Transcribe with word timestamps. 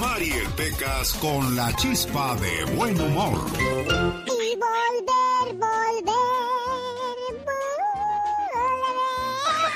Mariel 0.00 0.48
Pecas 0.56 1.12
con 1.20 1.54
la 1.54 1.70
chispa 1.76 2.34
de 2.36 2.64
buen 2.76 2.98
humor. 3.00 3.46
Y 4.26 4.56
volver, 4.56 5.54
volver, 5.54 6.14
volver. 7.44 7.56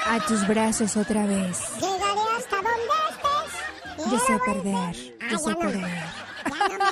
A 0.06 0.18
tus 0.26 0.46
brazos 0.48 0.96
otra 0.96 1.26
vez. 1.26 1.58
Llegaré 1.74 2.20
hasta 2.38 2.56
donde 2.56 2.94
estés. 3.10 3.52
Yo 4.10 4.18
sé 4.18 4.38
perder. 4.44 5.14
Ah, 5.20 5.28
Yo 5.30 5.38
sé 5.38 5.54
perder. 5.54 6.02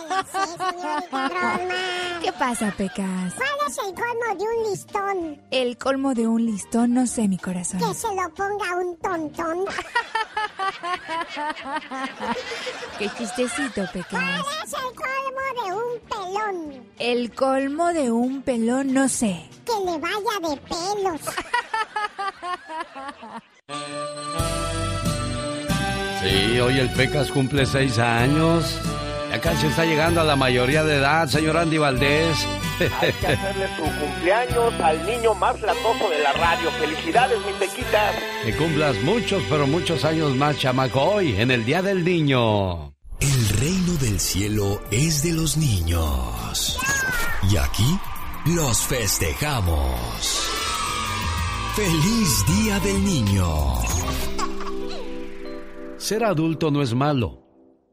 Señorita 0.08 1.28
Roma. 1.28 2.20
¿Qué 2.22 2.32
pasa, 2.32 2.72
Pecas? 2.76 3.34
¿Cuál 3.34 3.48
es 3.68 3.78
el 3.78 3.94
colmo 3.94 4.38
de 4.38 4.44
un 4.44 4.70
listón? 4.70 5.42
El 5.50 5.78
colmo 5.78 6.14
de 6.14 6.26
un 6.26 6.46
listón, 6.46 6.94
no 6.94 7.06
sé, 7.06 7.28
mi 7.28 7.38
corazón. 7.38 7.80
Que 7.80 7.94
se 7.94 8.08
lo 8.08 8.28
ponga 8.34 8.76
un 8.76 8.96
tontón. 8.98 9.64
Qué 12.98 13.08
chistecito, 13.16 13.86
Pecas. 13.92 14.10
¿Cuál 14.10 14.44
es 14.64 14.72
el 14.72 14.94
colmo 14.94 15.44
de 15.62 15.72
un 15.74 16.00
pelón? 16.08 16.88
El 16.98 17.34
colmo 17.34 17.92
de 17.92 18.10
un 18.10 18.42
pelón, 18.42 18.92
no 18.92 19.08
sé. 19.08 19.48
Que 19.64 19.72
le 19.84 19.98
vaya 19.98 20.48
de 20.48 20.56
pelos. 20.56 21.20
Sí, 26.20 26.58
hoy 26.58 26.78
el 26.80 26.90
Pecas 26.90 27.30
cumple 27.30 27.64
seis 27.64 27.98
años. 27.98 28.78
Ya 29.30 29.40
casi 29.40 29.66
está 29.66 29.84
llegando 29.84 30.20
a 30.22 30.24
la 30.24 30.36
mayoría 30.36 30.82
de 30.84 30.96
edad, 30.96 31.28
señor 31.28 31.58
Andy 31.58 31.76
Valdés. 31.76 32.46
Hay 33.00 33.12
que 33.12 33.26
hacerle 33.26 33.68
su 33.76 33.82
cumpleaños 33.82 34.74
al 34.80 35.06
niño 35.06 35.34
más 35.34 35.60
latoso 35.60 36.08
de 36.08 36.18
la 36.20 36.32
radio. 36.32 36.70
Felicidades, 36.72 37.38
mi 37.44 37.52
pequita. 37.52 38.12
Que 38.44 38.56
cumplas 38.56 38.96
muchos, 39.02 39.42
pero 39.50 39.66
muchos 39.66 40.04
años 40.04 40.34
más, 40.34 40.58
chamaco, 40.58 41.02
hoy, 41.02 41.34
en 41.38 41.50
el 41.50 41.64
Día 41.64 41.82
del 41.82 42.04
Niño. 42.04 42.94
El 43.20 43.48
reino 43.60 43.94
del 44.00 44.18
cielo 44.18 44.80
es 44.90 45.22
de 45.22 45.32
los 45.32 45.56
niños. 45.56 46.78
Y 47.50 47.56
aquí 47.56 47.98
los 48.46 48.80
festejamos. 48.86 50.48
¡Feliz 51.74 52.46
Día 52.46 52.80
del 52.80 53.04
Niño! 53.04 53.74
Ser 55.98 56.24
adulto 56.24 56.70
no 56.70 56.80
es 56.80 56.94
malo. 56.94 57.47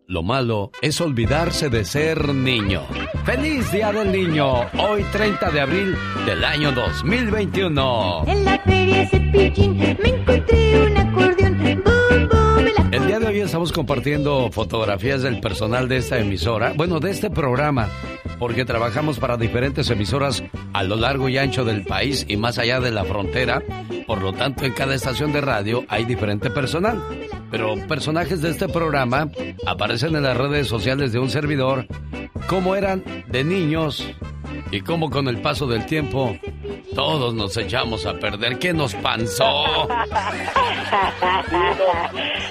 Lo 0.07 0.21
malo 0.21 0.71
es 0.81 1.01
olvidarse 1.01 1.69
de 1.69 1.83
ser 1.83 2.29
niño. 2.33 2.83
¡Feliz 3.25 3.71
Día 3.71 3.91
del 3.91 4.11
Niño! 4.11 4.61
Hoy 4.77 5.03
30 5.11 5.49
de 5.49 5.59
abril 5.61 5.95
del 6.27 6.43
año 6.43 6.71
2021. 6.73 8.23
En 8.27 8.45
la 8.45 8.59
feria 8.59 9.07
Cepillín 9.09 9.77
me 9.77 9.91
encontré 9.91 10.81
un 10.91 10.97
acordeón. 10.97 11.57
Boom, 11.83 12.29
boom, 12.29 12.65
la- 12.91 12.97
El 12.97 13.07
día 13.07 13.19
de 13.19 13.27
hoy 13.27 13.39
estamos 13.39 13.71
compartiendo 13.71 14.49
fotografías 14.51 15.23
del 15.23 15.39
personal 15.39 15.87
de 15.89 15.97
esta 15.97 16.19
emisora, 16.19 16.73
bueno, 16.75 16.99
de 16.99 17.09
este 17.09 17.31
programa, 17.31 17.87
porque 18.37 18.63
trabajamos 18.63 19.17
para 19.17 19.37
diferentes 19.37 19.89
emisoras 19.89 20.43
a 20.73 20.83
lo 20.83 20.97
largo 20.97 21.29
y 21.29 21.39
ancho 21.39 21.65
del 21.65 21.83
país 21.83 22.25
y 22.29 22.37
más 22.37 22.59
allá 22.59 22.79
de 22.79 22.91
la 22.91 23.05
frontera. 23.05 23.63
Por 24.05 24.21
lo 24.21 24.33
tanto, 24.33 24.65
en 24.65 24.73
cada 24.73 24.93
estación 24.93 25.33
de 25.33 25.41
radio 25.41 25.83
hay 25.89 26.05
diferente 26.05 26.51
personal. 26.51 27.01
Pero 27.51 27.75
personajes 27.87 28.41
de 28.41 28.49
este 28.49 28.67
programa 28.67 29.29
aparecen 29.65 30.15
en 30.15 30.23
las 30.23 30.35
redes 30.37 30.67
sociales 30.67 31.11
de 31.13 31.19
un 31.19 31.29
servidor, 31.29 31.85
cómo 32.47 32.75
eran 32.75 33.03
de 33.27 33.43
niños 33.43 34.05
y 34.71 34.81
cómo 34.81 35.09
con 35.09 35.27
el 35.27 35.41
paso 35.41 35.67
del 35.67 35.85
tiempo 35.85 36.35
todos 36.95 37.33
nos 37.33 37.55
echamos 37.57 38.05
a 38.05 38.13
perder. 38.13 38.57
¿Qué 38.59 38.73
nos 38.73 38.95
panzó? 38.95 39.65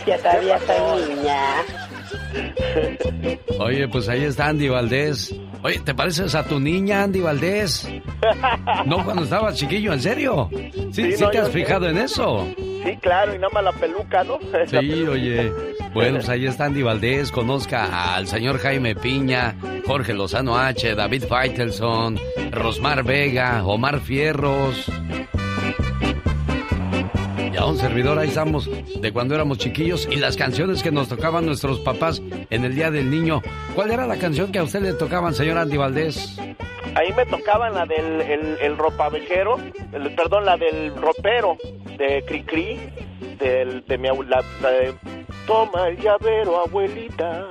Yo 0.06 0.18
todavía 0.18 0.58
soy 0.66 1.14
niña. 1.14 1.64
Oye, 3.58 3.88
pues 3.88 4.08
ahí 4.08 4.24
está 4.24 4.48
Andy 4.48 4.68
Valdés. 4.68 5.34
Oye, 5.62 5.78
¿te 5.80 5.94
pareces 5.94 6.34
a 6.34 6.44
tu 6.44 6.60
niña, 6.60 7.04
Andy 7.04 7.20
Valdés? 7.20 7.88
No, 8.86 9.04
cuando 9.04 9.22
estabas 9.24 9.54
chiquillo, 9.56 9.92
¿en 9.92 10.00
serio? 10.00 10.48
Sí, 10.52 10.72
Sí, 10.92 11.12
sí, 11.12 11.22
no, 11.22 11.30
te 11.30 11.38
has 11.38 11.46
sé. 11.46 11.52
fijado 11.52 11.88
en 11.88 11.98
eso. 11.98 12.46
Sí, 12.56 12.96
claro, 13.00 13.34
y 13.34 13.38
nada 13.38 13.48
más 13.52 13.64
la 13.64 13.72
peluca, 13.72 14.24
¿no? 14.24 14.38
Sí, 14.66 14.70
peluca. 14.70 15.10
oye. 15.12 15.52
Bueno, 15.94 16.16
pues 16.16 16.28
ahí 16.28 16.44
está 16.46 16.66
Andy 16.66 16.82
Valdés. 16.82 17.30
Conozca 17.30 18.14
al 18.14 18.26
señor 18.26 18.58
Jaime 18.58 18.94
Piña, 18.96 19.54
Jorge 19.86 20.12
Lozano 20.12 20.58
H, 20.58 20.94
David 20.94 21.24
Faitelson, 21.28 22.18
Rosmar 22.50 23.04
Vega, 23.04 23.64
Omar 23.64 24.00
Fierros. 24.00 24.90
Y 27.54 27.56
a 27.56 27.66
un 27.66 27.78
servidor 27.78 28.18
ahí 28.18 28.28
estamos 28.28 28.68
de 29.00 29.12
cuando 29.12 29.36
éramos 29.36 29.58
chiquillos 29.58 30.08
y 30.10 30.16
las 30.16 30.36
canciones 30.36 30.82
que 30.82 30.90
nos 30.90 31.08
tocaban 31.08 31.46
nuestros 31.46 31.78
papás 31.78 32.20
en 32.50 32.64
el 32.64 32.74
Día 32.74 32.90
del 32.90 33.08
Niño. 33.10 33.42
¿Cuál 33.76 33.92
era 33.92 34.06
la 34.08 34.16
canción 34.16 34.50
que 34.50 34.58
a 34.58 34.64
usted 34.64 34.80
le 34.82 34.92
tocaban, 34.94 35.34
señor 35.34 35.58
Andy 35.58 35.76
Valdés? 35.76 36.36
Ahí 36.96 37.12
me 37.16 37.24
tocaban 37.26 37.74
la 37.74 37.86
del 37.86 38.20
el, 38.22 38.56
el 38.60 38.76
ropavejero, 38.76 39.58
el- 39.92 40.14
perdón, 40.16 40.44
la 40.46 40.56
del 40.56 40.96
ropero 40.96 41.56
de 41.96 42.24
Cricri, 42.26 42.76
del, 43.38 43.84
de 43.86 43.98
mi 43.98 44.08
abuela, 44.08 44.42
la 44.60 44.70
de 44.70 44.94
Toma 45.46 45.88
el 45.88 45.98
llavero, 45.98 46.60
abuelita. 46.60 47.46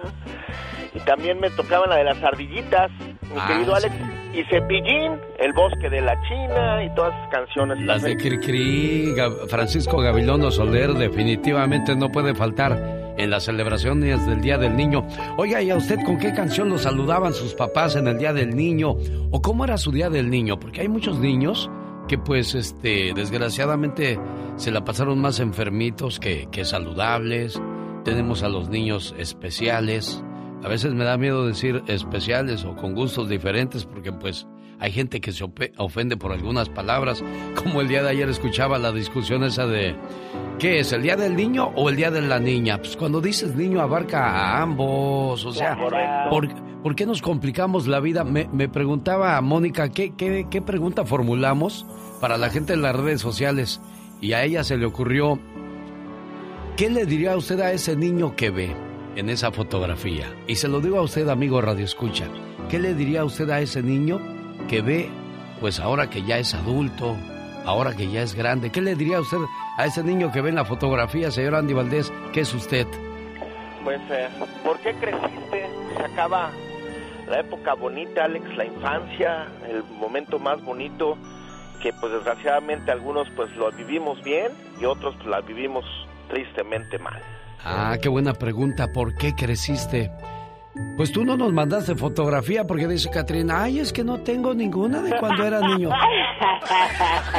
Y 0.94 1.00
también 1.00 1.40
me 1.40 1.50
tocaban 1.52 1.90
la 1.90 1.96
de 1.98 2.04
las 2.04 2.22
ardillitas, 2.22 2.92
mi 3.00 3.38
Ah, 3.40 3.48
querido 3.48 3.76
sí. 3.78 3.88
Y 4.34 4.44
Cepillín, 4.46 5.20
El 5.38 5.54
bosque 5.54 5.90
de 5.90 6.02
la 6.02 6.20
China 6.28 6.84
y 6.84 6.94
todas 6.96 7.14
esas 7.14 7.30
canciones. 7.30 7.80
Las 7.86 8.02
de. 8.02 8.18
Cricri, 8.18 9.14
Francisco 9.48 9.98
Gabilondo 9.98 10.50
Soler 10.50 10.94
definitivamente 10.94 11.96
no 11.96 12.12
puede 12.12 12.34
faltar 12.34 13.14
en 13.18 13.30
las 13.30 13.44
celebraciones 13.44 14.26
del 14.26 14.42
Día 14.42 14.58
del 14.58 14.76
Niño. 14.76 15.06
Oiga, 15.38 15.62
¿y 15.62 15.70
a 15.70 15.76
usted 15.76 16.00
con 16.04 16.18
qué 16.18 16.34
canción 16.34 16.70
lo 16.70 16.80
saludaban 16.80 17.34
sus 17.34 17.54
papás 17.54 17.96
en 17.96 18.08
el 18.08 18.18
Día 18.18 18.34
del 18.34 18.56
Niño? 18.56 18.96
¿O 19.30 19.42
cómo 19.42 19.66
era 19.66 19.78
su 19.78 19.92
Día 19.92 20.10
del 20.10 20.32
Niño? 20.32 20.60
Porque 20.60 20.82
hay 20.82 20.88
muchos 20.88 21.20
niños 21.20 21.70
que 22.08 22.18
pues 22.18 22.56
este 22.56 23.14
desgraciadamente 23.14 24.20
se 24.56 24.72
la 24.72 24.84
pasaron 24.84 25.20
más 25.22 25.40
enfermitos 25.40 26.20
que 26.20 26.66
saludables. 26.66 27.62
Tenemos 28.04 28.42
a 28.42 28.50
los 28.50 28.68
niños 28.70 29.14
especiales. 29.20 30.24
A 30.64 30.70
veces 30.70 30.94
me 30.94 31.04
da 31.04 31.18
miedo 31.18 31.46
decir 31.46 31.84
especiales 31.88 32.64
o 32.64 32.74
con 32.76 32.96
gustos 32.96 33.28
diferentes 33.28 33.84
porque 33.84 34.14
pues 34.14 34.48
hay 34.80 34.94
gente 34.94 35.20
que 35.20 35.34
se 35.34 35.44
ofende 35.78 36.16
por 36.16 36.32
algunas 36.32 36.70
palabras, 36.70 37.22
como 37.56 37.82
el 37.82 37.90
día 37.90 38.02
de 38.02 38.10
ayer 38.10 38.30
escuchaba 38.30 38.78
la 38.78 38.94
discusión 38.94 39.44
esa 39.44 39.68
de 39.68 39.94
¿qué 40.60 40.80
es? 40.80 40.94
¿El 40.94 41.04
día 41.04 41.18
del 41.18 41.36
niño 41.36 41.72
o 41.76 41.90
el 41.90 41.98
día 41.98 42.12
de 42.12 42.22
la 42.22 42.40
niña? 42.40 42.78
Pues 42.78 42.96
cuando 42.96 43.20
dices 43.20 43.56
niño 43.56 43.82
abarca 43.82 44.26
a 44.26 44.62
ambos, 44.62 45.46
o 45.46 45.52
sea. 45.52 45.78
¿por, 46.30 46.48
por 46.82 46.96
qué 46.96 47.06
nos 47.06 47.22
complicamos 47.22 47.86
la 47.86 48.00
vida? 48.00 48.24
Me, 48.24 48.48
me 48.52 48.70
preguntaba 48.70 49.36
a 49.36 49.42
Mónica, 49.42 49.90
¿qué, 49.90 50.16
qué, 50.16 50.48
¿qué 50.50 50.62
pregunta 50.62 51.04
formulamos 51.04 51.86
para 52.22 52.38
la 52.38 52.50
gente 52.50 52.72
en 52.72 52.82
las 52.82 52.96
redes 52.96 53.20
sociales? 53.20 53.82
Y 54.22 54.32
a 54.32 54.46
ella 54.46 54.64
se 54.64 54.78
le 54.78 54.86
ocurrió, 54.86 55.40
¿qué 56.78 56.90
le 56.90 57.06
diría 57.06 57.36
usted 57.36 57.60
a 57.60 57.74
ese 57.74 57.98
niño 57.98 58.38
que 58.38 58.50
ve 58.50 58.93
en 59.16 59.30
esa 59.30 59.52
fotografía? 59.52 60.26
Y 60.48 60.56
se 60.56 60.68
lo 60.68 60.80
digo 60.80 61.00
a 61.00 61.04
usted, 61.04 61.28
amigo 61.30 61.62
Radio 61.62 61.86
Escucha, 61.86 62.26
¿qué 62.70 62.80
le 62.80 62.94
diría 62.94 63.26
usted 63.26 63.50
a 63.50 63.60
ese 63.60 63.82
niño 63.82 64.20
que 64.68 64.82
ve, 64.82 65.10
pues 65.60 65.80
ahora 65.80 66.10
que 66.10 66.24
ya 66.24 66.38
es 66.38 66.54
adulto, 66.54 67.16
ahora 67.66 67.96
que 67.96 68.10
ya 68.10 68.22
es 68.22 68.36
grande? 68.36 68.72
¿Qué 68.72 68.82
le 68.82 68.96
diría 68.96 69.20
usted 69.20 69.40
a 69.78 69.86
ese 69.86 70.04
niño 70.04 70.32
que 70.32 70.42
ve 70.42 70.50
en 70.50 70.56
la 70.56 70.66
fotografía, 70.66 71.32
señor 71.32 71.56
Andy 71.56 71.74
Valdés? 71.74 72.12
¿Qué 72.32 72.42
es 72.42 72.54
usted? 72.54 72.88
Pues, 73.84 74.00
eh, 74.10 74.30
¿por 74.64 74.80
qué 74.80 74.94
creciste? 74.94 75.68
Se 75.98 76.04
acaba 76.04 76.52
la 77.28 77.40
época 77.40 77.74
bonita, 77.74 78.26
Alex, 78.26 78.56
la 78.56 78.66
infancia, 78.66 79.48
el 79.70 79.84
momento 79.84 80.40
más 80.40 80.64
bonito 80.64 81.18
que 81.82 81.92
pues 81.94 82.14
desgraciadamente 82.14 82.92
algunos 82.92 83.30
pues 83.36 83.54
lo 83.58 83.70
vivimos 83.72 84.24
bien 84.24 84.54
y 84.80 84.86
otros 84.86 85.16
pues 85.16 85.28
la 85.28 85.42
vivimos 85.42 85.84
tristemente 86.30 86.98
mal. 86.98 87.22
Ah, 87.64 87.98
qué 88.02 88.10
buena 88.10 88.34
pregunta. 88.34 88.92
¿Por 88.92 89.16
qué 89.16 89.34
creciste? 89.34 90.12
Pues 90.98 91.12
tú 91.12 91.24
no 91.24 91.38
nos 91.38 91.54
mandaste 91.54 91.96
fotografía 91.96 92.66
porque 92.66 92.88
dice 92.88 93.10
Catrina, 93.10 93.64
ay, 93.64 93.80
es 93.80 93.94
que 93.94 94.04
no 94.04 94.20
tengo 94.22 94.54
ninguna 94.54 95.02
de 95.02 95.16
cuando 95.18 95.46
era 95.46 95.60
niño. 95.60 95.90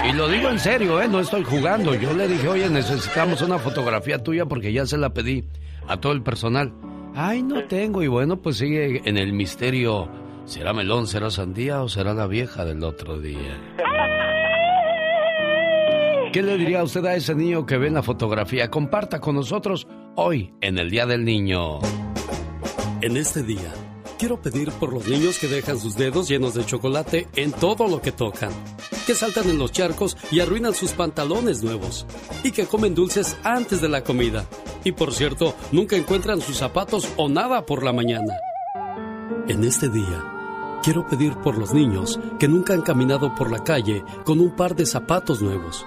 Y 0.07 0.13
lo 0.13 0.29
digo 0.29 0.51
en 0.51 0.59
serio, 0.59 1.01
¿eh? 1.01 1.09
No 1.09 1.19
estoy 1.21 1.43
jugando. 1.45 1.95
Yo 1.95 2.13
le 2.13 2.29
dije, 2.29 2.47
oye, 2.47 2.69
necesitamos 2.69 3.41
una 3.41 3.59
fotografía 3.59 4.23
tuya 4.23 4.45
porque 4.45 4.71
ya 4.73 4.85
se 4.85 4.99
la 4.99 5.15
pedí 5.15 5.45
a 5.89 5.97
todo 5.97 6.13
el 6.13 6.23
personal. 6.23 6.75
Ay, 7.15 7.43
no 7.43 7.65
tengo. 7.65 8.03
Y 8.03 8.09
bueno, 8.09 8.43
pues 8.43 8.59
sigue 8.59 9.01
en 9.05 9.17
el 9.17 9.33
misterio. 9.33 10.11
¿Será 10.45 10.75
melón, 10.75 11.07
será 11.07 11.31
sandía 11.31 11.83
o 11.83 11.89
será 11.89 12.13
la 12.13 12.27
vieja 12.27 12.67
del 12.67 12.85
otro 12.85 13.19
día? 13.19 13.59
¿Qué 16.33 16.43
le 16.43 16.59
diría 16.59 16.83
usted 16.83 17.05
a 17.07 17.15
ese 17.15 17.35
niño 17.35 17.65
que 17.65 17.79
ve 17.79 17.87
en 17.87 17.95
la 17.95 18.03
fotografía? 18.03 18.69
Comparta 18.71 19.21
con 19.21 19.37
nosotros 19.37 19.87
hoy 20.17 20.55
en 20.61 20.79
el 20.79 20.91
Día 20.91 21.07
del 21.07 21.25
Niño. 21.25 21.81
En 23.01 23.17
este 23.17 23.43
día, 23.43 23.73
quiero 24.19 24.41
pedir 24.41 24.71
por 24.73 24.93
los 24.93 25.07
niños 25.07 25.39
que 25.39 25.49
dejan 25.49 25.79
sus 25.79 25.97
dedos 25.97 26.29
llenos 26.29 26.55
de 26.55 26.65
chocolate 26.65 27.29
en 27.37 27.53
todo 27.53 27.89
lo 27.89 28.01
que 28.01 28.13
tocan, 28.13 28.51
que 29.07 29.15
saltan 29.15 29.49
en 29.51 29.59
los 29.59 29.73
charcos 29.73 30.17
y 30.31 30.41
arruinan 30.41 30.75
sus 30.75 30.93
pantalones 30.93 31.63
nuevos, 31.63 32.07
y 32.43 32.53
que 32.53 32.67
comen 32.67 32.95
dulces 32.95 33.37
antes 33.43 33.81
de 33.81 33.89
la 33.89 34.05
comida, 34.05 34.47
Y 34.87 34.93
por 34.93 35.15
cierto, 35.15 35.55
nunca 35.73 35.97
encuentran 35.97 36.43
sus 36.43 36.59
zapatos 36.59 37.09
o 37.17 37.31
nada 37.31 37.65
por 37.65 37.83
la 37.83 37.95
mañana. 37.95 38.35
En 39.49 39.65
este 39.65 39.89
día, 39.89 40.81
quiero 40.83 41.07
pedir 41.07 41.35
por 41.39 41.57
los 41.57 41.73
niños 41.73 42.21
que 42.39 42.49
nunca 42.49 42.75
han 42.75 42.83
caminado 42.83 43.35
por 43.35 43.51
la 43.51 43.65
calle 43.65 44.05
con 44.25 44.41
un 44.41 44.55
par 44.55 44.77
de 44.77 44.85
zapatos 44.85 45.41
nuevos. 45.41 45.87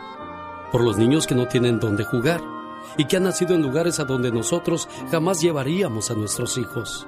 Por 0.71 0.83
los 0.83 0.97
niños 0.97 1.27
que 1.27 1.35
no 1.35 1.47
tienen 1.47 1.79
dónde 1.79 2.03
jugar 2.05 2.56
y 2.97 3.05
que 3.05 3.17
han 3.17 3.23
nacido 3.23 3.55
en 3.55 3.61
lugares 3.61 3.99
a 3.99 4.05
donde 4.05 4.31
nosotros 4.31 4.87
jamás 5.11 5.41
llevaríamos 5.41 6.11
a 6.11 6.15
nuestros 6.15 6.57
hijos. 6.57 7.07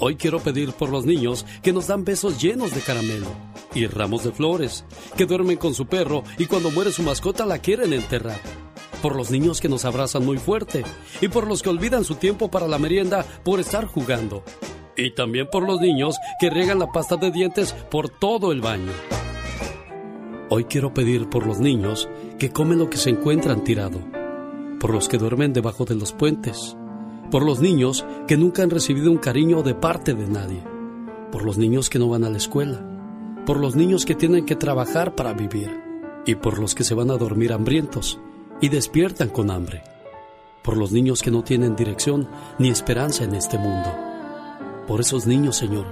Hoy 0.00 0.16
quiero 0.16 0.40
pedir 0.40 0.72
por 0.72 0.90
los 0.90 1.04
niños 1.04 1.44
que 1.62 1.72
nos 1.72 1.86
dan 1.86 2.04
besos 2.04 2.40
llenos 2.40 2.74
de 2.74 2.80
caramelo 2.80 3.26
y 3.74 3.86
ramos 3.86 4.24
de 4.24 4.32
flores, 4.32 4.84
que 5.16 5.26
duermen 5.26 5.56
con 5.56 5.74
su 5.74 5.86
perro 5.86 6.22
y 6.38 6.46
cuando 6.46 6.70
muere 6.70 6.92
su 6.92 7.02
mascota 7.02 7.46
la 7.46 7.58
quieren 7.58 7.92
enterrar. 7.92 8.40
Por 9.02 9.16
los 9.16 9.30
niños 9.30 9.60
que 9.60 9.68
nos 9.68 9.84
abrazan 9.84 10.24
muy 10.24 10.38
fuerte 10.38 10.84
y 11.20 11.28
por 11.28 11.46
los 11.46 11.62
que 11.62 11.70
olvidan 11.70 12.04
su 12.04 12.16
tiempo 12.16 12.50
para 12.50 12.66
la 12.66 12.78
merienda 12.78 13.24
por 13.44 13.60
estar 13.60 13.86
jugando. 13.86 14.42
Y 14.96 15.14
también 15.14 15.48
por 15.50 15.64
los 15.64 15.80
niños 15.80 16.16
que 16.40 16.50
riegan 16.50 16.80
la 16.80 16.90
pasta 16.90 17.16
de 17.16 17.30
dientes 17.30 17.72
por 17.72 18.08
todo 18.08 18.50
el 18.50 18.60
baño. 18.60 18.92
Hoy 20.50 20.64
quiero 20.64 20.94
pedir 20.94 21.28
por 21.28 21.46
los 21.46 21.60
niños 21.60 22.08
que 22.38 22.50
comen 22.50 22.78
lo 22.78 22.88
que 22.88 22.96
se 22.96 23.10
encuentran 23.10 23.64
tirado, 23.64 24.00
por 24.80 24.92
los 24.92 25.08
que 25.08 25.18
duermen 25.18 25.52
debajo 25.52 25.84
de 25.84 25.94
los 25.94 26.12
puentes, 26.12 26.76
por 27.30 27.44
los 27.44 27.60
niños 27.60 28.06
que 28.26 28.36
nunca 28.36 28.62
han 28.62 28.70
recibido 28.70 29.10
un 29.10 29.18
cariño 29.18 29.62
de 29.62 29.74
parte 29.74 30.14
de 30.14 30.26
nadie, 30.28 30.62
por 31.30 31.44
los 31.44 31.58
niños 31.58 31.90
que 31.90 31.98
no 31.98 32.08
van 32.08 32.24
a 32.24 32.30
la 32.30 32.38
escuela, 32.38 32.82
por 33.44 33.58
los 33.58 33.76
niños 33.76 34.04
que 34.04 34.14
tienen 34.14 34.46
que 34.46 34.56
trabajar 34.56 35.14
para 35.14 35.32
vivir 35.32 35.70
y 36.26 36.34
por 36.34 36.58
los 36.58 36.74
que 36.74 36.84
se 36.84 36.94
van 36.94 37.10
a 37.10 37.16
dormir 37.16 37.52
hambrientos 37.52 38.20
y 38.60 38.68
despiertan 38.68 39.28
con 39.28 39.50
hambre, 39.50 39.82
por 40.62 40.76
los 40.76 40.92
niños 40.92 41.22
que 41.22 41.30
no 41.30 41.42
tienen 41.42 41.76
dirección 41.76 42.28
ni 42.58 42.68
esperanza 42.68 43.24
en 43.24 43.34
este 43.34 43.58
mundo. 43.58 43.88
Por 44.86 45.00
esos 45.00 45.26
niños, 45.26 45.56
Señor, 45.56 45.86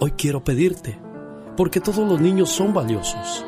hoy 0.00 0.12
quiero 0.12 0.42
pedirte, 0.44 0.98
porque 1.56 1.80
todos 1.80 2.08
los 2.08 2.20
niños 2.20 2.50
son 2.50 2.72
valiosos. 2.72 3.44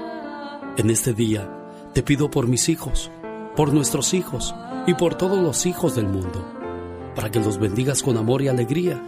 En 0.77 0.91
este 0.91 1.13
día 1.13 1.49
te 1.93 2.03
pido 2.03 2.31
por 2.31 2.47
mis 2.47 2.69
hijos, 2.69 3.11
por 3.57 3.73
nuestros 3.73 4.15
hijos 4.15 4.55
y 4.87 4.95
por 4.95 5.15
todos 5.15 5.39
los 5.39 5.67
hijos 5.67 5.95
del 5.95 6.07
mundo 6.07 6.61
para 7.15 7.31
que 7.31 7.41
los 7.41 7.59
bendigas 7.59 8.03
con 8.03 8.17
amor 8.17 8.43
y 8.43 8.49
alegría. 8.49 9.03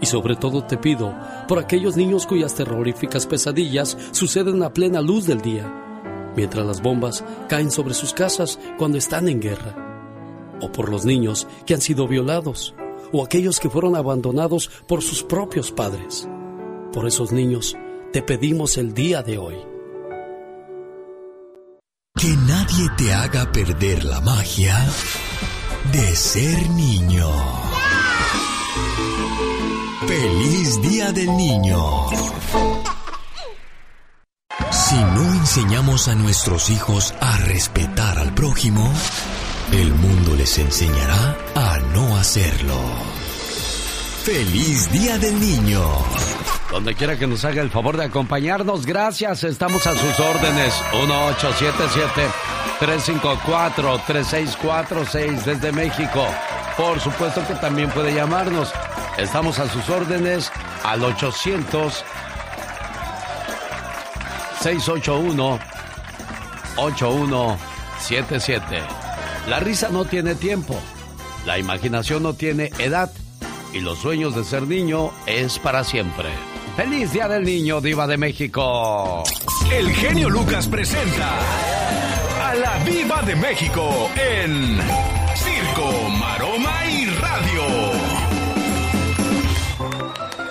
Y 0.00 0.06
sobre 0.06 0.34
todo 0.34 0.64
te 0.64 0.78
pido 0.78 1.14
por 1.46 1.58
aquellos 1.58 1.96
niños 1.96 2.26
cuyas 2.26 2.54
terroríficas 2.54 3.26
pesadillas 3.26 3.98
suceden 4.12 4.62
a 4.62 4.72
plena 4.72 5.02
luz 5.02 5.26
del 5.26 5.42
día, 5.42 6.32
mientras 6.36 6.64
las 6.64 6.80
bombas 6.80 7.22
caen 7.48 7.70
sobre 7.70 7.92
sus 7.92 8.14
casas 8.14 8.58
cuando 8.78 8.96
están 8.96 9.28
en 9.28 9.40
guerra. 9.40 10.56
O 10.62 10.72
por 10.72 10.90
los 10.90 11.04
niños 11.04 11.46
que 11.66 11.74
han 11.74 11.80
sido 11.80 12.08
violados, 12.08 12.74
o 13.12 13.22
aquellos 13.22 13.60
que 13.60 13.68
fueron 13.68 13.94
abandonados 13.94 14.70
por 14.86 15.02
sus 15.02 15.22
propios 15.22 15.70
padres. 15.70 16.28
Por 16.92 17.06
esos 17.06 17.32
niños 17.32 17.76
te 18.12 18.22
pedimos 18.22 18.78
el 18.78 18.94
día 18.94 19.22
de 19.22 19.36
hoy. 19.36 19.69
Que 22.18 22.36
nadie 22.36 22.88
te 22.98 23.14
haga 23.14 23.50
perder 23.50 24.04
la 24.04 24.20
magia 24.20 24.76
de 25.92 26.16
ser 26.16 26.68
niño. 26.70 27.30
Feliz 30.06 30.82
Día 30.82 31.12
del 31.12 31.34
Niño. 31.36 32.08
Si 34.70 34.96
no 34.96 35.22
enseñamos 35.34 36.08
a 36.08 36.14
nuestros 36.14 36.68
hijos 36.68 37.14
a 37.20 37.38
respetar 37.38 38.18
al 38.18 38.34
prójimo, 38.34 38.92
el 39.72 39.94
mundo 39.94 40.34
les 40.34 40.58
enseñará 40.58 41.38
a 41.54 41.78
no 41.94 42.16
hacerlo. 42.16 43.09
Feliz 44.24 44.90
Día 44.92 45.18
del 45.18 45.40
Niño. 45.40 45.82
Donde 46.70 46.94
quiera 46.94 47.18
que 47.18 47.26
nos 47.26 47.42
haga 47.46 47.62
el 47.62 47.70
favor 47.70 47.96
de 47.96 48.04
acompañarnos, 48.04 48.84
gracias. 48.84 49.44
Estamos 49.44 49.86
a 49.86 49.94
sus 49.94 50.20
órdenes. 50.20 50.74
1877-354-3646 52.80 55.44
desde 55.44 55.72
México. 55.72 56.26
Por 56.76 57.00
supuesto 57.00 57.42
que 57.48 57.54
también 57.54 57.88
puede 57.90 58.12
llamarnos. 58.14 58.70
Estamos 59.16 59.58
a 59.58 59.66
sus 59.68 59.88
órdenes 59.88 60.52
al 60.84 61.02
800 61.02 62.04
681 64.60 65.58
8177. 66.76 68.82
La 69.48 69.60
risa 69.60 69.88
no 69.88 70.04
tiene 70.04 70.34
tiempo. 70.34 70.78
La 71.46 71.56
imaginación 71.58 72.22
no 72.22 72.34
tiene 72.34 72.70
edad. 72.78 73.10
Y 73.72 73.80
los 73.80 73.98
sueños 73.98 74.34
de 74.34 74.44
ser 74.44 74.62
niño 74.66 75.12
es 75.26 75.58
para 75.58 75.84
siempre. 75.84 76.28
¡Feliz 76.76 77.12
Día 77.12 77.28
del 77.28 77.44
Niño, 77.44 77.80
Diva 77.80 78.06
de 78.06 78.16
México! 78.16 79.22
El 79.72 79.90
genio 79.92 80.28
Lucas 80.28 80.66
presenta 80.66 81.38
a 82.48 82.54
la 82.54 82.84
Diva 82.84 83.22
de 83.22 83.36
México 83.36 84.10
en 84.16 84.78
Circo, 85.36 86.08
Maroma 86.18 86.90
y 86.90 87.06
Radio. 87.06 87.62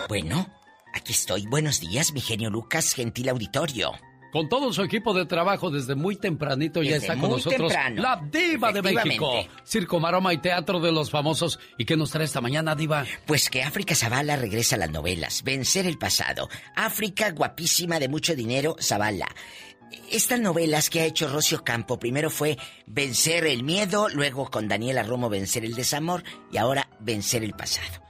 Bueno, 0.07 0.47
aquí 0.93 1.11
estoy. 1.11 1.45
Buenos 1.47 1.79
días, 1.79 2.13
mi 2.13 2.21
genio 2.21 2.49
Lucas, 2.49 2.93
gentil 2.93 3.29
auditorio. 3.29 3.91
Con 4.31 4.47
todo 4.47 4.71
su 4.73 4.83
equipo 4.83 5.13
de 5.13 5.25
trabajo 5.25 5.71
desde 5.71 5.95
muy 5.95 6.15
tempranito 6.15 6.83
ya 6.83 6.97
está 6.97 7.17
con 7.17 7.31
nosotros 7.31 7.71
temprano. 7.71 8.01
la 8.01 8.21
Diva 8.31 8.71
de 8.71 8.81
México. 8.81 9.31
Circo, 9.63 9.99
Maroma 9.99 10.33
y 10.33 10.37
Teatro 10.37 10.79
de 10.79 10.91
los 10.91 11.09
Famosos. 11.09 11.59
¿Y 11.77 11.85
qué 11.85 11.97
nos 11.97 12.11
trae 12.11 12.25
esta 12.25 12.41
mañana, 12.41 12.75
Diva? 12.75 13.05
Pues 13.25 13.49
que 13.49 13.63
África 13.63 13.95
Zavala 13.95 14.35
regresa 14.35 14.75
a 14.75 14.79
las 14.79 14.91
novelas, 14.91 15.43
vencer 15.43 15.87
el 15.87 15.97
pasado. 15.97 16.47
África, 16.75 17.31
guapísima, 17.31 17.99
de 17.99 18.07
mucho 18.07 18.35
dinero, 18.35 18.75
Zavala. 18.79 19.27
Estas 20.11 20.39
novelas 20.39 20.89
que 20.89 21.01
ha 21.01 21.05
hecho 21.05 21.27
Rocio 21.27 21.63
Campo, 21.63 21.97
primero 21.97 22.29
fue 22.29 22.57
Vencer 22.85 23.45
el 23.45 23.63
miedo, 23.63 24.07
luego 24.09 24.49
con 24.49 24.67
Daniela 24.67 25.03
Romo 25.03 25.29
Vencer 25.29 25.65
el 25.65 25.73
desamor 25.75 26.23
y 26.51 26.57
ahora 26.57 26.89
Vencer 26.99 27.43
el 27.43 27.53
pasado. 27.53 28.03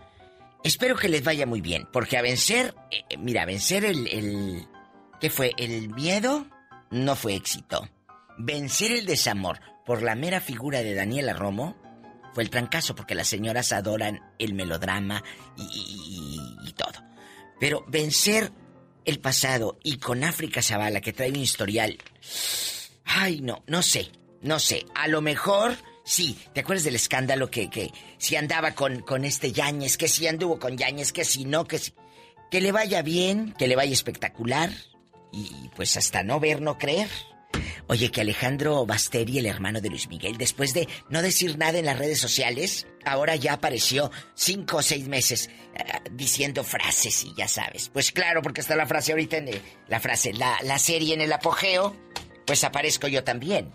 Espero 0.63 0.97
que 0.97 1.07
les 1.07 1.23
vaya 1.23 1.45
muy 1.45 1.61
bien, 1.61 1.87
porque 1.91 2.17
a 2.17 2.21
vencer, 2.21 2.75
eh, 2.91 3.17
mira, 3.17 3.45
vencer 3.45 3.85
el, 3.85 4.07
el... 4.07 4.67
¿Qué 5.19 5.29
fue? 5.29 5.51
¿El 5.57 5.89
miedo? 5.89 6.47
No 6.91 7.15
fue 7.15 7.35
éxito. 7.35 7.89
Vencer 8.37 8.91
el 8.91 9.05
desamor 9.05 9.59
por 9.85 10.01
la 10.01 10.15
mera 10.15 10.39
figura 10.39 10.81
de 10.81 10.93
Daniela 10.93 11.33
Romo 11.33 11.75
fue 12.33 12.43
el 12.43 12.49
trancazo, 12.49 12.95
porque 12.95 13.15
las 13.15 13.27
señoras 13.27 13.73
adoran 13.73 14.21
el 14.39 14.53
melodrama 14.53 15.23
y, 15.57 16.73
todo. 16.77 17.03
Pero 17.59 17.83
vencer 17.89 18.53
el 19.03 19.19
pasado 19.19 19.77
y 19.83 19.97
con 19.97 20.23
África 20.23 20.61
Zavala, 20.61 21.01
que 21.01 21.11
trae 21.11 21.29
un 21.29 21.37
historial. 21.37 21.97
Ay, 23.03 23.41
no, 23.41 23.63
no 23.67 23.81
sé, 23.81 24.11
no 24.41 24.59
sé. 24.59 24.85
A 24.95 25.09
lo 25.09 25.21
mejor, 25.21 25.75
sí. 26.05 26.37
¿Te 26.53 26.61
acuerdas 26.61 26.85
del 26.85 26.95
escándalo 26.95 27.51
que, 27.51 27.69
que 27.69 27.91
si 28.17 28.37
andaba 28.37 28.71
con, 28.71 29.01
con 29.01 29.25
este 29.25 29.51
Yañez, 29.51 29.97
que 29.97 30.07
si 30.07 30.27
anduvo 30.27 30.59
con 30.59 30.77
Yañez, 30.77 31.11
que 31.11 31.25
si 31.25 31.43
no, 31.43 31.65
que 31.65 31.79
si. 31.79 31.93
Que 32.49 32.61
le 32.61 32.71
vaya 32.71 33.01
bien, 33.01 33.53
que 33.57 33.67
le 33.67 33.75
vaya 33.75 33.91
espectacular. 33.91 34.71
Y 35.31 35.69
pues 35.75 35.95
hasta 35.97 36.23
no 36.23 36.39
ver, 36.39 36.61
no 36.61 36.77
creer. 36.77 37.09
Oye, 37.87 38.11
que 38.11 38.21
Alejandro 38.21 38.85
Basteri, 38.85 39.39
el 39.39 39.47
hermano 39.47 39.81
de 39.81 39.89
Luis 39.89 40.07
Miguel, 40.07 40.37
después 40.37 40.73
de 40.73 40.87
no 41.09 41.21
decir 41.21 41.57
nada 41.57 41.79
en 41.79 41.85
las 41.85 41.97
redes 41.97 42.19
sociales, 42.19 42.85
ahora 43.03 43.35
ya 43.35 43.53
apareció 43.53 44.11
cinco 44.35 44.77
o 44.77 44.81
seis 44.83 45.07
meses 45.07 45.49
eh, 45.73 45.83
diciendo 46.11 46.63
frases 46.63 47.23
y 47.23 47.33
ya 47.35 47.47
sabes. 47.47 47.89
Pues 47.89 48.11
claro, 48.11 48.41
porque 48.43 48.61
está 48.61 48.75
la 48.75 48.85
frase 48.85 49.11
ahorita 49.11 49.37
en 49.37 49.49
la 49.87 49.99
frase, 49.99 50.33
la, 50.33 50.57
la 50.63 50.77
serie 50.77 51.15
en 51.15 51.21
el 51.21 51.33
apogeo, 51.33 51.95
pues 52.45 52.63
aparezco 52.63 53.07
yo 53.07 53.23
también. 53.23 53.73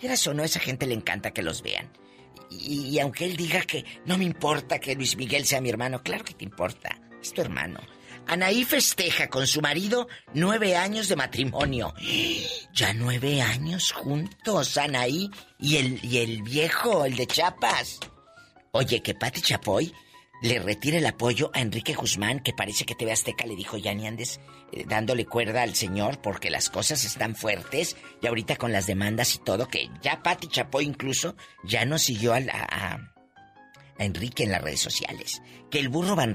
Quieras 0.00 0.26
o 0.26 0.34
no, 0.34 0.42
a 0.42 0.46
esa 0.46 0.58
gente 0.58 0.86
le 0.86 0.94
encanta 0.94 1.30
que 1.30 1.42
los 1.42 1.62
vean. 1.62 1.92
Y, 2.50 2.88
y 2.88 2.98
aunque 2.98 3.24
él 3.24 3.36
diga 3.36 3.62
que 3.62 3.84
no 4.04 4.18
me 4.18 4.24
importa 4.24 4.80
que 4.80 4.96
Luis 4.96 5.16
Miguel 5.16 5.46
sea 5.46 5.60
mi 5.60 5.70
hermano, 5.70 6.02
claro 6.02 6.24
que 6.24 6.34
te 6.34 6.44
importa, 6.44 7.00
es 7.22 7.32
tu 7.32 7.40
hermano. 7.40 7.80
Anaí 8.26 8.64
festeja 8.64 9.28
con 9.28 9.46
su 9.46 9.60
marido 9.60 10.08
nueve 10.32 10.76
años 10.76 11.08
de 11.08 11.16
matrimonio. 11.16 11.92
Ya 12.72 12.94
nueve 12.94 13.42
años 13.42 13.92
juntos, 13.92 14.76
Anaí 14.78 15.30
y 15.58 15.76
el, 15.76 16.04
y 16.04 16.18
el 16.18 16.42
viejo, 16.42 17.04
el 17.04 17.16
de 17.16 17.26
Chiapas. 17.26 18.00
Oye, 18.72 19.02
que 19.02 19.14
Pati 19.14 19.42
Chapoy 19.42 19.92
le 20.42 20.58
retire 20.60 20.98
el 20.98 21.06
apoyo 21.06 21.50
a 21.54 21.60
Enrique 21.60 21.94
Guzmán, 21.94 22.40
que 22.40 22.52
parece 22.54 22.84
que 22.86 22.94
TV 22.94 23.12
Azteca 23.12 23.44
le 23.44 23.54
dijo, 23.54 23.76
ya 23.76 23.92
ni 23.94 24.06
andes 24.06 24.40
eh, 24.72 24.84
dándole 24.88 25.26
cuerda 25.26 25.62
al 25.62 25.74
señor 25.74 26.20
porque 26.22 26.50
las 26.50 26.70
cosas 26.70 27.04
están 27.04 27.36
fuertes 27.36 27.96
y 28.22 28.26
ahorita 28.26 28.56
con 28.56 28.72
las 28.72 28.86
demandas 28.86 29.34
y 29.34 29.38
todo, 29.38 29.68
que 29.68 29.90
ya 30.00 30.22
Pati 30.22 30.48
Chapoy 30.48 30.84
incluso 30.86 31.36
ya 31.64 31.84
no 31.84 31.98
siguió 31.98 32.32
a, 32.32 32.40
la- 32.40 32.66
a, 32.70 33.08
Enrique 33.98 34.42
en 34.44 34.50
las 34.52 34.62
redes 34.62 34.80
sociales. 34.80 35.42
Que 35.70 35.78
el 35.78 35.88
burro 35.90 36.16
Van 36.16 36.34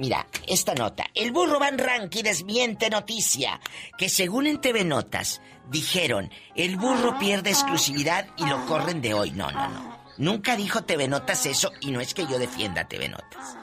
Mira, 0.00 0.26
esta 0.46 0.74
nota. 0.74 1.04
El 1.14 1.30
burro 1.30 1.58
Van 1.58 1.76
Ranqui 1.76 2.22
desmiente 2.22 2.88
noticia 2.88 3.60
que 3.98 4.08
según 4.08 4.46
en 4.46 4.58
TV 4.58 4.82
Notas 4.82 5.42
dijeron, 5.68 6.30
el 6.56 6.78
burro 6.78 7.18
pierde 7.18 7.50
exclusividad 7.50 8.26
y 8.38 8.46
lo 8.46 8.64
corren 8.64 9.02
de 9.02 9.12
hoy. 9.12 9.30
No, 9.32 9.52
no, 9.52 9.68
no. 9.68 10.00
Nunca 10.16 10.56
dijo 10.56 10.84
TV 10.84 11.06
Notas 11.06 11.44
eso 11.44 11.70
y 11.82 11.90
no 11.90 12.00
es 12.00 12.14
que 12.14 12.26
yo 12.26 12.38
defienda 12.38 12.88
TV 12.88 13.10
Notas. 13.10 13.58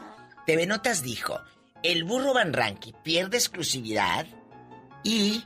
TV 0.45 0.67
Notas 0.67 1.01
dijo, 1.01 1.41
el 1.81 2.03
burro 2.03 2.35
Van 2.35 2.53
Ranky 2.53 2.93
pierde 3.01 3.37
exclusividad 3.37 4.27
y 5.03 5.43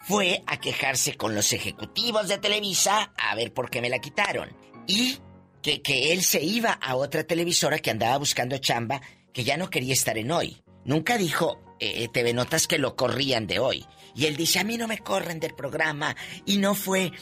fue 0.00 0.42
a 0.46 0.60
quejarse 0.60 1.16
con 1.16 1.34
los 1.34 1.54
ejecutivos 1.54 2.28
de 2.28 2.36
Televisa 2.36 3.14
a 3.16 3.34
ver 3.34 3.54
por 3.54 3.70
qué 3.70 3.80
me 3.80 3.88
la 3.88 3.98
quitaron. 3.98 4.54
Y 4.86 5.20
que, 5.62 5.80
que 5.80 6.12
él 6.12 6.22
se 6.22 6.42
iba 6.42 6.72
a 6.72 6.96
otra 6.96 7.24
televisora 7.24 7.78
que 7.78 7.90
andaba 7.90 8.18
buscando 8.18 8.58
chamba 8.58 9.00
que 9.38 9.44
ya 9.44 9.56
no 9.56 9.70
quería 9.70 9.92
estar 9.92 10.18
en 10.18 10.32
hoy. 10.32 10.60
Nunca 10.84 11.16
dijo 11.16 11.60
eh, 11.78 12.08
TV 12.08 12.34
Notas 12.34 12.66
que 12.66 12.76
lo 12.76 12.96
corrían 12.96 13.46
de 13.46 13.60
hoy. 13.60 13.86
Y 14.16 14.26
él 14.26 14.34
dice, 14.34 14.58
a 14.58 14.64
mí 14.64 14.76
no 14.76 14.88
me 14.88 14.98
corren 14.98 15.38
del 15.38 15.54
programa. 15.54 16.16
Y 16.44 16.58
no 16.58 16.74
fue... 16.74 17.12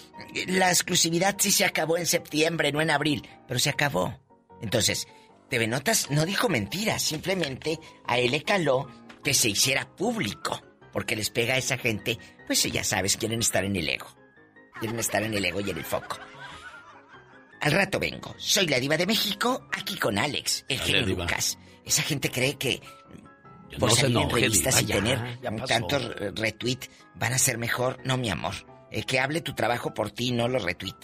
La 0.47 0.71
exclusividad 0.71 1.37
sí 1.39 1.51
se 1.51 1.67
acabó 1.67 1.99
en 1.99 2.07
septiembre, 2.07 2.73
no 2.73 2.81
en 2.81 2.89
abril. 2.89 3.29
Pero 3.47 3.61
se 3.61 3.69
acabó. 3.69 4.19
Entonces, 4.63 5.07
TV 5.51 5.67
Notas 5.67 6.11
no 6.11 6.25
dijo 6.25 6.49
mentiras. 6.49 7.03
Simplemente 7.03 7.79
a 8.07 8.19
él 8.19 8.31
le 8.31 8.43
caló 8.43 8.89
que 9.23 9.35
se 9.35 9.51
hiciera 9.51 9.87
público. 9.95 10.63
Porque 10.95 11.17
les 11.17 11.29
pega 11.29 11.53
a 11.53 11.59
esa 11.59 11.77
gente, 11.77 12.19
pues 12.47 12.63
ya 12.63 12.83
sabes, 12.83 13.19
quieren 13.19 13.41
estar 13.41 13.63
en 13.63 13.77
el 13.77 13.91
ego. 13.91 14.07
Quieren 14.81 14.99
estar 14.99 15.23
en 15.23 15.35
el 15.35 15.45
ego 15.45 15.61
y 15.61 15.69
en 15.69 15.77
el 15.77 15.85
foco. 15.85 16.17
Al 17.61 17.73
rato 17.73 17.99
vengo. 18.01 18.35
Soy 18.39 18.67
la 18.69 18.81
diva 18.81 18.97
de 18.97 19.05
México, 19.05 19.69
aquí 19.71 19.99
con 19.99 20.17
Alex, 20.17 20.65
el 20.67 20.81
genio. 20.81 21.15
Lucas. 21.15 21.59
Esa 21.87 22.03
gente 22.03 22.31
cree 22.31 22.57
que 22.57 22.83
por 23.79 23.91
no 23.91 23.97
salir 23.97 24.19
en 24.19 24.31
revistas 24.31 24.83
y 24.83 24.87
tener 24.87 25.39
tantos 25.67 26.03
eh, 26.03 26.33
retweet 26.35 26.81
van 27.15 27.33
a 27.33 27.39
ser 27.39 27.57
mejor. 27.59 27.99
No, 28.05 28.17
mi 28.17 28.29
amor. 28.29 28.55
El 28.91 29.07
que 29.07 29.21
hable 29.21 29.41
tu 29.41 29.55
trabajo 29.55 29.95
por 29.95 30.11
ti, 30.11 30.33
no 30.33 30.49
los 30.49 30.63
retweet. 30.63 30.95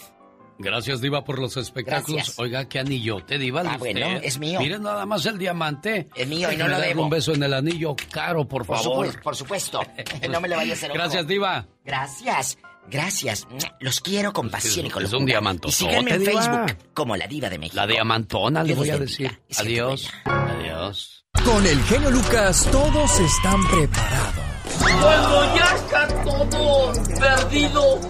Gracias, 0.59 1.01
Diva, 1.01 1.25
por 1.25 1.39
los 1.39 1.57
espectáculos. 1.57 2.17
Gracias. 2.17 2.39
Oiga, 2.39 2.69
qué 2.69 2.79
anillote, 2.79 3.39
Diva. 3.39 3.63
Ah, 3.67 3.77
bueno, 3.79 4.07
es 4.23 4.39
mío. 4.39 4.61
Miren 4.61 4.83
nada 4.83 5.07
más 5.07 5.25
el 5.27 5.39
diamante. 5.39 6.09
Es 6.15 6.29
mío 6.29 6.53
y 6.53 6.57
no 6.57 6.69
lo 6.69 6.79
debo. 6.79 7.05
un 7.05 7.11
beso 7.11 7.33
en 7.33 7.43
el 7.43 7.55
anillo 7.55 7.97
caro, 8.11 8.47
por 8.47 8.65
Por, 8.67 8.77
favor. 8.77 9.07
supuesto, 9.07 9.23
por 9.23 9.37
supuesto. 9.37 9.81
no 10.31 10.41
me 10.41 10.49
lo 10.49 10.57
vayas 10.57 10.83
a 10.83 10.87
hacer. 10.87 10.93
Gracias, 10.93 11.27
Diva. 11.27 11.67
Gracias. 11.85 12.59
Gracias. 12.89 13.47
Los 13.81 14.01
quiero 14.01 14.33
con 14.33 14.51
pasión 14.51 14.87
y 14.87 14.91
con 14.91 15.05
Es 15.05 15.13
un 15.13 15.25
diamantotote, 15.25 15.85
Y 15.85 15.89
síganme 15.89 16.11
en 16.15 16.21
Diva. 16.21 16.33
Facebook 16.43 16.79
como 16.95 17.17
la 17.17 17.27
diva 17.27 17.49
de 17.49 17.59
México. 17.59 17.77
La 17.77 17.87
diamantona, 17.87 18.63
le 18.63 18.75
voy 18.75 18.91
a 18.91 18.99
decir. 18.99 19.41
Adiós. 19.59 20.11
Adiós. 20.25 21.25
Con 21.45 21.67
el 21.67 21.83
genio 21.85 22.11
Lucas 22.11 22.69
todos 22.71 23.21
están 23.21 23.67
preparados. 23.69 24.45
Cuando 24.79 25.57
ya 25.57 25.75
está 25.75 26.09
todo 26.25 26.93
perdido, 27.19 28.01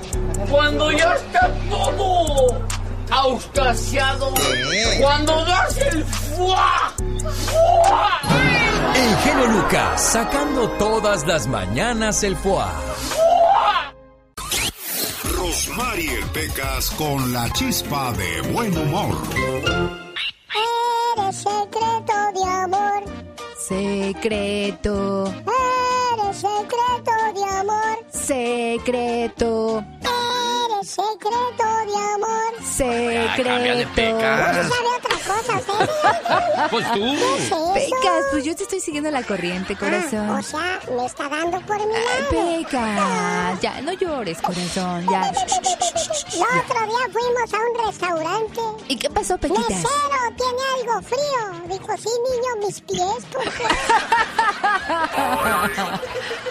cuando 0.51 0.91
ya 0.93 1.15
está 1.15 1.51
todo 1.71 2.67
auscasiado, 3.11 4.33
cuando 5.01 5.45
das 5.45 5.77
el 5.79 6.05
fuá, 6.05 6.93
fuá, 7.47 8.21
El 8.95 9.17
genio 9.19 9.47
Lucas 9.47 10.13
sacando 10.13 10.69
todas 10.79 11.27
las 11.27 11.47
mañanas 11.47 12.23
el 12.23 12.37
Rosmarie 15.53 16.25
Pecas 16.33 16.91
con 16.93 17.31
la 17.31 17.47
chispa 17.53 18.11
de 18.15 18.41
buen 18.53 18.75
humor. 18.75 19.15
Eres 21.19 21.37
secreto 21.37 22.15
de 22.35 22.43
amor. 22.51 23.03
Secreto, 23.59 25.27
Eres 25.27 26.37
secreto 26.39 27.13
de 27.35 27.45
amor. 27.61 27.99
secreto, 28.11 29.85
Eres 30.01 30.89
secreto 30.89 31.69
de 31.85 31.97
amor. 32.15 32.53
secreto. 32.65 33.95
Pecas. 33.95 34.57
¿No 34.57 34.63
sabe 34.63 34.89
otra 34.97 35.19
cosa, 35.37 35.59
usted? 35.59 35.89
Pues 36.71 36.87
tú. 36.93 36.95
¿Qué 36.95 37.15
es 37.15 37.23
eso? 37.47 37.59
Pecas, 37.75 38.25
pues 38.31 38.45
yo 38.45 38.55
te 38.57 38.63
estoy 38.65 38.81
siguiendo 38.81 39.11
la 39.11 39.23
corriente, 39.23 39.75
Ah, 39.75 39.79
corazón. 39.79 40.31
o 40.31 40.43
sea, 40.43 40.81
me 40.97 41.05
está 41.07 41.29
dando 41.29 41.61
por 41.63 41.79
mi 41.79 41.93
lado. 41.93 42.29
Pecas, 42.31 43.61
ya, 43.61 43.81
no 43.83 43.93
llores, 43.93 44.41
corazón, 44.41 45.07
ya. 45.11 45.29
El 45.29 46.61
otro 46.61 46.81
día 46.87 47.09
fuimos 47.13 47.53
a 47.53 47.59
un 47.59 47.75
restaurante. 47.87 48.61
¿Y 48.89 48.97
qué 48.97 49.11
pasó, 49.11 49.37
Pequitas? 49.39 49.69
Mesero, 49.69 50.33
¿tiene 50.37 50.63
algo 50.81 51.03
frío? 51.03 51.43
Dijo, 51.79 51.97
sí, 51.97 52.09
niño, 52.31 52.57
mis 52.67 52.81
pies, 52.81 53.25
porque... 53.33 53.63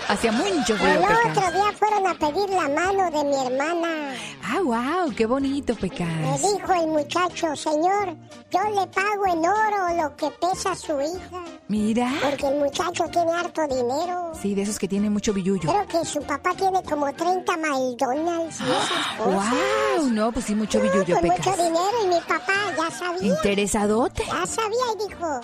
Hacía 0.07 0.31
mucho 0.31 0.73
El 0.73 0.79
frío, 0.79 1.01
Pecas. 1.01 1.37
otro 1.37 1.51
día 1.51 1.71
fueron 1.77 2.07
a 2.07 2.13
pedir 2.15 2.49
la 2.49 2.67
mano 2.67 3.11
de 3.11 3.23
mi 3.23 3.35
hermana. 3.45 4.15
Ah, 4.43 4.59
wow, 4.63 5.13
qué 5.15 5.25
bonito, 5.25 5.73
Me 5.75 5.81
Pecas. 5.89 6.41
dijo 6.41 6.73
el 6.73 6.87
muchacho, 6.87 7.55
señor, 7.55 8.15
yo 8.51 8.59
le 8.71 8.87
pago 8.87 9.25
en 9.27 9.39
oro 9.45 10.03
lo 10.03 10.15
que 10.15 10.29
pesa 10.31 10.75
su 10.75 10.99
hija. 11.01 11.43
Mira. 11.67 12.11
Porque 12.21 12.47
el 12.47 12.55
muchacho 12.59 13.05
tiene 13.11 13.31
harto 13.33 13.61
dinero. 13.67 14.31
Sí, 14.41 14.55
de 14.55 14.63
esos 14.63 14.77
que 14.79 14.87
tienen 14.87 15.11
mucho 15.13 15.33
billullo. 15.33 15.69
Creo 15.69 15.87
que 15.87 16.05
su 16.05 16.21
papá 16.21 16.53
tiene 16.55 16.81
como 16.83 17.11
30 17.13 17.57
McDonald's 17.57 18.59
y 18.61 18.63
esas 18.63 19.17
cosas. 19.17 19.51
Wow, 19.97 20.09
no, 20.09 20.31
pues 20.31 20.45
sí, 20.45 20.55
mucho 20.55 20.77
No, 20.79 20.83
billullo, 20.85 21.19
con 21.19 21.29
mucho 21.29 21.51
dinero 21.51 21.91
y 22.03 22.07
mi 22.07 22.19
papá 22.21 22.53
ya 22.77 22.91
sabía. 22.91 23.27
Interesadote. 23.35 24.23
Ya 24.25 24.45
sabía 24.45 24.85
y 24.95 25.07
dijo, 25.09 25.41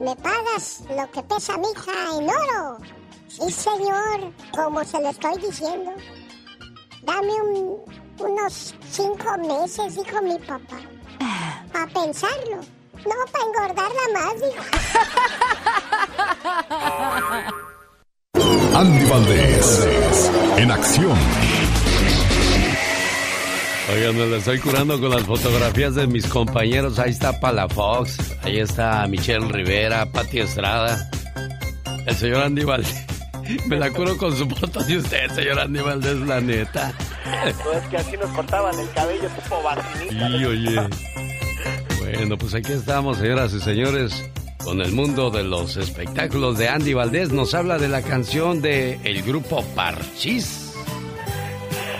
¿me 0.00 0.16
pagas 0.16 0.82
lo 0.96 1.10
que 1.10 1.22
pesa 1.22 1.56
mi 1.58 1.66
hija 1.70 1.92
en 2.18 2.28
oro? 2.28 2.78
Sí, 3.28 3.50
señor, 3.50 4.32
como 4.54 4.84
se 4.84 5.00
lo 5.00 5.08
estoy 5.10 5.36
diciendo. 5.40 5.92
Dame 7.02 7.32
un- 7.42 7.78
unos 8.20 8.74
cinco 8.90 9.36
meses, 9.38 9.96
dijo 9.96 10.22
mi 10.22 10.38
papá. 10.38 10.78
Para 11.74 11.86
pensarlo. 11.88 12.60
No, 13.04 13.14
para 13.32 13.44
engordarla 13.44 14.00
más, 14.14 14.34
dijo. 14.40 14.62
Andy 18.78 19.04
Valdés, 19.10 19.90
en 20.56 20.70
acción. 20.70 21.18
Oigan, 23.92 24.16
me 24.16 24.26
la 24.26 24.36
estoy 24.36 24.60
curando 24.60 25.00
con 25.00 25.10
las 25.10 25.24
fotografías 25.24 25.96
de 25.96 26.06
mis 26.06 26.26
compañeros. 26.28 27.00
Ahí 27.00 27.10
está 27.10 27.40
Palafox, 27.40 28.18
ahí 28.44 28.60
está 28.60 29.04
Michelle 29.08 29.48
Rivera, 29.48 30.06
Pati 30.06 30.40
Estrada, 30.40 31.10
el 32.06 32.14
señor 32.14 32.42
Andy 32.42 32.62
Valdés. 32.62 33.04
Me 33.66 33.78
la 33.78 33.90
curo 33.90 34.16
con 34.16 34.34
su 34.36 34.48
foto 34.48 34.82
de 34.84 34.98
usted, 34.98 35.28
señor 35.32 35.58
Andy 35.58 35.80
Valdés, 35.80 36.16
la 36.20 36.40
neta. 36.40 36.92
No 37.64 37.72
es 37.72 37.88
que 37.88 37.96
así 37.96 38.16
nos 38.16 38.30
cortaban 38.30 38.78
el 38.78 38.90
cabello 38.92 39.28
tipo 39.28 39.62
barcinita. 39.62 40.28
Y 40.28 40.44
oye. 40.44 40.80
Bueno, 42.04 42.36
pues 42.36 42.54
aquí 42.54 42.72
estamos, 42.72 43.16
señoras 43.16 43.54
y 43.54 43.60
señores, 43.60 44.30
con 44.62 44.82
el 44.82 44.92
mundo 44.92 45.30
de 45.30 45.42
los 45.42 45.78
espectáculos 45.78 46.58
de 46.58 46.68
Andy 46.68 46.92
Valdés. 46.92 47.32
Nos 47.32 47.54
habla 47.54 47.78
de 47.78 47.88
la 47.88 48.02
canción 48.02 48.60
de 48.60 49.00
el 49.04 49.22
grupo 49.22 49.64
Parchís. 49.74 50.74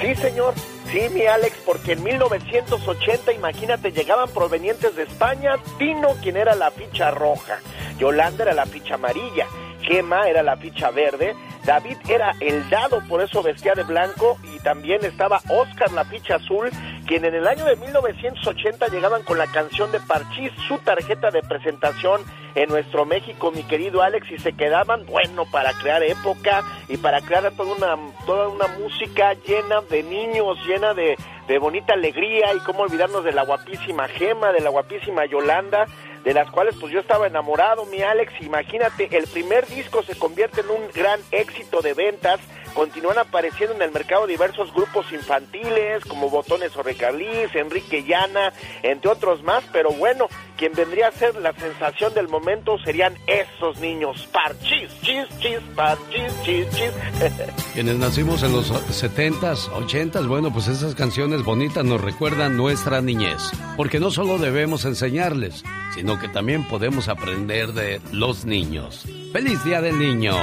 Sí, 0.01 0.15
señor. 0.17 0.53
Sí, 0.93 1.01
mi 1.13 1.25
Alex, 1.25 1.57
porque 1.65 1.93
en 1.93 2.05
1980, 2.05 3.33
imagínate, 3.33 3.93
llegaban 3.93 4.29
provenientes 4.29 4.95
de 4.95 5.05
España. 5.05 5.57
Tino, 5.79 6.11
quien 6.23 6.37
era 6.37 6.55
la 6.55 6.71
ficha 6.71 7.11
roja. 7.11 7.61
Yolanda 7.99 8.45
era 8.45 8.53
la 8.53 8.67
ficha 8.67 8.97
amarilla. 8.97 9.47
Gema 9.81 10.29
era 10.29 10.43
la 10.43 10.59
ficha 10.59 10.91
verde. 10.91 11.35
David 11.65 11.97
era 12.09 12.37
el 12.41 12.69
dado, 12.69 13.03
por 13.09 13.23
eso 13.23 13.43
vestía 13.43 13.73
de 13.75 13.85
blanco. 13.85 14.39
Y 14.55 14.59
también 14.61 15.03
estaba 15.05 15.41
Oscar, 15.49 15.91
la 15.93 16.05
ficha 16.05 16.37
azul, 16.37 16.71
quien 17.05 17.25
en 17.25 17.35
el 17.35 17.47
año 17.47 17.65
de 17.65 17.77
1980 17.77 18.89
llegaban 18.89 19.23
con 19.23 19.39
la 19.39 19.47
canción 19.47 19.93
de 19.93 20.01
Parchís, 20.01 20.53
su 20.69 20.79
tarjeta 20.79 21.31
de 21.31 21.43
presentación 21.43 22.23
en 22.55 22.69
nuestro 22.69 23.05
México, 23.05 23.51
mi 23.51 23.63
querido 23.65 24.03
Alex, 24.03 24.31
y 24.31 24.39
se 24.39 24.53
quedaban, 24.53 25.05
bueno, 25.07 25.45
para 25.51 25.73
crear 25.75 26.03
época 26.03 26.63
y 26.89 26.97
para 26.97 27.21
crear 27.21 27.51
toda 27.53 27.75
una, 27.75 27.97
toda 28.27 28.49
una 28.49 28.67
música 28.79 29.35
llena 29.47 29.81
de 29.91 30.03
niños, 30.03 30.59
llena 30.67 30.95
de, 30.95 31.17
de 31.49 31.59
bonita 31.59 31.95
alegría 31.95 32.55
y 32.55 32.59
cómo 32.61 32.81
olvidarnos 32.83 33.25
de 33.25 33.33
la 33.33 33.45
guapísima 33.45 34.09
Gema, 34.09 34.53
de 34.53 34.61
la 34.61 34.71
guapísima 34.71 35.27
Yolanda, 35.27 35.87
de 36.25 36.33
las 36.33 36.51
cuales 36.51 36.75
pues 36.81 36.93
yo 36.93 37.01
estaba 37.01 37.27
enamorado, 37.27 37.85
mi 37.87 38.03
Alex, 38.03 38.33
imagínate, 38.41 39.15
el 39.17 39.27
primer 39.27 39.67
disco 39.67 40.03
se 40.03 40.17
convierte 40.17 40.63
en 40.63 40.71
un 40.71 40.89
gran 40.95 41.21
éxito 41.31 41.83
de 41.83 41.93
ventas, 41.93 42.41
continúan 42.75 43.19
apareciendo 43.19 43.75
en 43.75 43.83
el 43.83 43.93
mercado 43.93 44.27
diversos 44.27 44.73
grupos 44.75 45.11
infantiles 45.13 46.05
como 46.05 46.29
Botones 46.29 46.77
o 46.77 46.83
Recalís, 46.83 47.55
Enrique 47.55 48.05
Llana, 48.05 48.53
entre 48.83 49.11
otros 49.11 49.43
más, 49.43 49.65
pero 49.73 49.91
bueno, 49.93 50.27
quien 50.57 50.73
vendría 50.73 51.09
a 51.09 51.13
ser 51.13 51.35
la 51.37 51.53
sensación 51.53 52.13
del 52.15 52.29
momento 52.29 52.79
serían 52.85 53.15
esos 53.27 53.79
niños, 53.79 54.29
parchis, 54.33 54.91
chis, 55.03 55.27
chis, 55.39 55.59
parchis, 55.75 56.43
chis, 56.45 56.69
chis. 56.71 56.91
Quienes 57.75 57.97
nacimos 57.97 58.43
en 58.43 58.53
los 58.53 58.71
70s, 58.73 59.71
80s, 59.71 60.27
bueno, 60.27 60.53
pues 60.53 60.69
esas 60.69 60.95
canciones 60.95 61.43
bonitas 61.45 61.85
nos 61.85 62.01
recuerdan 62.01 62.57
nuestra 62.57 63.01
niñez. 63.01 63.51
Porque 63.77 64.01
no 64.01 64.11
solo 64.11 64.39
debemos 64.39 64.85
enseñarles, 64.85 65.65
sino 65.95 66.19
que 66.19 66.29
también 66.29 66.65
podemos 66.65 67.09
aprender 67.09 67.73
de 67.73 68.01
los 68.13 68.45
niños. 68.45 69.05
¡Feliz 69.33 69.63
Día 69.65 69.81
del 69.81 69.99
Niño! 69.99 70.35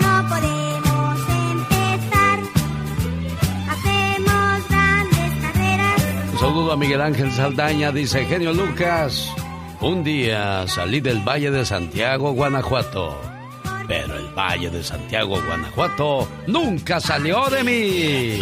No 0.00 0.63
Un 6.34 6.40
saludo 6.40 6.72
a 6.72 6.76
Miguel 6.76 7.00
Ángel 7.00 7.30
Saldaña, 7.30 7.92
dice 7.92 8.24
Genio 8.24 8.52
Lucas. 8.52 9.32
Un 9.80 10.02
día 10.02 10.66
salí 10.66 11.00
del 11.00 11.20
Valle 11.20 11.48
de 11.52 11.64
Santiago, 11.64 12.32
Guanajuato. 12.32 13.20
Pero 13.86 14.16
el 14.16 14.26
Valle 14.36 14.68
de 14.68 14.82
Santiago, 14.82 15.40
Guanajuato, 15.40 16.26
nunca 16.48 16.98
salió 16.98 17.48
de 17.50 17.62
mí. 17.62 18.38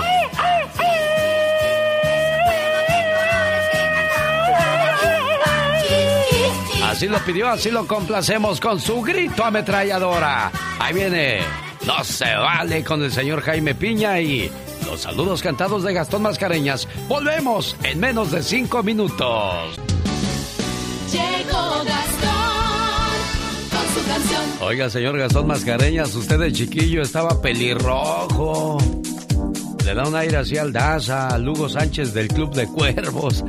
Así 6.83 7.09
lo 7.09 7.19
pidió, 7.19 7.49
así 7.51 7.71
lo 7.71 7.87
complacemos 7.87 8.59
con 8.59 8.81
su 8.81 9.03
grito 9.03 9.45
ametralladora. 9.45 10.51
Ahí 10.79 10.95
viene. 10.95 11.41
No 11.87 12.03
se 12.05 12.35
vale 12.37 12.83
con 12.85 13.03
el 13.03 13.13
señor 13.13 13.43
Jaime 13.43 13.75
Piña 13.75 14.19
y 14.19 14.51
los 14.93 15.01
saludos 15.01 15.41
cantados 15.41 15.85
de 15.85 15.95
Gastón 15.95 16.21
Mascareñas. 16.21 16.87
Volvemos 17.09 17.75
en 17.83 17.99
menos 17.99 18.31
de 18.31 18.43
cinco 18.43 18.83
minutos. 18.83 19.79
Llegó 21.11 21.83
Gastón 21.83 23.09
con 23.71 23.95
su 23.95 24.07
canción. 24.07 24.43
Oiga, 24.61 24.91
señor 24.91 25.17
Gastón 25.17 25.47
Mascareñas, 25.47 26.15
usted 26.15 26.39
de 26.39 26.53
chiquillo 26.53 27.01
estaba 27.01 27.41
pelirrojo. 27.41 28.77
Le 29.83 29.95
da 29.95 30.07
un 30.07 30.15
aire 30.15 30.37
así 30.37 30.59
al 30.59 30.75
Daza, 30.75 31.29
a 31.29 31.39
Lugo 31.39 31.71
Sánchez 31.71 32.13
del 32.13 32.29
Club 32.29 32.53
de 32.55 32.67
Cuervos. 32.67 33.43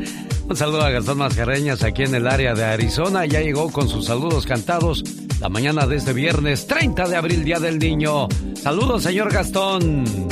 Un 0.48 0.56
saludo 0.56 0.84
a 0.84 0.92
Gastón 0.92 1.18
Mascareñas 1.18 1.84
aquí 1.84 2.04
en 2.04 2.16
el 2.16 2.26
área 2.26 2.54
de 2.54 2.64
Arizona. 2.64 3.26
Ya 3.26 3.42
llegó 3.42 3.70
con 3.70 3.90
sus 3.90 4.06
saludos 4.06 4.46
cantados 4.46 5.04
la 5.42 5.50
mañana 5.50 5.88
de 5.88 5.98
este 5.98 6.14
viernes 6.14 6.68
30 6.68 7.10
de 7.10 7.18
abril, 7.18 7.44
Día 7.44 7.60
del 7.60 7.80
Niño. 7.80 8.30
Saludos, 8.56 9.04
señor 9.04 9.34
Gastón. 9.34 10.32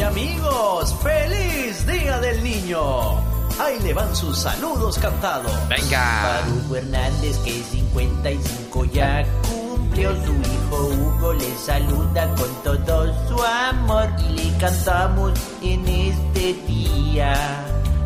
Y 0.00 0.02
amigos, 0.02 0.94
feliz 1.02 1.86
Día 1.86 2.18
del 2.20 2.42
Niño. 2.42 3.18
Ahí 3.60 3.78
le 3.82 3.92
van 3.92 4.16
sus 4.16 4.38
saludos 4.38 4.98
cantados. 4.98 5.52
Venga. 5.68 6.40
Hugo 6.48 6.76
Hernández, 6.76 7.36
que 7.44 7.62
55 7.62 8.84
ya 8.86 9.22
cumplió 9.46 10.10
su 10.24 10.32
hijo 10.32 10.86
Hugo, 10.86 11.34
le 11.34 11.54
saluda 11.54 12.34
con 12.34 12.62
todo 12.62 13.28
su 13.28 13.42
amor 13.42 14.08
y 14.26 14.32
le 14.32 14.56
cantamos 14.56 15.38
en 15.60 15.86
este 15.86 16.54
día. 16.66 17.34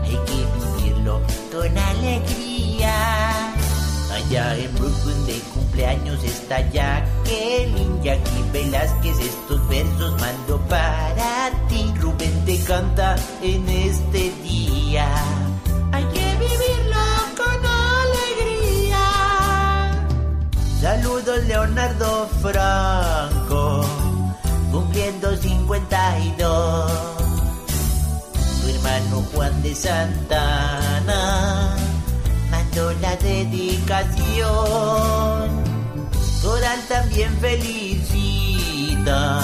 Hay 0.03 0.19
que 0.27 0.83
vivirlo 0.83 1.21
con 1.53 1.79
alegría. 1.79 3.55
Allá 4.13 4.57
en 4.57 4.75
Brooklyn 4.75 5.27
de 5.27 5.41
cumpleaños 5.75 6.23
está 6.23 6.61
Jacqueline, 6.71 8.01
Jackie 8.01 8.45
Velázquez, 8.53 9.19
estos 9.19 9.69
versos 9.69 10.15
mando 10.21 10.61
para 10.69 11.51
ti. 11.69 11.93
Rubén 12.01 12.45
te 12.45 12.63
canta 12.63 13.17
en 13.43 13.69
este 13.69 14.31
día. 14.45 15.09
Hay 15.91 16.05
que 16.05 16.37
vivirlo 16.37 16.95
con 17.37 17.67
alegría. 17.67 19.01
Saludos 20.81 21.45
Leonardo 21.45 22.29
Franco, 22.41 23.85
cumpliendo 24.71 25.37
52. 25.37 26.93
Tu 28.63 28.69
hermano 28.69 29.25
Juan 29.35 29.61
de 29.65 29.75
Santana 29.75 31.75
mandó 32.49 32.93
la 33.01 33.17
dedicación. 33.17 35.64
Coral 36.45 36.79
también 36.89 37.37
felicita 37.41 39.41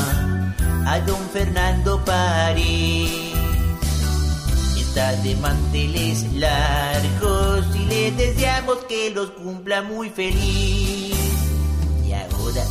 a 0.86 1.00
don 1.06 1.18
Fernando 1.32 2.04
París. 2.04 3.32
Está 4.76 5.16
de 5.22 5.34
manteles 5.36 6.30
largos 6.34 7.64
y 7.74 7.86
le 7.86 8.10
deseamos 8.12 8.76
que 8.86 9.10
los 9.12 9.30
cumpla 9.30 9.80
muy 9.80 10.10
feliz. 10.10 11.16
Y 12.06 12.12
ahora 12.12 12.64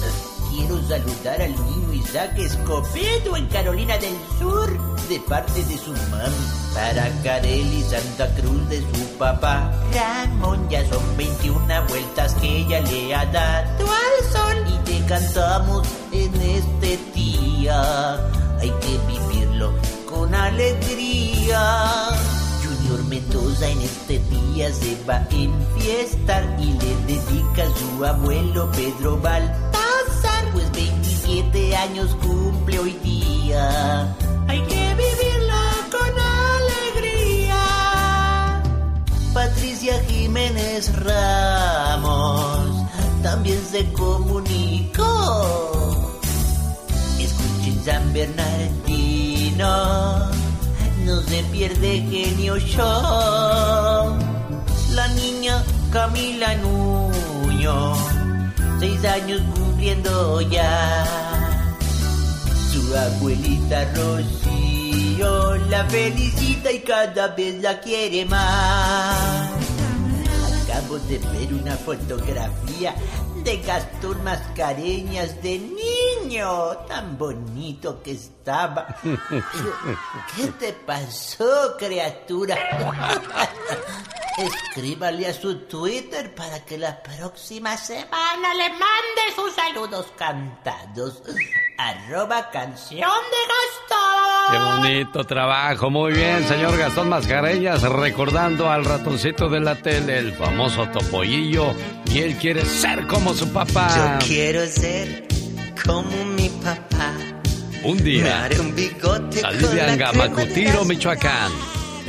quiero 0.51 0.80
saludar 0.88 1.41
al 1.41 1.56
niño 1.65 1.88
Isaac 1.99 2.38
Escobedo 2.38 3.35
en 3.35 3.45
Carolina 3.47 3.97
del 3.97 4.15
Sur 4.39 4.69
de 5.09 5.19
parte 5.21 5.63
de 5.65 5.77
su 5.77 5.91
mami. 5.91 6.45
Para 6.73 7.09
Carelli 7.23 7.81
Santa 7.83 8.27
Cruz 8.35 8.69
de 8.69 8.79
su 8.79 9.17
papá. 9.17 9.71
Ramón 9.93 10.69
ya 10.69 10.88
son 10.88 11.17
21 11.17 11.65
vueltas 11.88 12.33
que 12.35 12.59
ella 12.59 12.79
le 12.81 13.13
ha 13.13 13.25
dado 13.25 13.85
al 13.85 14.31
sol. 14.31 14.65
Y 14.67 14.77
te 14.85 15.05
cantamos 15.07 15.88
en 16.12 16.41
este 16.41 16.99
día. 17.13 18.13
Hay 18.59 18.69
que 18.69 18.97
vivirlo 19.07 19.73
con 20.07 20.33
alegría. 20.33 22.09
Junior 22.63 23.03
Mendoza 23.05 23.67
en 23.67 23.81
este 23.81 24.19
día 24.19 24.71
se 24.73 24.97
va 25.05 25.15
a 25.15 25.27
enfiestar 25.31 26.43
y 26.59 26.71
le 26.73 26.95
dedica 27.07 27.63
a 27.63 27.77
su 27.77 28.05
abuelo 28.05 28.71
Pedro 28.71 29.17
Baltasar, 29.17 30.51
pues 30.53 30.71
27 31.41 31.75
años 31.75 32.15
cumple 32.21 32.80
hoy 32.80 32.93
día. 33.04 34.15
Hay 34.47 34.62
que 34.63 34.95
vivirlo 34.95 35.54
con 35.89 36.10
alegría. 36.99 37.63
Patricia 39.34 40.02
Jiménez 40.08 40.91
Ramos 40.95 42.67
también 43.23 43.60
se 43.71 43.91
comunicó. 43.93 45.06
Escuchen 47.19 47.84
San 47.86 48.13
Bernardino, 48.13 49.67
no 51.06 51.21
se 51.21 51.43
pierde 51.52 52.02
genio 52.10 52.58
show. 52.60 54.17
La 54.91 55.08
niña 55.15 55.63
Camila 55.91 56.56
Nuño, 56.56 57.93
seis 58.80 59.06
años 59.06 59.41
cumpliendo 59.56 60.41
ya. 60.41 61.28
Su 62.71 62.95
abuelita 62.95 63.86
Rocío 63.95 65.55
la 65.69 65.86
felicita 65.86 66.71
y 66.71 66.79
cada 66.79 67.29
vez 67.29 67.62
la 67.62 67.79
quiere 67.79 68.25
más. 68.25 69.49
Acabo 70.63 70.99
de 70.99 71.17
ver 71.17 71.53
una 71.53 71.75
fotografía 71.75 72.93
de 73.43 73.58
Gastón 73.58 74.23
Mascareñas 74.23 75.41
de 75.41 75.60
niño. 75.60 76.77
Tan 76.88 77.17
bonito 77.17 78.01
que 78.03 78.12
estaba. 78.12 78.95
¿qué 80.36 80.47
te 80.60 80.73
pasó, 80.73 81.75
criatura? 81.77 82.55
Escríbale 84.39 85.28
a 85.28 85.34
su 85.34 85.67
Twitter 85.67 86.34
para 86.34 86.63
que 86.63 86.78
la 86.78 87.04
próxima 87.04 87.75
semana 87.75 88.54
le 88.54 88.69
mande 88.69 89.36
sus 89.36 89.54
saludos 89.54 90.08
cantados. 90.17 91.21
Arroba 91.78 92.49
canción 92.49 93.02
de 93.02 93.41
Gastón. 93.49 94.52
Qué 94.52 94.58
bonito 94.58 95.23
trabajo, 95.25 95.89
muy 95.89 96.13
bien, 96.13 96.47
señor 96.47 96.78
Gastón 96.78 97.10
Mascareñas, 97.10 97.82
recordando 97.84 98.69
al 98.69 98.86
ratoncito 98.86 99.49
de 99.49 99.60
la 99.60 99.75
tele, 99.75 100.17
el 100.17 100.34
famoso 100.34 100.88
Topollillo, 100.88 101.73
y 102.06 102.19
él 102.19 102.38
quiere 102.38 102.65
ser 102.65 103.08
como 103.08 103.34
su 103.34 103.52
papá. 103.52 104.19
Yo 104.19 104.28
quiero 104.28 104.65
ser 104.67 105.28
como 105.86 106.25
mi 106.25 106.49
papá. 106.49 107.13
Un 107.84 107.97
Me 107.97 108.04
día 108.04 108.43
haré 108.43 108.60
un 108.60 108.75
bigote 108.75 109.39
salí 109.39 109.65
de 109.67 109.82
Angamacutiro. 109.82 110.84
Michoacán, 110.84 111.52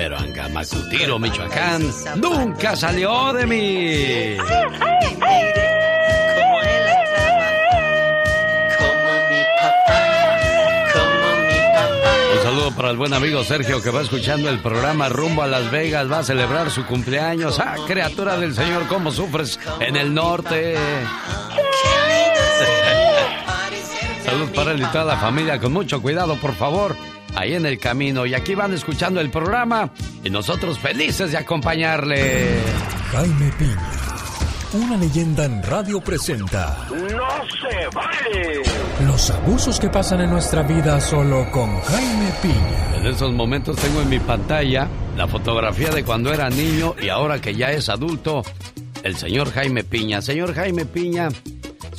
pero 0.01 0.17
Angamacutiro, 0.17 1.19
Michoacán, 1.19 1.83
nunca 2.17 2.75
salió 2.75 3.35
de 3.35 3.47
mí. 3.47 4.37
Como 4.39 4.49
él 4.49 5.53
como 8.79 9.11
mi 9.29 9.43
papá, 9.61 10.03
como 10.95 11.29
mi 11.47 11.59
papá. 11.77 12.13
Un 12.33 12.43
saludo 12.43 12.71
para 12.75 12.91
el 12.93 12.97
buen 12.97 13.13
amigo 13.13 13.45
Sergio 13.45 13.83
que 13.83 13.91
va 13.91 14.01
escuchando 14.01 14.49
el 14.49 14.61
programa 14.61 15.11
rumbo 15.11 15.43
a 15.43 15.47
Las 15.47 15.71
Vegas, 15.71 16.11
va 16.11 16.21
a 16.21 16.25
celebrar 16.25 16.71
su 16.71 16.87
cumpleaños. 16.87 17.61
Ah, 17.61 17.75
criatura 17.87 18.39
del 18.39 18.55
Señor, 18.55 18.87
¿cómo 18.87 19.11
sufres 19.11 19.61
en 19.81 19.97
el 19.97 20.15
norte? 20.15 20.79
Salud 24.25 24.49
para 24.55 24.73
él 24.73 24.81
y 24.81 24.87
toda 24.87 25.05
la 25.05 25.19
familia, 25.19 25.61
con 25.61 25.75
mucho 25.75 26.01
cuidado, 26.01 26.37
por 26.37 26.55
favor, 26.55 26.97
ahí 27.35 27.55
en 27.55 27.66
el 27.66 27.79
camino. 27.79 28.27
Y 28.27 28.35
aquí 28.35 28.55
van 28.55 28.73
escuchando 28.75 29.21
el 29.21 29.31
programa 29.31 29.90
y 30.23 30.31
nosotros 30.31 30.79
felices 30.79 31.33
de 31.33 31.38
acompañarle. 31.38 32.62
Jaime 33.12 33.53
Piña, 33.59 33.90
una 34.75 34.97
leyenda 34.97 35.45
en 35.45 35.62
radio 35.64 36.01
presenta 36.01 36.87
¡No 36.90 36.99
se 37.01 37.88
vale! 37.95 38.62
los 39.07 39.31
abusos 39.31 39.81
que 39.81 39.88
pasan 39.88 40.21
en 40.21 40.31
nuestra 40.31 40.62
vida 40.62 41.01
solo 41.01 41.51
con 41.51 41.81
Jaime 41.81 42.31
Piña. 42.43 42.97
En 42.97 43.07
estos 43.07 43.33
momentos 43.33 43.77
tengo 43.79 44.03
en 44.03 44.09
mi 44.09 44.21
pantalla 44.21 44.87
la 45.16 45.27
fotografía 45.27 45.90
de 45.90 46.05
cuando 46.05 46.33
era 46.33 46.51
niño 46.51 46.95
y 47.01 47.09
ahora 47.09 47.40
que 47.40 47.55
ya 47.55 47.73
es 47.73 47.88
adulto, 47.88 48.43
el 49.03 49.16
señor 49.16 49.51
Jaime 49.53 49.83
Piña. 49.85 50.21
Señor 50.23 50.55
Jaime 50.55 50.85
Piña, 50.85 51.29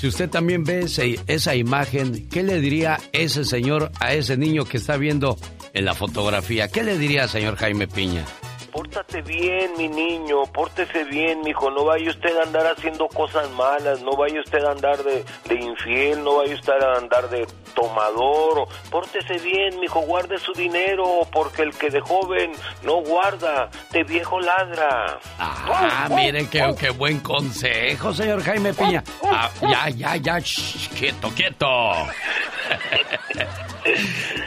si 0.02 0.08
usted 0.08 0.32
también 0.32 0.64
ve 0.64 0.88
esa 1.28 1.56
imagen, 1.56 2.28
¿qué 2.28 2.42
le 2.42 2.60
diría 2.60 3.00
ese 3.12 3.46
señor 3.46 3.92
a 4.00 4.16
ese 4.16 4.36
niño 4.36 4.66
que 4.66 4.78
está 4.78 4.98
viendo 4.98 5.38
en 5.74 5.86
la 5.86 5.94
fotografía. 5.94 6.68
¿Qué 6.70 6.82
le 6.82 6.98
diría, 6.98 7.28
señor 7.28 7.56
Jaime 7.56 7.88
Piña? 7.88 8.26
Pórtate 8.72 9.22
bien, 9.22 9.72
mi 9.78 9.90
niño, 9.90 10.44
pórtese 10.54 11.04
bien, 11.04 11.42
mijo. 11.42 11.70
No 11.70 11.84
vaya 11.84 12.10
usted 12.10 12.38
a 12.38 12.44
andar 12.44 12.66
haciendo 12.68 13.08
cosas 13.10 13.50
malas, 13.52 14.02
no 14.02 14.16
vaya 14.16 14.40
usted 14.40 14.64
a 14.64 14.72
andar 14.72 15.04
de, 15.04 15.26
de 15.50 15.56
infiel, 15.56 16.24
no 16.24 16.38
vaya 16.38 16.56
usted 16.56 16.82
a 16.82 16.98
andar 16.98 17.30
de 17.30 17.46
tomador. 17.76 18.68
Pórtese 18.90 19.34
bien, 19.44 19.78
mijo, 19.80 20.00
guarde 20.02 20.38
su 20.38 20.54
dinero, 20.54 21.04
porque 21.34 21.64
el 21.64 21.74
que 21.74 21.90
de 21.90 22.00
joven 22.00 22.54
no 22.84 23.02
guarda, 23.02 23.70
de 23.92 24.04
viejo 24.04 24.40
ladra. 24.40 25.20
Ah, 25.38 26.08
mire 26.10 26.48
qué, 26.48 26.74
qué 26.80 26.92
buen 26.92 27.20
consejo, 27.20 28.14
señor 28.14 28.42
Jaime 28.42 28.74
Piña. 28.74 29.04
Ah, 29.24 29.50
ya, 29.62 29.90
ya, 29.90 30.16
ya, 30.16 30.40
shh, 30.40 30.90
quieto, 30.98 31.30
quieto. 31.36 31.68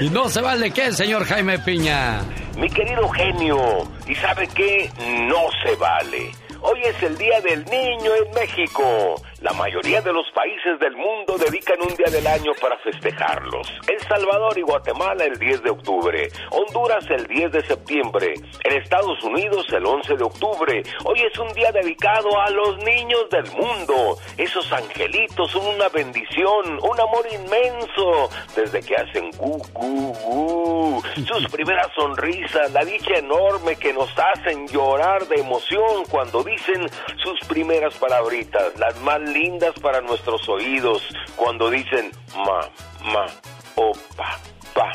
y 0.01 0.09
no 0.11 0.29
se 0.29 0.41
vale 0.41 0.71
qué, 0.71 0.93
señor 0.93 1.25
Jaime 1.25 1.59
Piña. 1.59 2.23
Mi 2.57 2.69
querido 2.71 3.09
genio, 3.11 3.89
¿y 4.07 4.15
sabe 4.17 4.49
qué? 4.49 4.91
No 5.29 5.49
se 5.65 5.75
vale. 5.77 6.31
Hoy 6.61 6.81
es 6.83 7.03
el 7.03 7.19
Día 7.19 7.41
del 7.41 7.65
Niño 7.67 8.11
en 8.15 8.33
México. 8.35 9.21
La 9.45 9.53
mayoría 9.53 10.01
de 10.01 10.11
los 10.11 10.25
países 10.31 10.81
del 10.81 10.97
mundo 10.97 11.37
dedican 11.37 11.77
un 11.83 11.95
día 11.97 12.11
del 12.11 12.27
año 12.27 12.53
para 12.63 12.79
festejarlos. 12.79 13.71
El 13.87 14.01
Salvador 14.09 14.57
y 14.57 14.63
Guatemala 14.63 15.27
el 15.27 15.39
10 15.39 15.63
de 15.65 15.69
octubre, 15.69 16.29
Honduras 16.51 17.05
el 17.11 17.27
10 17.27 17.53
de 17.53 17.67
septiembre, 17.67 18.33
en 18.65 18.73
Estados 18.73 19.23
Unidos 19.23 19.67
el 19.75 19.85
11 19.85 20.17
de 20.17 20.25
octubre. 20.25 20.83
Hoy 21.05 21.21
es 21.31 21.39
un 21.39 21.53
día 21.53 21.71
dedicado 21.73 22.41
a 22.41 22.49
los 22.49 22.79
niños 22.85 23.29
del 23.31 23.45
mundo. 23.53 24.17
Esos 24.39 24.73
angelitos 24.73 25.51
son 25.51 25.67
una 25.67 25.91
bendición, 25.91 26.79
un 26.81 26.99
amor 26.99 27.27
inmenso, 27.31 28.31
desde 28.57 28.81
que 28.81 28.97
hacen 28.97 29.31
gu, 29.33 29.59
gu, 29.75 30.15
gu. 30.25 31.03
Sus 31.27 31.51
primeras 31.51 31.89
sonrisas, 31.95 32.73
la 32.73 32.83
dicha 32.83 33.19
enorme 33.19 33.77
que 33.77 33.93
nos 33.93 34.09
hacen 34.19 34.67
llorar 34.69 35.29
de 35.29 35.37
emoción 35.37 36.05
cuando 36.11 36.43
dicen 36.43 36.89
sus 37.23 37.39
primeras 37.47 37.95
palabritas, 37.97 38.75
las 38.79 38.99
más 39.03 39.21
lindas 39.35 39.75
para 39.81 40.01
nuestros 40.01 40.49
oídos 40.49 41.03
cuando 41.37 41.69
dicen 41.69 42.13
ma, 42.37 42.69
ma, 43.13 43.27
o 43.75 43.93
pa, 44.17 44.39
pa. 44.73 44.93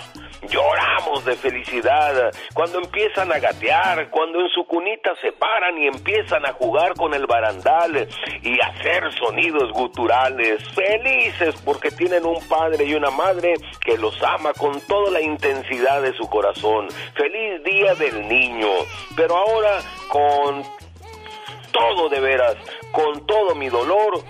Lloramos 0.49 1.25
de 1.25 1.35
felicidad 1.35 2.31
cuando 2.53 2.79
empiezan 2.79 3.31
a 3.31 3.39
gatear, 3.39 4.09
cuando 4.09 4.39
en 4.39 4.49
su 4.49 4.65
cunita 4.65 5.11
se 5.21 5.33
paran 5.33 5.77
y 5.77 5.87
empiezan 5.87 6.45
a 6.45 6.53
jugar 6.53 6.93
con 6.95 7.13
el 7.13 7.27
barandal 7.27 8.07
y 8.41 8.59
hacer 8.61 9.13
sonidos 9.19 9.71
guturales, 9.73 10.63
felices 10.73 11.55
porque 11.63 11.91
tienen 11.91 12.25
un 12.25 12.39
padre 12.47 12.85
y 12.85 12.95
una 12.95 13.11
madre 13.11 13.55
que 13.81 13.97
los 13.97 14.21
ama 14.23 14.53
con 14.53 14.79
toda 14.87 15.11
la 15.11 15.21
intensidad 15.21 16.01
de 16.01 16.13
su 16.13 16.27
corazón. 16.29 16.87
Feliz 17.15 17.63
día 17.63 17.93
del 17.95 18.27
niño, 18.27 18.69
pero 19.15 19.35
ahora 19.35 19.81
con 20.07 20.63
todo 21.71 22.09
de 22.09 22.19
veras, 22.19 22.55
con 22.91 23.25
todo 23.25 23.55
mi 23.55 23.69
dolor, 23.69 24.23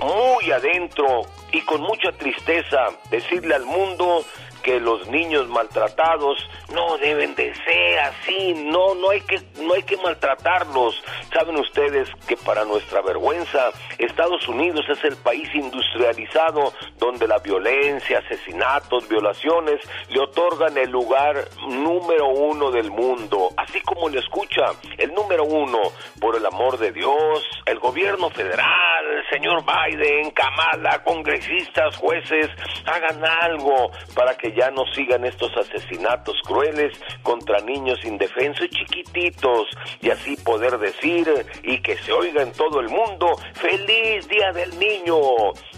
muy 0.00 0.50
adentro 0.50 1.22
y 1.52 1.60
con 1.62 1.80
mucha 1.82 2.12
tristeza, 2.12 2.88
decirle 3.10 3.54
al 3.54 3.64
mundo 3.64 4.24
que 4.64 4.80
los 4.80 5.06
niños 5.08 5.46
maltratados 5.48 6.38
no 6.72 6.96
deben 6.96 7.34
de 7.34 7.54
ser 7.54 7.98
así, 8.00 8.54
no, 8.54 8.94
no 8.94 9.10
hay 9.10 9.20
que, 9.20 9.40
no 9.62 9.74
hay 9.74 9.82
que 9.82 9.98
maltratarlos. 9.98 11.00
Saben 11.32 11.56
ustedes 11.56 12.08
que 12.26 12.36
para 12.38 12.64
nuestra 12.64 13.02
vergüenza, 13.02 13.70
Estados 13.98 14.48
Unidos 14.48 14.86
es 14.88 15.04
el 15.04 15.16
país 15.16 15.48
industrializado 15.54 16.72
donde 16.98 17.28
la 17.28 17.38
violencia, 17.38 18.20
asesinatos, 18.20 19.06
violaciones 19.08 19.80
le 20.08 20.20
otorgan 20.20 20.76
el 20.78 20.90
lugar 20.90 21.44
número 21.68 22.28
uno 22.28 22.70
del 22.70 22.90
mundo, 22.90 23.50
así 23.58 23.82
como 23.82 24.08
le 24.08 24.20
escucha, 24.20 24.64
el 24.96 25.12
número 25.12 25.44
uno, 25.44 25.78
por 26.20 26.36
el 26.36 26.46
amor 26.46 26.78
de 26.78 26.90
Dios, 26.90 27.44
el 27.66 27.78
gobierno 27.78 28.30
federal, 28.30 29.04
el 29.18 29.28
señor 29.28 29.62
Biden, 29.62 30.30
Kamala, 30.30 31.02
congresistas, 31.04 31.96
jueces, 31.96 32.48
hagan 32.86 33.22
algo 33.24 33.90
para 34.14 34.34
que 34.36 34.53
ya 34.54 34.70
no 34.70 34.84
sigan 34.94 35.24
estos 35.24 35.50
asesinatos 35.56 36.36
crueles 36.44 36.92
contra 37.22 37.60
niños 37.60 38.04
indefensos 38.04 38.66
y 38.66 38.68
chiquititos 38.70 39.68
y 40.00 40.10
así 40.10 40.36
poder 40.36 40.78
decir 40.78 41.28
y 41.62 41.80
que 41.80 41.96
se 41.98 42.12
oiga 42.12 42.42
en 42.42 42.52
todo 42.52 42.80
el 42.80 42.88
mundo 42.88 43.26
feliz 43.54 44.26
día 44.28 44.52
del 44.52 44.78
niño 44.78 45.16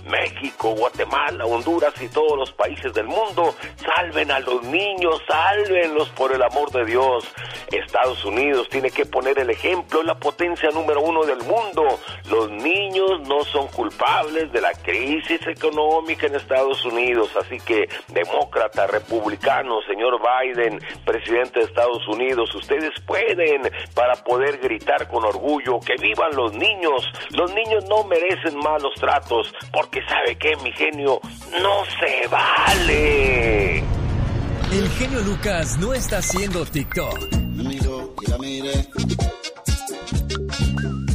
México, 0.06 0.74
Guatemala, 0.74 1.44
Honduras 1.46 1.94
y 2.00 2.08
todos 2.08 2.38
los 2.38 2.52
países 2.52 2.92
del 2.94 3.06
mundo 3.06 3.54
salven 3.84 4.30
a 4.30 4.40
los 4.40 4.62
niños, 4.62 5.20
sálvenlos 5.26 6.08
por 6.10 6.32
el 6.32 6.42
amor 6.42 6.70
de 6.70 6.84
Dios. 6.84 7.24
Estados 7.70 8.24
Unidos 8.24 8.68
tiene 8.68 8.90
que 8.90 9.04
poner 9.04 9.38
el 9.38 9.50
ejemplo, 9.50 10.02
la 10.02 10.14
potencia 10.14 10.70
número 10.70 11.00
uno 11.00 11.24
del 11.24 11.38
mundo. 11.38 11.98
Los 12.30 12.50
niños 12.50 13.20
no 13.26 13.44
son 13.44 13.66
culpables 13.68 14.52
de 14.52 14.60
la 14.60 14.72
crisis 14.72 15.44
económica 15.46 16.26
en 16.26 16.36
Estados 16.36 16.84
Unidos, 16.84 17.30
así 17.36 17.58
que 17.58 17.88
demócrata, 18.66 18.86
republicano, 18.86 19.80
señor 19.86 20.18
Biden, 20.20 20.80
presidente 21.04 21.60
de 21.60 21.66
Estados 21.66 22.06
Unidos, 22.08 22.54
ustedes 22.54 22.92
pueden 23.06 23.62
para 23.94 24.14
poder 24.16 24.58
gritar 24.58 25.08
con 25.08 25.24
orgullo 25.24 25.78
que 25.80 25.94
vivan 26.00 26.34
los 26.34 26.52
niños. 26.52 27.04
Los 27.30 27.52
niños 27.54 27.84
no 27.88 28.04
merecen 28.04 28.58
malos 28.58 28.94
tratos, 28.98 29.52
porque 29.72 30.00
sabe 30.08 30.36
que 30.36 30.56
mi 30.56 30.72
genio 30.72 31.20
no 31.60 31.84
se 32.00 32.28
vale. 32.28 33.78
El 34.72 34.88
genio 34.98 35.20
Lucas 35.20 35.78
no 35.78 35.94
está 35.94 36.18
haciendo 36.18 36.64
TikTok. 36.64 37.18
Amigo, 37.58 38.14
la 38.28 38.38
mire. 38.38 38.72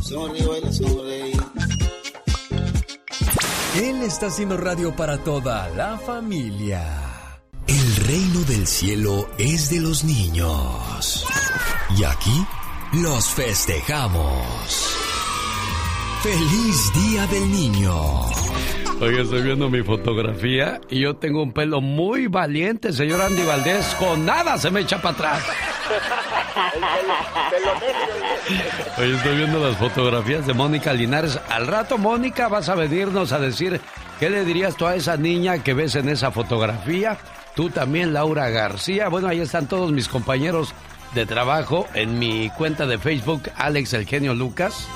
Sonríe, 0.01 0.47
baila, 0.47 0.71
sonreí. 0.71 1.31
Él 3.75 4.01
está 4.03 4.27
haciendo 4.27 4.57
radio 4.57 4.93
para 4.95 5.17
toda 5.17 5.69
la 5.69 5.97
familia. 5.97 7.10
Reino 8.07 8.39
del 8.41 8.65
cielo 8.65 9.29
es 9.37 9.69
de 9.69 9.79
los 9.79 10.03
niños. 10.03 11.25
Y 11.95 12.03
aquí 12.03 12.45
los 12.93 13.29
festejamos. 13.29 14.97
¡Feliz 16.23 16.93
Día 16.93 17.27
del 17.27 17.51
Niño! 17.51 17.93
Oye, 18.99 19.21
estoy 19.21 19.43
viendo 19.43 19.69
mi 19.69 19.83
fotografía 19.83 20.81
y 20.89 21.01
yo 21.01 21.15
tengo 21.15 21.43
un 21.43 21.53
pelo 21.53 21.79
muy 21.81 22.27
valiente, 22.27 22.91
señor 22.91 23.21
Andy 23.21 23.43
Valdés. 23.43 23.85
Con 23.99 24.25
nada 24.25 24.57
se 24.57 24.71
me 24.71 24.81
echa 24.81 24.99
para 25.01 25.15
atrás. 25.15 25.43
Oye, 28.97 29.15
estoy 29.15 29.37
viendo 29.37 29.59
las 29.59 29.77
fotografías 29.77 30.47
de 30.47 30.53
Mónica 30.53 30.91
Linares. 30.93 31.39
Al 31.49 31.67
rato, 31.67 31.97
Mónica, 31.99 32.47
vas 32.47 32.67
a 32.69 32.75
venirnos 32.75 33.31
a 33.31 33.39
decir 33.39 33.79
qué 34.19 34.29
le 34.29 34.43
dirías 34.43 34.75
tú 34.75 34.87
a 34.87 34.95
esa 34.95 35.17
niña 35.17 35.63
que 35.63 35.73
ves 35.75 35.95
en 35.95 36.09
esa 36.09 36.31
fotografía. 36.31 37.17
Tú 37.55 37.69
también, 37.69 38.13
Laura 38.13 38.49
García. 38.49 39.09
Bueno, 39.09 39.27
ahí 39.27 39.39
están 39.39 39.67
todos 39.67 39.91
mis 39.91 40.07
compañeros 40.07 40.73
de 41.13 41.25
trabajo 41.25 41.87
en 41.93 42.19
mi 42.19 42.49
cuenta 42.51 42.85
de 42.85 42.97
Facebook, 42.97 43.43
Alex 43.57 43.93
El 43.93 44.05
Genio 44.05 44.33
Lucas. 44.33 44.87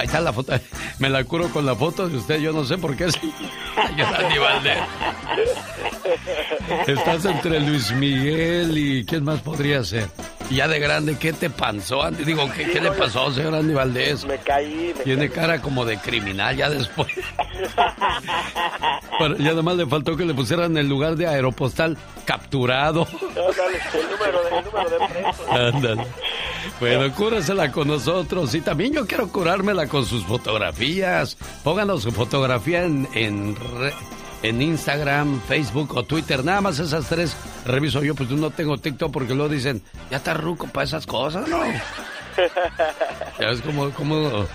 Ahí 0.00 0.06
está 0.06 0.18
la 0.20 0.32
foto. 0.32 0.54
Me 0.98 1.10
la 1.10 1.24
curo 1.24 1.50
con 1.50 1.66
la 1.66 1.74
foto 1.76 2.08
de 2.08 2.16
usted. 2.16 2.38
Yo 2.40 2.52
no 2.54 2.64
sé 2.64 2.78
por 2.78 2.96
qué 2.96 3.04
Andy 3.76 4.38
Valdés. 4.38 4.78
Estás 6.86 7.24
entre 7.26 7.60
Luis 7.60 7.92
Miguel 7.92 8.78
y 8.78 9.04
¿quién 9.04 9.24
más 9.24 9.40
podría 9.40 9.84
ser? 9.84 10.08
Y 10.48 10.56
ya 10.56 10.66
de 10.68 10.80
grande, 10.80 11.16
¿qué 11.18 11.32
te 11.34 11.50
pasó, 11.50 12.02
Andy? 12.02 12.24
Digo, 12.24 12.50
¿qué, 12.56 12.64
¿qué 12.70 12.80
le 12.80 12.90
pasó, 12.92 13.30
señor 13.30 13.54
Andy 13.54 13.74
Valdés? 13.74 14.24
Me 14.24 14.38
caí. 14.38 14.94
Me 14.96 15.04
Tiene 15.04 15.28
caí. 15.28 15.38
cara 15.38 15.60
como 15.60 15.84
de 15.84 15.98
criminal 15.98 16.56
ya 16.56 16.70
después. 16.70 17.08
Pero- 19.18 19.36
y 19.38 19.46
además 19.48 19.76
le 19.76 19.86
faltó 19.86 20.16
que 20.16 20.24
le 20.24 20.32
pusieran 20.34 20.76
el 20.78 20.88
lugar 20.88 21.14
de 21.16 21.26
aeropostal 21.28 21.96
capturado. 22.24 23.06
No, 23.12 23.42
dale, 23.52 23.78
el 23.94 24.10
número 24.10 24.42
de, 24.44 24.58
el 24.58 24.64
número 24.64 24.90
de 24.90 25.08
preso. 25.08 25.52
Ándale. 25.52 26.06
Bueno, 26.80 27.12
cúrasela 27.14 27.70
con 27.70 27.88
nosotros. 27.88 28.54
Y 28.54 28.60
también 28.62 28.92
yo 28.94 29.06
quiero 29.06 29.28
curármela 29.28 29.86
con 29.86 30.06
sus 30.06 30.24
fotografías. 30.24 31.36
Pónganos 31.62 32.02
su 32.02 32.10
fotografía 32.10 32.84
en, 32.84 33.06
en, 33.14 33.54
re- 33.56 33.92
en 34.42 34.62
Instagram, 34.62 35.40
Facebook 35.42 35.94
o 35.96 36.02
Twitter. 36.04 36.42
Nada 36.44 36.62
más 36.62 36.78
esas 36.78 37.06
tres 37.06 37.36
reviso 37.66 38.02
yo. 38.02 38.14
Pues 38.14 38.30
no 38.30 38.50
tengo 38.50 38.78
TikTok 38.78 39.12
porque 39.12 39.34
luego 39.34 39.52
dicen, 39.52 39.82
ya 40.10 40.16
está 40.16 40.32
ruco 40.34 40.66
para 40.68 40.84
esas 40.84 41.06
cosas, 41.06 41.46
¿no? 41.48 41.60
Ya 43.38 43.46
ves 43.48 43.60
cómo, 43.60 43.90
cómo 43.90 44.46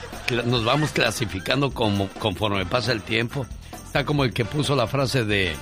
nos 0.45 0.63
vamos 0.65 0.91
clasificando 0.91 1.71
como, 1.71 2.07
conforme 2.19 2.65
pasa 2.65 2.91
el 2.91 3.01
tiempo. 3.01 3.45
Está 3.85 4.05
como 4.05 4.23
el 4.23 4.33
que 4.33 4.45
puso 4.45 4.75
la 4.75 4.87
frase 4.87 5.23
de 5.23 5.55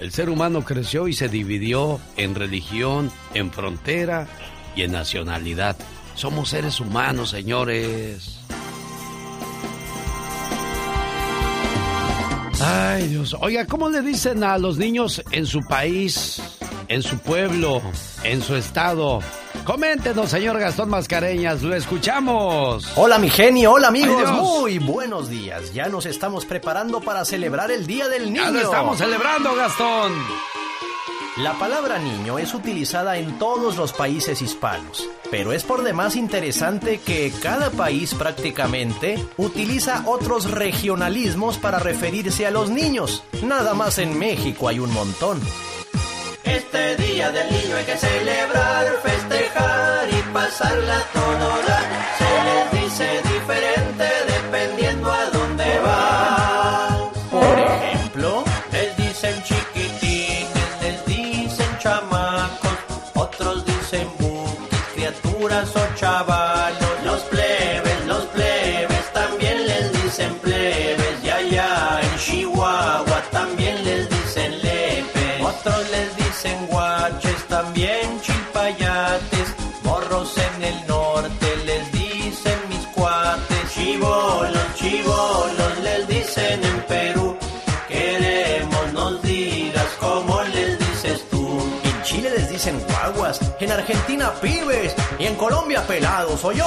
el 0.00 0.10
ser 0.12 0.28
humano 0.30 0.64
creció 0.64 1.06
y 1.06 1.12
se 1.12 1.28
dividió 1.28 2.00
en 2.16 2.34
religión, 2.34 3.12
en 3.34 3.52
frontera 3.52 4.26
y 4.74 4.82
en 4.82 4.92
nacionalidad. 4.92 5.76
Somos 6.18 6.48
seres 6.48 6.80
humanos, 6.80 7.30
señores. 7.30 8.40
Ay, 12.60 13.06
Dios. 13.06 13.36
Oiga, 13.40 13.64
¿cómo 13.66 13.88
le 13.88 14.02
dicen 14.02 14.42
a 14.42 14.58
los 14.58 14.78
niños 14.78 15.22
en 15.30 15.46
su 15.46 15.60
país, 15.60 16.42
en 16.88 17.04
su 17.04 17.20
pueblo, 17.20 17.80
en 18.24 18.42
su 18.42 18.56
estado. 18.56 19.20
Coméntenos, 19.64 20.30
señor 20.30 20.58
Gastón 20.58 20.88
Mascareñas, 20.88 21.62
lo 21.62 21.76
escuchamos. 21.76 22.90
Hola, 22.96 23.18
mi 23.20 23.30
genio, 23.30 23.74
hola, 23.74 23.86
amigos. 23.86 24.24
Ay. 24.26 24.40
Muy 24.40 24.78
buenos 24.80 25.30
días. 25.30 25.72
Ya 25.72 25.86
nos 25.88 26.04
estamos 26.04 26.46
preparando 26.46 27.00
para 27.00 27.24
celebrar 27.24 27.70
el 27.70 27.86
Día 27.86 28.08
del 28.08 28.32
Niño. 28.32 28.42
Ya 28.42 28.50
lo 28.50 28.60
estamos 28.60 28.98
celebrando, 28.98 29.54
Gastón. 29.54 30.12
La 31.38 31.56
palabra 31.56 32.00
niño 32.00 32.40
es 32.40 32.52
utilizada 32.52 33.16
en 33.16 33.38
todos 33.38 33.76
los 33.76 33.92
países 33.92 34.42
hispanos, 34.42 35.08
pero 35.30 35.52
es 35.52 35.62
por 35.62 35.84
demás 35.84 36.16
interesante 36.16 36.98
que 36.98 37.32
cada 37.40 37.70
país 37.70 38.12
prácticamente 38.14 39.24
utiliza 39.36 40.02
otros 40.06 40.50
regionalismos 40.50 41.56
para 41.56 41.78
referirse 41.78 42.44
a 42.44 42.50
los 42.50 42.70
niños. 42.70 43.22
Nada 43.44 43.74
más 43.74 43.98
en 43.98 44.18
México 44.18 44.66
hay 44.66 44.80
un 44.80 44.92
montón. 44.92 45.40
Este 46.42 46.96
día 46.96 47.30
del 47.30 47.48
niño 47.52 47.76
hay 47.76 47.84
que 47.84 47.96
celebrar, 47.96 48.86
festejar 49.04 50.08
y 50.10 50.32
pasarla. 50.32 51.04
Se 52.18 52.72
les 52.74 52.82
dice 52.82 53.27
criaturas 65.98 66.37
dicen 92.58 92.84
guaguas, 92.88 93.38
en 93.60 93.70
Argentina 93.70 94.32
pibes 94.42 94.92
y 95.16 95.26
en 95.26 95.36
Colombia 95.36 95.80
pelados, 95.86 96.44
¿o 96.44 96.50
yo? 96.50 96.66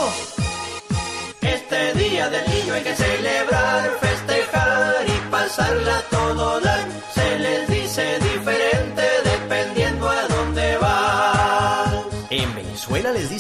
Este 1.42 1.94
día 1.96 2.30
del 2.30 2.50
niño 2.50 2.76
hay 2.76 2.82
que 2.82 2.96
celebrar, 2.96 3.92
festejar 4.00 5.06
y 5.06 5.30
pasarla 5.30 6.02
todo 6.10 6.62
dar. 6.62 6.88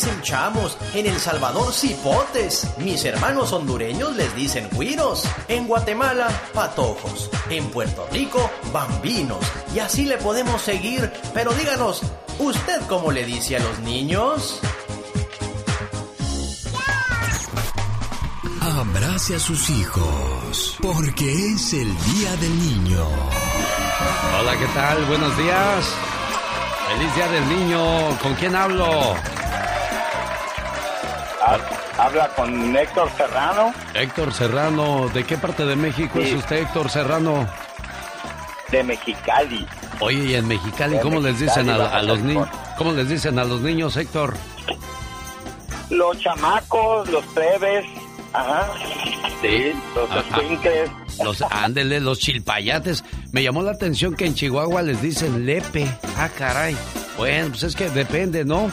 Dicen 0.02 0.22
chamos, 0.24 0.78
en 0.96 1.06
El 1.06 1.20
Salvador 1.20 1.72
cipotes, 1.72 2.68
mis 2.80 3.06
hermanos 3.06 3.54
hondureños 3.54 4.16
les 4.16 4.36
dicen 4.36 4.68
güiros, 4.72 5.26
en 5.48 5.68
Guatemala 5.68 6.28
patojos, 6.56 7.30
en 7.52 7.70
Puerto 7.70 8.08
Rico 8.12 8.50
bambinos, 8.74 9.46
y 9.76 9.80
así 9.80 10.06
le 10.06 10.18
podemos 10.18 10.60
seguir, 10.64 11.12
pero 11.36 11.54
díganos, 11.54 12.02
¿usted 12.40 12.82
cómo 12.90 13.12
le 13.12 13.26
dice 13.26 13.58
a 13.58 13.60
los 13.60 13.78
niños? 13.82 14.60
Abrace 18.60 19.36
a 19.36 19.40
sus 19.40 19.70
hijos, 19.70 20.78
porque 20.82 21.32
es 21.32 21.74
el 21.74 21.96
Día 22.06 22.36
del 22.38 22.60
Niño. 22.60 23.06
Hola, 24.40 24.58
¿qué 24.58 24.66
tal? 24.74 25.06
Buenos 25.06 25.38
días. 25.38 25.94
Feliz 26.88 27.16
Día 27.16 27.28
del 27.28 27.50
Niño. 27.50 28.18
¿Con 28.24 28.34
quién 28.34 28.56
hablo? 28.56 29.16
Habla 31.98 32.30
con 32.36 32.76
Héctor 32.76 33.10
Serrano 33.18 33.74
Héctor 33.94 34.34
Serrano. 34.34 35.10
¿De 35.10 35.24
qué 35.24 35.38
parte 35.38 35.66
de 35.66 35.76
México 35.76 36.20
Sí. 36.22 36.30
es 36.30 36.34
usted, 36.34 36.58
Héctor 36.58 36.90
Serrano? 36.90 37.48
de 38.72 38.84
Mexicali. 38.86 39.68
Oye, 40.00 40.24
y 40.28 40.36
en 40.36 40.48
Mexicali, 40.48 40.96
De 40.96 41.02
¿cómo 41.02 41.20
les 41.20 41.38
dicen 41.40 41.70
a, 41.70 42.02
los 42.04 42.20
niños? 42.22 42.48
¿Cómo 42.78 42.94
les 42.94 43.10
dicen 43.10 43.38
a 43.38 43.44
los 43.44 43.60
niños, 43.60 43.98
Héctor? 43.98 44.36
Los 45.90 46.18
chamacos, 46.20 47.10
los 47.10 47.26
plebes, 47.26 47.86
ajá, 48.32 48.72
sí, 49.42 49.74
los 49.94 50.26
escuincles. 50.26 50.90
Los, 51.22 51.42
ándele, 51.42 52.00
los 52.00 52.20
chilpayates. 52.20 53.04
Me 53.34 53.44
llamó 53.44 53.62
la 53.62 53.72
atención 53.72 54.16
que 54.16 54.26
en 54.26 54.36
Chihuahua 54.36 54.82
les 54.84 55.02
dicen 55.02 55.46
lepe. 55.46 55.86
Ah, 56.18 56.30
caray. 56.30 56.78
Bueno, 57.18 57.50
pues 57.50 57.64
es 57.64 57.76
que 57.76 57.90
depende, 57.90 58.46
¿no? 58.46 58.72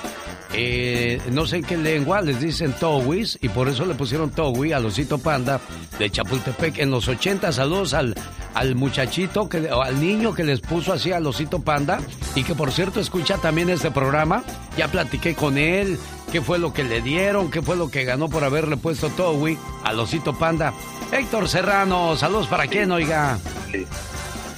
Eh, 0.55 1.21
no 1.31 1.47
sé 1.47 1.57
en 1.57 1.65
qué 1.65 1.77
lengua 1.77 2.23
les 2.23 2.41
dicen 2.41 2.73
towis 2.73 3.39
y 3.43 3.51
por 3.51 3.69
eso 3.69 3.85
le 3.85 3.95
pusieron 3.95 4.31
towi 4.31 4.73
al 4.73 4.87
osito 4.87 5.19
panda 5.19 5.61
de 5.99 6.11
Chapultepec 6.11 6.79
en 6.79 6.91
los 6.91 7.07
80. 7.07 7.53
Saludos 7.53 7.93
al, 7.93 8.15
al 8.55 8.75
muchachito, 8.75 9.49
que, 9.49 9.71
o 9.71 9.83
al 9.83 10.01
niño 10.01 10.35
que 10.35 10.45
les 10.45 10.61
puso 10.61 10.93
así 10.93 11.13
al 11.13 11.27
osito 11.27 11.61
panda 11.61 12.01
y 12.35 12.45
que 12.45 12.55
por 12.55 12.73
cierto 12.73 13.01
escucha 13.01 13.37
también 13.37 13.69
este 13.69 13.91
programa. 13.91 14.43
Ya 14.77 14.89
platiqué 14.89 15.35
con 15.35 15.59
él, 15.59 15.99
qué 16.33 16.41
fue 16.41 16.59
lo 16.59 16.73
que 16.73 16.85
le 16.85 17.03
dieron, 17.03 17.51
qué 17.51 17.61
fue 17.61 17.77
lo 17.77 17.91
que 17.91 18.05
ganó 18.05 18.29
por 18.29 18.43
haberle 18.43 18.77
puesto 18.79 19.11
towi 19.11 19.59
al 19.85 20.01
osito 20.01 20.39
panda. 20.39 20.73
Héctor 21.13 21.49
Serrano, 21.49 22.17
saludos 22.17 22.47
para 22.49 22.67
quién, 22.67 22.91
oiga. 22.91 23.39
Sí. 23.71 23.87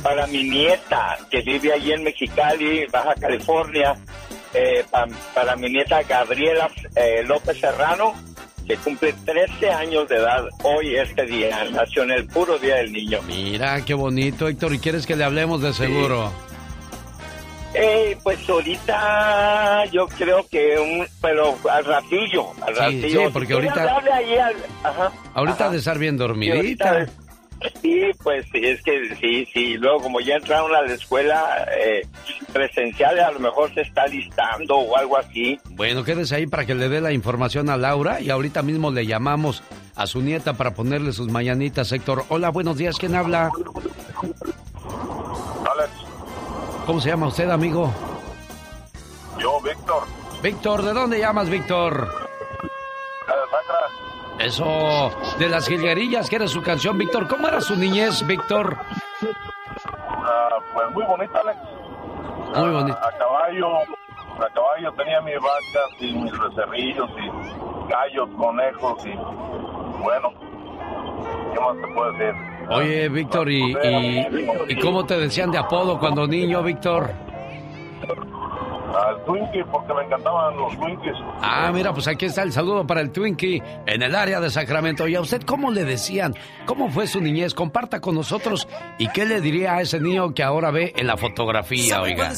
Para 0.03 0.27
mi 0.29 0.45
nieta, 0.45 1.19
que 1.31 1.43
vive 1.43 1.75
allí 1.75 1.93
en 1.93 2.03
Mexicali, 2.03 2.87
Baja 2.91 3.15
California. 3.21 3.97
Eh, 4.55 4.85
pa- 4.91 5.07
para 5.35 5.57
mi 5.57 5.69
nieta 5.71 6.03
Gabriela 6.03 6.71
eh, 6.97 7.23
López 7.27 7.59
Serrano, 7.61 8.15
que 8.67 8.77
cumple 8.77 9.13
13 9.25 9.71
años 9.71 10.09
de 10.09 10.17
edad 10.17 10.45
hoy, 10.63 10.95
este 10.97 11.25
día. 11.27 11.65
Nació 11.73 12.03
en 12.05 12.13
el 12.13 12.27
puro 12.27 12.59
Día 12.59 12.77
del 12.77 12.93
Niño. 12.93 13.21
Mira, 13.27 13.85
qué 13.85 13.95
bonito, 13.95 14.47
Héctor. 14.49 14.75
¿Y 14.75 14.79
quieres 14.79 15.07
que 15.07 15.17
le 15.17 15.25
hablemos 15.25 15.61
de 15.63 15.73
seguro? 15.73 16.33
Eh, 17.73 18.19
pues 18.25 18.49
ahorita 18.49 19.85
yo 19.93 20.09
creo 20.09 20.45
que 20.51 20.77
un, 20.79 21.07
pero 21.23 21.57
al 21.71 21.85
ratillo, 21.85 22.51
al 22.67 22.75
Sí, 22.75 22.81
ratillo. 22.81 23.21
sí, 23.27 23.31
porque 23.33 23.53
ahorita- 23.53 23.97
ahí 24.13 24.37
al- 24.39 24.57
ajá, 24.83 25.13
Ahorita 25.35 25.65
ajá. 25.65 25.71
de 25.71 25.79
estar 25.79 25.97
bien 25.99 26.17
dormidita. 26.17 26.89
ahorita- 26.91 27.13
Sí, 27.83 28.03
pues 28.23 28.47
sí, 28.53 28.61
es 28.63 28.83
que 28.83 29.15
sí, 29.17 29.47
sí. 29.53 29.75
Luego, 29.77 30.01
como 30.03 30.21
ya 30.21 30.37
entraron 30.37 30.75
a 30.75 30.83
la 30.83 30.95
escuela 30.95 31.67
eh, 31.77 32.07
presencial, 32.53 33.19
a 33.21 33.31
lo 33.33 33.39
mejor 33.41 33.73
se 33.75 33.83
está 33.83 34.07
listando 34.07 34.77
o 34.77 34.97
algo 34.97 35.19
así. 35.19 35.59
Bueno, 35.71 36.03
quédese 36.05 36.37
ahí 36.37 36.47
para 36.47 36.65
que 36.65 36.75
le 36.75 36.89
dé 36.89 37.01
la 37.01 37.13
información 37.13 37.69
a 37.69 37.77
Laura 37.77 38.21
y 38.21 38.31
ahorita 38.31 38.63
mismo 38.63 38.91
le 38.91 39.07
llamamos 39.07 39.63
a 39.95 40.07
su 40.07 40.23
nieta 40.23 40.55
para 40.55 40.73
ponerle 40.75 41.13
sus 41.13 41.29
mañanitas, 41.29 41.93
Héctor. 41.93 42.25
Hola, 42.31 42.49
buenos 42.51 42.79
días, 42.79 42.97
¿quién 42.99 43.15
habla? 43.15 43.51
Alex, 45.71 45.91
¿Cómo 46.87 47.01
se 47.01 47.11
llama 47.11 47.27
usted, 47.29 47.49
amigo? 47.51 47.93
yo, 49.39 49.61
Víctor, 49.61 50.05
Víctor, 50.43 50.83
¿de 50.83 50.93
dónde 50.93 51.19
llamas, 51.19 51.49
Víctor? 51.49 52.09
Sacra, 53.27 53.89
Eso, 54.41 55.11
de 55.39 55.49
las 55.49 55.69
jilguerillas, 55.69 56.31
que 56.31 56.37
era 56.37 56.49
su 56.49 56.63
canción, 56.63 56.97
Víctor. 56.97 57.29
¿Cómo 57.29 57.47
era 57.47 57.61
su 57.61 57.77
niñez, 57.77 58.27
Víctor? 58.27 58.77
ah, 59.99 60.49
pues 60.73 60.91
muy 60.93 61.05
bonita, 61.05 61.41
Alex. 61.41 61.59
Muy 62.57 62.71
bonito. 62.71 62.99
A 62.99 63.13
caballo, 63.19 63.79
a 63.79 64.49
caballo 64.55 64.93
tenía 64.97 65.21
mis 65.21 65.37
vacas 65.37 66.01
y 66.01 66.13
mis 66.13 66.33
becerrillos 66.33 67.11
y 67.19 67.91
gallos, 67.91 68.29
conejos 68.37 69.07
y 69.07 69.15
bueno, 70.03 70.33
¿qué 71.53 71.61
más 71.61 71.77
te 71.81 71.95
puedo 71.95 72.13
decir? 72.13 72.35
Oye, 72.71 73.09
Víctor, 73.09 73.51
¿y, 73.51 73.73
y, 73.73 74.27
y 74.69 74.79
cómo 74.81 75.05
te 75.05 75.19
decían 75.19 75.51
de 75.51 75.59
apodo 75.59 75.99
cuando 75.99 76.27
niño, 76.27 76.63
Víctor? 76.63 77.11
Al 78.95 79.25
Twinkie, 79.25 79.65
porque 79.71 79.95
me 79.95 80.03
encantaban 80.05 80.57
los 80.57 80.79
Twinkies. 80.79 81.15
Ah, 81.43 81.71
mira, 81.73 81.93
pues 81.93 82.09
aquí 82.09 82.27
está 82.27 82.43
el 82.43 82.53
saludo 82.53 82.87
para 82.87 83.01
el 83.01 83.11
Twinkie 83.13 83.63
en 83.87 84.03
el 84.03 84.15
área 84.15 84.41
de 84.41 84.51
Sacramento. 84.51 85.07
¿Y 85.07 85.15
a 85.15 85.21
usted 85.21 85.43
cómo 85.43 85.71
le 85.71 85.85
decían? 85.85 86.35
¿Cómo 86.67 86.91
fue 86.91 87.07
su 87.07 87.21
niñez? 87.21 87.55
Comparta 87.55 88.01
con 88.01 88.15
nosotros. 88.15 88.67
¿Y 88.99 89.09
qué 89.09 89.25
le 89.27 89.41
diría 89.41 89.75
a 89.75 89.83
ese 89.83 90.01
niño 90.01 90.35
que 90.35 90.43
ahora 90.43 90.71
ve 90.71 90.93
en 90.97 91.07
la 91.07 91.17
fotografía, 91.17 92.01
oiga? 92.03 92.33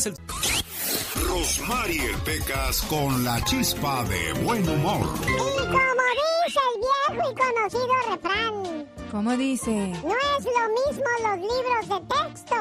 Rosmarie 1.28 2.10
Pecas 2.24 2.82
con 2.82 3.24
la 3.24 3.40
chispa 3.44 4.04
de 4.04 4.32
buen 4.44 4.68
humor. 4.68 5.00
Y 5.22 5.58
como 5.66 6.02
dice 6.12 6.60
el 6.74 6.80
viejo 7.16 7.30
y 7.30 7.34
conocido 7.34 7.94
refrán, 8.10 8.86
¿Cómo 9.10 9.36
dice? 9.36 9.70
no 9.70 10.14
es 10.38 10.44
lo 10.44 10.90
mismo 10.90 11.04
los 11.22 11.38
libros 11.38 11.88
de 11.88 12.14
texto 12.14 12.56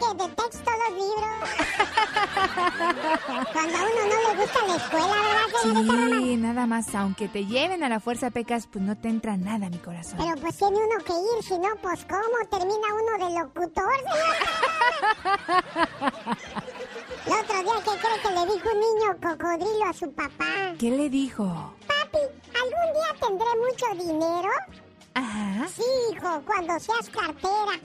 que 0.00 0.08
de 0.22 0.28
texto 0.34 0.70
los 0.70 0.92
libros. 0.96 1.50
Cuando 3.52 3.76
a 3.76 3.80
uno 3.80 4.00
no 4.08 4.16
le 4.28 4.34
gusta 4.40 4.58
la 4.66 4.76
escuela, 4.76 5.06
¿verdad, 5.06 5.48
señorita 5.62 5.92
Román? 5.92 6.22
Sí, 6.22 6.36
nada 6.36 6.66
más, 6.66 6.94
aunque 6.94 7.28
te 7.28 7.44
lleven 7.46 7.82
a 7.84 7.88
la 7.88 8.00
fuerza 8.00 8.30
pecas, 8.30 8.66
pues 8.66 8.82
no 8.84 8.96
te 8.96 9.08
entra 9.08 9.36
nada 9.36 9.68
mi 9.68 9.78
corazón. 9.78 10.18
Pero 10.18 10.34
pues 10.40 10.56
tiene 10.56 10.76
uno 10.76 11.04
que 11.04 11.12
ir, 11.12 11.42
si 11.44 11.58
no, 11.58 11.68
pues 11.82 12.04
¿cómo 12.06 12.22
termina 12.50 12.94
uno 12.94 13.18
de 13.26 13.34
locutor? 13.38 13.84
El 17.26 17.32
otro 17.32 17.62
día 17.62 17.74
que 17.84 17.90
cree 18.00 18.18
que 18.22 18.30
le 18.30 18.46
dijo 18.54 18.68
un 18.72 18.80
niño 18.80 19.08
cocodrilo 19.22 19.84
a 19.88 19.92
su 19.92 20.10
papá. 20.12 20.74
¿Qué 20.78 20.90
le 20.90 21.10
dijo? 21.10 21.44
Papi, 21.86 22.18
¿algún 22.54 22.92
día 22.94 23.14
tendré 23.20 23.46
mucho 23.56 23.86
dinero? 24.10 24.50
Ajá. 25.14 25.68
Sí, 25.74 25.82
hijo, 26.12 26.42
cuando 26.46 26.78
seas 26.78 27.08
cartera. 27.10 27.80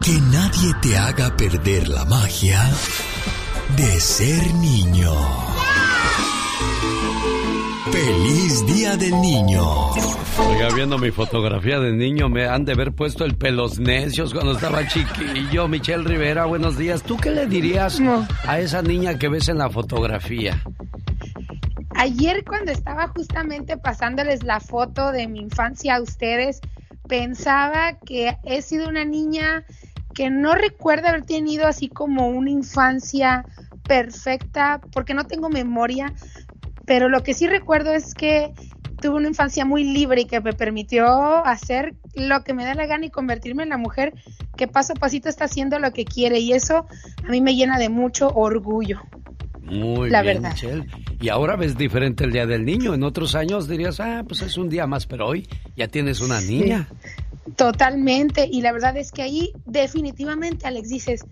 Que 0.00 0.20
nadie 0.20 0.74
te 0.82 0.96
haga 0.96 1.36
perder 1.36 1.88
la 1.88 2.04
magia 2.04 2.60
de 3.76 4.00
ser 4.00 4.54
niño. 4.54 5.12
¡Feliz 7.92 8.66
Día 8.66 8.96
del 8.96 9.20
Niño! 9.20 9.62
Oiga, 10.38 10.68
viendo 10.74 10.98
mi 10.98 11.10
fotografía 11.10 11.78
de 11.78 11.92
niño, 11.92 12.28
me 12.28 12.46
han 12.46 12.64
de 12.64 12.72
haber 12.72 12.92
puesto 12.92 13.24
el 13.24 13.36
pelos 13.36 13.78
necios 13.78 14.34
cuando 14.34 14.52
estaba 14.52 14.86
chiquillo. 14.86 15.68
Michelle 15.68 16.04
Rivera, 16.04 16.46
buenos 16.46 16.76
días. 16.76 17.02
¿Tú 17.02 17.16
qué 17.16 17.30
le 17.30 17.46
dirías 17.46 18.00
a 18.46 18.58
esa 18.58 18.82
niña 18.82 19.18
que 19.18 19.28
ves 19.28 19.48
en 19.48 19.58
la 19.58 19.70
fotografía? 19.70 20.62
Ayer 21.90 22.44
cuando 22.44 22.72
estaba 22.72 23.08
justamente 23.08 23.76
pasándoles 23.76 24.42
la 24.42 24.60
foto 24.60 25.12
de 25.12 25.28
mi 25.28 25.40
infancia 25.40 25.96
a 25.96 26.02
ustedes, 26.02 26.60
pensaba 27.08 27.94
que 28.04 28.36
he 28.44 28.62
sido 28.62 28.88
una 28.88 29.04
niña 29.04 29.64
que 30.12 30.28
no 30.28 30.54
recuerda 30.54 31.10
haber 31.10 31.24
tenido 31.24 31.66
así 31.66 31.88
como 31.88 32.28
una 32.28 32.50
infancia 32.50 33.44
perfecta, 33.86 34.80
porque 34.92 35.14
no 35.14 35.24
tengo 35.24 35.48
memoria, 35.48 36.12
pero 36.86 37.08
lo 37.08 37.22
que 37.22 37.34
sí 37.34 37.46
recuerdo 37.46 37.92
es 37.92 38.14
que 38.14 38.52
tuve 39.00 39.16
una 39.16 39.28
infancia 39.28 39.64
muy 39.64 39.84
libre 39.84 40.22
y 40.22 40.24
que 40.24 40.40
me 40.40 40.52
permitió 40.52 41.06
hacer 41.44 41.94
lo 42.14 42.42
que 42.42 42.54
me 42.54 42.64
da 42.64 42.74
la 42.74 42.86
gana 42.86 43.06
y 43.06 43.10
convertirme 43.10 43.62
en 43.62 43.68
la 43.68 43.76
mujer 43.76 44.14
que 44.56 44.66
paso 44.66 44.94
a 44.94 44.96
pasito 44.96 45.28
está 45.28 45.44
haciendo 45.44 45.78
lo 45.78 45.92
que 45.92 46.04
quiere 46.04 46.38
y 46.38 46.52
eso 46.52 46.86
a 47.26 47.30
mí 47.30 47.40
me 47.40 47.54
llena 47.54 47.78
de 47.78 47.88
mucho 47.88 48.30
orgullo. 48.30 49.00
Muy 49.62 50.10
La 50.10 50.22
bien, 50.22 50.36
verdad. 50.36 50.52
Michelle. 50.52 50.86
Y 51.20 51.28
ahora 51.28 51.56
ves 51.56 51.76
diferente 51.76 52.24
el 52.24 52.30
Día 52.30 52.46
del 52.46 52.64
Niño. 52.64 52.94
En 52.94 53.02
otros 53.02 53.34
años 53.34 53.68
dirías, 53.68 53.98
ah, 54.00 54.22
pues 54.26 54.42
es 54.42 54.56
un 54.56 54.68
día 54.68 54.86
más, 54.86 55.06
pero 55.06 55.26
hoy 55.26 55.48
ya 55.76 55.88
tienes 55.88 56.20
una 56.20 56.40
niña. 56.40 56.88
Totalmente, 57.54 58.48
y 58.50 58.60
la 58.62 58.72
verdad 58.72 58.96
es 58.96 59.12
que 59.12 59.22
ahí 59.22 59.52
definitivamente, 59.66 60.66
Alex, 60.66 60.88
dices, 60.88 61.24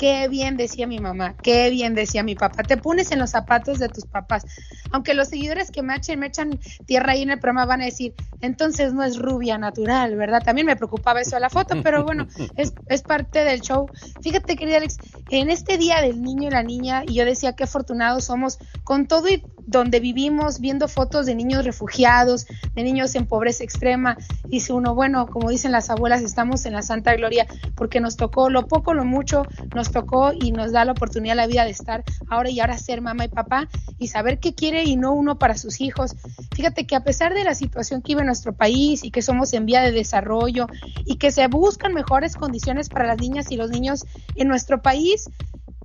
qué 0.00 0.28
bien 0.28 0.56
decía 0.56 0.86
mi 0.86 0.98
mamá, 0.98 1.36
qué 1.42 1.68
bien 1.68 1.94
decía 1.94 2.22
mi 2.22 2.34
papá, 2.34 2.62
te 2.62 2.78
pones 2.78 3.12
en 3.12 3.18
los 3.18 3.30
zapatos 3.30 3.78
de 3.78 3.90
tus 3.90 4.06
papás, 4.06 4.46
aunque 4.92 5.12
los 5.12 5.28
seguidores 5.28 5.70
que 5.70 5.82
me 5.82 5.94
echen, 5.94 6.18
me 6.18 6.26
echan 6.26 6.58
tierra 6.86 7.12
ahí 7.12 7.22
en 7.22 7.30
el 7.30 7.38
programa 7.38 7.66
van 7.66 7.82
a 7.82 7.84
decir, 7.84 8.14
entonces 8.40 8.94
no 8.94 9.04
es 9.04 9.18
rubia 9.18 9.58
natural, 9.58 10.16
¿verdad? 10.16 10.42
También 10.42 10.66
me 10.66 10.74
preocupaba 10.74 11.20
eso 11.20 11.36
de 11.36 11.40
la 11.40 11.50
foto, 11.50 11.82
pero 11.82 12.02
bueno, 12.02 12.26
es, 12.56 12.72
es 12.86 13.02
parte 13.02 13.44
del 13.44 13.60
show. 13.60 13.90
Fíjate, 14.22 14.56
querida 14.56 14.78
Alex, 14.78 14.96
en 15.28 15.50
este 15.50 15.76
día 15.76 16.00
del 16.00 16.22
niño 16.22 16.48
y 16.48 16.50
la 16.50 16.62
niña, 16.62 17.04
y 17.06 17.14
yo 17.14 17.26
decía 17.26 17.54
qué 17.54 17.64
afortunados 17.64 18.24
somos 18.24 18.58
con 18.84 19.06
todo 19.06 19.28
y 19.28 19.44
donde 19.66 20.00
vivimos, 20.00 20.60
viendo 20.60 20.88
fotos 20.88 21.26
de 21.26 21.34
niños 21.34 21.64
refugiados, 21.64 22.46
de 22.74 22.82
niños 22.82 23.14
en 23.14 23.26
pobreza 23.26 23.64
extrema, 23.64 24.16
dice 24.44 24.72
uno, 24.72 24.94
bueno, 24.94 25.26
como 25.26 25.50
dicen 25.60 25.72
las 25.72 25.90
abuelas, 25.90 26.22
estamos 26.22 26.64
en 26.64 26.72
la 26.72 26.80
santa 26.80 27.14
gloria 27.16 27.46
porque 27.74 28.00
nos 28.00 28.16
tocó 28.16 28.48
lo 28.48 28.66
poco, 28.66 28.94
lo 28.94 29.04
mucho, 29.04 29.42
nos 29.74 29.90
tocó 29.90 30.32
y 30.32 30.52
nos 30.52 30.72
da 30.72 30.86
la 30.86 30.92
oportunidad 30.92 31.36
la 31.36 31.46
vida 31.46 31.66
de 31.66 31.70
estar 31.70 32.02
ahora 32.30 32.48
y 32.48 32.60
ahora 32.60 32.78
ser 32.78 33.02
mamá 33.02 33.26
y 33.26 33.28
papá 33.28 33.68
y 33.98 34.08
saber 34.08 34.38
qué 34.38 34.54
quiere 34.54 34.84
y 34.84 34.96
no 34.96 35.12
uno 35.12 35.38
para 35.38 35.58
sus 35.58 35.82
hijos. 35.82 36.16
Fíjate 36.56 36.86
que 36.86 36.96
a 36.96 37.04
pesar 37.04 37.34
de 37.34 37.44
la 37.44 37.54
situación 37.54 38.00
que 38.00 38.14
vive 38.14 38.24
nuestro 38.24 38.54
país 38.54 39.04
y 39.04 39.10
que 39.10 39.20
somos 39.20 39.52
en 39.52 39.66
vía 39.66 39.82
de 39.82 39.92
desarrollo 39.92 40.66
y 41.04 41.16
que 41.16 41.30
se 41.30 41.46
buscan 41.48 41.92
mejores 41.92 42.36
condiciones 42.36 42.88
para 42.88 43.06
las 43.06 43.18
niñas 43.18 43.50
y 43.50 43.56
los 43.56 43.68
niños 43.68 44.06
en 44.36 44.48
nuestro 44.48 44.80
país, 44.80 45.28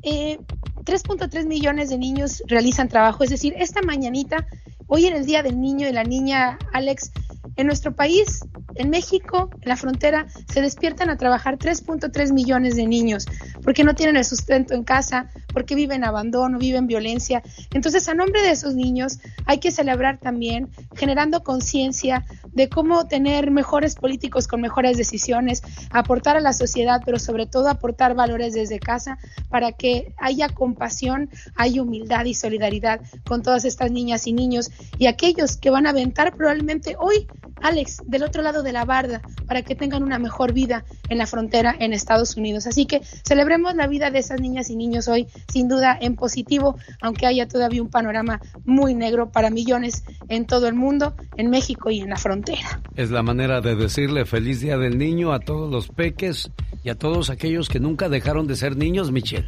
eh, 0.03 0.39
3.3 0.85 1.47
millones 1.47 1.89
de 1.89 1.97
niños 1.97 2.43
realizan 2.47 2.87
trabajo. 2.87 3.25
Es 3.25 3.29
decir, 3.29 3.53
esta 3.57 3.81
mañanita, 3.81 4.47
hoy 4.87 5.07
en 5.07 5.17
el 5.17 5.25
Día 5.25 5.43
del 5.43 5.59
Niño 5.59 5.89
y 5.89 5.91
la 5.91 6.05
Niña, 6.05 6.59
Alex, 6.71 7.11
en 7.55 7.67
nuestro 7.67 7.95
país, 7.95 8.41
en 8.75 8.89
México, 8.89 9.49
en 9.61 9.69
la 9.69 9.77
frontera, 9.77 10.27
se 10.51 10.61
despiertan 10.61 11.09
a 11.09 11.17
trabajar 11.17 11.57
3.3 11.57 12.33
millones 12.33 12.75
de 12.75 12.85
niños 12.85 13.25
porque 13.63 13.83
no 13.83 13.95
tienen 13.95 14.17
el 14.17 14.25
sustento 14.25 14.73
en 14.73 14.83
casa, 14.83 15.29
porque 15.53 15.75
viven 15.75 16.03
abandono, 16.03 16.59
viven 16.59 16.87
violencia. 16.87 17.41
Entonces, 17.73 18.07
a 18.09 18.13
nombre 18.13 18.41
de 18.41 18.51
esos 18.51 18.75
niños, 18.75 19.19
hay 19.45 19.59
que 19.59 19.71
celebrar 19.71 20.19
también 20.19 20.69
generando 20.95 21.43
conciencia 21.43 22.25
de 22.51 22.69
cómo 22.69 23.07
tener 23.07 23.51
mejores 23.51 23.95
políticos 23.95 24.47
con 24.47 24.61
mejores 24.61 24.97
decisiones, 24.97 25.61
aportar 25.91 26.37
a 26.37 26.41
la 26.41 26.53
sociedad, 26.53 27.01
pero 27.05 27.19
sobre 27.19 27.45
todo 27.45 27.69
aportar 27.69 28.15
valores 28.15 28.53
desde 28.53 28.79
casa 28.79 29.17
para 29.49 29.71
que 29.71 30.13
haya 30.17 30.49
compasión, 30.49 31.29
haya 31.55 31.81
humildad 31.81 32.25
y 32.25 32.33
solidaridad 32.33 33.01
con 33.25 33.41
todas 33.41 33.65
estas 33.65 33.91
niñas 33.91 34.27
y 34.27 34.33
niños 34.33 34.71
y 34.97 35.07
aquellos 35.07 35.57
que 35.57 35.69
van 35.69 35.87
a 35.87 35.89
aventar 35.89 36.35
probablemente 36.35 36.95
hoy, 36.99 37.27
Alex, 37.61 38.01
del 38.05 38.23
otro 38.23 38.41
lado 38.41 38.63
de 38.63 38.71
la 38.71 38.85
barda, 38.85 39.21
para 39.47 39.61
que 39.61 39.75
tengan 39.75 40.03
una 40.03 40.19
mejor 40.19 40.53
vida 40.53 40.85
en 41.09 41.17
la 41.17 41.27
frontera 41.27 41.75
en 41.79 41.93
Estados 41.93 42.37
Unidos. 42.37 42.67
Así 42.67 42.85
que 42.85 43.01
celebremos 43.27 43.75
la 43.75 43.87
vida 43.87 44.11
de 44.11 44.19
esas 44.19 44.41
niñas 44.41 44.69
y 44.69 44.75
niños 44.75 45.07
hoy, 45.07 45.27
sin 45.51 45.67
duda 45.67 45.97
en 45.99 46.15
positivo, 46.15 46.77
aunque 47.01 47.25
haya 47.25 47.47
todavía 47.47 47.81
un 47.81 47.89
panorama 47.89 48.41
muy 48.65 48.93
negro 48.93 49.31
para 49.31 49.49
millones 49.49 50.03
en 50.29 50.45
todo 50.45 50.67
el 50.67 50.75
mundo, 50.75 51.15
en 51.37 51.49
México 51.49 51.89
y 51.89 52.01
en 52.01 52.09
la 52.09 52.17
frontera. 52.17 52.81
Es 52.95 53.11
la 53.11 53.23
manera 53.23 53.61
de 53.61 53.75
decirle 53.75 54.25
feliz 54.25 54.61
Día 54.61 54.77
del 54.77 54.97
Niño 54.97 55.33
a 55.33 55.39
todos 55.39 55.71
los 55.71 55.87
peques 55.87 56.51
y 56.83 56.89
a 56.89 56.95
todos 56.95 57.29
aquellos 57.29 57.69
que 57.69 57.79
nunca 57.79 58.09
dejaron 58.09 58.47
de 58.47 58.55
ser 58.55 58.77
niños, 58.77 59.11
Michelle. 59.11 59.47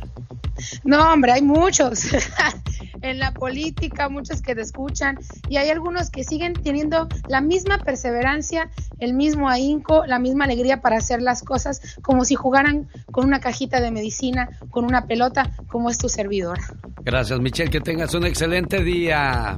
No, 0.84 1.14
hombre, 1.14 1.34
hay 1.34 1.42
muchos. 1.42 2.08
en 3.02 3.20
la 3.20 3.32
política, 3.34 4.10
muchos 4.10 4.42
que 4.42 4.56
te 4.56 4.62
escuchan 4.62 5.18
y 5.50 5.58
hay 5.58 5.70
algunos 5.70 6.10
que 6.10 6.24
siguen 6.24 6.54
teniendo 6.54 7.08
la 7.28 7.42
misma 7.42 7.78
perseverancia, 7.98 8.70
el 9.00 9.16
mismo 9.16 9.50
ahínco, 9.50 10.06
la 10.06 10.20
misma 10.20 10.46
alegría 10.46 10.82
para 10.82 10.98
hacer 10.98 11.22
las 11.22 11.42
cosas 11.42 11.82
como 12.04 12.26
si 12.26 12.36
jugaran 12.36 12.88
con 13.12 13.26
una 13.26 13.40
cajita 13.40 13.82
de 13.82 13.90
medicina, 13.90 14.50
con 14.70 14.86
una 14.86 15.08
pelota, 15.08 15.52
como 15.68 15.90
es 15.90 15.98
tu 15.98 16.08
servidora. 16.08 16.62
Gracias, 17.04 17.40
Michelle. 17.40 17.72
Que 17.72 17.82
tengas 17.82 18.14
un 18.14 18.26
excelente 18.26 18.84
día. 18.84 19.58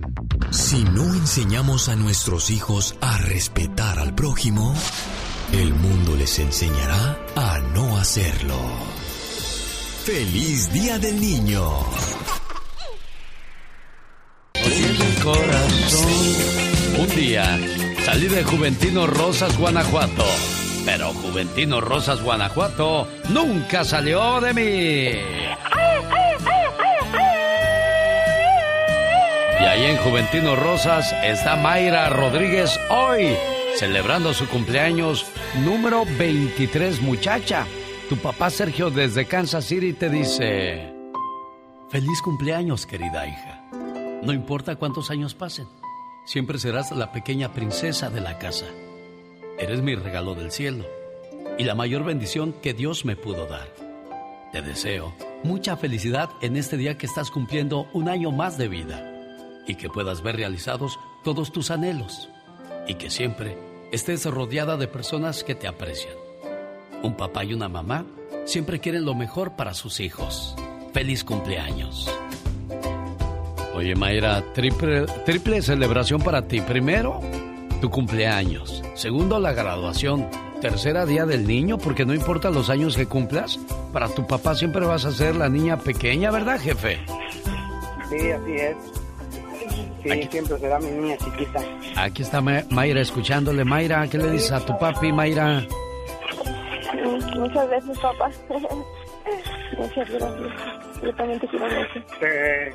Si 0.51 0.83
no 0.85 1.03
enseñamos 1.03 1.89
a 1.89 1.97
nuestros 1.97 2.49
hijos 2.49 2.95
a 3.01 3.17
respetar 3.17 3.99
al 3.99 4.15
prójimo, 4.15 4.73
el 5.51 5.73
mundo 5.73 6.15
les 6.15 6.39
enseñará 6.39 7.17
a 7.35 7.59
no 7.73 7.97
hacerlo. 7.97 8.55
¡Feliz 10.05 10.71
Día 10.71 10.97
del 10.97 11.19
Niño! 11.19 11.69
corazón. 15.23 16.59
Un 16.99 17.07
día 17.15 17.59
salí 18.11 18.27
de 18.27 18.43
Juventino 18.43 19.05
Rosas, 19.05 19.55
Guanajuato. 19.55 20.25
Pero 20.83 21.13
Juventino 21.13 21.79
Rosas, 21.79 22.23
Guanajuato 22.23 23.07
nunca 23.29 23.83
salió 23.83 24.41
de 24.41 24.51
mí. 24.51 25.11
Y 29.59 29.63
ahí 29.63 29.85
en 29.91 29.97
Juventino 29.97 30.55
Rosas 30.55 31.13
está 31.23 31.55
Mayra 31.55 32.09
Rodríguez 32.09 32.79
hoy, 32.89 33.35
celebrando 33.75 34.33
su 34.33 34.47
cumpleaños 34.47 35.27
número 35.63 36.03
23, 36.17 37.03
muchacha. 37.03 37.67
Tu 38.09 38.17
papá 38.17 38.49
Sergio 38.49 38.89
desde 38.89 39.25
Kansas 39.25 39.65
City 39.65 39.93
te 39.93 40.09
dice... 40.09 40.91
Feliz 41.91 42.21
cumpleaños, 42.23 42.87
querida 42.87 43.27
hija. 43.27 43.63
No 44.23 44.33
importa 44.33 44.77
cuántos 44.77 45.11
años 45.11 45.35
pasen, 45.35 45.67
siempre 46.29 46.59
serás 46.59 46.91
la 46.91 47.11
pequeña 47.11 47.53
princesa 47.53 48.11
de 48.11 48.21
la 48.21 48.37
casa. 48.37 48.67
Eres 49.57 49.81
mi 49.81 49.95
regalo 49.95 50.35
del 50.35 50.51
cielo 50.51 50.85
y 51.57 51.63
la 51.63 51.73
mayor 51.73 52.03
bendición 52.03 52.53
que 52.61 52.75
Dios 52.75 53.03
me 53.03 53.15
pudo 53.15 53.47
dar. 53.47 53.67
Te 54.51 54.61
deseo 54.61 55.15
mucha 55.43 55.75
felicidad 55.75 56.29
en 56.43 56.55
este 56.55 56.77
día 56.77 56.99
que 56.99 57.07
estás 57.07 57.31
cumpliendo 57.31 57.87
un 57.93 58.09
año 58.09 58.31
más 58.31 58.59
de 58.59 58.67
vida 58.67 59.11
y 59.65 59.73
que 59.73 59.89
puedas 59.89 60.21
ver 60.21 60.35
realizados 60.35 60.99
todos 61.23 61.51
tus 61.51 61.71
anhelos 61.71 62.29
y 62.87 62.93
que 62.93 63.09
siempre 63.09 63.57
estés 63.91 64.23
rodeada 64.25 64.77
de 64.77 64.87
personas 64.87 65.43
que 65.43 65.55
te 65.55 65.67
aprecian. 65.67 66.13
Un 67.01 67.17
papá 67.17 67.43
y 67.43 67.55
una 67.55 67.69
mamá 67.69 68.05
siempre 68.45 68.79
quieren 68.79 69.03
lo 69.03 69.15
mejor 69.15 69.55
para 69.55 69.73
sus 69.73 69.99
hijos. 69.99 70.55
Feliz 70.93 71.23
cumpleaños. 71.23 72.07
Oye, 73.79 73.95
Mayra, 73.95 74.43
triple, 74.53 75.05
triple 75.25 75.61
celebración 75.61 76.21
para 76.21 76.41
ti. 76.41 76.59
Primero, 76.59 77.21
tu 77.79 77.89
cumpleaños. 77.89 78.83
Segundo, 78.93 79.39
la 79.39 79.53
graduación. 79.53 80.27
Tercera, 80.59 81.05
día 81.05 81.25
del 81.25 81.47
niño, 81.47 81.77
porque 81.77 82.05
no 82.05 82.13
importa 82.13 82.49
los 82.49 82.69
años 82.69 82.97
que 82.97 83.05
cumplas, 83.05 83.57
para 83.93 84.09
tu 84.09 84.27
papá 84.27 84.53
siempre 84.55 84.85
vas 84.85 85.05
a 85.05 85.11
ser 85.11 85.37
la 85.37 85.47
niña 85.47 85.77
pequeña, 85.77 86.29
¿verdad, 86.29 86.59
jefe? 86.59 86.99
Sí, 88.09 88.31
así 88.31 88.51
es. 88.51 88.75
Sí, 90.03 90.27
siempre 90.29 90.59
será 90.59 90.77
mi 90.79 90.91
niña 90.91 91.15
chiquita. 91.17 91.61
Aquí 91.95 92.23
está 92.23 92.41
Ma- 92.41 92.63
Mayra 92.71 92.99
escuchándole. 92.99 93.63
Mayra, 93.63 94.05
¿qué 94.09 94.17
le 94.17 94.29
dices 94.31 94.51
a 94.51 94.59
tu 94.65 94.77
papi, 94.77 95.13
Mayra? 95.13 95.65
Muchas 97.37 97.69
veces, 97.69 97.97
papá. 97.99 98.29
Muchas 99.77 100.09
gracias. 100.09 101.01
Yo 101.01 101.15
también 101.15 101.39
te 101.39 101.47
quiero 101.47 101.65
mucho. 101.65 102.05
¿Te, 102.19 102.73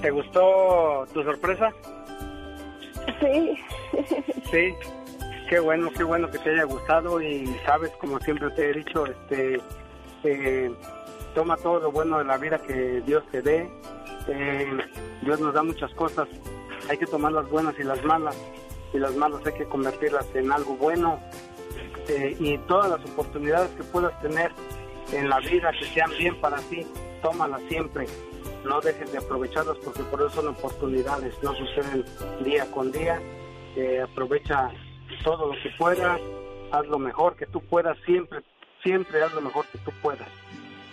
te 0.00 0.10
gustó 0.10 1.06
tu 1.12 1.22
sorpresa? 1.22 1.72
Sí. 3.20 3.58
Sí. 4.50 4.74
Qué 5.48 5.60
bueno, 5.60 5.90
qué 5.94 6.04
bueno 6.04 6.30
que 6.30 6.38
te 6.38 6.50
haya 6.50 6.64
gustado 6.64 7.20
y 7.20 7.46
sabes, 7.66 7.90
como 8.00 8.18
siempre 8.20 8.50
te 8.52 8.70
he 8.70 8.72
dicho, 8.72 9.04
este, 9.04 9.60
eh, 10.24 10.72
toma 11.34 11.56
todo 11.58 11.80
lo 11.80 11.92
bueno 11.92 12.18
de 12.18 12.24
la 12.24 12.38
vida 12.38 12.58
que 12.58 13.02
Dios 13.02 13.22
te 13.30 13.42
dé. 13.42 13.70
Eh, 14.28 14.78
Dios 15.22 15.40
nos 15.40 15.52
da 15.52 15.62
muchas 15.62 15.92
cosas, 15.94 16.28
hay 16.88 16.96
que 16.96 17.06
tomar 17.06 17.32
las 17.32 17.48
buenas 17.50 17.74
y 17.78 17.82
las 17.82 18.02
malas, 18.04 18.36
y 18.94 18.98
las 18.98 19.14
malas 19.16 19.40
hay 19.44 19.52
que 19.52 19.66
convertirlas 19.66 20.26
en 20.34 20.50
algo 20.50 20.76
bueno. 20.76 21.20
Eh, 22.08 22.36
y 22.38 22.58
todas 22.58 22.90
las 22.90 23.10
oportunidades 23.10 23.70
que 23.70 23.84
puedas 23.84 24.18
tener 24.20 24.50
en 25.12 25.28
la 25.28 25.40
vida 25.40 25.72
que 25.78 25.84
sean 25.86 26.10
bien 26.18 26.40
para 26.40 26.58
ti, 26.58 26.86
tómalas 27.22 27.60
siempre. 27.68 28.06
No 28.64 28.80
dejes 28.80 29.12
de 29.12 29.18
aprovecharlas 29.18 29.76
porque 29.84 30.02
por 30.04 30.20
eso 30.20 30.30
son 30.30 30.48
oportunidades, 30.48 31.34
no 31.42 31.54
suceden 31.54 32.04
día 32.44 32.70
con 32.70 32.90
día. 32.90 33.20
Eh, 33.76 34.00
aprovecha 34.02 34.70
todo 35.22 35.52
lo 35.52 35.62
que 35.62 35.70
puedas, 35.76 36.20
haz 36.72 36.86
lo 36.86 36.98
mejor 36.98 37.36
que 37.36 37.46
tú 37.46 37.60
puedas, 37.60 37.96
siempre, 38.06 38.40
siempre 38.82 39.22
haz 39.22 39.32
lo 39.34 39.40
mejor 39.40 39.66
que 39.66 39.78
tú 39.78 39.90
puedas. 40.02 40.28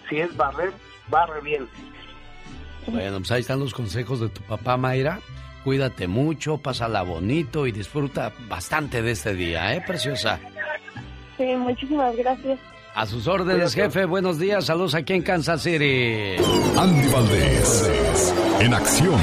Si 0.09 0.19
es 0.19 0.35
barrer, 0.35 0.73
barre 1.09 1.41
bien. 1.41 1.67
Bueno, 2.87 3.19
pues 3.19 3.31
ahí 3.31 3.41
están 3.41 3.59
los 3.59 3.73
consejos 3.73 4.19
de 4.19 4.29
tu 4.29 4.41
papá, 4.41 4.77
Mayra. 4.77 5.19
Cuídate 5.63 6.07
mucho, 6.07 6.57
pásala 6.57 7.03
bonito 7.03 7.67
y 7.67 7.71
disfruta 7.71 8.33
bastante 8.49 9.01
de 9.01 9.11
este 9.11 9.35
día, 9.35 9.75
¿eh, 9.75 9.83
preciosa? 9.85 10.39
Sí, 11.37 11.55
muchísimas 11.55 12.15
gracias. 12.15 12.59
A 12.93 13.05
sus 13.05 13.27
órdenes, 13.27 13.73
jefe. 13.73 14.05
Buenos 14.05 14.37
días. 14.37 14.65
Saludos 14.65 14.95
aquí 14.95 15.13
en 15.13 15.21
Kansas 15.21 15.63
City. 15.63 16.35
Andy 16.77 17.07
Valdés, 17.07 18.33
en 18.59 18.73
acción. 18.73 19.19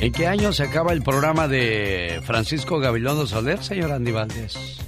¿En 0.00 0.12
qué 0.12 0.26
año 0.28 0.52
se 0.52 0.62
acaba 0.62 0.92
el 0.92 1.02
programa 1.02 1.48
de 1.48 2.20
Francisco 2.24 2.78
Gabilondo 2.78 3.26
Soler, 3.26 3.60
señor 3.64 3.90
Andy 3.90 4.12
Valdés? 4.12 4.85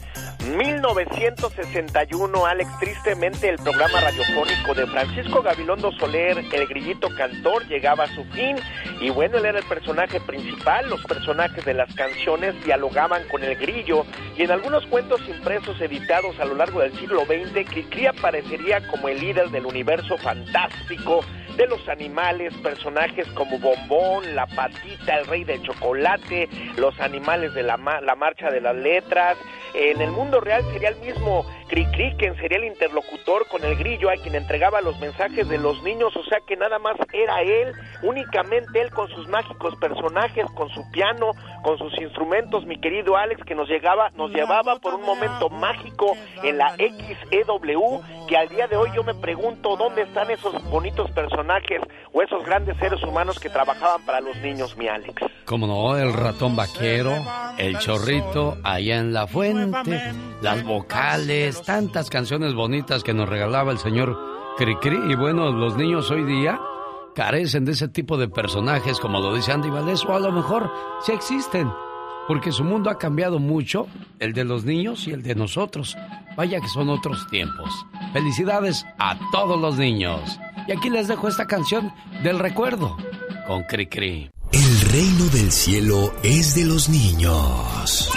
1961, 0.56 2.46
Alex, 2.46 2.70
tristemente 2.78 3.48
el 3.48 3.56
programa 3.56 4.00
radiofónico 4.00 4.74
de 4.74 4.86
Francisco 4.86 5.42
Gabilondo 5.42 5.92
Soler, 5.92 6.38
el 6.52 6.66
grillito 6.66 7.08
cantor, 7.16 7.66
llegaba 7.66 8.04
a 8.04 8.14
su 8.14 8.24
fin. 8.26 8.56
Y 9.00 9.10
bueno, 9.10 9.38
él 9.38 9.46
era 9.46 9.58
el 9.58 9.64
personaje 9.64 10.20
principal, 10.20 10.88
los 10.88 11.04
personajes 11.04 11.64
de 11.64 11.74
las 11.74 11.92
canciones 11.94 12.54
dialogaban 12.64 13.22
con 13.28 13.42
el 13.42 13.56
grillo. 13.56 14.06
Y 14.36 14.42
en 14.42 14.50
algunos 14.50 14.86
cuentos 14.86 15.20
impresos 15.28 15.80
editados 15.80 16.38
a 16.38 16.44
lo 16.44 16.54
largo 16.54 16.80
del 16.80 16.92
siglo 16.98 17.24
XX, 17.26 17.68
Cricri 17.68 18.06
aparecería 18.06 18.86
como 18.88 19.08
el 19.08 19.20
líder 19.20 19.50
del 19.50 19.66
universo 19.66 20.16
fantástico 20.18 21.20
de 21.58 21.66
los 21.66 21.86
animales, 21.88 22.54
personajes 22.62 23.26
como 23.34 23.58
Bombón, 23.58 24.34
La 24.34 24.46
Patita, 24.46 25.18
el 25.18 25.26
Rey 25.26 25.44
del 25.44 25.60
Chocolate, 25.62 26.48
los 26.76 26.98
animales 27.00 27.52
de 27.52 27.64
la, 27.64 27.76
ma- 27.76 28.00
la 28.00 28.14
Marcha 28.14 28.48
de 28.50 28.60
las 28.62 28.76
Letras. 28.76 29.36
En 29.74 30.00
el 30.00 30.10
mundo 30.12 30.40
real 30.40 30.62
sería 30.72 30.88
el 30.90 30.96
mismo 30.96 31.44
Cricri 31.68 32.14
quien 32.16 32.34
sería 32.36 32.58
el 32.58 32.64
interlocutor 32.64 33.46
con 33.48 33.64
el 33.64 33.76
grillo 33.76 34.10
a 34.10 34.14
quien 34.14 34.34
entregaba 34.34 34.80
los 34.80 34.98
mensajes 34.98 35.48
de 35.48 35.58
los 35.58 35.82
niños, 35.82 36.16
o 36.16 36.24
sea 36.24 36.40
que 36.46 36.56
nada 36.56 36.78
más 36.78 36.96
era 37.12 37.42
él, 37.42 37.72
únicamente 38.02 38.80
él 38.80 38.90
con 38.90 39.08
sus 39.08 39.28
mágicos 39.28 39.76
personajes, 39.76 40.46
con 40.54 40.68
su 40.70 40.90
piano, 40.90 41.32
con 41.62 41.78
sus 41.78 41.92
instrumentos, 42.00 42.64
mi 42.66 42.80
querido 42.80 43.16
Alex, 43.16 43.42
que 43.44 43.54
nos 43.54 43.68
llegaba, 43.68 44.10
nos 44.16 44.30
llevaba 44.30 44.76
por 44.76 44.94
un 44.94 45.02
momento 45.02 45.50
mágico 45.50 46.16
en 46.42 46.58
la 46.58 46.74
XEW, 46.76 48.00
que 48.26 48.36
al 48.36 48.48
día 48.48 48.66
de 48.66 48.76
hoy 48.76 48.90
yo 48.94 49.02
me 49.04 49.14
pregunto 49.14 49.76
dónde 49.76 50.02
están 50.02 50.30
esos 50.30 50.62
bonitos 50.70 51.10
personajes 51.10 51.80
o 52.12 52.22
esos 52.22 52.44
grandes 52.44 52.76
seres 52.78 53.02
humanos 53.02 53.38
que 53.38 53.50
trabajaban 53.50 54.04
para 54.04 54.20
los 54.20 54.36
niños, 54.38 54.76
mi 54.76 54.88
Alex. 54.88 55.14
Como 55.44 55.66
no, 55.66 55.96
el 55.96 56.12
ratón 56.12 56.56
vaquero, 56.56 57.12
el 57.58 57.78
chorrito 57.78 58.58
allá 58.64 58.98
en 58.98 59.12
la 59.12 59.26
fuente, 59.26 60.12
las 60.42 60.62
vocales, 60.64 61.57
tantas 61.62 62.10
canciones 62.10 62.54
bonitas 62.54 63.02
que 63.02 63.14
nos 63.14 63.28
regalaba 63.28 63.72
el 63.72 63.78
señor 63.78 64.18
Cricri. 64.56 64.98
Y 65.10 65.14
bueno, 65.14 65.50
los 65.52 65.76
niños 65.76 66.10
hoy 66.10 66.24
día 66.24 66.60
carecen 67.14 67.64
de 67.64 67.72
ese 67.72 67.88
tipo 67.88 68.16
de 68.16 68.28
personajes, 68.28 69.00
como 69.00 69.20
lo 69.20 69.34
dice 69.34 69.52
Andy 69.52 69.70
Valdés, 69.70 70.04
o 70.04 70.14
a 70.14 70.20
lo 70.20 70.32
mejor 70.32 70.70
sí 71.02 71.12
existen, 71.12 71.70
porque 72.26 72.52
su 72.52 72.64
mundo 72.64 72.90
ha 72.90 72.98
cambiado 72.98 73.38
mucho, 73.38 73.86
el 74.18 74.32
de 74.32 74.44
los 74.44 74.64
niños 74.64 75.06
y 75.08 75.12
el 75.12 75.22
de 75.22 75.34
nosotros. 75.34 75.96
Vaya 76.36 76.60
que 76.60 76.68
son 76.68 76.88
otros 76.90 77.26
tiempos. 77.28 77.70
Felicidades 78.12 78.86
a 78.98 79.18
todos 79.32 79.60
los 79.60 79.76
niños. 79.76 80.38
Y 80.68 80.72
aquí 80.72 80.90
les 80.90 81.08
dejo 81.08 81.26
esta 81.26 81.46
canción 81.46 81.92
del 82.22 82.38
recuerdo 82.38 82.96
con 83.46 83.64
Cricri. 83.64 84.30
El 84.52 84.80
reino 84.92 85.24
del 85.26 85.50
cielo 85.50 86.12
es 86.22 86.54
de 86.54 86.64
los 86.64 86.88
niños. 86.88 88.10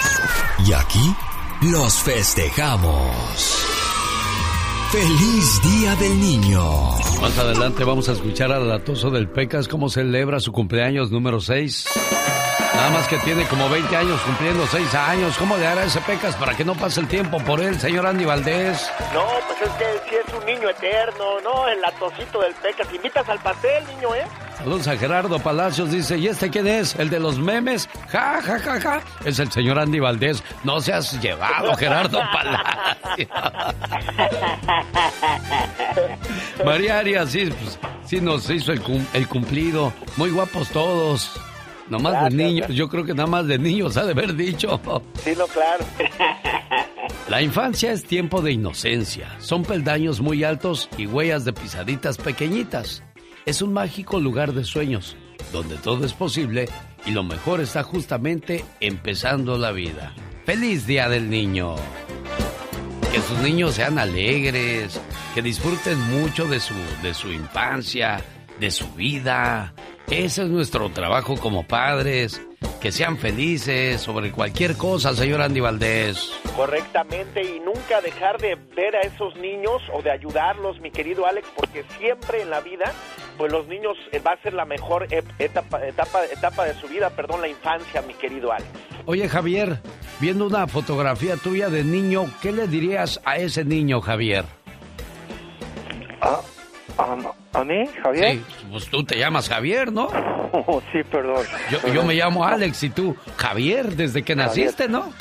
Y 0.66 0.72
aquí 0.72 1.14
los 1.62 2.02
festejamos. 2.02 3.71
¡Feliz 4.92 5.62
Día 5.62 5.96
del 5.96 6.20
Niño! 6.20 6.90
Más 7.22 7.38
adelante 7.38 7.82
vamos 7.82 8.10
a 8.10 8.12
escuchar 8.12 8.52
al 8.52 8.68
latoso 8.68 9.08
del 9.08 9.26
Pecas 9.26 9.66
cómo 9.66 9.88
celebra 9.88 10.38
su 10.38 10.52
cumpleaños 10.52 11.10
número 11.10 11.40
6. 11.40 11.88
Nada 12.74 12.90
más 12.90 13.08
que 13.08 13.16
tiene 13.18 13.46
como 13.46 13.70
20 13.70 13.96
años 13.96 14.20
cumpliendo 14.20 14.66
6 14.66 14.94
años. 14.94 15.38
¿Cómo 15.38 15.56
le 15.56 15.66
hará 15.66 15.84
ese 15.84 16.00
Pecas 16.02 16.36
para 16.36 16.54
que 16.54 16.64
no 16.64 16.74
pase 16.74 17.00
el 17.00 17.08
tiempo 17.08 17.38
por 17.38 17.60
él, 17.62 17.80
señor 17.80 18.06
Andy 18.06 18.26
Valdés? 18.26 18.90
No, 19.14 19.24
pues 19.46 19.62
es 19.62 19.76
que 19.78 20.10
sí 20.10 20.16
es 20.26 20.34
un 20.34 20.44
niño 20.44 20.68
eterno, 20.68 21.40
¿no? 21.42 21.68
El 21.68 21.82
atocito 21.82 22.40
del 22.40 22.52
Pecas. 22.54 22.86
Invitas 22.92 23.26
al 23.28 23.38
pastel, 23.38 23.84
niño, 23.86 24.14
¿eh? 24.14 24.26
Saludos 24.58 24.86
a 24.88 24.96
Gerardo 24.96 25.38
Palacios, 25.40 25.90
dice, 25.90 26.18
¿y 26.18 26.28
este 26.28 26.48
quién 26.50 26.68
es? 26.68 26.94
¿El 26.96 27.10
de 27.10 27.18
los 27.18 27.38
memes? 27.38 27.88
Ja, 28.10 28.40
ja, 28.42 28.58
ja, 28.60 28.80
ja. 28.80 29.00
Es 29.24 29.38
el 29.38 29.50
señor 29.50 29.78
Andy 29.78 29.98
Valdés. 29.98 30.42
No 30.62 30.80
seas 30.80 31.20
llevado, 31.20 31.74
Gerardo 31.76 32.20
Palacios. 32.32 33.28
María 36.64 36.98
Arias, 36.98 37.30
sí, 37.30 37.46
pues, 37.46 37.78
sí 38.06 38.20
nos 38.20 38.48
hizo 38.50 38.72
el, 38.72 38.80
cum- 38.80 39.06
el 39.12 39.28
cumplido. 39.28 39.92
Muy 40.16 40.30
guapos 40.30 40.68
todos. 40.70 41.32
Nomás 41.88 42.24
de 42.24 42.36
niños, 42.36 42.56
gracias. 42.68 42.78
yo 42.78 42.88
creo 42.88 43.04
que 43.04 43.12
nada 43.14 43.26
más 43.28 43.46
de 43.46 43.58
niños 43.58 43.96
ha 43.98 44.04
de 44.04 44.12
haber 44.12 44.34
dicho. 44.34 44.80
Sí, 45.22 45.32
no, 45.36 45.46
claro. 45.46 45.84
La 47.28 47.42
infancia 47.42 47.92
es 47.92 48.04
tiempo 48.04 48.40
de 48.42 48.52
inocencia. 48.52 49.28
Son 49.38 49.62
peldaños 49.62 50.20
muy 50.20 50.44
altos 50.44 50.88
y 50.98 51.06
huellas 51.06 51.44
de 51.44 51.52
pisaditas 51.52 52.18
pequeñitas. 52.18 53.02
Es 53.46 53.62
un 53.62 53.72
mágico 53.72 54.20
lugar 54.20 54.52
de 54.52 54.64
sueños, 54.64 55.16
donde 55.52 55.76
todo 55.76 56.04
es 56.04 56.12
posible 56.12 56.68
y 57.06 57.10
lo 57.10 57.22
mejor 57.24 57.60
está 57.60 57.82
justamente 57.82 58.64
empezando 58.80 59.56
la 59.58 59.72
vida. 59.72 60.12
¡Feliz 60.46 60.86
Día 60.86 61.08
del 61.08 61.28
Niño! 61.30 61.74
Que 63.12 63.20
sus 63.20 63.38
niños 63.38 63.74
sean 63.74 63.98
alegres, 63.98 64.98
que 65.34 65.42
disfruten 65.42 66.00
mucho 66.00 66.46
de 66.46 66.58
su, 66.60 66.74
de 67.02 67.12
su 67.12 67.30
infancia, 67.30 68.22
de 68.58 68.70
su 68.70 68.90
vida. 68.92 69.74
Ese 70.08 70.44
es 70.44 70.48
nuestro 70.48 70.90
trabajo 70.90 71.36
como 71.36 71.66
padres. 71.66 72.40
Que 72.80 72.90
sean 72.90 73.16
felices 73.16 74.00
sobre 74.00 74.32
cualquier 74.32 74.76
cosa, 74.76 75.14
señor 75.14 75.40
Andy 75.40 75.60
Valdés. 75.60 76.32
Correctamente, 76.56 77.42
y 77.42 77.60
nunca 77.60 78.00
dejar 78.00 78.38
de 78.40 78.56
ver 78.74 78.96
a 78.96 79.00
esos 79.00 79.36
niños 79.36 79.82
o 79.92 80.02
de 80.02 80.10
ayudarlos, 80.10 80.80
mi 80.80 80.90
querido 80.90 81.26
Alex, 81.26 81.46
porque 81.56 81.84
siempre 81.98 82.42
en 82.42 82.50
la 82.50 82.60
vida, 82.60 82.92
pues 83.38 83.52
los 83.52 83.68
niños 83.68 83.96
eh, 84.10 84.18
va 84.18 84.32
a 84.32 84.42
ser 84.42 84.52
la 84.54 84.64
mejor 84.64 85.06
etapa, 85.38 85.86
etapa, 85.86 86.24
etapa 86.26 86.64
de 86.64 86.74
su 86.74 86.88
vida, 86.88 87.10
perdón, 87.10 87.40
la 87.40 87.48
infancia, 87.48 88.02
mi 88.02 88.14
querido 88.14 88.52
Alex. 88.52 88.68
Oye, 89.06 89.28
Javier, 89.28 89.80
viendo 90.20 90.46
una 90.46 90.66
fotografía 90.66 91.36
tuya 91.36 91.68
de 91.68 91.84
niño, 91.84 92.26
¿qué 92.40 92.52
le 92.52 92.66
dirías 92.66 93.20
a 93.24 93.36
ese 93.36 93.64
niño, 93.64 94.00
Javier? 94.00 94.44
Ah, 96.20 96.40
¿A 97.52 97.64
mí, 97.64 97.84
Javier? 98.02 98.32
Sí, 98.36 98.42
pues 98.70 98.86
tú 98.88 99.04
te 99.04 99.18
llamas 99.18 99.48
Javier, 99.48 99.92
¿no? 99.92 100.06
Oh, 100.52 100.82
sí, 100.92 101.02
perdón. 101.04 101.44
Yo, 101.70 101.92
yo 101.92 102.02
me 102.04 102.14
llamo 102.14 102.44
Alex 102.44 102.82
y 102.84 102.90
tú, 102.90 103.16
Javier, 103.36 103.94
desde 103.94 104.22
que 104.22 104.34
Javier. 104.34 104.66
naciste, 104.66 104.88
¿no? 104.88 105.12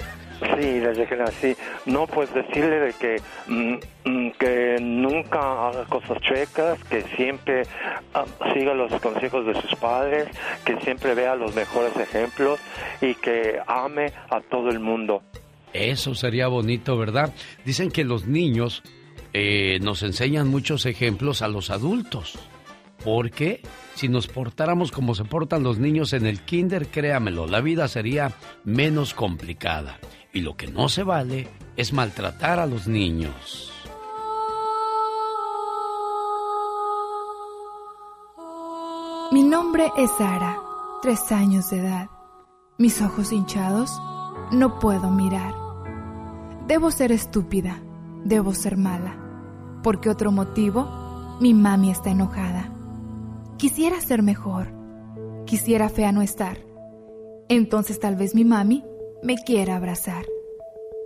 Sí, 0.41 0.79
desde 0.79 1.05
que 1.05 1.15
nací. 1.15 1.55
No, 1.85 2.07
pues 2.07 2.33
decirle 2.33 2.79
de 2.79 2.93
que, 2.93 3.21
mm, 3.47 3.75
mm, 4.05 4.31
que 4.39 4.77
nunca 4.81 5.67
haga 5.67 5.85
cosas 5.85 6.17
chuecas, 6.21 6.83
que 6.85 7.03
siempre 7.15 7.63
ah, 8.15 8.25
siga 8.51 8.73
los 8.73 8.91
consejos 9.01 9.45
de 9.45 9.61
sus 9.61 9.75
padres, 9.75 10.29
que 10.65 10.77
siempre 10.77 11.13
vea 11.13 11.35
los 11.35 11.53
mejores 11.53 11.95
ejemplos 11.95 12.59
y 13.01 13.13
que 13.13 13.59
ame 13.67 14.13
a 14.31 14.41
todo 14.41 14.69
el 14.69 14.79
mundo. 14.79 15.21
Eso 15.73 16.15
sería 16.15 16.47
bonito, 16.47 16.97
¿verdad? 16.97 17.31
Dicen 17.63 17.91
que 17.91 18.03
los 18.03 18.25
niños 18.25 18.81
eh, 19.33 19.79
nos 19.81 20.03
enseñan 20.03 20.47
muchos 20.47 20.85
ejemplos 20.85 21.41
a 21.41 21.47
los 21.47 21.69
adultos. 21.69 22.37
Porque 23.03 23.61
si 23.95 24.07
nos 24.07 24.27
portáramos 24.27 24.91
como 24.91 25.15
se 25.15 25.25
portan 25.25 25.63
los 25.63 25.79
niños 25.79 26.13
en 26.13 26.25
el 26.25 26.41
kinder, 26.41 26.87
créamelo, 26.87 27.47
la 27.47 27.61
vida 27.61 27.87
sería 27.87 28.33
menos 28.63 29.13
complicada. 29.13 29.99
Y 30.33 30.41
lo 30.41 30.55
que 30.55 30.67
no 30.67 30.87
se 30.87 31.03
vale 31.03 31.47
es 31.75 31.93
maltratar 31.93 32.59
a 32.59 32.65
los 32.65 32.87
niños. 32.87 33.73
Mi 39.31 39.43
nombre 39.43 39.89
es 39.97 40.11
Sara, 40.17 40.57
tres 41.01 41.31
años 41.31 41.69
de 41.69 41.79
edad. 41.79 42.09
Mis 42.77 43.01
ojos 43.01 43.31
hinchados, 43.31 43.91
no 44.51 44.79
puedo 44.79 45.09
mirar. 45.09 45.53
Debo 46.67 46.91
ser 46.91 47.11
estúpida, 47.11 47.81
debo 48.25 48.53
ser 48.53 48.75
mala, 48.75 49.15
porque 49.83 50.09
otro 50.09 50.31
motivo, 50.31 50.87
mi 51.39 51.53
mami 51.53 51.91
está 51.91 52.11
enojada. 52.11 52.71
Quisiera 53.57 53.99
ser 54.01 54.23
mejor, 54.23 54.67
quisiera 55.45 55.89
fea 55.89 56.11
no 56.11 56.21
estar. 56.21 56.57
Entonces 57.49 57.99
tal 57.99 58.15
vez 58.15 58.35
mi 58.35 58.45
mami 58.45 58.83
me 59.23 59.35
quiera 59.35 59.75
abrazar. 59.75 60.25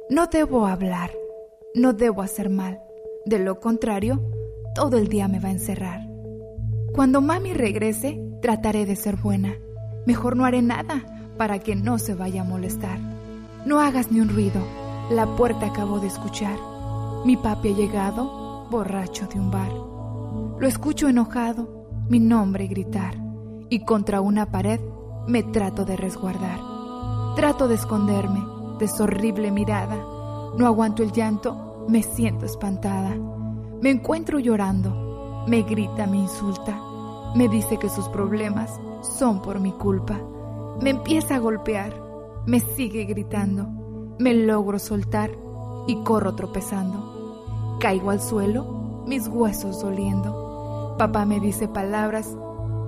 No 0.09 0.27
debo 0.27 0.65
hablar, 0.67 1.11
no 1.73 1.93
debo 1.93 2.21
hacer 2.21 2.49
mal. 2.49 2.79
De 3.25 3.39
lo 3.39 3.59
contrario, 3.59 4.21
todo 4.75 4.97
el 4.97 5.07
día 5.07 5.27
me 5.27 5.39
va 5.39 5.49
a 5.49 5.53
encerrar. 5.53 6.01
Cuando 6.93 7.21
mami 7.21 7.53
regrese, 7.53 8.21
trataré 8.41 8.85
de 8.85 8.95
ser 8.95 9.15
buena. 9.15 9.55
Mejor 10.05 10.37
no 10.37 10.45
haré 10.45 10.61
nada 10.61 11.03
para 11.37 11.59
que 11.59 11.75
no 11.75 11.97
se 11.97 12.13
vaya 12.13 12.41
a 12.41 12.45
molestar. 12.45 12.99
No 13.65 13.79
hagas 13.79 14.11
ni 14.11 14.19
un 14.21 14.29
ruido. 14.29 14.61
La 15.09 15.25
puerta 15.35 15.65
acabo 15.65 15.99
de 15.99 16.07
escuchar. 16.07 16.57
Mi 17.25 17.35
papi 17.35 17.69
ha 17.69 17.75
llegado, 17.75 18.44
borracho 18.69 19.27
de 19.27 19.39
un 19.39 19.51
bar. 19.51 19.71
Lo 20.59 20.67
escucho 20.67 21.07
enojado, 21.07 21.87
mi 22.09 22.19
nombre 22.19 22.67
gritar. 22.67 23.15
Y 23.69 23.83
contra 23.83 24.21
una 24.21 24.51
pared 24.51 24.79
me 25.27 25.43
trato 25.43 25.85
de 25.85 25.97
resguardar. 25.97 26.59
Trato 27.35 27.67
de 27.67 27.75
esconderme 27.75 28.43
de 28.79 28.87
su 28.87 29.03
horrible 29.03 29.51
mirada. 29.51 29.95
No 30.57 30.67
aguanto 30.67 31.03
el 31.03 31.11
llanto, 31.11 31.85
me 31.89 32.03
siento 32.03 32.45
espantada. 32.45 33.15
Me 33.81 33.89
encuentro 33.89 34.39
llorando. 34.39 35.45
Me 35.47 35.63
grita, 35.63 36.07
me 36.07 36.17
insulta. 36.17 36.79
Me 37.35 37.47
dice 37.49 37.77
que 37.77 37.89
sus 37.89 38.07
problemas 38.09 38.71
son 39.01 39.41
por 39.41 39.59
mi 39.59 39.71
culpa. 39.71 40.19
Me 40.81 40.91
empieza 40.91 41.35
a 41.35 41.39
golpear. 41.39 41.93
Me 42.45 42.59
sigue 42.59 43.05
gritando. 43.05 43.67
Me 44.19 44.33
logro 44.33 44.79
soltar 44.79 45.31
y 45.87 45.95
corro 46.03 46.35
tropezando. 46.35 47.14
Caigo 47.79 48.11
al 48.11 48.21
suelo, 48.21 49.03
mis 49.05 49.27
huesos 49.27 49.81
doliendo. 49.81 50.95
Papá 50.97 51.25
me 51.25 51.39
dice 51.39 51.67
palabras 51.67 52.35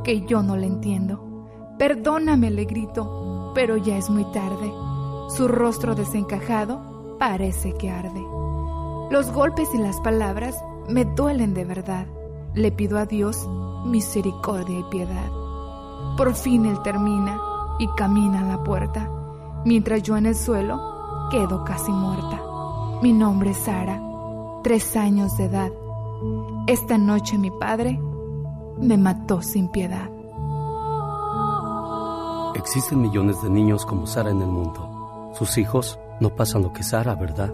que 0.04 0.26
yo 0.26 0.42
no 0.42 0.56
le 0.56 0.68
entiendo. 0.68 1.48
Perdóname, 1.78 2.50
le 2.50 2.66
grito, 2.66 3.52
pero 3.54 3.78
ya 3.78 3.98
es 3.98 4.10
muy 4.10 4.24
tarde. 4.32 4.72
Su 5.30 5.48
rostro 5.48 5.94
desencajado 5.94 7.18
parece 7.20 7.74
que 7.74 7.90
arde. 7.90 8.26
Los 9.12 9.32
golpes 9.32 9.70
y 9.74 9.78
las 9.78 10.00
palabras 10.02 10.56
me 10.88 11.06
duelen 11.06 11.54
de 11.54 11.66
verdad. 11.66 12.08
Le 12.54 12.72
pido 12.72 12.98
a 12.98 13.06
Dios 13.06 13.48
misericordia 13.86 14.80
y 14.80 14.84
piedad. 14.84 15.30
Por 16.16 16.34
fin 16.34 16.66
él 16.66 16.82
termina 16.82 17.40
y 17.80 17.88
camina 17.90 18.40
a 18.42 18.58
la 18.58 18.64
puerta, 18.64 19.10
mientras 19.66 20.02
yo 20.04 20.18
en 20.18 20.26
el 20.26 20.36
suelo 20.36 21.28
quedo 21.30 21.64
casi 21.64 21.92
muerta. 21.92 22.42
Mi 23.02 23.14
nombre 23.14 23.52
es 23.52 23.58
Sara, 23.58 24.02
tres 24.68 24.97
años 24.97 25.38
de 25.38 25.45
edad. 25.45 25.72
Esta 26.68 26.97
noche 26.97 27.38
mi 27.38 27.49
padre 27.51 27.97
me 28.78 28.97
mató 28.97 29.41
sin 29.41 29.70
piedad. 29.70 30.09
Existen 32.53 33.01
millones 33.01 33.41
de 33.41 33.49
niños 33.49 33.86
como 33.86 34.05
Sara 34.05 34.30
en 34.30 34.41
el 34.41 34.49
mundo. 34.49 35.32
Sus 35.36 35.57
hijos 35.57 35.97
no 36.20 36.32
pasan 36.32 36.63
lo 36.63 36.74
que 36.74 36.84
Sara, 36.84 37.15
¿verdad? 37.15 37.49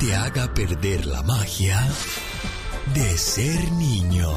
Te 0.00 0.16
haga 0.16 0.48
perder 0.54 1.04
la 1.04 1.22
magia 1.22 1.78
de 2.94 3.18
ser 3.18 3.70
niño. 3.72 4.30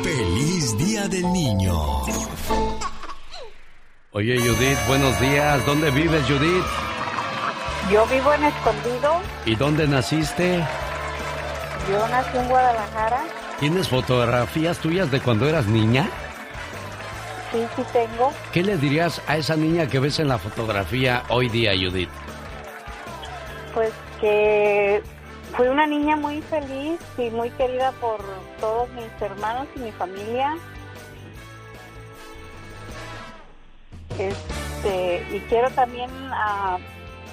Feliz 0.00 0.78
Día 0.78 1.08
del 1.08 1.32
Niño. 1.32 2.02
Oye, 4.12 4.38
Judith, 4.38 4.78
buenos 4.86 5.18
días. 5.20 5.66
¿Dónde 5.66 5.90
vives, 5.90 6.24
Judith? 6.28 6.64
Yo 7.90 8.06
vivo 8.06 8.32
en 8.32 8.44
Escondido. 8.44 9.20
¿Y 9.44 9.56
dónde 9.56 9.88
naciste? 9.88 10.64
Yo 11.90 12.08
nací 12.08 12.38
en 12.38 12.48
Guadalajara. 12.48 13.24
¿Tienes 13.58 13.88
fotografías 13.88 14.78
tuyas 14.78 15.10
de 15.10 15.20
cuando 15.20 15.48
eras 15.48 15.66
niña? 15.66 16.08
Sí, 17.50 17.58
sí 17.74 17.82
tengo. 17.92 18.32
¿Qué 18.52 18.62
le 18.62 18.76
dirías 18.76 19.20
a 19.26 19.36
esa 19.36 19.56
niña 19.56 19.88
que 19.88 19.98
ves 19.98 20.20
en 20.20 20.28
la 20.28 20.38
fotografía 20.38 21.24
hoy 21.28 21.48
día, 21.48 21.72
Judith? 21.72 22.23
Pues 23.74 23.92
que 24.20 25.02
fui 25.56 25.66
una 25.66 25.86
niña 25.86 26.16
muy 26.16 26.40
feliz 26.42 27.00
y 27.18 27.30
muy 27.30 27.50
querida 27.50 27.92
por 28.00 28.20
todos 28.60 28.88
mis 28.90 29.10
hermanos 29.20 29.66
y 29.76 29.80
mi 29.80 29.92
familia. 29.92 30.56
Este, 34.18 35.26
y 35.32 35.40
quiero 35.48 35.70
también 35.70 36.08
a, 36.32 36.78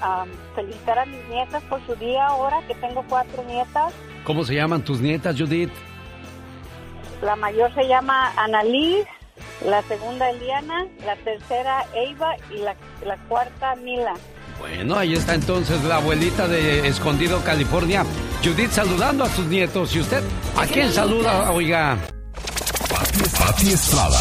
a 0.01 0.25
felicitar 0.55 0.97
a 0.97 1.05
mis 1.05 1.23
nietas 1.29 1.61
por 1.63 1.85
su 1.85 1.95
día 1.95 2.25
ahora, 2.25 2.59
que 2.67 2.73
tengo 2.75 3.05
cuatro 3.07 3.43
nietas. 3.43 3.93
¿Cómo 4.23 4.43
se 4.43 4.55
llaman 4.55 4.83
tus 4.83 4.99
nietas, 4.99 5.35
Judith? 5.39 5.71
La 7.21 7.35
mayor 7.35 7.73
se 7.75 7.87
llama 7.87 8.33
Annalise, 8.35 9.07
la 9.63 9.83
segunda 9.83 10.31
Eliana, 10.31 10.87
la 11.05 11.15
tercera 11.17 11.85
Eva 11.93 12.35
y 12.49 12.57
la, 12.57 12.75
la 13.05 13.17
cuarta 13.27 13.75
Mila. 13.75 14.13
Bueno, 14.61 14.95
ahí 14.95 15.13
está 15.13 15.33
entonces 15.33 15.83
la 15.85 15.95
abuelita 15.95 16.47
de 16.47 16.87
Escondido, 16.87 17.43
California. 17.43 18.05
Judith 18.43 18.69
saludando 18.69 19.23
a 19.23 19.29
sus 19.29 19.47
nietos. 19.47 19.95
¿Y 19.95 20.01
usted 20.01 20.21
a 20.55 20.67
quién 20.67 20.91
saluda, 20.93 21.51
oiga? 21.51 21.97
Pati 23.39 23.71
Estrada. 23.71 24.19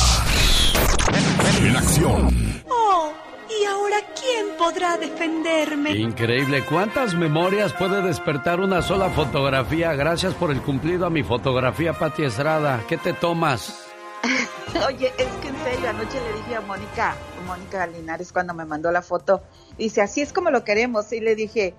En 1.62 1.76
acción. 1.76 2.62
Oh, 2.70 3.12
¿y 3.50 3.66
ahora 3.66 3.98
quién 4.18 4.56
podrá 4.56 4.96
defenderme? 4.96 5.92
Increíble, 5.92 6.64
¿cuántas 6.64 7.14
memorias 7.14 7.74
puede 7.74 8.00
despertar 8.00 8.60
una 8.60 8.80
sola 8.80 9.10
fotografía? 9.10 9.92
Gracias 9.92 10.32
por 10.32 10.50
el 10.50 10.62
cumplido 10.62 11.04
a 11.04 11.10
mi 11.10 11.22
fotografía, 11.22 11.92
Pati 11.92 12.22
Estrada. 12.22 12.82
¿Qué 12.88 12.96
te 12.96 13.12
tomas? 13.12 13.90
Oye, 14.86 15.12
es 15.18 15.28
que 15.42 15.48
en 15.48 15.64
serio, 15.64 15.90
anoche 15.90 16.18
le 16.18 16.32
dije 16.38 16.56
a 16.56 16.60
Mónica, 16.62 17.14
Mónica 17.46 17.86
Linares 17.86 18.32
cuando 18.32 18.54
me 18.54 18.64
mandó 18.64 18.90
la 18.90 19.02
foto, 19.02 19.42
dice, 19.84 20.00
así 20.00 20.20
es 20.20 20.32
como 20.32 20.50
lo 20.50 20.64
queremos. 20.64 21.12
Y 21.12 21.20
le 21.20 21.34
dije, 21.34 21.74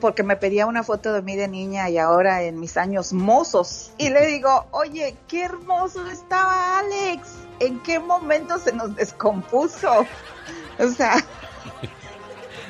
porque 0.00 0.22
me 0.22 0.36
pedía 0.36 0.66
una 0.66 0.82
foto 0.82 1.12
de 1.12 1.22
mí 1.22 1.36
de 1.36 1.48
niña 1.48 1.88
y 1.90 1.98
ahora 1.98 2.42
en 2.42 2.60
mis 2.60 2.76
años 2.76 3.12
mozos. 3.12 3.92
Y 3.98 4.10
le 4.10 4.26
digo, 4.26 4.66
oye, 4.70 5.16
qué 5.28 5.44
hermoso 5.44 6.06
estaba 6.10 6.78
Alex. 6.78 7.28
¿En 7.58 7.80
qué 7.80 7.98
momento 7.98 8.58
se 8.58 8.72
nos 8.72 8.94
descompuso? 8.94 10.06
O 10.78 10.88
sea... 10.88 11.16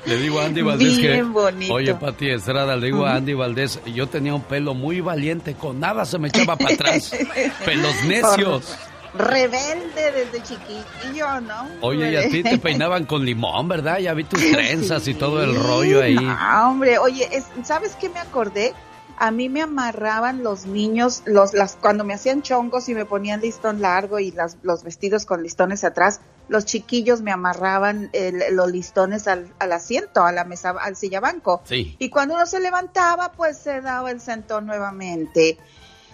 Le 0.07 0.17
digo 0.17 0.41
a 0.41 0.47
Andy 0.47 0.63
Valdés 0.63 0.97
Bien 0.97 1.13
que... 1.13 1.23
bonito. 1.25 1.75
Oye, 1.75 1.95
Pati 1.95 2.31
Estrada, 2.31 2.75
le 2.75 2.87
digo 2.87 3.05
a 3.05 3.17
Andy 3.17 3.35
Valdés, 3.35 3.81
yo 3.85 4.07
tenía 4.07 4.35
un 4.35 4.43
pelo 4.43 4.73
muy 4.73 5.03
valiente, 5.03 5.55
con 5.55 5.79
nada 5.79 6.07
se 6.07 6.19
me 6.19 6.29
echaba 6.29 6.57
para 6.57 6.75
atrás. 6.75 7.13
Pelos 7.67 7.95
necios. 8.07 8.79
Rebelde 9.13 10.13
desde 10.13 10.43
chiquillo, 10.43 11.41
¿no? 11.41 11.69
Oye, 11.81 12.13
y 12.13 12.17
a 12.17 12.29
ti 12.29 12.43
te 12.43 12.59
peinaban 12.59 13.07
con 13.07 13.25
limón, 13.25 13.69
¿verdad? 13.69 13.99
Ya 13.99 14.15
vi 14.15 14.25
tus 14.25 14.41
trenzas 14.53 15.07
y 15.09 15.15
todo 15.15 15.43
el 15.43 15.55
rollo 15.57 16.01
ahí. 16.03 16.15
No, 16.15 16.71
hombre, 16.71 16.99
oye, 16.99 17.29
es- 17.33 17.47
¿sabes 17.67 17.97
qué 18.01 18.09
me 18.09 18.21
acordé? 18.21 18.73
A 19.19 19.31
mí 19.33 19.49
me 19.51 19.61
amarraban 19.61 20.43
los 20.43 20.65
niños, 20.65 21.23
los, 21.27 21.53
las, 21.53 21.77
cuando 21.77 22.05
me 22.05 22.15
hacían 22.15 22.41
chongos 22.41 22.89
y 22.89 22.95
me 22.95 23.05
ponían 23.05 23.41
listón 23.43 23.83
largo 23.83 24.19
y 24.19 24.31
las, 24.31 24.57
los 24.63 24.83
vestidos 24.83 25.27
con 25.27 25.43
listones 25.43 25.85
atrás, 25.85 26.21
los 26.49 26.65
chiquillos 26.65 27.21
me 27.21 27.31
amarraban 27.31 28.09
el- 28.15 28.57
los 28.57 28.71
listones 28.71 29.29
al, 29.29 29.53
al 29.59 29.73
asiento, 29.73 30.25
a 30.25 30.33
la 30.33 30.45
mesa, 30.45 30.71
al 30.81 30.97
silla 30.97 31.21
banco. 31.21 31.61
Sí. 31.65 31.97
Y 31.99 32.09
cuando 32.09 32.35
uno 32.35 32.47
se 32.47 32.61
levantaba, 32.61 33.33
pues 33.33 33.59
se 33.59 33.81
daba 33.83 34.11
el 34.11 34.21
sentón 34.21 34.67
nuevamente. 34.67 35.59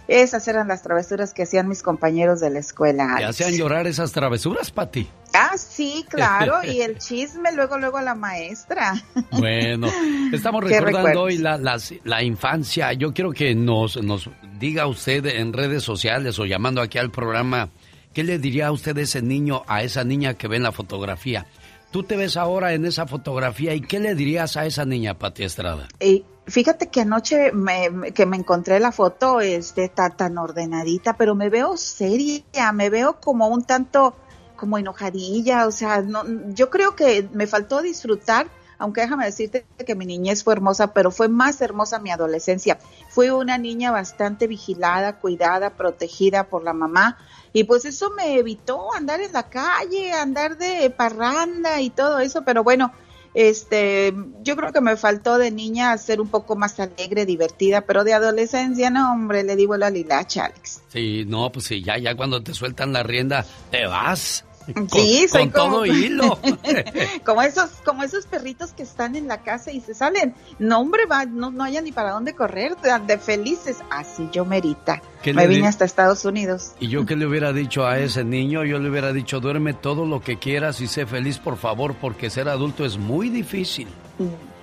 Esas 0.08 0.46
eran 0.48 0.68
las 0.68 0.82
travesuras 0.82 1.34
que 1.34 1.42
hacían 1.42 1.66
mis 1.68 1.82
compañeros 1.82 2.40
de 2.40 2.50
la 2.50 2.58
escuela. 2.60 3.06
¿Te 3.16 3.24
Alex. 3.24 3.30
hacían 3.40 3.54
llorar 3.58 3.86
esas 3.86 4.12
travesuras, 4.12 4.70
Pati? 4.70 5.08
Ah, 5.34 5.56
sí, 5.58 6.04
claro, 6.10 6.62
y 6.64 6.80
el 6.80 6.98
chisme 6.98 7.52
luego, 7.52 7.76
luego 7.78 7.98
a 7.98 8.02
la 8.02 8.14
maestra. 8.14 8.94
Bueno, 9.32 9.88
estamos 10.32 10.62
recordando 10.64 11.22
hoy 11.22 11.38
la, 11.38 11.58
las- 11.58 11.92
la 12.04 12.22
infancia. 12.22 12.92
Yo 12.92 13.12
quiero 13.12 13.32
que 13.32 13.54
nos, 13.54 13.96
nos 14.02 14.30
diga 14.58 14.86
usted 14.86 15.26
en 15.26 15.52
redes 15.52 15.82
sociales 15.82 16.38
o 16.38 16.46
llamando 16.46 16.80
aquí 16.80 16.98
al 16.98 17.10
programa 17.10 17.68
¿qué 18.14 18.22
le 18.24 18.38
diría 18.38 18.68
a 18.68 18.72
usted 18.72 18.96
ese 18.98 19.20
niño, 19.20 19.62
a 19.66 19.82
esa 19.82 20.02
niña 20.04 20.34
que 20.34 20.48
ve 20.48 20.56
en 20.56 20.62
la 20.62 20.72
fotografía? 20.72 21.46
Tú 21.90 22.02
te 22.02 22.16
ves 22.16 22.36
ahora 22.36 22.72
en 22.72 22.84
esa 22.86 23.06
fotografía 23.06 23.74
y 23.74 23.80
¿qué 23.80 23.98
le 24.00 24.14
dirías 24.14 24.56
a 24.56 24.64
esa 24.66 24.84
niña, 24.84 25.14
Pati 25.18 25.44
Estrada? 25.44 25.88
Y 26.00 26.24
fíjate 26.46 26.88
que 26.88 27.00
anoche 27.00 27.52
me, 27.52 28.12
que 28.12 28.26
me 28.26 28.36
encontré 28.36 28.80
la 28.80 28.92
foto, 28.92 29.40
este, 29.40 29.84
está 29.84 30.10
tan 30.10 30.38
ordenadita, 30.38 31.16
pero 31.16 31.34
me 31.34 31.50
veo 31.50 31.76
seria, 31.76 32.72
me 32.72 32.90
veo 32.90 33.20
como 33.20 33.48
un 33.48 33.64
tanto, 33.64 34.14
como 34.56 34.78
enojadilla, 34.78 35.66
o 35.66 35.72
sea, 35.72 36.02
no, 36.02 36.24
yo 36.54 36.70
creo 36.70 36.96
que 36.96 37.28
me 37.32 37.46
faltó 37.46 37.82
disfrutar 37.82 38.48
aunque 38.78 39.00
déjame 39.00 39.24
decirte 39.24 39.64
que 39.86 39.94
mi 39.94 40.06
niñez 40.06 40.44
fue 40.44 40.54
hermosa, 40.54 40.92
pero 40.92 41.10
fue 41.10 41.28
más 41.28 41.60
hermosa 41.60 41.98
mi 41.98 42.10
adolescencia. 42.10 42.78
Fui 43.08 43.30
una 43.30 43.58
niña 43.58 43.90
bastante 43.90 44.46
vigilada, 44.46 45.18
cuidada, 45.18 45.70
protegida 45.70 46.44
por 46.44 46.62
la 46.62 46.72
mamá. 46.72 47.16
Y 47.52 47.64
pues 47.64 47.84
eso 47.86 48.10
me 48.10 48.38
evitó 48.38 48.92
andar 48.92 49.20
en 49.20 49.32
la 49.32 49.48
calle, 49.48 50.12
andar 50.12 50.58
de 50.58 50.90
parranda 50.90 51.80
y 51.80 51.90
todo 51.90 52.18
eso, 52.18 52.44
pero 52.44 52.62
bueno, 52.62 52.92
este, 53.36 54.14
yo 54.42 54.56
creo 54.56 54.72
que 54.72 54.80
me 54.80 54.96
faltó 54.96 55.36
de 55.36 55.50
niña 55.50 55.96
ser 55.98 56.22
un 56.22 56.28
poco 56.28 56.56
más 56.56 56.80
alegre, 56.80 57.26
divertida, 57.26 57.82
pero 57.82 58.02
de 58.02 58.14
adolescencia, 58.14 58.88
no, 58.88 59.12
hombre, 59.12 59.42
le 59.44 59.56
digo 59.56 59.76
la 59.76 59.90
lilacha, 59.90 60.46
Alex. 60.46 60.80
Sí, 60.88 61.26
no, 61.26 61.52
pues 61.52 61.66
sí, 61.66 61.82
ya, 61.82 61.98
ya 61.98 62.16
cuando 62.16 62.42
te 62.42 62.54
sueltan 62.54 62.94
la 62.94 63.02
rienda, 63.02 63.44
te 63.70 63.86
vas. 63.86 64.46
Sí, 64.92 65.26
con, 65.30 65.50
todo 65.50 65.86
hilo. 65.86 66.38
como 67.24 67.42
esos, 67.42 67.70
como 67.84 68.02
esos 68.02 68.26
perritos 68.26 68.72
que 68.72 68.82
están 68.82 69.14
en 69.14 69.28
la 69.28 69.42
casa 69.42 69.70
y 69.70 69.80
se 69.80 69.94
salen. 69.94 70.34
No, 70.58 70.80
hombre, 70.80 71.06
va, 71.06 71.24
no, 71.24 71.50
no 71.50 71.64
haya 71.64 71.80
ni 71.80 71.92
para 71.92 72.10
dónde 72.12 72.34
correr, 72.34 72.76
de, 73.06 73.18
felices. 73.18 73.78
Así 73.90 74.28
yo 74.32 74.44
merita. 74.44 75.02
Me 75.24 75.46
vine 75.46 75.68
hasta 75.68 75.84
Estados 75.84 76.24
Unidos. 76.24 76.72
Y 76.80 76.88
yo 76.88 77.06
qué 77.06 77.16
le 77.16 77.26
hubiera 77.26 77.52
dicho 77.52 77.86
a 77.86 77.98
ese 77.98 78.24
niño, 78.24 78.64
yo 78.64 78.78
le 78.78 78.90
hubiera 78.90 79.12
dicho, 79.12 79.40
duerme 79.40 79.74
todo 79.74 80.04
lo 80.06 80.20
que 80.20 80.38
quieras 80.38 80.80
y 80.80 80.86
sé 80.86 81.06
feliz, 81.06 81.38
por 81.38 81.56
favor, 81.56 81.94
porque 81.94 82.30
ser 82.30 82.48
adulto 82.48 82.84
es 82.84 82.96
muy 82.96 83.28
difícil. 83.28 83.88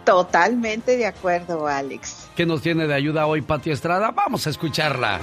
Totalmente 0.05 0.97
de 0.97 1.05
acuerdo, 1.05 1.67
Alex. 1.67 2.27
¿Qué 2.35 2.45
nos 2.45 2.61
tiene 2.61 2.87
de 2.87 2.93
ayuda 2.93 3.25
hoy 3.25 3.41
Pati 3.41 3.71
Estrada? 3.71 4.11
Vamos 4.11 4.47
a 4.47 4.49
escucharla. 4.49 5.19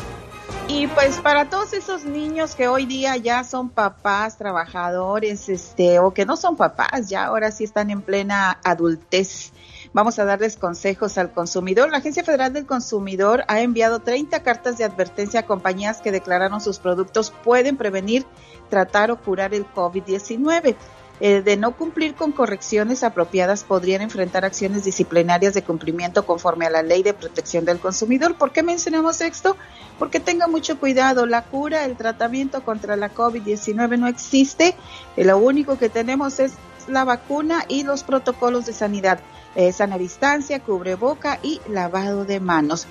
Y 0.69 0.87
pues 0.87 1.19
para 1.19 1.51
todos 1.51 1.73
esos 1.73 2.05
niños 2.05 2.55
que 2.55 2.69
hoy 2.69 2.87
día 2.87 3.17
ya 3.17 3.43
son 3.45 3.71
papás, 3.71 4.39
trabajadores, 4.39 5.49
este, 5.49 5.99
o 5.99 6.15
que 6.15 6.25
no 6.25 6.37
son 6.37 6.57
papás, 6.57 7.09
ya 7.09 7.25
ahora 7.27 7.51
sí 7.51 7.65
están 7.65 7.91
en 7.91 8.03
plena 8.03 8.59
adultez. 8.63 9.53
Vamos 9.93 10.21
a 10.21 10.25
darles 10.25 10.57
consejos 10.57 11.19
al 11.19 11.33
consumidor. 11.33 11.91
La 11.91 11.99
Agencia 11.99 12.23
Federal 12.23 12.53
del 12.53 12.67
Consumidor 12.67 13.43
ha 13.49 13.61
enviado 13.61 13.99
30 13.99 14.45
cartas 14.45 14.79
de 14.79 14.85
advertencia 14.85 15.41
a 15.41 15.47
compañías 15.47 16.01
que 16.01 16.13
declararon 16.13 16.61
sus 16.61 16.79
productos 16.79 17.33
pueden 17.43 17.77
prevenir, 17.77 18.25
tratar 18.69 19.11
o 19.11 19.21
curar 19.21 19.53
el 19.53 19.67
COVID-19. 19.67 20.77
Eh, 21.23 21.43
de 21.43 21.59
no 21.59 21.77
cumplir 21.77 22.15
con 22.15 22.33
correcciones 22.33 23.05
apropiadas 23.05 23.63
podrían 23.63 24.01
enfrentar 24.01 24.47
acciones 24.47 24.85
disciplinarias 24.85 25.53
de 25.53 25.63
cumplimiento 25.63 26.25
conforme 26.25 26.65
a 26.65 26.71
la 26.71 26.83
ley 26.83 27.03
de 27.03 27.13
protección 27.13 27.67
del 27.67 27.79
consumidor. 27.79 28.37
¿Por 28.37 28.53
qué 28.53 28.63
mencionamos 28.63 29.21
esto? 29.21 29.55
Porque 29.99 30.19
tenga 30.19 30.47
mucho 30.47 30.79
cuidado, 30.79 31.27
la 31.27 31.43
cura, 31.43 31.85
el 31.85 31.97
tratamiento 31.97 32.65
contra 32.65 32.97
la 32.97 33.13
COVID-19 33.13 33.99
no 33.99 34.07
existe, 34.07 34.75
eh, 35.19 35.25
lo 35.27 35.37
único 35.37 35.77
que 35.77 35.91
tenemos 35.91 36.41
es 36.41 36.53
la 36.89 37.05
vacuna 37.05 37.67
y 37.69 37.83
los 37.83 38.03
protocolos 38.03 38.65
de 38.65 38.73
sanidad, 38.73 39.21
eh, 39.57 39.73
sana 39.73 39.99
distancia, 39.99 40.61
cubreboca 40.61 41.39
y 41.43 41.61
lavado 41.69 42.25
de 42.25 42.41
manos. 42.41 42.87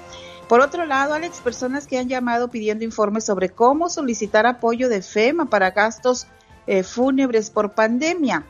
Por 0.48 0.62
otro 0.62 0.86
lado, 0.86 1.16
Alex, 1.16 1.40
personas 1.40 1.88
que 1.88 1.98
han 1.98 2.10
llamado 2.10 2.50
pidiendo 2.50 2.84
informes 2.84 3.26
sobre 3.26 3.50
cómo 3.50 3.90
solicitar 3.90 4.46
apoyo 4.46 4.88
de 4.88 5.02
FEMA 5.02 5.46
para 5.46 5.72
gastos 5.72 6.28
eh, 6.70 6.84
fúnebres 6.84 7.50
por 7.50 7.74
pandemia. 7.74 8.46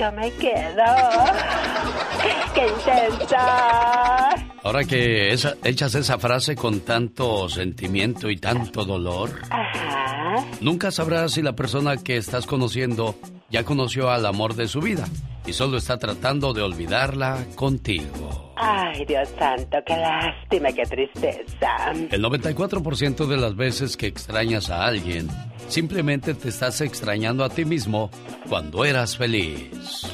yo 0.00 0.10
me 0.12 0.32
quedo. 0.32 0.84
¡Qué 2.54 2.66
intensa! 2.66 4.30
Ahora 4.64 4.84
que 4.84 5.32
esa, 5.32 5.56
echas 5.62 5.94
esa 5.94 6.18
frase 6.18 6.56
con 6.56 6.80
tanto 6.80 7.48
sentimiento 7.50 8.30
y 8.30 8.38
tanto 8.38 8.86
dolor, 8.86 9.30
nunca 10.60 10.90
sabrás 10.90 11.32
si 11.32 11.42
la 11.42 11.54
persona 11.54 11.98
que 11.98 12.16
estás 12.16 12.46
conociendo 12.46 13.14
ya 13.50 13.64
conoció 13.64 14.10
al 14.10 14.26
amor 14.26 14.54
de 14.54 14.68
su 14.68 14.80
vida 14.80 15.06
y 15.46 15.52
solo 15.52 15.78
está 15.78 15.98
tratando 15.98 16.52
de 16.52 16.62
olvidarla 16.62 17.44
contigo. 17.54 18.54
Ay, 18.56 19.04
Dios 19.06 19.28
santo, 19.38 19.78
qué 19.86 19.96
lástima, 19.96 20.70
qué 20.72 20.84
tristeza. 20.84 21.92
El 22.10 22.22
94% 22.22 23.26
de 23.26 23.36
las 23.36 23.56
veces 23.56 23.96
que 23.96 24.06
extrañas 24.06 24.68
a 24.70 24.86
alguien, 24.86 25.28
simplemente 25.68 26.34
te 26.34 26.50
estás 26.50 26.80
extrañando 26.82 27.42
a 27.42 27.48
ti 27.48 27.64
mismo 27.64 28.10
cuando 28.48 28.84
eras 28.84 29.16
feliz. 29.16 30.06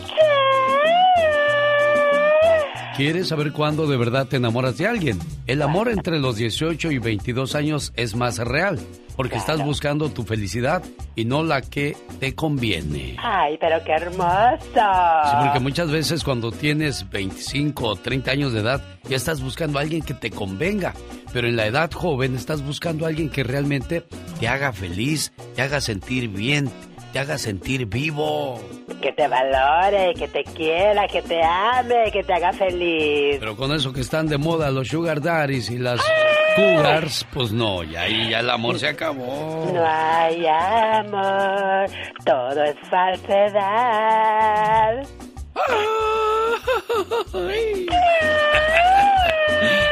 ¿Quieres 2.96 3.28
saber 3.28 3.52
cuándo 3.52 3.86
de 3.86 3.98
verdad 3.98 4.26
te 4.26 4.36
enamoras 4.36 4.78
de 4.78 4.86
alguien? 4.86 5.18
El 5.46 5.60
amor 5.60 5.90
entre 5.90 6.18
los 6.18 6.36
18 6.36 6.90
y 6.92 6.98
22 6.98 7.54
años 7.54 7.92
es 7.94 8.16
más 8.16 8.38
real, 8.38 8.78
porque 9.16 9.36
estás 9.36 9.62
buscando 9.62 10.08
tu 10.08 10.22
felicidad 10.22 10.82
y 11.14 11.26
no 11.26 11.42
la 11.42 11.60
que 11.60 11.94
te 12.20 12.34
conviene. 12.34 13.16
Ay, 13.18 13.58
pero 13.60 13.84
qué 13.84 13.92
hermoso. 13.92 14.62
Sí, 14.64 15.36
porque 15.42 15.60
muchas 15.60 15.90
veces 15.90 16.24
cuando 16.24 16.50
tienes 16.50 17.10
25 17.10 17.86
o 17.86 17.96
30 17.96 18.30
años 18.30 18.54
de 18.54 18.60
edad, 18.60 18.82
ya 19.06 19.16
estás 19.16 19.42
buscando 19.42 19.78
a 19.78 19.82
alguien 19.82 20.00
que 20.00 20.14
te 20.14 20.30
convenga. 20.30 20.94
Pero 21.34 21.48
en 21.48 21.56
la 21.56 21.66
edad 21.66 21.92
joven 21.92 22.34
estás 22.34 22.62
buscando 22.62 23.04
a 23.04 23.08
alguien 23.08 23.28
que 23.28 23.44
realmente 23.44 24.04
te 24.40 24.48
haga 24.48 24.72
feliz, 24.72 25.34
te 25.54 25.60
haga 25.60 25.82
sentir 25.82 26.30
bien, 26.30 26.70
te 27.12 27.18
haga 27.18 27.36
sentir 27.36 27.84
vivo. 27.84 28.58
Que 29.00 29.12
te 29.12 29.28
valore, 29.28 30.14
que 30.14 30.28
te 30.28 30.42
quiera, 30.44 31.06
que 31.06 31.22
te 31.22 31.40
ame, 31.42 32.10
que 32.12 32.22
te 32.22 32.32
haga 32.32 32.52
feliz. 32.52 33.36
Pero 33.38 33.56
con 33.56 33.72
eso 33.72 33.92
que 33.92 34.00
están 34.00 34.26
de 34.26 34.38
moda 34.38 34.70
los 34.70 34.88
sugar 34.88 35.20
daddies 35.20 35.70
y 35.70 35.78
las 35.78 36.00
cougars, 36.56 37.26
pues 37.32 37.52
no, 37.52 37.84
y 37.84 37.94
ahí 37.94 38.30
ya 38.30 38.40
el 38.40 38.50
amor 38.50 38.78
se 38.78 38.88
acabó. 38.88 39.70
No 39.72 39.84
hay 39.86 40.46
amor, 40.46 41.90
todo 42.24 42.64
es 42.64 42.76
falsedad. 42.88 45.06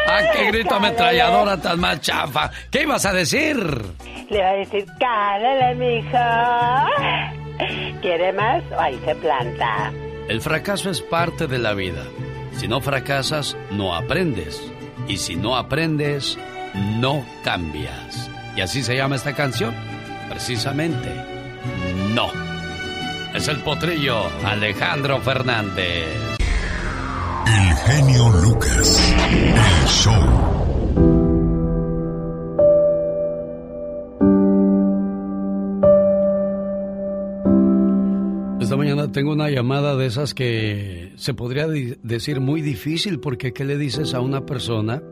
¡Ah, 0.06 0.20
qué 0.32 0.46
grito 0.46 0.74
ametralladora 0.74 1.60
tan 1.60 1.80
más 1.80 2.00
chafa! 2.00 2.50
¿Qué 2.70 2.82
ibas 2.82 3.04
a 3.04 3.12
decir? 3.12 3.56
Le 4.30 4.40
va 4.40 4.50
a 4.50 4.54
decir, 4.54 4.86
cálale, 4.98 5.74
mijo. 5.74 7.43
¿Quiere 8.02 8.32
más 8.32 8.62
o 8.72 8.80
ahí 8.80 8.98
se 9.04 9.14
planta? 9.16 9.92
El 10.28 10.40
fracaso 10.40 10.90
es 10.90 11.00
parte 11.00 11.46
de 11.46 11.58
la 11.58 11.74
vida. 11.74 12.04
Si 12.56 12.68
no 12.68 12.80
fracasas, 12.80 13.56
no 13.70 13.94
aprendes. 13.94 14.60
Y 15.08 15.18
si 15.18 15.36
no 15.36 15.56
aprendes, 15.56 16.38
no 16.98 17.24
cambias. 17.42 18.30
Y 18.56 18.60
así 18.60 18.82
se 18.82 18.96
llama 18.96 19.16
esta 19.16 19.34
canción. 19.34 19.74
Precisamente, 20.30 21.10
no. 22.14 22.30
Es 23.34 23.48
el 23.48 23.58
potrillo 23.58 24.30
Alejandro 24.44 25.20
Fernández. 25.20 26.06
El 27.46 27.76
genio 27.76 28.28
Lucas. 28.30 29.14
El 29.28 29.88
show. 29.88 30.63
Tengo 39.14 39.32
una 39.32 39.48
llamada 39.48 39.94
de 39.94 40.06
esas 40.06 40.34
que 40.34 41.12
se 41.14 41.34
podría 41.34 41.68
decir 41.68 42.40
muy 42.40 42.62
difícil 42.62 43.20
porque 43.20 43.52
¿qué 43.52 43.64
le 43.64 43.78
dices 43.78 44.12
a 44.12 44.20
una 44.20 44.44
persona 44.44 45.02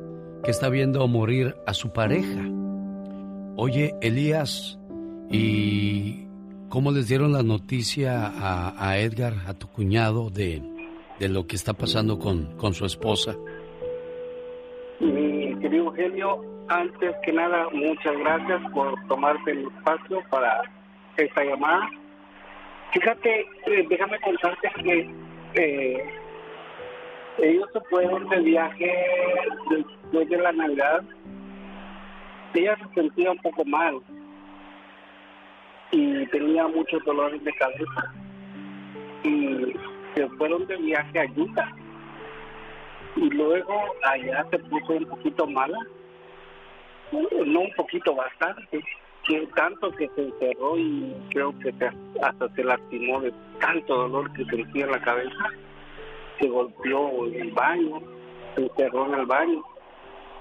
que 0.43 0.51
está 0.51 0.69
viendo 0.69 1.07
morir 1.07 1.55
a 1.69 1.73
su 1.73 1.93
pareja? 1.93 2.43
Oye, 3.55 3.95
Elías, 4.03 4.77
¿y 5.31 6.27
cómo 6.69 6.91
les 6.91 7.07
dieron 7.07 7.33
la 7.33 7.45
noticia 7.45 8.27
a, 8.27 8.75
a 8.77 8.99
Edgar, 8.99 9.35
a 9.47 9.55
tu 9.55 9.69
cuñado, 9.69 10.31
de, 10.31 10.61
de 11.21 11.29
lo 11.29 11.47
que 11.47 11.55
está 11.55 11.73
pasando 11.73 12.19
con, 12.19 12.57
con 12.57 12.75
su 12.75 12.85
esposa? 12.85 13.37
Mi 14.99 15.55
querido 15.61 15.85
Eugenio, 15.85 16.41
antes 16.69 17.15
que 17.25 17.33
nada, 17.33 17.69
muchas 17.73 18.19
gracias 18.19 18.63
por 18.73 18.95
tomarte 19.07 19.53
el 19.53 19.69
espacio 19.69 20.19
para 20.29 20.61
esta 21.17 21.45
llamada. 21.45 21.89
Fíjate, 22.93 23.47
eh, 23.67 23.87
déjame 23.89 24.21
contarte 24.21 24.69
que 24.83 25.11
eh, 25.55 26.05
ellos 27.39 27.69
se 27.73 27.81
fueron 27.89 28.29
de 28.29 28.41
viaje 28.41 29.07
después 29.71 30.29
de 30.29 30.37
la 30.37 30.53
Navidad. 30.53 31.03
Ella 32.55 32.77
se 32.77 33.01
sentía 33.01 33.31
un 33.31 33.39
poco 33.39 33.65
mal 33.65 34.01
y 35.91 36.27
tenía 36.27 36.69
muchos 36.69 37.03
dolores 37.05 37.43
de 37.43 37.53
cabeza. 37.55 38.15
Y 39.25 39.75
se 40.15 40.29
fueron 40.37 40.67
de 40.67 40.77
viaje 40.77 41.21
a 41.21 41.25
Utah 41.35 41.73
y 43.17 43.31
luego 43.31 43.95
allá 44.05 44.47
se 44.51 44.59
puso 44.59 44.95
un 44.95 45.07
poquito 45.07 45.47
mala, 45.47 45.79
no 47.13 47.61
un 47.61 47.73
poquito, 47.77 48.15
bastante, 48.15 48.83
que 49.27 49.47
tanto 49.55 49.91
que 49.93 50.09
se 50.15 50.23
encerró 50.23 50.77
y 50.79 51.15
creo 51.31 51.57
que 51.61 51.73
se- 51.73 51.91
hasta 52.23 52.49
se 52.55 52.65
lastimó 52.65 53.21
de 53.21 53.33
tanto 53.61 53.95
dolor 53.97 54.33
que 54.33 54.45
sentía 54.47 54.85
en 54.85 54.91
la 54.91 55.01
cabeza, 55.01 55.45
se 56.41 56.49
golpeó 56.49 57.27
en 57.29 57.35
el 57.43 57.51
baño, 57.53 58.01
se 58.57 58.63
encerró 58.63 59.07
en 59.07 59.21
el 59.21 59.27
baño. 59.27 59.63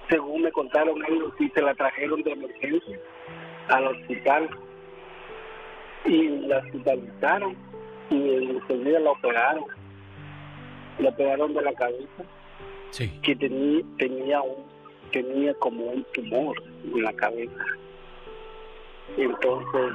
Según 0.09 0.41
me 0.41 0.51
contaron 0.51 0.97
ellos, 1.07 1.31
sí 1.37 1.49
se 1.53 1.61
la 1.61 1.73
trajeron 1.75 2.21
de 2.23 2.31
emergencia 2.31 2.99
al 3.69 3.87
hospital 3.87 4.49
y 6.05 6.27
la 6.47 6.57
hospitalizaron 6.59 7.55
y 8.09 8.29
enseguida 8.51 8.99
la 8.99 9.11
operaron. 9.11 9.65
La 10.99 11.09
operaron 11.09 11.53
de 11.53 11.61
la 11.61 11.73
cabeza 11.73 12.23
que 13.21 13.35
tenía 13.35 13.83
tenía 13.97 14.41
un 14.41 14.65
tenía 15.11 15.53
como 15.55 15.85
un 15.85 16.05
tumor 16.13 16.55
en 16.83 17.03
la 17.03 17.13
cabeza 17.13 17.63
entonces 19.17 19.93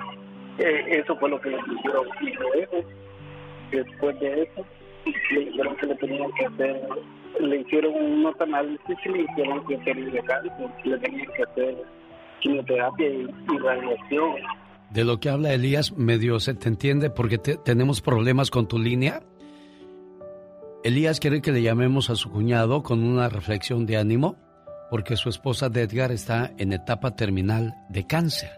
eh, 0.58 1.00
eso 1.02 1.16
fue 1.18 1.30
lo 1.30 1.40
que 1.40 1.50
le 1.50 1.56
hicieron 1.58 2.06
y 2.20 2.32
luego 2.34 2.88
después 3.70 4.20
de 4.20 4.42
eso 4.42 4.64
le 5.32 5.40
dijeron 5.46 5.76
que 5.76 5.86
le 5.86 5.94
tenían 5.96 6.30
que 6.32 6.46
hacer 6.46 6.88
le 7.40 7.60
hicieron 7.60 7.94
unos 7.94 8.40
análisis 8.40 8.96
y 9.04 9.08
le 9.10 9.22
hicieron 9.22 9.66
que 9.66 9.76
tenía 9.78 10.22
cáncer 10.22 10.52
le 10.84 10.98
tenían 10.98 11.26
que 11.36 11.42
hacer 11.42 11.76
quimioterapia 12.40 13.08
y, 13.08 13.26
y 13.52 13.58
radiación 13.58 14.32
De 14.90 15.04
lo 15.04 15.18
que 15.20 15.28
habla 15.28 15.52
Elías, 15.52 15.92
medio 15.96 16.38
se 16.40 16.54
te 16.54 16.68
entiende 16.68 17.10
porque 17.10 17.38
te- 17.38 17.56
tenemos 17.56 18.00
problemas 18.00 18.50
con 18.50 18.68
tu 18.68 18.78
línea. 18.78 19.20
Elías 20.84 21.18
quiere 21.20 21.42
que 21.42 21.50
le 21.52 21.62
llamemos 21.62 22.10
a 22.10 22.14
su 22.16 22.30
cuñado 22.30 22.82
con 22.82 23.02
una 23.02 23.28
reflexión 23.28 23.86
de 23.86 23.96
ánimo 23.96 24.36
porque 24.90 25.16
su 25.16 25.28
esposa 25.28 25.68
de 25.68 25.82
Edgar 25.82 26.12
está 26.12 26.52
en 26.58 26.72
etapa 26.72 27.16
terminal 27.16 27.74
de 27.88 28.06
cáncer. 28.06 28.50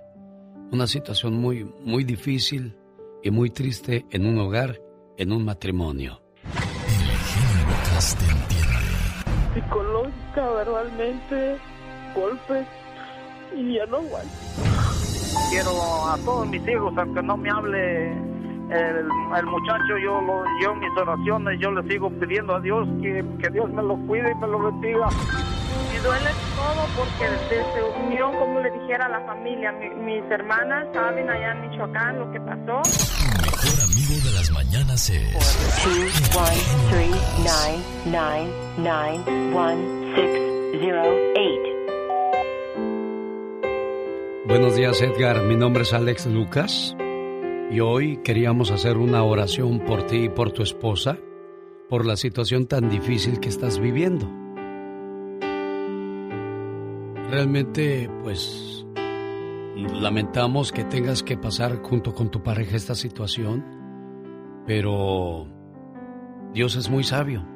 Una 0.71 0.87
situación 0.87 1.41
muy, 1.41 1.65
muy 1.83 2.05
difícil 2.05 2.77
y 3.23 3.31
muy 3.31 3.49
triste 3.49 4.05
en 4.11 4.27
un 4.27 4.39
hogar, 4.39 4.79
en 5.17 5.33
un 5.33 5.45
matrimonio. 5.45 6.21
Psicológica, 9.55 10.51
verbalmente, 10.51 11.57
golpes 12.15 12.67
y 13.57 13.77
ya 13.77 13.87
no 13.87 13.97
aguanto. 13.97 14.31
Quiero 15.51 15.71
a 16.07 16.19
todos 16.25 16.47
mis 16.49 16.69
hijos, 16.69 16.93
aunque 16.99 17.23
no 17.23 17.37
me 17.39 17.49
hable 17.51 18.13
el, 18.13 19.09
el 19.39 19.47
muchacho, 19.47 19.97
yo, 20.05 20.21
lo, 20.21 20.45
yo 20.63 20.73
en 20.73 20.81
mis 20.81 20.99
oraciones, 20.99 21.59
yo 21.61 21.71
le 21.71 21.89
sigo 21.89 22.11
pidiendo 22.11 22.57
a 22.57 22.61
Dios 22.61 22.87
que, 23.01 23.25
que 23.43 23.51
Dios 23.51 23.71
me 23.73 23.83
lo 23.83 23.97
cuide 24.07 24.31
y 24.31 24.35
me 24.35 24.47
lo 24.47 24.59
bendiga. 24.71 25.09
Me 25.99 26.05
duele 26.05 26.31
todo 26.55 26.87
porque 26.97 27.29
desde 27.51 27.83
unión, 28.07 28.31
como 28.39 28.61
le 28.61 28.71
dijera 28.71 29.07
a 29.07 29.09
la 29.09 29.21
familia, 29.27 29.73
mi- 29.73 29.91
mis 30.05 30.31
hermanas 30.31 30.87
saben 30.95 31.29
allá 31.29 31.53
en 31.53 31.71
Michoacán 31.71 32.19
lo 32.21 32.31
que 32.31 32.39
pasó. 32.41 32.83
Mejor 33.43 33.85
amigo 33.85 34.25
de 34.25 34.31
las 34.33 34.51
mañanas 34.53 35.11
es. 35.11 35.35
Buenos 44.47 44.77
días 44.77 45.03
Edgar, 45.03 45.43
mi 45.43 45.57
nombre 45.57 45.83
es 45.83 45.93
Alex 45.93 46.27
Lucas 46.27 46.97
y 47.73 47.81
hoy 47.81 48.19
queríamos 48.19 48.71
hacer 48.71 48.97
una 48.99 49.25
oración 49.25 49.81
por 49.81 50.05
ti 50.07 50.25
y 50.25 50.29
por 50.29 50.53
tu 50.53 50.63
esposa 50.63 51.19
por 51.89 52.07
la 52.07 52.17
situación 52.17 52.67
tan 52.67 52.89
difícil 52.89 53.41
que 53.41 53.49
estás 53.49 53.79
viviendo. 53.81 54.31
Realmente, 57.31 58.11
pues, 58.23 58.87
lamentamos 59.77 60.73
que 60.73 60.85
tengas 60.85 61.23
que 61.23 61.37
pasar 61.37 61.83
junto 61.83 62.15
con 62.15 62.31
tu 62.31 62.43
pareja 62.43 62.77
esta 62.77 62.95
situación, 62.95 63.65
pero 64.67 65.47
Dios 66.55 66.77
es 66.77 66.89
muy 66.89 67.05
sabio. 67.05 67.47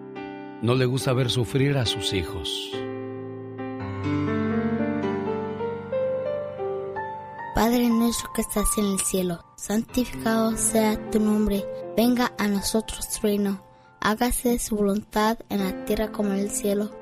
No 0.60 0.74
le 0.74 0.84
gusta 0.84 1.14
ver 1.14 1.30
sufrir 1.30 1.78
a 1.78 1.86
sus 1.86 2.12
hijos. 2.12 2.70
Padre 7.54 7.88
nuestro 7.88 8.30
que 8.34 8.42
estás 8.42 8.76
en 8.76 8.84
el 8.84 9.00
cielo, 9.00 9.42
santificado 9.56 10.56
sea 10.56 10.98
tu 11.10 11.18
nombre, 11.18 11.64
venga 11.96 12.32
a 12.38 12.46
nosotros 12.46 13.08
tu 13.08 13.26
reino, 13.26 13.64
hágase 14.00 14.58
su 14.58 14.76
voluntad 14.76 15.38
en 15.48 15.64
la 15.64 15.84
tierra 15.86 16.12
como 16.12 16.32
en 16.32 16.40
el 16.40 16.50
cielo. 16.50 17.01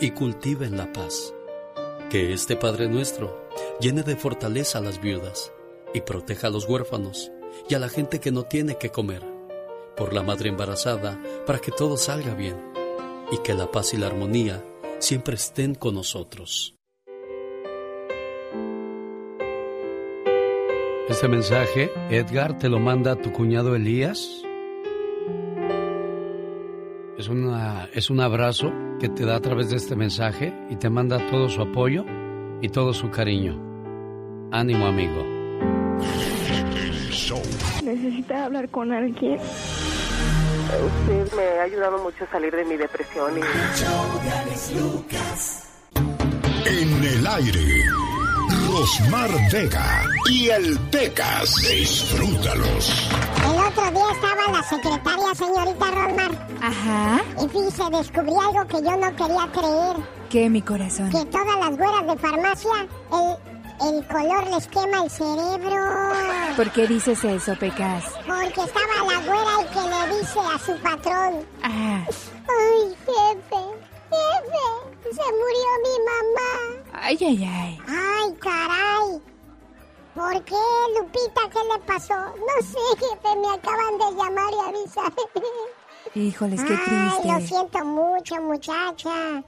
y 0.00 0.10
cultiven 0.12 0.76
la 0.76 0.92
paz. 0.92 1.34
Que 2.10 2.32
este 2.32 2.56
Padre 2.56 2.88
nuestro 2.88 3.48
llene 3.80 4.02
de 4.02 4.16
fortaleza 4.16 4.78
a 4.78 4.80
las 4.80 5.00
viudas 5.00 5.52
y 5.94 6.00
proteja 6.00 6.46
a 6.46 6.50
los 6.50 6.68
huérfanos 6.68 7.30
y 7.68 7.74
a 7.74 7.78
la 7.78 7.88
gente 7.88 8.20
que 8.20 8.30
no 8.30 8.44
tiene 8.44 8.76
que 8.76 8.90
comer, 8.90 9.22
por 9.96 10.12
la 10.12 10.22
madre 10.22 10.48
embarazada, 10.48 11.20
para 11.46 11.58
que 11.58 11.72
todo 11.72 11.96
salga 11.96 12.34
bien 12.34 12.56
y 13.32 13.38
que 13.38 13.54
la 13.54 13.70
paz 13.70 13.94
y 13.94 13.96
la 13.96 14.06
armonía 14.06 14.64
siempre 14.98 15.34
estén 15.34 15.74
con 15.74 15.94
nosotros. 15.94 16.74
Este 21.08 21.26
mensaje, 21.26 21.90
Edgar, 22.10 22.58
te 22.58 22.68
lo 22.68 22.78
manda 22.78 23.16
tu 23.16 23.32
cuñado 23.32 23.74
Elías. 23.74 24.42
Es, 27.18 27.28
una, 27.28 27.88
es 27.92 28.10
un 28.10 28.20
abrazo 28.20 28.72
que 29.00 29.08
te 29.08 29.26
da 29.26 29.34
a 29.34 29.40
través 29.40 29.70
de 29.70 29.76
este 29.76 29.96
mensaje 29.96 30.54
y 30.70 30.76
te 30.76 30.88
manda 30.88 31.18
todo 31.26 31.48
su 31.48 31.60
apoyo 31.60 32.04
y 32.62 32.68
todo 32.68 32.94
su 32.94 33.10
cariño. 33.10 33.60
Ánimo, 34.52 34.86
amigo. 34.86 35.26
Necesita 37.82 38.44
hablar 38.44 38.68
con 38.68 38.92
alguien. 38.92 39.40
Usted 39.40 41.32
me 41.36 41.58
ha 41.58 41.62
ayudado 41.64 41.98
mucho 42.04 42.22
a 42.22 42.30
salir 42.30 42.54
de 42.54 42.64
mi 42.64 42.76
depresión 42.76 43.32
y... 43.36 43.40
En 46.68 47.04
el 47.04 47.26
aire, 47.26 47.60
Rosmar 48.68 49.30
Vega 49.50 50.04
y 50.30 50.50
el 50.50 50.78
Pecas. 50.90 51.54
Disfrútalos. 51.70 53.08
El 53.42 53.60
otro 53.60 53.90
día 53.90 54.12
estaba 54.12 54.52
la 54.52 54.62
secretaria, 54.62 55.34
señorita 55.34 55.90
Rosmar. 55.90 56.48
Ajá. 56.60 57.20
Y 57.42 57.48
fíjese, 57.48 57.82
descubrí 57.90 58.32
algo 58.32 58.66
que 58.66 58.82
yo 58.84 58.96
no 58.96 59.16
quería 59.16 59.48
creer. 59.52 59.96
¿Qué, 60.28 60.50
mi 60.50 60.60
corazón? 60.60 61.08
Que 61.08 61.24
todas 61.24 61.58
las 61.58 61.76
güeras 61.78 62.06
de 62.06 62.16
farmacia, 62.18 62.86
el, 63.12 63.88
el 63.88 64.06
color 64.06 64.46
les 64.50 64.66
quema 64.66 65.02
el 65.02 65.10
cerebro. 65.10 66.12
¿Por 66.54 66.70
qué 66.72 66.86
dices 66.86 67.24
eso, 67.24 67.54
Pecas? 67.58 68.04
Porque 68.26 68.60
estaba 68.60 68.96
la 69.06 69.18
güera 69.24 69.62
y 69.62 69.66
que 69.72 69.80
le 69.80 70.18
dice 70.18 70.38
a 70.40 70.58
su 70.58 70.76
patrón. 70.82 71.46
Ah. 71.62 72.04
Ay, 72.06 72.96
jefe, 73.06 73.62
jefe, 74.10 75.14
se 75.14 75.32
murió 75.32 75.68
mi 75.84 75.94
mamá. 76.04 76.82
Ay, 76.92 77.18
ay, 77.20 77.44
ay. 77.44 77.82
Ay, 77.88 78.34
caray. 78.40 79.22
¿Por 80.14 80.44
qué, 80.44 80.54
Lupita? 80.98 81.42
¿Qué 81.50 81.58
le 81.72 81.78
pasó? 81.86 82.14
No 82.14 82.62
sé, 82.62 82.78
jefe, 82.98 83.36
me 83.36 83.50
acaban 83.54 83.98
de 83.98 84.16
llamar 84.16 84.52
y 84.52 84.68
avisar. 84.68 85.12
Híjoles, 86.14 86.60
qué 86.64 86.74
Ay, 86.74 87.10
lo 87.24 87.34
triste. 87.36 87.46
siento 87.54 87.84
mucho, 87.84 88.34
muchacha. 88.42 89.42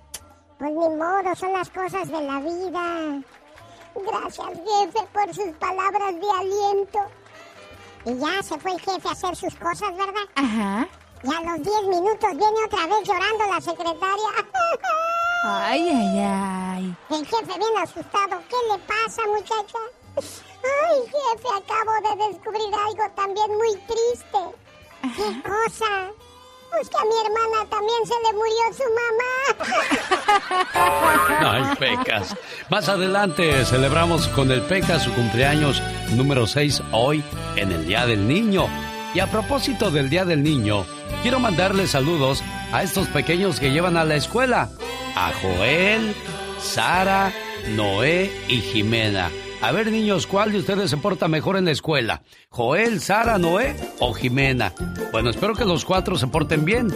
Pues 0.58 0.70
ni 0.70 0.88
modo, 0.90 1.34
son 1.34 1.52
las 1.54 1.70
cosas 1.70 2.06
de 2.08 2.20
la 2.20 2.38
vida. 2.38 3.22
Gracias, 3.94 4.46
jefe, 4.48 5.06
por 5.12 5.34
sus 5.34 5.56
palabras 5.58 6.14
de 6.14 6.30
aliento. 6.38 6.98
Y 8.04 8.18
ya 8.18 8.42
se 8.42 8.58
fue 8.58 8.72
el 8.72 8.80
jefe 8.80 9.08
a 9.08 9.12
hacer 9.12 9.34
sus 9.36 9.54
cosas, 9.56 9.90
¿verdad? 9.96 10.22
Ajá. 10.36 10.88
Y 11.22 11.28
a 11.28 11.40
los 11.42 11.62
10 11.62 11.82
minutos 11.88 12.30
viene 12.30 12.64
otra 12.64 12.86
vez 12.86 13.06
llorando 13.06 13.46
la 13.46 13.60
secretaria. 13.60 14.30
Ay, 15.44 15.88
ay, 15.88 16.18
ay. 16.18 16.96
El 17.10 17.26
jefe 17.26 17.58
bien 17.58 17.78
asustado. 17.82 18.42
¿Qué 18.48 18.56
le 18.72 18.78
pasa, 18.78 19.22
muchacha? 19.26 19.78
Ay, 20.16 21.00
jefe, 21.06 21.48
acabo 21.56 21.92
de 22.08 22.28
descubrir 22.28 22.74
algo 22.74 23.14
también 23.14 23.50
muy 23.56 23.72
triste. 23.86 24.38
¿Qué 25.02 25.42
cosa? 25.42 26.10
Pues 26.70 26.88
que 26.88 26.98
a 26.98 27.04
mi 27.04 27.16
hermana 27.24 27.68
también 27.68 28.06
se 28.06 28.14
le 28.24 28.32
murió 28.32 28.72
su 28.76 28.84
mamá. 29.00 29.32
Ay, 31.40 31.76
Pecas. 31.76 32.36
Más 32.70 32.88
adelante 32.88 33.64
celebramos 33.64 34.28
con 34.28 34.50
el 34.52 34.62
Pecas 34.62 35.02
su 35.02 35.12
cumpleaños 35.12 35.82
número 36.10 36.46
6 36.46 36.82
hoy 36.92 37.24
en 37.56 37.72
el 37.72 37.86
Día 37.86 38.06
del 38.06 38.26
Niño. 38.28 38.68
Y 39.12 39.18
a 39.18 39.26
propósito 39.26 39.90
del 39.90 40.08
Día 40.08 40.24
del 40.24 40.42
Niño, 40.42 40.84
quiero 41.22 41.40
mandarle 41.40 41.88
saludos 41.88 42.44
a 42.72 42.82
estos 42.82 43.08
pequeños 43.08 43.58
que 43.58 43.72
llevan 43.72 43.96
a 43.96 44.04
la 44.04 44.14
escuela. 44.14 44.70
A 45.16 45.32
Joel, 45.42 46.14
Sara, 46.60 47.32
Noé 47.74 48.30
y 48.48 48.60
Jimena. 48.60 49.30
A 49.62 49.72
ver, 49.72 49.90
niños, 49.90 50.26
¿cuál 50.26 50.52
de 50.52 50.58
ustedes 50.58 50.90
se 50.90 50.96
porta 50.96 51.26
mejor 51.26 51.56
en 51.56 51.64
la 51.64 51.72
escuela? 51.72 52.22
¿Joel, 52.50 53.00
Sara, 53.00 53.36
Noé 53.36 53.76
o 53.98 54.14
Jimena? 54.14 54.72
Bueno, 55.12 55.30
espero 55.30 55.54
que 55.54 55.64
los 55.64 55.84
cuatro 55.84 56.16
se 56.16 56.28
porten 56.28 56.64
bien. 56.64 56.88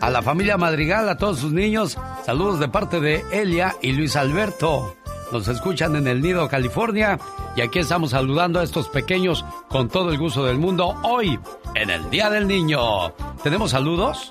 A 0.00 0.10
la 0.10 0.20
familia 0.20 0.56
Madrigal, 0.56 1.08
a 1.08 1.16
todos 1.16 1.38
sus 1.38 1.52
niños, 1.52 1.96
saludos 2.26 2.58
de 2.58 2.68
parte 2.68 3.00
de 3.00 3.24
Elia 3.30 3.76
y 3.80 3.92
Luis 3.92 4.16
Alberto. 4.16 4.96
Nos 5.32 5.48
escuchan 5.48 5.96
en 5.96 6.06
el 6.06 6.20
Nido, 6.20 6.46
California, 6.46 7.18
y 7.56 7.62
aquí 7.62 7.78
estamos 7.78 8.10
saludando 8.10 8.60
a 8.60 8.64
estos 8.64 8.88
pequeños 8.90 9.44
con 9.68 9.88
todo 9.88 10.10
el 10.10 10.18
gusto 10.18 10.44
del 10.44 10.58
mundo 10.58 10.94
hoy, 11.04 11.38
en 11.74 11.88
el 11.88 12.10
Día 12.10 12.28
del 12.28 12.46
Niño. 12.46 13.10
¿Tenemos 13.42 13.70
saludos? 13.70 14.30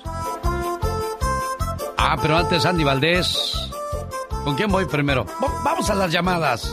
Ah, 1.98 2.16
pero 2.22 2.36
antes 2.36 2.64
Andy 2.64 2.84
Valdés. 2.84 3.52
¿Con 4.44 4.54
quién 4.54 4.70
voy 4.70 4.84
primero? 4.86 5.24
Va- 5.42 5.62
Vamos 5.64 5.90
a 5.90 5.94
las 5.96 6.12
llamadas. 6.12 6.72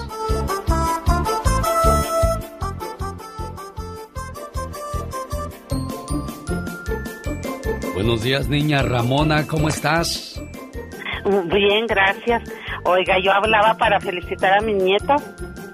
Buenos 7.94 8.24
días, 8.24 8.48
niña 8.48 8.82
Ramona, 8.82 9.46
¿cómo 9.48 9.70
estás? 9.70 10.42
Bien, 11.46 11.86
gracias. 11.88 12.44
Oiga, 12.84 13.20
yo 13.20 13.32
hablaba 13.32 13.76
para 13.76 14.00
felicitar 14.00 14.54
a 14.54 14.62
mis 14.62 14.82
nietos. 14.82 15.22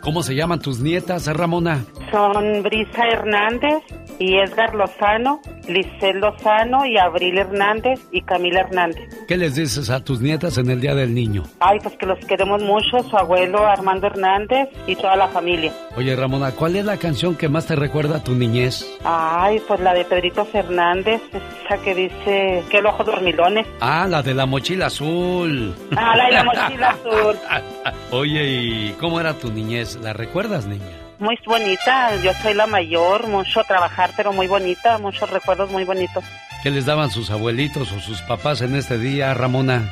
¿Cómo 0.05 0.21
se 0.21 0.35
llaman 0.35 0.59
tus 0.59 0.79
nietas, 0.81 1.25
Ramona? 1.25 1.83
Son 2.11 2.61
Brisa 2.61 3.01
Hernández 3.11 3.81
y 4.19 4.35
Edgar 4.37 4.75
Lozano, 4.75 5.41
Lisel 5.67 6.19
Lozano 6.19 6.85
y 6.85 6.95
Abril 6.97 7.39
Hernández 7.39 7.99
y 8.11 8.21
Camila 8.21 8.61
Hernández. 8.61 9.03
¿Qué 9.27 9.35
les 9.35 9.55
dices 9.55 9.89
a 9.89 10.03
tus 10.03 10.21
nietas 10.21 10.59
en 10.59 10.69
el 10.69 10.79
Día 10.79 10.93
del 10.93 11.13
Niño? 11.15 11.41
Ay, 11.59 11.79
pues 11.81 11.97
que 11.97 12.05
los 12.05 12.19
queremos 12.27 12.61
mucho, 12.61 12.99
su 13.09 13.17
abuelo 13.17 13.65
Armando 13.65 14.05
Hernández 14.05 14.69
y 14.85 14.95
toda 14.95 15.15
la 15.15 15.27
familia. 15.29 15.73
Oye, 15.97 16.15
Ramona, 16.15 16.51
¿cuál 16.51 16.75
es 16.75 16.85
la 16.85 16.97
canción 16.97 17.35
que 17.35 17.49
más 17.49 17.65
te 17.65 17.75
recuerda 17.75 18.17
a 18.17 18.23
tu 18.23 18.35
niñez? 18.35 18.85
Ay, 19.03 19.59
pues 19.67 19.79
la 19.79 19.93
de 19.95 20.05
Pedrito 20.05 20.45
Fernández, 20.45 21.19
esa 21.65 21.81
que 21.81 21.95
dice 21.95 22.63
que 22.69 22.77
el 22.77 22.85
ojo 22.85 23.03
dormilones. 23.03 23.65
Ah, 23.81 24.05
la 24.07 24.21
de 24.21 24.35
la 24.35 24.45
mochila 24.45 24.85
azul. 24.85 25.73
Ah, 25.97 26.15
la 26.15 26.25
de 26.27 26.31
la 26.31 26.43
mochila 26.43 26.89
azul. 27.01 27.35
Oye, 28.11 28.43
¿y 28.47 28.95
cómo 28.99 29.19
era 29.19 29.33
tu 29.33 29.51
niñez? 29.51 29.94
¿La 30.01 30.13
recuerdas, 30.13 30.65
niña? 30.65 30.85
Muy 31.19 31.37
bonita, 31.45 32.15
yo 32.17 32.33
soy 32.33 32.53
la 32.53 32.67
mayor, 32.67 33.27
mucho 33.27 33.63
trabajar, 33.63 34.11
pero 34.17 34.33
muy 34.33 34.47
bonita, 34.47 34.97
muchos 34.97 35.29
recuerdos 35.29 35.71
muy 35.71 35.85
bonitos. 35.85 36.23
¿Qué 36.61 36.71
les 36.71 36.85
daban 36.85 37.09
sus 37.09 37.29
abuelitos 37.31 37.91
o 37.91 37.99
sus 37.99 38.21
papás 38.23 38.61
en 38.61 38.75
este 38.75 38.97
día, 38.97 39.33
Ramona? 39.33 39.83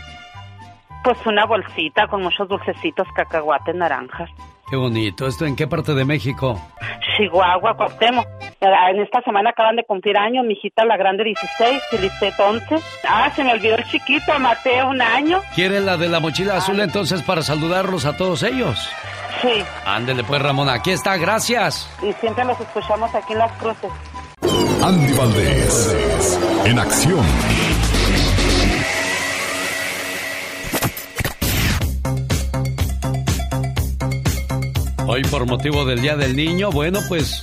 Pues 1.03 1.17
una 1.25 1.45
bolsita 1.45 2.07
con 2.07 2.23
muchos 2.23 2.47
dulcecitos, 2.47 3.07
cacahuates, 3.15 3.75
naranjas. 3.75 4.29
Qué 4.73 4.77
bonito. 4.77 5.27
¿Esto 5.27 5.45
en 5.45 5.55
qué 5.55 5.67
parte 5.67 5.93
de 5.93 6.03
México? 6.03 6.59
Chihuahua, 7.15 7.75
Cuauhtémoc. 7.77 8.25
En 8.59 8.99
esta 9.03 9.21
semana 9.21 9.51
acaban 9.51 9.75
de 9.75 9.83
cumplir 9.83 10.17
años, 10.17 10.43
mi 10.47 10.53
hijita 10.53 10.83
la 10.83 10.97
grande 10.97 11.23
16 11.25 11.79
y 11.91 11.97
Lisette 11.99 12.39
11. 12.39 12.79
Ah, 13.07 13.29
se 13.35 13.43
me 13.43 13.51
olvidó 13.51 13.75
el 13.75 13.83
chiquito, 13.83 14.31
Mateo, 14.39 14.89
un 14.89 14.99
año. 14.99 15.43
¿Quieren 15.53 15.85
la 15.85 15.95
de 15.95 16.09
la 16.09 16.19
mochila 16.19 16.57
azul 16.57 16.79
entonces 16.79 17.21
para 17.21 17.43
saludarlos 17.43 18.07
a 18.07 18.17
todos 18.17 18.41
ellos? 18.41 18.89
Sí, 19.43 19.63
Ándele 19.85 20.23
pues, 20.23 20.41
Ramona. 20.41 20.73
Aquí 20.73 20.89
está, 20.89 21.17
gracias. 21.17 21.87
y 22.01 22.11
siempre 22.13 22.43
los 22.43 22.59
escuchamos 22.59 23.13
aquí 23.13 23.33
en 23.33 23.37
Las 23.37 23.51
Cruces. 23.59 23.91
Andy 24.81 25.13
Valdés, 25.13 26.39
en 26.65 26.79
acción. 26.79 27.23
Hoy 35.05 35.21
por 35.23 35.45
motivo 35.45 35.83
del 35.83 36.01
Día 36.01 36.15
del 36.15 36.35
Niño, 36.35 36.71
bueno, 36.71 36.99
pues 37.09 37.41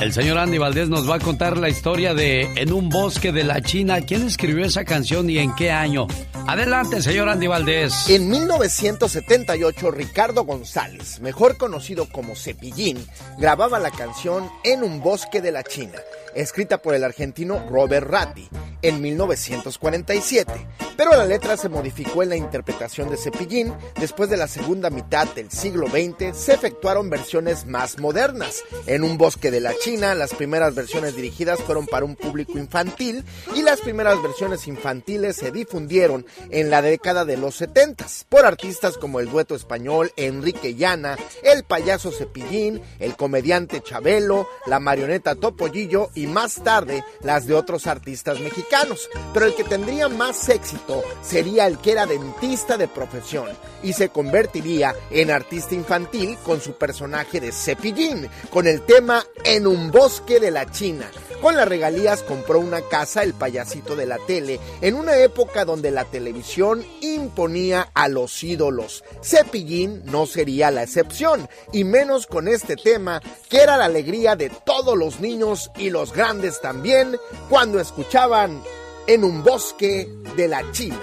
el 0.00 0.12
señor 0.12 0.36
Andy 0.36 0.58
Valdés 0.58 0.90
nos 0.90 1.08
va 1.08 1.16
a 1.16 1.18
contar 1.18 1.56
la 1.56 1.70
historia 1.70 2.12
de 2.12 2.42
En 2.56 2.72
un 2.72 2.90
bosque 2.90 3.32
de 3.32 3.44
la 3.44 3.62
China. 3.62 4.02
¿Quién 4.02 4.26
escribió 4.26 4.66
esa 4.66 4.84
canción 4.84 5.28
y 5.30 5.38
en 5.38 5.54
qué 5.54 5.70
año? 5.70 6.06
Adelante, 6.46 7.00
señor 7.00 7.30
Andy 7.30 7.46
Valdés. 7.46 8.10
En 8.10 8.28
1978, 8.28 9.90
Ricardo 9.90 10.44
González, 10.44 11.20
mejor 11.20 11.56
conocido 11.56 12.06
como 12.10 12.36
Cepillín, 12.36 12.98
grababa 13.38 13.78
la 13.78 13.90
canción 13.90 14.48
En 14.62 14.82
un 14.82 15.00
bosque 15.00 15.40
de 15.40 15.52
la 15.52 15.64
China. 15.64 15.98
Escrita 16.40 16.78
por 16.78 16.94
el 16.94 17.04
argentino 17.04 17.66
Robert 17.68 18.08
Ratti 18.08 18.48
en 18.80 19.02
1947, 19.02 20.52
pero 20.96 21.10
la 21.10 21.26
letra 21.26 21.56
se 21.56 21.68
modificó 21.68 22.22
en 22.22 22.28
la 22.28 22.36
interpretación 22.36 23.10
de 23.10 23.16
Cepillín. 23.16 23.74
Después 23.98 24.30
de 24.30 24.36
la 24.36 24.46
segunda 24.46 24.88
mitad 24.88 25.26
del 25.34 25.50
siglo 25.50 25.88
XX 25.88 26.36
se 26.36 26.54
efectuaron 26.54 27.10
versiones 27.10 27.66
más 27.66 27.98
modernas. 27.98 28.62
En 28.86 29.02
Un 29.02 29.18
bosque 29.18 29.50
de 29.50 29.60
la 29.60 29.74
China, 29.78 30.14
las 30.14 30.32
primeras 30.32 30.74
versiones 30.76 31.16
dirigidas 31.16 31.60
fueron 31.60 31.86
para 31.86 32.04
un 32.04 32.14
público 32.14 32.56
infantil 32.56 33.24
y 33.56 33.62
las 33.62 33.80
primeras 33.80 34.22
versiones 34.22 34.68
infantiles 34.68 35.36
se 35.36 35.50
difundieron 35.50 36.24
en 36.50 36.70
la 36.70 36.82
década 36.82 37.24
de 37.24 37.36
los 37.36 37.56
70 37.56 38.06
por 38.28 38.44
artistas 38.44 38.96
como 38.96 39.18
el 39.18 39.28
dueto 39.28 39.54
español 39.54 40.12
Enrique 40.16 40.74
Llana, 40.74 41.16
el 41.42 41.64
payaso 41.64 42.12
Cepillín, 42.12 42.80
el 43.00 43.16
comediante 43.16 43.80
Chabelo, 43.82 44.46
la 44.66 44.78
marioneta 44.78 45.34
Topollillo 45.34 46.10
y 46.14 46.27
más 46.28 46.56
tarde 46.56 47.04
las 47.22 47.46
de 47.46 47.54
otros 47.54 47.86
artistas 47.86 48.40
mexicanos. 48.40 49.08
Pero 49.34 49.46
el 49.46 49.54
que 49.54 49.64
tendría 49.64 50.08
más 50.08 50.48
éxito 50.48 51.02
sería 51.22 51.66
el 51.66 51.78
que 51.78 51.92
era 51.92 52.06
dentista 52.06 52.76
de 52.76 52.88
profesión 52.88 53.48
y 53.82 53.92
se 53.92 54.08
convertiría 54.08 54.94
en 55.10 55.30
artista 55.30 55.74
infantil 55.74 56.36
con 56.44 56.60
su 56.60 56.74
personaje 56.74 57.40
de 57.40 57.52
Cepillín, 57.52 58.28
con 58.50 58.66
el 58.66 58.82
tema 58.82 59.24
En 59.44 59.66
un 59.66 59.90
bosque 59.90 60.40
de 60.40 60.50
la 60.50 60.70
China. 60.70 61.10
Con 61.40 61.56
las 61.56 61.68
regalías 61.68 62.24
compró 62.24 62.58
una 62.58 62.80
casa 62.82 63.22
el 63.22 63.32
payasito 63.32 63.94
de 63.94 64.06
la 64.06 64.18
tele 64.18 64.58
en 64.80 64.96
una 64.96 65.16
época 65.18 65.64
donde 65.64 65.92
la 65.92 66.04
televisión 66.04 66.84
imponía 67.00 67.90
a 67.94 68.08
los 68.08 68.42
ídolos. 68.42 69.04
Cepillín 69.22 70.02
no 70.06 70.26
sería 70.26 70.72
la 70.72 70.82
excepción, 70.82 71.48
y 71.72 71.84
menos 71.84 72.26
con 72.26 72.48
este 72.48 72.74
tema 72.74 73.22
que 73.48 73.58
era 73.58 73.76
la 73.76 73.84
alegría 73.84 74.34
de 74.34 74.50
todos 74.50 74.98
los 74.98 75.20
niños 75.20 75.70
y 75.76 75.90
los 75.90 76.12
grandes 76.18 76.60
también 76.60 77.16
cuando 77.48 77.78
escuchaban 77.78 78.60
en 79.06 79.22
un 79.22 79.44
bosque 79.44 80.08
de 80.36 80.48
la 80.48 80.68
China. 80.72 80.98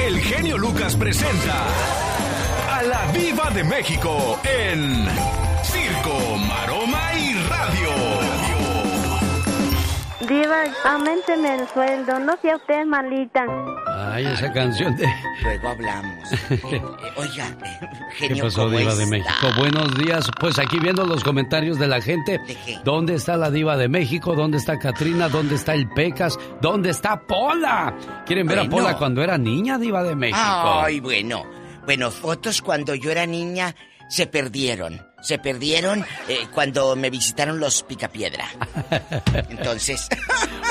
El 0.00 0.20
genio 0.20 0.56
Lucas 0.56 0.94
presenta 0.94 1.66
a 2.70 2.82
la 2.84 3.10
Viva 3.10 3.50
de 3.50 3.64
México 3.64 4.38
en 4.44 5.08
Diva, 10.28 10.64
aumenteme 10.84 11.54
el 11.54 11.68
sueldo, 11.68 12.18
no 12.18 12.36
sea 12.42 12.56
usted 12.56 12.84
malita. 12.84 13.44
Ay, 14.12 14.26
esa 14.26 14.52
canción 14.52 14.96
de... 14.96 15.06
Luego 15.42 15.68
hablamos. 15.68 16.28
Oiga, 17.16 17.46
eh, 17.64 17.88
genio, 18.16 18.36
¿Qué 18.36 18.42
pasó, 18.42 18.64
¿cómo 18.64 18.76
Diva 18.76 18.94
de 18.94 19.04
está? 19.04 19.16
México? 19.16 19.46
Buenos 19.56 19.94
días. 19.98 20.30
Pues 20.40 20.58
aquí 20.58 20.78
viendo 20.80 21.04
los 21.04 21.22
comentarios 21.22 21.78
de 21.78 21.86
la 21.86 22.00
gente. 22.00 22.40
¿Dónde 22.84 23.14
está 23.14 23.36
la 23.36 23.50
Diva 23.50 23.76
de 23.76 23.88
México? 23.88 24.34
¿Dónde 24.34 24.58
está 24.58 24.78
Katrina? 24.78 25.28
¿Dónde 25.28 25.54
está 25.54 25.74
el 25.74 25.88
Pecas? 25.90 26.38
¿Dónde 26.60 26.90
está 26.90 27.20
Pola? 27.20 27.94
¿Quieren 28.26 28.48
ver 28.48 28.58
a. 28.60 28.64
Pola 28.68 28.96
cuando 28.96 29.22
era 29.22 29.38
niña, 29.38 29.78
Diva 29.78 30.02
de 30.02 30.16
México? 30.16 30.40
Ay, 30.40 30.98
bueno. 30.98 31.44
Bueno, 31.84 32.10
fotos 32.10 32.62
cuando 32.62 32.96
yo 32.96 33.12
era 33.12 33.26
niña 33.26 33.74
se 34.08 34.26
perdieron. 34.26 35.05
Se 35.26 35.40
perdieron 35.40 36.06
eh, 36.28 36.46
cuando 36.54 36.94
me 36.94 37.10
visitaron 37.10 37.58
los 37.58 37.82
Picapiedra. 37.82 38.44
Entonces. 39.50 40.08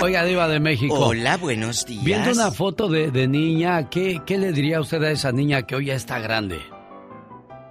Oiga, 0.02 0.24
Diva 0.24 0.48
de 0.48 0.62
México. 0.62 0.98
Hola, 0.98 1.36
buenos 1.36 1.86
días. 1.86 2.06
Viendo 2.06 2.32
una 2.32 2.52
foto 2.52 2.88
de, 2.88 3.12
de 3.12 3.28
niña, 3.28 3.90
¿qué, 3.90 4.22
¿qué 4.26 4.38
le 4.38 4.54
diría 4.54 4.80
usted 4.80 5.04
a 5.04 5.12
esa 5.12 5.34
niña 5.34 5.64
que 5.64 5.76
hoy 5.76 5.88
ya 5.88 5.96
está 5.96 6.20
grande? 6.20 6.62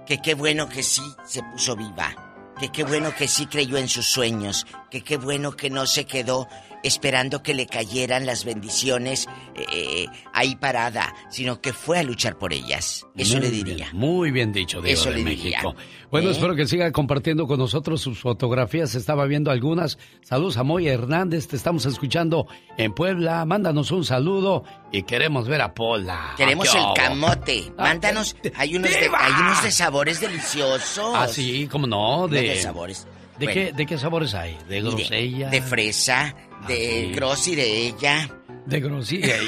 Que 0.05 0.19
qué 0.19 0.35
bueno 0.35 0.69
que 0.69 0.83
sí 0.83 1.01
se 1.25 1.41
puso 1.41 1.75
viva. 1.75 2.53
Que 2.59 2.69
qué 2.69 2.83
bueno 2.83 3.15
que 3.17 3.27
sí 3.27 3.47
creyó 3.47 3.77
en 3.77 3.89
sus 3.89 4.05
sueños. 4.05 4.67
Que 4.91 5.01
qué 5.01 5.17
bueno 5.17 5.53
que 5.53 5.71
no 5.71 5.87
se 5.87 6.05
quedó 6.05 6.47
esperando 6.85 7.43
que 7.43 7.53
le 7.53 7.65
cayeran 7.67 8.25
las 8.25 8.45
bendiciones 8.45 9.27
eh, 9.55 10.05
ahí 10.33 10.55
parada, 10.55 11.13
sino 11.29 11.59
que 11.61 11.73
fue 11.73 11.99
a 11.99 12.03
luchar 12.03 12.37
por 12.37 12.53
ellas. 12.53 13.05
Eso 13.15 13.33
Muy 13.37 13.41
le 13.45 13.51
bien, 13.51 13.65
diría. 13.65 13.89
muy 13.93 14.31
bien 14.31 14.51
dicho, 14.53 14.81
Diva 14.81 14.93
Eso 14.93 15.09
de 15.09 15.17
le 15.17 15.23
diría. 15.23 15.61
México. 15.63 15.75
Bueno, 16.11 16.29
¿Eh? 16.29 16.31
espero 16.31 16.55
que 16.55 16.65
siga 16.67 16.91
compartiendo 16.91 17.47
con 17.47 17.57
nosotros 17.59 17.99
sus 18.01 18.19
fotografías. 18.19 18.95
Estaba 18.95 19.25
viendo 19.25 19.51
algunas. 19.51 19.97
Saludos 20.21 20.57
a 20.57 20.63
Moya 20.63 20.93
Hernández, 20.93 21.47
te 21.47 21.55
estamos 21.55 21.85
escuchando 21.85 22.47
en 22.77 22.93
Puebla. 22.93 23.43
Mándanos 23.45 23.91
un 23.91 24.05
saludo 24.05 24.63
y 24.91 25.03
queremos 25.03 25.47
ver 25.47 25.61
a 25.61 25.73
Pola. 25.73 26.33
Queremos 26.37 26.69
Ah, 26.69 26.71
¿qué 26.71 27.01
el 27.01 27.07
camote. 27.09 27.63
Ah, 27.77 27.83
Mándanos. 27.83 28.35
Hay 28.55 28.75
unos, 28.75 28.91
de, 28.91 29.09
hay 29.17 29.33
unos 29.41 29.63
de 29.63 29.71
sabores 29.71 30.21
deliciosos. 30.21 31.13
Ah, 31.15 31.27
sí, 31.27 31.67
cómo 31.69 31.87
no, 31.87 32.27
de, 32.27 32.41
de 32.41 32.61
sabores. 32.61 33.07
¿De, 33.39 33.45
Bueno. 33.45 33.53
qué, 33.53 33.73
¿De 33.73 33.85
qué 33.85 33.97
sabores 33.97 34.33
hay? 34.33 34.57
¿De 34.69 34.81
grosella? 34.81 35.49
De 35.49 35.61
fresa, 35.61 36.35
de 36.67 37.07
sí. 37.07 37.11
grossi 37.13 37.55
de 37.55 37.87
ella. 37.87 38.29
De 38.65 38.79
grosilla. 38.79 39.35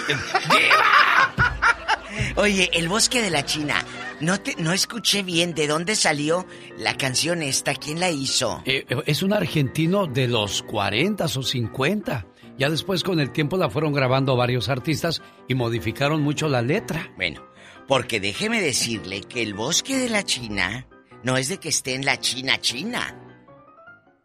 Oye, 2.36 2.70
el 2.74 2.90
bosque 2.90 3.22
de 3.22 3.30
la 3.30 3.46
China. 3.46 3.76
No 4.20 4.40
te, 4.40 4.56
no 4.58 4.74
escuché 4.74 5.22
bien 5.22 5.54
de 5.54 5.68
dónde 5.68 5.96
salió 5.96 6.48
la 6.78 6.98
canción 6.98 7.44
esta. 7.44 7.76
¿Quién 7.76 8.00
la 8.00 8.10
hizo? 8.10 8.62
Eh, 8.66 8.86
es 9.06 9.22
un 9.22 9.34
argentino 9.34 10.08
de 10.08 10.28
los 10.28 10.64
40 10.64 11.26
o 11.26 11.44
50. 11.44 12.26
Ya 12.58 12.70
después 12.70 13.04
con 13.04 13.20
el 13.20 13.32
tiempo 13.32 13.58
la 13.58 13.70
fueron 13.70 13.94
grabando 13.94 14.36
varios 14.36 14.70
artistas 14.70 15.22
y 15.48 15.54
modificaron 15.54 16.22
mucho 16.22 16.48
la 16.48 16.64
letra. 16.64 17.12
Bueno, 17.16 17.46
porque 17.88 18.20
déjeme 18.20 18.62
decirle 18.62 19.22
que 19.22 19.44
el 19.44 19.54
bosque 19.54 19.98
de 19.98 20.10
la 20.10 20.24
China 20.24 20.88
no 21.24 21.38
es 21.38 21.50
de 21.50 21.60
que 21.60 21.70
esté 21.70 21.94
en 21.94 22.06
la 22.06 22.20
China 22.20 22.58
China. 22.60 23.16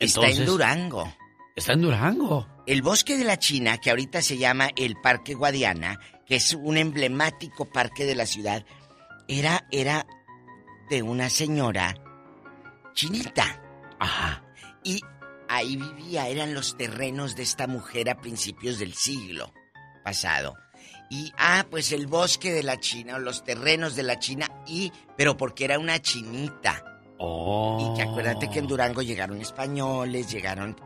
Está 0.03 0.29
en 0.29 0.47
Durango. 0.47 1.15
Está 1.55 1.75
en 1.75 1.83
Durango. 1.83 2.49
El 2.67 2.83
bosque 2.83 3.17
de 3.17 3.25
la 3.25 3.39
China, 3.39 3.79
que 3.79 3.91
ahorita 3.91 4.23
se 4.23 4.37
llama 4.39 4.71
el 4.77 4.97
Parque 4.97 5.35
Guadiana, 5.35 5.99
que 6.27 6.37
es 6.37 6.55
un 6.55 6.77
emblemático 6.77 7.67
parque 7.67 8.05
de 8.05 8.15
la 8.15 8.27
ciudad, 8.27 8.65
era, 9.29 9.67
era 9.71 10.07
de 10.91 11.03
una 11.03 11.31
señora 11.31 11.95
chinita. 12.95 13.63
Ajá. 13.99 14.45
Y 14.85 15.01
ahí 15.49 15.77
vivía, 15.77 16.29
eran 16.29 16.55
los 16.55 16.77
terrenos 16.77 17.37
de 17.37 17.43
esta 17.43 17.67
mujer 17.67 18.11
a 18.11 18.21
principios 18.21 18.79
del 18.79 18.95
siglo 18.95 19.53
pasado. 20.03 20.57
Y, 21.11 21.33
ah, 21.37 21.67
pues 21.71 21.93
el 21.93 22.07
bosque 22.07 22.53
de 22.53 22.63
la 22.63 22.81
China, 22.81 23.17
o 23.17 23.19
los 23.19 23.45
terrenos 23.45 23.95
de 23.95 24.03
la 24.03 24.19
China, 24.19 24.49
y, 24.67 24.93
pero 25.17 25.37
porque 25.37 25.65
era 25.67 25.79
una 25.79 26.01
chinita. 26.01 26.82
Oh. 27.23 27.93
Y 27.93 27.97
que 27.97 28.03
acuérdate 28.03 28.51
que 28.51 28.59
en 28.59 28.67
Durango 28.67 29.03
llegaron 29.03 29.41
españoles, 29.41 30.31
llegaron... 30.31 30.77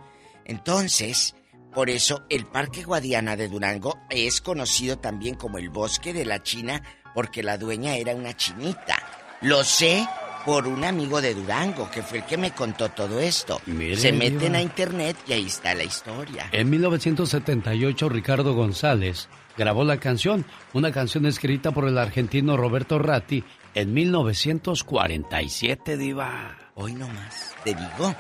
Entonces, 0.45 1.35
por 1.75 1.91
eso 1.91 2.25
el 2.29 2.47
Parque 2.47 2.85
Guadiana 2.85 3.37
de 3.37 3.49
Durango 3.49 3.99
es 4.11 4.41
conocido 4.41 4.99
también 4.99 5.35
como 5.35 5.59
el 5.59 5.71
Bosque 5.71 6.13
de 6.13 6.25
la 6.25 6.43
China, 6.43 6.83
porque 7.15 7.43
la 7.43 7.59
dueña 7.59 7.97
era 7.97 8.15
una 8.15 8.37
chinita. 8.37 8.97
Lo 9.41 9.65
sé 9.65 10.07
por 10.45 10.69
un 10.69 10.85
amigo 10.85 11.21
de 11.21 11.35
Durango, 11.35 11.91
que 11.91 12.03
fue 12.03 12.19
el 12.19 12.25
que 12.25 12.37
me 12.37 12.53
contó 12.53 12.89
todo 12.91 13.19
esto. 13.19 13.61
Se 13.97 14.13
meten 14.13 14.55
a 14.55 14.63
internet 14.63 15.17
y 15.27 15.33
ahí 15.33 15.47
está 15.47 15.75
la 15.75 15.83
historia. 15.83 16.49
En 16.53 16.71
1978 16.71 18.09
Ricardo 18.09 18.55
González 18.55 19.29
grabó 19.57 19.85
la 19.85 19.99
canción, 19.99 20.47
una 20.73 20.93
canción 20.93 21.27
escrita 21.27 21.73
por 21.73 21.89
el 21.89 21.99
argentino 21.99 22.57
Roberto 22.57 22.99
Ratti 22.99 23.43
en 23.77 23.95
1947, 23.95 25.97
diva. 25.97 26.57
Hoy 26.75 26.95
nomás, 26.95 27.55
te 27.65 27.75
digo. 27.75 28.15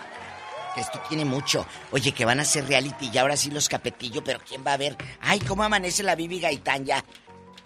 que 0.74 0.80
Esto 0.82 1.00
tiene 1.09 1.24
mucho. 1.24 1.66
Oye, 1.90 2.12
que 2.12 2.24
van 2.24 2.38
a 2.38 2.42
hacer 2.42 2.66
reality 2.68 3.11
y 3.12 3.18
ahora 3.18 3.36
sí 3.36 3.50
los 3.50 3.68
capetillo, 3.68 4.22
pero 4.22 4.38
¿quién 4.46 4.62
va 4.66 4.74
a 4.74 4.76
ver? 4.76 4.96
Ay, 5.20 5.40
¿cómo 5.40 5.62
amanece 5.64 6.02
la 6.02 6.14
Bibi 6.14 6.40
Gaitán 6.40 6.84
ya? 6.84 7.04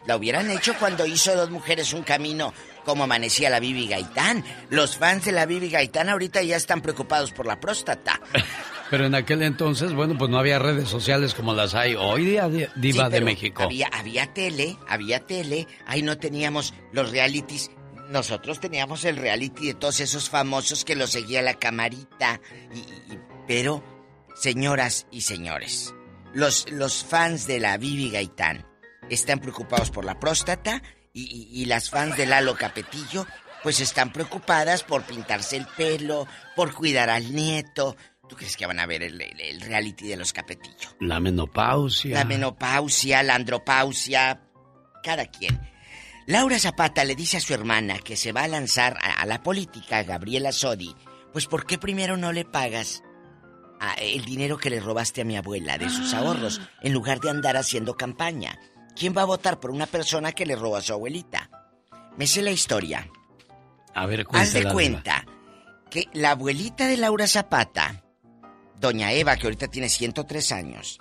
La 0.06 0.16
hubieran 0.16 0.50
hecho 0.50 0.74
cuando 0.78 1.04
hizo 1.04 1.34
Dos 1.36 1.50
Mujeres 1.50 1.92
Un 1.92 2.02
Camino, 2.02 2.54
como 2.84 3.04
amanecía 3.04 3.50
la 3.50 3.60
Bibi 3.60 3.86
Gaitán. 3.88 4.42
Los 4.70 4.96
fans 4.96 5.24
de 5.26 5.32
la 5.32 5.44
Bibi 5.46 5.68
Gaitán 5.68 6.08
ahorita 6.08 6.42
ya 6.42 6.56
están 6.56 6.80
preocupados 6.80 7.32
por 7.32 7.46
la 7.46 7.60
próstata. 7.60 8.20
Pero 8.90 9.06
en 9.06 9.14
aquel 9.14 9.42
entonces, 9.42 9.92
bueno, 9.92 10.16
pues 10.18 10.30
no 10.30 10.38
había 10.38 10.58
redes 10.58 10.88
sociales 10.88 11.34
como 11.34 11.52
las 11.54 11.74
hay 11.76 11.94
hoy 11.96 12.24
día, 12.24 12.48
di- 12.48 12.66
diva 12.74 13.06
Sí, 13.06 13.12
de 13.12 13.20
México. 13.20 13.62
Había, 13.64 13.88
había 13.92 14.32
tele, 14.32 14.76
había 14.88 15.20
tele. 15.26 15.68
Ahí 15.86 16.02
no 16.02 16.18
teníamos 16.18 16.74
los 16.92 17.10
realities. 17.12 17.70
Nosotros 18.10 18.60
teníamos 18.60 19.04
el 19.04 19.16
reality 19.16 19.68
de 19.68 19.74
todos 19.74 20.00
esos 20.00 20.28
famosos 20.28 20.84
que 20.84 20.96
lo 20.96 21.06
seguía 21.06 21.42
la 21.42 21.54
camarita. 21.54 22.40
Y, 22.74 22.78
y- 22.78 23.18
pero, 23.46 23.82
señoras 24.34 25.06
y 25.10 25.22
señores, 25.22 25.94
los, 26.34 26.70
los 26.70 27.04
fans 27.04 27.46
de 27.46 27.60
la 27.60 27.76
Bibi 27.78 28.10
Gaitán 28.10 28.66
están 29.08 29.38
preocupados 29.40 29.90
por 29.90 30.04
la 30.04 30.18
próstata 30.20 30.82
y, 31.12 31.22
y- 31.22 31.62
y 31.62 31.64
las 31.66 31.90
fans 31.90 32.16
de 32.16 32.26
Lalo 32.26 32.56
Capetillo 32.56 33.26
pues 33.62 33.80
están 33.80 34.10
preocupadas 34.12 34.82
por 34.84 35.02
pintarse 35.02 35.56
el 35.56 35.66
pelo, 35.66 36.26
por 36.56 36.72
cuidar 36.74 37.10
al 37.10 37.34
nieto. 37.34 37.94
¿Tú 38.28 38.34
crees 38.36 38.56
que 38.56 38.64
van 38.66 38.78
a 38.80 38.86
ver 38.86 39.02
el, 39.02 39.20
el- 39.20 39.40
el 39.40 39.60
reality 39.60 40.08
de 40.08 40.16
los 40.16 40.32
Capetillo? 40.32 40.88
La 41.00 41.20
menopausia. 41.20 42.14
La 42.14 42.24
menopausia, 42.24 43.22
la 43.22 43.34
andropausia, 43.34 44.40
cada 45.02 45.26
quien. 45.26 45.60
Laura 46.30 46.58
Zapata 46.58 47.04
le 47.04 47.16
dice 47.16 47.38
a 47.38 47.40
su 47.40 47.52
hermana 47.54 47.98
que 47.98 48.16
se 48.16 48.30
va 48.32 48.44
a 48.44 48.48
lanzar 48.48 48.96
a, 49.02 49.20
a 49.20 49.26
la 49.26 49.42
política, 49.42 50.02
Gabriela 50.04 50.52
Sodi. 50.52 50.94
Pues 51.32 51.46
¿por 51.46 51.66
qué 51.66 51.76
primero 51.76 52.16
no 52.16 52.32
le 52.32 52.44
pagas 52.44 53.02
a- 53.80 53.94
el 53.94 54.24
dinero 54.24 54.56
que 54.58 54.70
le 54.70 54.78
robaste 54.80 55.22
a 55.22 55.24
mi 55.24 55.36
abuela 55.36 55.76
de 55.78 55.88
sus 55.88 56.14
ahorros 56.14 56.60
en 56.82 56.92
lugar 56.92 57.20
de 57.20 57.30
andar 57.30 57.56
haciendo 57.56 57.96
campaña. 57.96 58.58
¿Quién 58.94 59.14
va 59.16 59.22
a 59.22 59.26
votar 59.26 59.58
por 59.58 59.70
una 59.70 59.86
persona 59.86 60.32
que 60.32 60.46
le 60.46 60.54
roba 60.56 60.78
a 60.78 60.82
su 60.82 60.92
abuelita? 60.92 61.50
Me 62.16 62.26
sé 62.26 62.42
la 62.42 62.50
historia. 62.50 63.08
A 63.94 64.06
ver, 64.06 64.26
Haz 64.32 64.52
de 64.52 64.60
cuenta 64.72 65.24
que 65.90 66.08
la 66.12 66.32
abuelita 66.32 66.86
de 66.86 66.96
Laura 66.96 67.26
Zapata, 67.26 68.04
doña 68.78 69.12
Eva, 69.12 69.36
que 69.36 69.46
ahorita 69.46 69.68
tiene 69.68 69.88
103 69.88 70.52
años, 70.52 70.98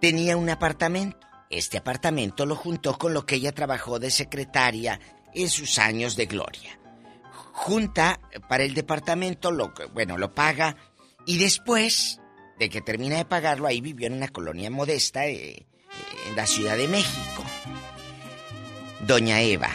tenía 0.00 0.36
un 0.36 0.48
apartamento. 0.50 1.25
Este 1.50 1.78
apartamento 1.78 2.44
lo 2.44 2.56
juntó 2.56 2.98
con 2.98 3.14
lo 3.14 3.24
que 3.24 3.36
ella 3.36 3.52
trabajó 3.52 3.98
de 3.98 4.10
secretaria 4.10 5.00
en 5.34 5.48
sus 5.48 5.78
años 5.78 6.16
de 6.16 6.26
gloria. 6.26 6.78
Junta 7.52 8.20
para 8.48 8.64
el 8.64 8.74
departamento, 8.74 9.50
lo, 9.50 9.72
bueno, 9.92 10.18
lo 10.18 10.34
paga 10.34 10.76
y 11.24 11.38
después 11.38 12.20
de 12.58 12.68
que 12.68 12.80
termina 12.80 13.16
de 13.16 13.24
pagarlo, 13.24 13.66
ahí 13.66 13.80
vivió 13.80 14.06
en 14.06 14.14
una 14.14 14.28
colonia 14.28 14.70
modesta 14.70 15.26
eh, 15.26 15.66
en 16.26 16.36
la 16.36 16.46
Ciudad 16.46 16.76
de 16.76 16.88
México. 16.88 17.44
Doña 19.00 19.40
Eva 19.40 19.70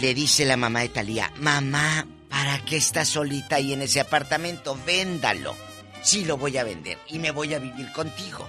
le 0.00 0.14
dice 0.14 0.44
la 0.44 0.56
mamá 0.56 0.80
de 0.80 0.88
Talía, 0.88 1.32
mamá, 1.36 2.06
¿para 2.28 2.64
qué 2.64 2.76
estás 2.76 3.08
solita 3.08 3.56
ahí 3.56 3.72
en 3.72 3.82
ese 3.82 4.00
apartamento? 4.00 4.78
Véndalo. 4.86 5.54
Sí, 6.02 6.24
lo 6.24 6.36
voy 6.36 6.56
a 6.56 6.64
vender 6.64 6.98
y 7.08 7.18
me 7.18 7.30
voy 7.30 7.54
a 7.54 7.58
vivir 7.58 7.92
contigo. 7.92 8.48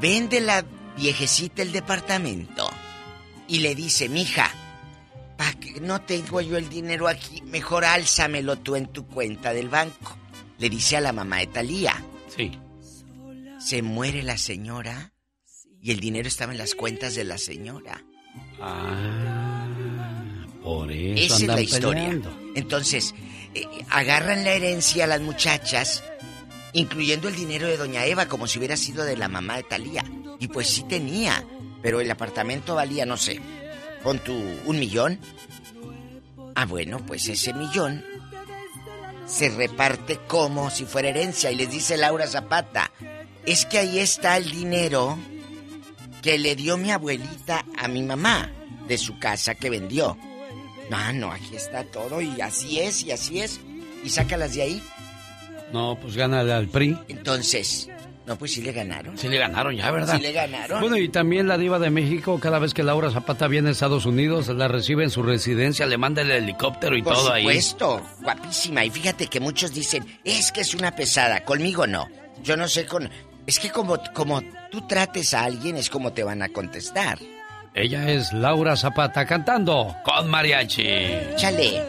Vende 0.00 0.40
la 0.40 0.64
viejecita 0.96 1.62
el 1.62 1.72
departamento 1.72 2.68
y 3.48 3.60
le 3.60 3.74
dice, 3.74 4.08
mija, 4.08 4.50
pa' 5.36 5.52
que 5.54 5.80
no 5.80 6.00
tengo 6.02 6.40
yo 6.40 6.56
el 6.56 6.68
dinero 6.68 7.08
aquí, 7.08 7.42
mejor 7.42 7.84
álzamelo 7.84 8.56
tú 8.56 8.76
en 8.76 8.86
tu 8.86 9.06
cuenta 9.06 9.52
del 9.52 9.68
banco. 9.68 10.16
Le 10.58 10.68
dice 10.70 10.96
a 10.96 11.00
la 11.00 11.12
mamá 11.12 11.38
de 11.38 11.46
Talía. 11.48 12.02
Sí. 12.36 12.52
Se 13.58 13.82
muere 13.82 14.22
la 14.22 14.38
señora 14.38 15.12
y 15.80 15.90
el 15.92 16.00
dinero 16.00 16.28
estaba 16.28 16.52
en 16.52 16.58
las 16.58 16.74
cuentas 16.74 17.14
de 17.14 17.24
la 17.24 17.38
señora. 17.38 18.04
Ah, 18.60 19.66
por 20.62 20.90
eso 20.92 21.34
Esa 21.34 21.36
es 21.36 21.42
la 21.48 21.60
historia. 21.60 22.02
peleando. 22.02 22.38
Entonces, 22.54 23.14
eh, 23.54 23.66
agarran 23.90 24.44
la 24.44 24.52
herencia 24.52 25.04
a 25.04 25.08
las 25.08 25.20
muchachas, 25.20 26.02
incluyendo 26.72 27.28
el 27.28 27.36
dinero 27.36 27.66
de 27.66 27.76
Doña 27.76 28.06
Eva, 28.06 28.26
como 28.26 28.46
si 28.46 28.58
hubiera 28.58 28.76
sido 28.76 29.04
de 29.04 29.16
la 29.16 29.28
mamá 29.28 29.56
de 29.56 29.62
Talía. 29.64 30.04
Y 30.38 30.48
pues 30.48 30.68
sí 30.68 30.82
tenía, 30.84 31.44
pero 31.82 32.00
el 32.00 32.10
apartamento 32.10 32.74
valía, 32.74 33.06
no 33.06 33.16
sé, 33.16 33.40
con 34.02 34.18
tu 34.18 34.32
un 34.32 34.78
millón. 34.78 35.18
Ah, 36.54 36.66
bueno, 36.66 37.04
pues 37.06 37.28
ese 37.28 37.52
millón 37.54 38.04
se 39.26 39.48
reparte 39.48 40.18
como 40.26 40.70
si 40.70 40.84
fuera 40.84 41.08
herencia. 41.08 41.50
Y 41.50 41.56
les 41.56 41.70
dice 41.70 41.96
Laura 41.96 42.26
Zapata, 42.26 42.90
es 43.46 43.66
que 43.66 43.78
ahí 43.78 43.98
está 43.98 44.36
el 44.36 44.50
dinero 44.50 45.18
que 46.22 46.38
le 46.38 46.54
dio 46.54 46.76
mi 46.76 46.90
abuelita 46.90 47.64
a 47.78 47.88
mi 47.88 48.02
mamá 48.02 48.50
de 48.86 48.98
su 48.98 49.18
casa 49.18 49.54
que 49.54 49.70
vendió. 49.70 50.16
No, 50.90 51.12
no, 51.12 51.32
aquí 51.32 51.56
está 51.56 51.84
todo 51.84 52.20
y 52.20 52.40
así 52.40 52.80
es 52.80 53.02
y 53.02 53.12
así 53.12 53.40
es. 53.40 53.60
Y 54.04 54.10
sácalas 54.10 54.54
de 54.54 54.62
ahí. 54.62 54.82
No, 55.72 55.98
pues 56.00 56.16
gánale 56.16 56.52
al 56.52 56.68
PRI. 56.68 56.96
Entonces, 57.08 57.88
no, 58.26 58.36
pues 58.36 58.52
sí 58.52 58.62
le 58.62 58.72
ganaron. 58.72 59.16
Sí 59.18 59.28
le 59.28 59.38
ganaron 59.38 59.74
ya, 59.74 59.90
¿verdad? 59.90 60.14
Sí 60.16 60.20
le 60.22 60.32
ganaron. 60.32 60.80
Bueno, 60.80 60.96
y 60.96 61.08
también 61.08 61.48
la 61.48 61.56
diva 61.58 61.78
de 61.78 61.90
México, 61.90 62.38
cada 62.40 62.58
vez 62.58 62.74
que 62.74 62.82
Laura 62.82 63.10
Zapata 63.10 63.48
viene 63.48 63.70
a 63.70 63.72
Estados 63.72 64.06
Unidos, 64.06 64.48
la 64.48 64.68
recibe 64.68 65.02
en 65.04 65.10
su 65.10 65.22
residencia, 65.22 65.86
le 65.86 65.96
manda 65.98 66.22
el 66.22 66.30
helicóptero 66.30 66.96
y 66.96 67.02
Por 67.02 67.14
todo 67.14 67.32
ahí. 67.32 67.42
supuesto, 67.42 68.02
guapísima. 68.22 68.84
Y 68.84 68.90
fíjate 68.90 69.26
que 69.26 69.40
muchos 69.40 69.72
dicen, 69.72 70.04
es 70.24 70.52
que 70.52 70.60
es 70.60 70.74
una 70.74 70.94
pesada. 70.94 71.42
Conmigo 71.44 71.86
no. 71.86 72.08
Yo 72.42 72.56
no 72.56 72.68
sé 72.68 72.86
con... 72.86 73.08
Es 73.46 73.58
que 73.58 73.70
como, 73.70 73.98
como 74.14 74.40
tú 74.70 74.86
trates 74.86 75.34
a 75.34 75.44
alguien 75.44 75.76
es 75.76 75.90
como 75.90 76.12
te 76.12 76.22
van 76.22 76.42
a 76.42 76.48
contestar. 76.50 77.18
Ella 77.74 78.08
es 78.10 78.32
Laura 78.32 78.76
Zapata 78.76 79.24
cantando 79.26 79.96
con 80.04 80.28
mariachi. 80.28 80.84
Chale. 81.36 81.82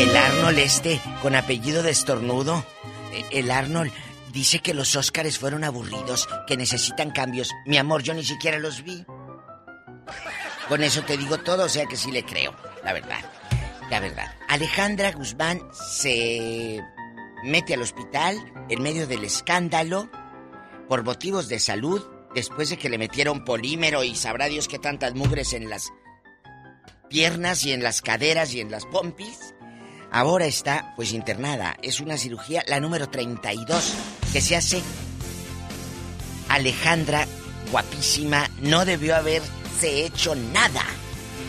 El 0.00 0.16
Arnold 0.16 0.58
este, 0.58 0.98
con 1.20 1.34
apellido 1.34 1.82
de 1.82 1.90
estornudo, 1.90 2.64
eh, 3.12 3.22
el 3.32 3.50
Arnold 3.50 3.92
dice 4.32 4.60
que 4.60 4.72
los 4.72 4.96
Óscares 4.96 5.38
fueron 5.38 5.62
aburridos, 5.62 6.26
que 6.46 6.56
necesitan 6.56 7.10
cambios. 7.10 7.50
Mi 7.66 7.76
amor, 7.76 8.02
yo 8.02 8.14
ni 8.14 8.24
siquiera 8.24 8.58
los 8.58 8.82
vi. 8.82 9.04
Con 10.70 10.82
eso 10.82 11.02
te 11.02 11.18
digo 11.18 11.36
todo, 11.40 11.66
o 11.66 11.68
sea 11.68 11.84
que 11.84 11.96
sí 11.96 12.10
le 12.10 12.24
creo, 12.24 12.56
la 12.82 12.94
verdad. 12.94 13.20
La 13.90 14.00
verdad. 14.00 14.34
Alejandra 14.48 15.12
Guzmán 15.12 15.60
se 15.74 16.80
mete 17.44 17.74
al 17.74 17.82
hospital 17.82 18.38
en 18.70 18.82
medio 18.82 19.06
del 19.06 19.22
escándalo 19.22 20.10
por 20.88 21.04
motivos 21.04 21.46
de 21.48 21.58
salud 21.58 22.02
después 22.34 22.70
de 22.70 22.78
que 22.78 22.88
le 22.88 22.96
metieron 22.96 23.44
polímero 23.44 24.02
y 24.02 24.16
sabrá 24.16 24.46
Dios 24.46 24.66
qué 24.66 24.78
tantas 24.78 25.14
mugres 25.14 25.52
en 25.52 25.68
las 25.68 25.92
piernas 27.10 27.66
y 27.66 27.72
en 27.72 27.82
las 27.82 28.00
caderas 28.00 28.54
y 28.54 28.62
en 28.62 28.70
las 28.70 28.86
pompis. 28.86 29.52
Ahora 30.12 30.46
está 30.46 30.92
pues 30.96 31.12
internada. 31.12 31.76
Es 31.82 32.00
una 32.00 32.16
cirugía, 32.16 32.64
la 32.66 32.80
número 32.80 33.08
32, 33.08 33.94
que 34.32 34.40
se 34.40 34.56
hace 34.56 34.82
Alejandra, 36.48 37.26
guapísima, 37.70 38.50
no 38.60 38.84
debió 38.84 39.16
haberse 39.16 40.04
hecho 40.04 40.34
nada. 40.34 40.82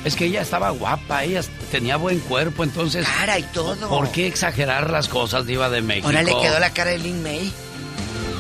Es 0.06 0.16
que 0.16 0.26
ella 0.26 0.42
estaba 0.42 0.72
guapa, 0.72 1.24
ella 1.24 1.42
tenía 1.72 1.96
buen 1.96 2.20
cuerpo, 2.20 2.64
entonces... 2.64 3.08
Cara 3.08 3.38
y 3.38 3.44
todo. 3.44 3.88
¿Por 3.88 4.12
qué 4.12 4.28
exagerar 4.28 4.90
las 4.90 5.08
cosas, 5.08 5.46
diva 5.46 5.70
de 5.70 5.82
México? 5.82 6.08
Ahora 6.08 6.24
le 6.24 6.32
quedó 6.40 6.60
la 6.60 6.72
cara 6.72 6.92
de 6.92 7.00
Lin 7.00 7.22
May. 7.22 7.52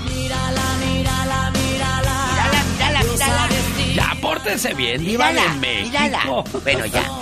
Mírala, 0.09 0.61
mírala, 0.85 1.51
mírala. 1.51 2.27
Mírala, 2.31 3.03
mírala, 3.03 3.47
mírala. 3.47 3.49
Ya, 3.93 4.21
pórtese 4.21 4.73
bien, 4.73 5.03
diva 5.03 5.31
de 5.33 5.49
México. 5.59 5.91
mírala. 5.91 6.43
Bueno, 6.63 6.85
ya. 6.87 7.20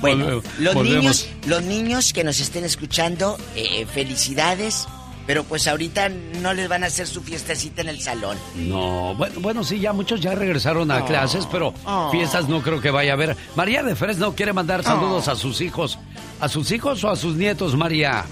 Bueno, 0.00 0.26
Volve- 0.26 0.42
los 0.58 0.74
volvemos. 0.74 1.00
niños, 1.02 1.28
los 1.46 1.62
niños 1.62 2.12
que 2.12 2.24
nos 2.24 2.40
estén 2.40 2.64
escuchando, 2.64 3.38
eh, 3.56 3.86
felicidades, 3.86 4.86
pero 5.26 5.44
pues 5.44 5.66
ahorita 5.66 6.10
no 6.10 6.52
les 6.52 6.68
van 6.68 6.84
a 6.84 6.88
hacer 6.88 7.06
su 7.06 7.22
fiestecita 7.22 7.80
en 7.80 7.88
el 7.88 8.00
salón. 8.00 8.36
No, 8.56 9.14
bueno, 9.14 9.40
bueno, 9.40 9.64
sí, 9.64 9.80
ya 9.80 9.92
muchos 9.94 10.20
ya 10.20 10.34
regresaron 10.34 10.90
a 10.90 10.98
Oh, 11.02 11.06
clases, 11.06 11.46
pero 11.50 11.72
oh. 11.86 12.10
fiestas 12.10 12.48
no 12.48 12.60
creo 12.62 12.80
que 12.80 12.90
vaya 12.90 13.12
a 13.12 13.14
haber. 13.14 13.36
María 13.56 13.82
de 13.82 13.94
Fresno 13.96 14.34
quiere 14.34 14.52
mandar 14.52 14.82
saludos 14.84 15.28
a 15.28 15.36
sus 15.36 15.60
hijos. 15.62 15.98
¿A 16.40 16.48
sus 16.48 16.70
hijos 16.72 17.02
o 17.04 17.10
a 17.10 17.16
sus 17.16 17.36
nietos, 17.36 17.74
María? 17.76 18.24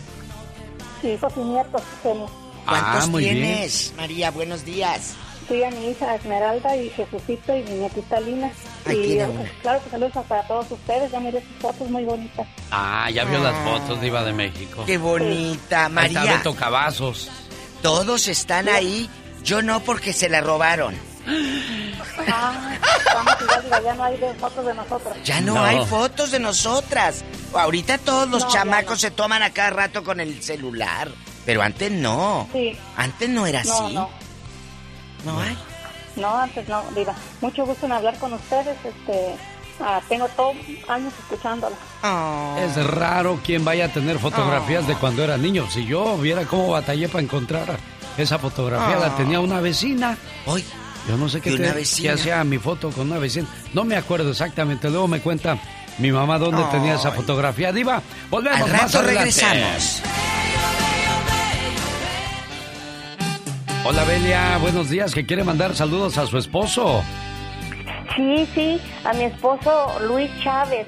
Hijos 1.02 1.32
y 1.36 1.40
nietos, 1.40 1.82
genio. 2.02 2.28
¿Cuántos 2.66 3.04
Ah, 3.04 3.06
muy 3.08 3.22
bien. 3.24 3.36
tienes, 3.36 3.92
María? 3.96 4.30
Buenos 4.30 4.64
días. 4.64 5.14
Sí, 5.48 5.62
a 5.64 5.70
mi 5.70 5.88
hija 5.90 6.14
Esmeralda 6.14 6.76
y 6.76 6.90
Jesucito 6.90 7.56
y 7.56 7.62
mi 7.62 7.70
nietita 7.78 8.20
Lina. 8.20 8.50
Y 8.90 9.18
claro 9.62 9.82
que 9.84 9.90
saludos 9.90 10.24
para 10.28 10.46
todos 10.46 10.70
ustedes. 10.70 11.10
Ya 11.12 11.20
miré 11.20 11.40
sus 11.40 11.62
fotos 11.62 11.88
muy 11.90 12.04
bonitas. 12.04 12.46
Ah, 12.70 13.08
ya 13.10 13.24
vio 13.24 13.38
las 13.40 13.54
fotos, 13.64 14.00
diva 14.00 14.24
de 14.24 14.32
México. 14.32 14.84
Qué 14.86 14.98
bonita, 14.98 15.54
está 15.62 15.88
María. 15.88 16.22
Beto 16.36 16.54
Cavazos. 16.54 17.30
Todos 17.82 18.28
están 18.28 18.68
ahí. 18.68 19.08
Yo 19.44 19.60
no 19.62 19.80
porque 19.80 20.12
se 20.12 20.28
la 20.28 20.40
robaron. 20.40 20.94
Ah, 22.28 22.76
vamos 23.14 23.84
ya 23.84 23.94
no 23.94 24.04
hay 24.04 24.16
de 24.18 24.34
fotos 24.34 24.66
de 24.66 24.74
nosotros. 24.74 25.16
Ya 25.24 25.40
no, 25.40 25.54
No. 25.54 25.64
hay 25.64 25.84
fotos 25.86 26.30
de 26.30 26.38
nosotras. 26.40 27.24
Ahorita 27.54 27.98
todos 27.98 28.28
los 28.28 28.44
No, 28.44 28.50
chamacos 28.50 29.00
se 29.00 29.10
toman 29.10 29.42
a 29.42 29.50
cada 29.50 29.70
rato 29.70 30.02
con 30.04 30.20
el 30.20 30.42
celular. 30.42 31.08
Pero 31.44 31.62
antes 31.62 31.90
no. 31.90 32.48
Sí. 32.52 32.76
Antes 32.96 33.28
no 33.28 33.46
era 33.46 33.62
No, 33.64 33.84
así. 33.86 33.94
no. 33.94 34.10
No 35.24 35.40
hay. 35.40 35.56
No, 36.16 36.36
antes 36.36 36.68
no, 36.68 36.82
diga. 36.94 37.14
Mucho 37.40 37.64
gusto 37.64 37.86
en 37.86 37.92
hablar 37.92 38.18
con 38.18 38.32
ustedes. 38.32 38.76
Este, 38.84 39.34
ah, 39.80 40.00
tengo 40.08 40.28
todos 40.28 40.56
años 40.88 41.12
escuchándola. 41.20 41.76
Es 42.58 42.76
raro 42.86 43.40
quien 43.44 43.64
vaya 43.64 43.86
a 43.86 43.88
tener 43.88 44.18
fotografías 44.18 44.84
Oh. 44.84 44.88
de 44.88 44.94
cuando 44.96 45.24
era 45.24 45.36
niño. 45.36 45.66
Si 45.70 45.84
yo 45.86 46.16
viera 46.18 46.44
cómo 46.44 46.68
batallé 46.70 47.08
para 47.08 47.22
encontrar 47.24 47.78
esa 48.16 48.38
fotografía, 48.38 48.96
la 48.96 49.16
tenía 49.16 49.40
una 49.40 49.60
vecina. 49.60 50.16
Hoy. 50.46 50.64
Yo 51.08 51.16
no 51.16 51.28
sé 51.28 51.40
qué, 51.40 51.50
¿De 51.50 51.56
una 51.56 51.72
te- 51.74 51.82
qué 52.00 52.10
hacía 52.10 52.44
mi 52.44 52.58
foto 52.58 52.90
con 52.90 53.08
una 53.10 53.18
vecina. 53.18 53.48
No 53.74 53.82
me 53.84 53.96
acuerdo 53.96 54.30
exactamente. 54.30 54.88
Luego 54.88 55.08
me 55.08 55.20
cuenta 55.20 55.58
mi 55.98 56.12
mamá 56.12 56.38
dónde 56.38 56.62
tenía 56.70 56.94
esa 56.94 57.10
fotografía. 57.10 57.72
Diva, 57.72 58.00
volvemos 58.30 58.60
Al 58.62 58.70
más 58.70 58.82
rato 58.82 58.98
adelante. 59.00 59.30
regresamos. 59.32 60.02
Hola 63.84 64.04
Belia, 64.04 64.58
buenos 64.58 64.88
días. 64.88 65.12
Que 65.12 65.26
quiere 65.26 65.42
mandar 65.42 65.74
saludos 65.74 66.16
a 66.16 66.26
su 66.26 66.38
esposo. 66.38 67.02
Sí, 68.14 68.46
sí, 68.54 68.80
a 69.04 69.12
mi 69.12 69.24
esposo 69.24 69.98
Luis 70.06 70.30
Chávez. 70.42 70.86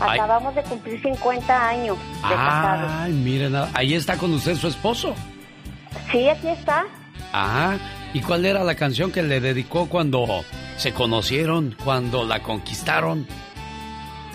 Ay. 0.00 0.18
Acabamos 0.18 0.54
de 0.56 0.62
cumplir 0.64 1.00
50 1.00 1.68
años 1.68 1.96
de 1.96 2.34
casados. 2.34 2.90
Ay, 2.92 3.12
miren, 3.12 3.54
ahí 3.74 3.94
está 3.94 4.16
con 4.16 4.34
usted 4.34 4.56
su 4.56 4.66
esposo. 4.66 5.14
Sí, 6.10 6.28
aquí 6.28 6.48
está. 6.48 6.84
Ah, 7.32 7.76
¿y 8.12 8.20
cuál 8.20 8.44
era 8.44 8.64
la 8.64 8.74
canción 8.74 9.12
que 9.12 9.22
le 9.22 9.40
dedicó 9.40 9.88
cuando 9.88 10.44
se 10.76 10.92
conocieron, 10.92 11.76
cuando 11.84 12.24
la 12.24 12.42
conquistaron? 12.42 13.28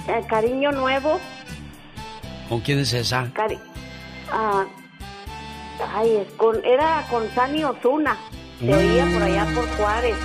El 0.08 0.26
cariño 0.28 0.72
nuevo. 0.72 1.20
¿Con 2.48 2.62
quién 2.62 2.80
es 2.80 2.94
esa? 2.94 3.30
Cari. 3.34 3.60
Ah, 4.32 4.66
ay, 5.94 6.18
es 6.28 6.34
con, 6.34 6.64
era 6.66 7.06
con 7.10 7.30
Sani 7.34 7.64
Osuna. 7.64 8.18
Se 8.60 8.74
oía 8.74 9.06
por 9.14 9.24
allá 9.24 9.46
por 9.56 9.68
Juárez. 9.78 10.16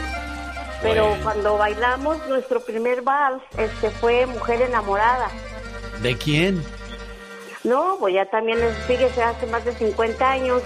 Pero 0.82 1.06
Bueno. 1.08 1.22
cuando 1.22 1.56
bailamos 1.58 2.18
nuestro 2.28 2.60
primer 2.60 3.02
vals, 3.02 3.42
este 3.56 3.90
fue 3.90 4.26
Mujer 4.26 4.60
Enamorada. 4.62 5.28
¿De 6.02 6.16
quién? 6.18 6.62
No, 7.62 7.96
pues 7.98 8.14
ya 8.14 8.26
también 8.26 8.62
es, 8.62 8.76
fíjese, 8.86 9.22
hace 9.22 9.46
más 9.46 9.64
de 9.64 9.72
50 9.74 10.30
años. 10.30 10.62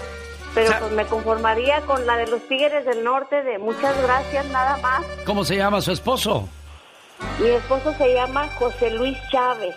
Pero 0.55 0.73
pues 0.79 0.91
me 0.93 1.05
conformaría 1.05 1.81
con 1.81 2.05
la 2.07 2.17
de 2.17 2.25
los 2.27 2.41
Tigres 2.47 2.83
del 2.83 3.03
Norte 3.03 3.43
de 3.43 3.59
muchas 3.59 3.95
gracias 4.01 4.45
nada 4.47 4.77
más. 4.77 5.05
¿Cómo 5.23 5.45
se 5.45 5.55
llama 5.55 5.79
su 5.79 5.91
esposo? 5.91 6.49
Mi 7.39 7.49
esposo 7.49 7.93
se 7.97 8.13
llama 8.15 8.47
José 8.57 8.89
Luis 8.89 9.15
Chávez. 9.31 9.75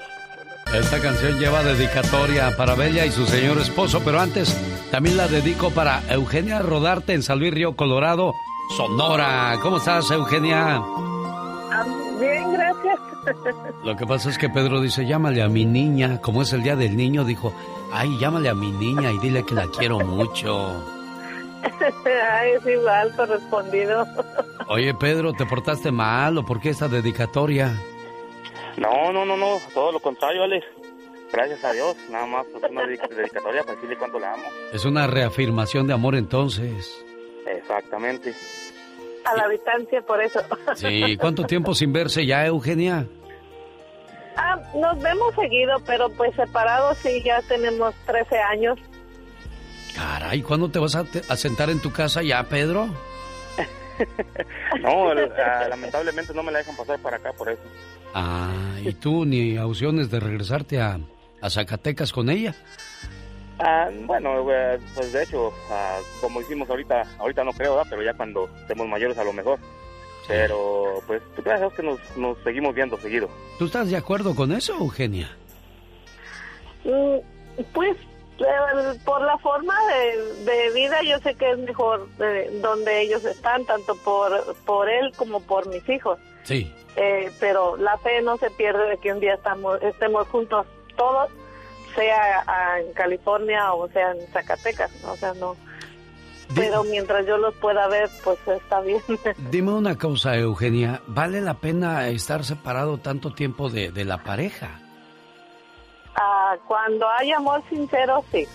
Esta 0.75 1.01
canción 1.01 1.39
lleva 1.39 1.63
dedicatoria 1.63 2.57
para 2.57 2.75
Bella 2.75 3.05
y 3.05 3.11
su 3.11 3.27
señor 3.27 3.59
esposo, 3.59 4.01
pero 4.05 4.21
antes 4.21 4.57
también 4.91 5.19
la 5.19 5.29
dedico 5.29 5.71
para 5.71 6.03
Eugenia 6.09 6.61
Rodarte 6.61 7.13
en 7.13 7.23
San 7.23 7.39
Luis 7.39 7.53
Río 7.53 7.77
Colorado, 7.77 8.35
Sonora. 8.77 9.59
¿Cómo 9.63 9.77
estás, 9.77 10.11
Eugenia? 10.11 10.77
Ah, 10.79 11.85
Bien, 12.19 12.53
gracias. 12.53 12.99
Lo 13.85 13.97
que 13.97 14.07
pasa 14.07 14.31
es 14.31 14.39
que 14.39 14.49
Pedro 14.49 14.81
dice, 14.81 15.05
llámale 15.07 15.43
a 15.43 15.49
mi 15.49 15.67
niña. 15.67 16.21
Como 16.23 16.41
es 16.41 16.53
el 16.55 16.63
día 16.63 16.75
del 16.75 16.97
niño, 16.97 17.25
dijo, 17.25 17.53
ay, 17.93 18.17
llámale 18.19 18.49
a 18.49 18.55
mi 18.55 18.71
niña 18.73 19.11
y 19.13 19.19
dile 19.19 19.45
que 19.45 19.55
la 19.55 19.67
quiero 19.67 20.01
mucho. 20.01 20.73
Ay, 22.33 22.51
es 22.59 22.67
igual, 22.67 23.15
correspondido. 23.15 24.05
Oye, 24.69 24.95
Pedro, 24.95 25.33
¿te 25.33 25.47
portaste 25.47 25.93
mal 25.93 26.37
o 26.39 26.45
por 26.45 26.61
qué 26.61 26.71
esta 26.71 26.89
dedicatoria? 26.89 27.73
No, 28.79 29.13
no, 29.13 29.25
no, 29.25 29.37
no, 29.37 29.59
todo 29.75 29.93
lo 29.93 30.01
contrario, 30.01 30.43
Alex. 30.45 30.65
Gracias 31.33 31.65
a 31.65 31.73
Dios, 31.73 31.97
nada 32.11 32.27
más 32.27 32.47
pues, 32.53 32.63
una 32.71 32.83
dedic- 32.83 33.09
dedicatoria 33.09 33.63
para 33.63 33.75
decirle 33.75 33.97
cuánto 33.97 34.19
la 34.19 34.35
amo. 34.35 34.45
Es 34.73 34.85
una 34.85 35.07
reafirmación 35.07 35.87
de 35.87 35.95
amor 35.95 36.15
entonces. 36.15 37.03
Exactamente. 37.47 38.35
A 39.25 39.37
la 39.37 39.49
distancia, 39.49 40.03
por 40.03 40.23
eso. 40.23 40.41
Sí, 40.75 41.17
¿cuánto 41.17 41.45
tiempo 41.45 41.75
sin 41.75 41.93
verse 41.93 42.27
ya, 42.27 42.45
Eugenia? 42.47 43.07
Ah, 44.37 44.59
nos 44.75 44.99
vemos 45.01 45.35
seguido, 45.35 45.79
pero 45.87 46.09
pues 46.11 46.35
separados 46.35 46.99
sí, 46.99 47.23
ya 47.23 47.41
tenemos 47.43 47.95
13 48.07 48.39
años. 48.39 48.79
Caray, 49.95 50.41
¿cuándo 50.43 50.71
te 50.71 50.79
vas 50.79 50.95
a, 50.97 51.05
te- 51.05 51.23
a 51.29 51.37
sentar 51.37 51.69
en 51.71 51.81
tu 51.81 51.93
casa 51.93 52.23
ya, 52.23 52.43
Pedro? 52.45 52.89
No, 54.81 55.11
ah, 55.11 55.67
lamentablemente 55.69 56.33
no 56.35 56.43
me 56.43 56.51
la 56.51 56.59
dejan 56.59 56.75
pasar 56.77 56.99
para 56.99 57.19
acá 57.19 57.33
por 57.35 57.49
eso. 57.51 57.63
Ah, 58.15 58.77
¿y 58.85 58.93
tú 58.93 59.25
ni 59.25 59.57
opciones 59.59 60.11
de 60.11 60.21
regresarte 60.21 60.81
a, 60.81 60.99
a 61.41 61.51
Zacatecas 61.51 62.13
con 62.13 62.29
ella? 62.31 62.55
Ah, 63.59 63.89
bueno, 64.07 64.51
eh, 64.53 64.79
pues 64.95 65.13
de 65.13 65.23
hecho, 65.23 65.53
ah, 65.71 65.99
como 66.21 66.41
hicimos 66.41 66.69
ahorita, 66.69 67.03
ahorita 67.19 67.45
no 67.45 67.53
creo, 67.53 67.77
¿verdad? 67.77 67.87
pero 67.91 68.03
ya 68.03 68.15
cuando 68.15 68.49
estemos 68.61 68.87
mayores 68.89 69.17
a 69.19 69.25
lo 69.25 69.33
mejor. 69.33 69.59
Pero 70.29 71.03
pues 71.07 71.21
gracias 71.37 71.55
a 71.57 71.59
Dios 71.61 71.73
que 71.75 71.83
nos, 71.83 72.17
nos 72.17 72.39
seguimos 72.45 72.75
viendo 72.75 72.97
seguido. 73.01 73.29
¿Tú 73.59 73.67
estás 73.67 73.91
de 73.91 73.97
acuerdo 73.97 74.35
con 74.35 74.53
eso, 74.53 74.75
Eugenia? 74.79 75.31
Mm, 76.85 77.63
Pues 77.73 77.97
eh, 78.43 78.99
por 79.05 79.23
la 79.23 79.39
forma 79.39 79.75
de, 79.87 80.45
de 80.45 80.71
vida 80.75 81.01
yo 81.03 81.19
sé 81.21 81.35
que 81.35 81.51
es 81.51 81.59
mejor 81.59 82.09
eh, 82.21 82.51
donde 82.63 83.03
ellos 83.03 83.25
están, 83.25 83.65
tanto 83.65 83.95
por, 83.97 84.57
por 84.65 84.89
él 84.89 85.13
como 85.17 85.41
por 85.41 85.69
mis 85.69 85.87
hijos. 85.89 86.19
Sí. 86.45 86.73
Eh, 86.97 87.31
pero 87.41 87.77
la 87.77 87.97
fe 87.99 88.21
no 88.23 88.37
se 88.37 88.51
pierde 88.51 88.91
de 88.91 88.99
que 88.99 89.13
un 89.13 89.21
día 89.21 89.35
estamos, 89.35 89.81
estemos 89.83 90.29
juntos 90.29 90.67
todos, 90.97 91.31
sea 91.95 92.45
en 92.81 92.93
California 92.93 93.73
o 93.75 93.89
sea 93.89 94.13
en 94.13 94.27
Zacatecas, 94.29 94.91
o 95.05 95.17
sea, 95.17 95.35
no. 95.35 95.57
Pero 96.55 96.85
mientras 96.85 97.27
yo 97.27 97.39
los 97.39 97.55
pueda 97.55 97.89
ver, 97.89 98.11
pues 98.23 98.39
está 98.47 98.81
bien. 98.81 99.01
Dime 99.51 99.73
una 99.73 99.97
cosa, 99.97 100.37
Eugenia, 100.37 101.01
¿vale 101.07 101.41
la 101.41 101.55
pena 101.55 102.09
estar 102.09 102.45
separado 102.45 102.99
tanto 102.99 103.33
tiempo 103.33 103.71
de, 103.71 103.91
de 103.91 104.05
la 104.05 104.19
pareja? 104.19 104.82
Ah, 106.15 106.57
cuando 106.69 107.07
hay 107.09 107.33
amor 107.33 107.63
sincero, 107.71 108.25
sí, 108.31 108.47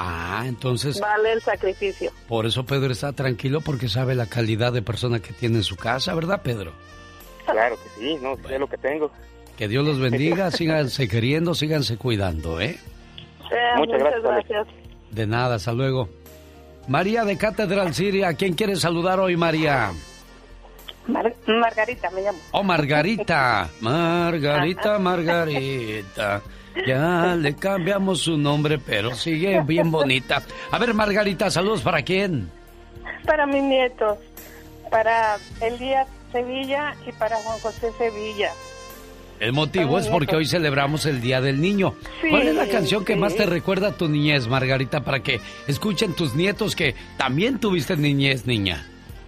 Ah, 0.00 0.44
entonces, 0.46 1.00
vale 1.00 1.32
el 1.32 1.42
sacrificio. 1.42 2.12
por 2.28 2.46
eso 2.46 2.64
Pedro 2.64 2.92
está 2.92 3.12
tranquilo 3.12 3.60
porque 3.60 3.88
sabe 3.88 4.14
la 4.14 4.26
calidad 4.26 4.72
de 4.72 4.82
persona 4.82 5.18
que 5.20 5.32
tiene 5.32 5.56
en 5.56 5.62
su 5.64 5.76
casa, 5.76 6.14
¿verdad, 6.14 6.42
Pedro? 6.42 6.72
Claro 7.46 7.76
que 7.76 7.88
sí, 8.00 8.16
no 8.22 8.36
sé 8.46 8.58
lo 8.58 8.68
que 8.68 8.76
tengo. 8.76 9.10
Que 9.56 9.66
Dios 9.66 9.84
los 9.84 9.98
bendiga, 9.98 10.50
síganse 10.52 11.08
queriendo, 11.08 11.54
síganse 11.54 11.96
cuidando, 11.96 12.60
¿eh? 12.60 12.78
Eh, 13.50 13.56
Muchas 13.78 14.02
gracias. 14.22 14.66
De 15.10 15.26
nada, 15.26 15.56
hasta 15.56 15.72
luego. 15.72 16.08
María 16.86 17.24
de 17.24 17.36
Catedral 17.36 17.92
Siria, 17.94 18.34
¿quién 18.34 18.54
quiere 18.54 18.76
saludar 18.76 19.18
hoy, 19.18 19.36
María? 19.36 19.90
Mar- 21.06 21.34
Margarita 21.46 22.10
me 22.10 22.20
llamo. 22.22 22.38
Oh, 22.52 22.62
Margarita. 22.62 23.68
Margarita, 23.80 24.98
Margarita. 24.98 26.42
Ya 26.86 27.34
le 27.36 27.54
cambiamos 27.54 28.20
su 28.20 28.36
nombre, 28.36 28.78
pero 28.78 29.14
sigue 29.14 29.60
bien 29.62 29.90
bonita. 29.90 30.42
A 30.70 30.78
ver, 30.78 30.94
Margarita, 30.94 31.50
saludos 31.50 31.82
para 31.82 32.02
quién. 32.02 32.50
Para 33.26 33.46
mis 33.46 33.62
nietos, 33.62 34.18
para 34.90 35.36
Elías 35.60 36.06
Sevilla 36.32 36.94
y 37.06 37.12
para 37.12 37.36
Juan 37.36 37.58
José 37.58 37.90
Sevilla. 37.98 38.50
El 39.40 39.52
motivo 39.52 39.98
es 39.98 40.08
porque 40.08 40.34
hoy 40.34 40.46
celebramos 40.46 41.06
el 41.06 41.20
Día 41.20 41.40
del 41.40 41.60
Niño. 41.60 41.94
Sí, 42.20 42.28
¿Cuál 42.28 42.48
es 42.48 42.54
la 42.56 42.66
canción 42.66 43.04
que 43.04 43.14
sí. 43.14 43.20
más 43.20 43.36
te 43.36 43.46
recuerda 43.46 43.88
a 43.88 43.92
tu 43.92 44.08
niñez, 44.08 44.48
Margarita, 44.48 45.00
para 45.00 45.20
que 45.20 45.40
escuchen 45.68 46.14
tus 46.14 46.34
nietos 46.34 46.74
que 46.74 46.96
también 47.16 47.60
tuviste 47.60 47.96
niñez, 47.96 48.46
niña? 48.46 48.84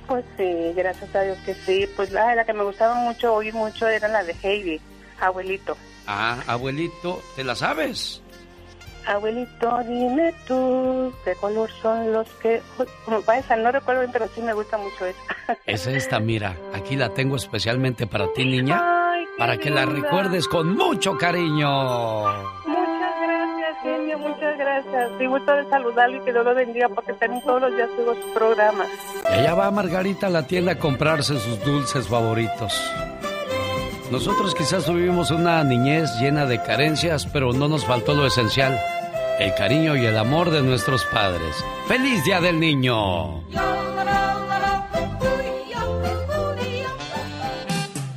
Pues 0.08 0.24
sí, 0.36 0.72
gracias 0.74 1.14
a 1.14 1.22
Dios 1.22 1.38
que 1.46 1.54
sí. 1.54 1.86
Pues 1.94 2.10
la, 2.10 2.34
la 2.34 2.44
que 2.44 2.52
me 2.52 2.64
gustaba 2.64 2.96
mucho, 2.96 3.34
oír 3.34 3.54
mucho, 3.54 3.86
era 3.86 4.08
la 4.08 4.24
de 4.24 4.34
Heidi, 4.42 4.80
abuelito. 5.20 5.76
Ah, 6.12 6.42
abuelito, 6.48 7.22
¿te 7.36 7.44
la 7.44 7.54
sabes? 7.54 8.20
Abuelito, 9.06 9.78
dime 9.86 10.34
tú, 10.44 11.12
¿qué 11.24 11.36
color 11.36 11.70
son 11.80 12.12
los 12.12 12.28
que...? 12.42 12.60
Esa, 13.38 13.54
no 13.54 13.70
recuerdo 13.70 14.00
bien, 14.00 14.12
pero 14.12 14.26
sí 14.34 14.42
me 14.42 14.52
gusta 14.52 14.76
mucho 14.76 15.06
esa. 15.06 15.20
Es 15.66 15.86
esta, 15.86 16.18
mira, 16.18 16.56
aquí 16.74 16.96
la 16.96 17.10
tengo 17.10 17.36
especialmente 17.36 18.08
para 18.08 18.26
ti, 18.32 18.44
niña, 18.44 18.80
Ay, 18.82 19.24
para 19.38 19.56
que 19.56 19.70
la 19.70 19.86
recuerdes 19.86 20.48
con 20.48 20.74
mucho 20.74 21.16
cariño. 21.16 22.24
Muchas 22.66 23.14
gracias, 23.22 23.76
genio, 23.84 24.18
muchas 24.18 24.58
gracias. 24.58 25.10
Y 25.20 25.26
gusto 25.26 25.54
de 25.54 25.70
saludarle 25.70 26.16
y 26.16 26.20
que 26.22 26.32
Dios 26.32 26.44
lo 26.44 26.54
bendiga 26.56 26.88
porque 26.88 27.12
también 27.12 27.44
todos 27.44 27.60
los 27.60 27.76
días 27.76 27.88
sigo 27.96 28.14
su 28.16 28.34
programa. 28.34 28.84
Y 29.26 29.28
allá 29.28 29.54
va 29.54 29.70
Margarita 29.70 30.26
a 30.26 30.30
la 30.30 30.44
tienda 30.44 30.72
a 30.72 30.78
comprarse 30.78 31.38
sus 31.38 31.64
dulces 31.64 32.08
favoritos. 32.08 32.74
Nosotros 34.10 34.56
quizás 34.56 34.84
tuvimos 34.86 35.30
una 35.30 35.62
niñez 35.62 36.10
llena 36.20 36.44
de 36.44 36.60
carencias, 36.60 37.26
pero 37.26 37.52
no 37.52 37.68
nos 37.68 37.84
faltó 37.84 38.14
lo 38.14 38.26
esencial, 38.26 38.76
el 39.38 39.54
cariño 39.54 39.96
y 39.96 40.04
el 40.04 40.18
amor 40.18 40.50
de 40.50 40.62
nuestros 40.62 41.04
padres. 41.04 41.54
¡Feliz 41.86 42.24
Día 42.24 42.40
del 42.40 42.58
Niño! 42.58 43.44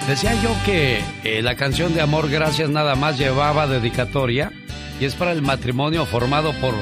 Decía 0.08 0.34
yo 0.42 0.50
que 0.66 1.02
eh, 1.24 1.42
la 1.42 1.56
canción 1.56 1.94
de 1.94 2.02
Amor 2.02 2.30
Gracias 2.30 2.70
nada 2.70 2.96
más 2.96 3.18
llevaba 3.18 3.68
dedicatoria 3.68 4.52
y 5.00 5.06
es 5.06 5.16
para 5.16 5.32
el 5.32 5.42
matrimonio 5.42 6.06
formado 6.06 6.54
por 6.60 6.74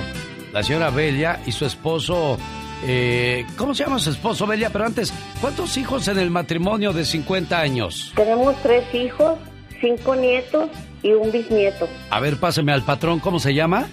la 0.53 0.63
señora 0.63 0.89
Bella 0.89 1.39
y 1.45 1.51
su 1.51 1.65
esposo. 1.65 2.39
Eh, 2.83 3.45
¿Cómo 3.57 3.73
se 3.75 3.83
llama 3.83 3.99
su 3.99 4.09
esposo, 4.09 4.45
Bella? 4.47 4.69
Pero 4.71 4.85
antes, 4.85 5.13
¿cuántos 5.39 5.77
hijos 5.77 6.07
en 6.07 6.17
el 6.19 6.29
matrimonio 6.29 6.93
de 6.93 7.05
50 7.05 7.59
años? 7.59 8.11
Tenemos 8.15 8.55
tres 8.63 8.83
hijos, 8.93 9.37
cinco 9.79 10.15
nietos 10.15 10.69
y 11.03 11.11
un 11.13 11.31
bisnieto. 11.31 11.87
A 12.09 12.19
ver, 12.19 12.37
páseme 12.37 12.71
al 12.71 12.83
patrón, 12.83 13.19
¿cómo 13.19 13.39
se 13.39 13.53
llama? 13.53 13.87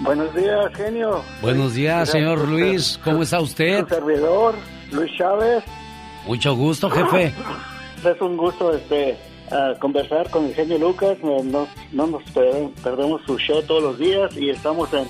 Buenos 0.00 0.34
días, 0.34 0.74
genio. 0.74 1.22
Buenos 1.42 1.74
días, 1.74 2.08
señor 2.10 2.48
Luis. 2.48 2.98
¿Cómo 3.04 3.22
está 3.22 3.40
usted? 3.40 3.80
Su 3.80 3.88
servidor, 3.94 4.54
Luis 4.90 5.10
Chávez. 5.18 5.62
Mucho 6.26 6.54
gusto, 6.54 6.88
jefe. 6.90 7.32
Es 8.04 8.20
un 8.20 8.36
gusto 8.36 8.72
este 8.72 9.18
ah, 9.50 9.72
conversar 9.80 10.30
con 10.30 10.44
el 10.46 10.54
genio 10.54 10.78
Lucas. 10.78 11.18
No, 11.20 11.42
no, 11.42 11.66
no 11.90 12.06
nos 12.06 12.22
per- 12.30 12.70
perdemos 12.82 13.20
su 13.26 13.36
show 13.38 13.60
todos 13.64 13.82
los 13.82 13.98
días 13.98 14.34
y 14.36 14.50
estamos 14.50 14.88
en, 14.94 15.04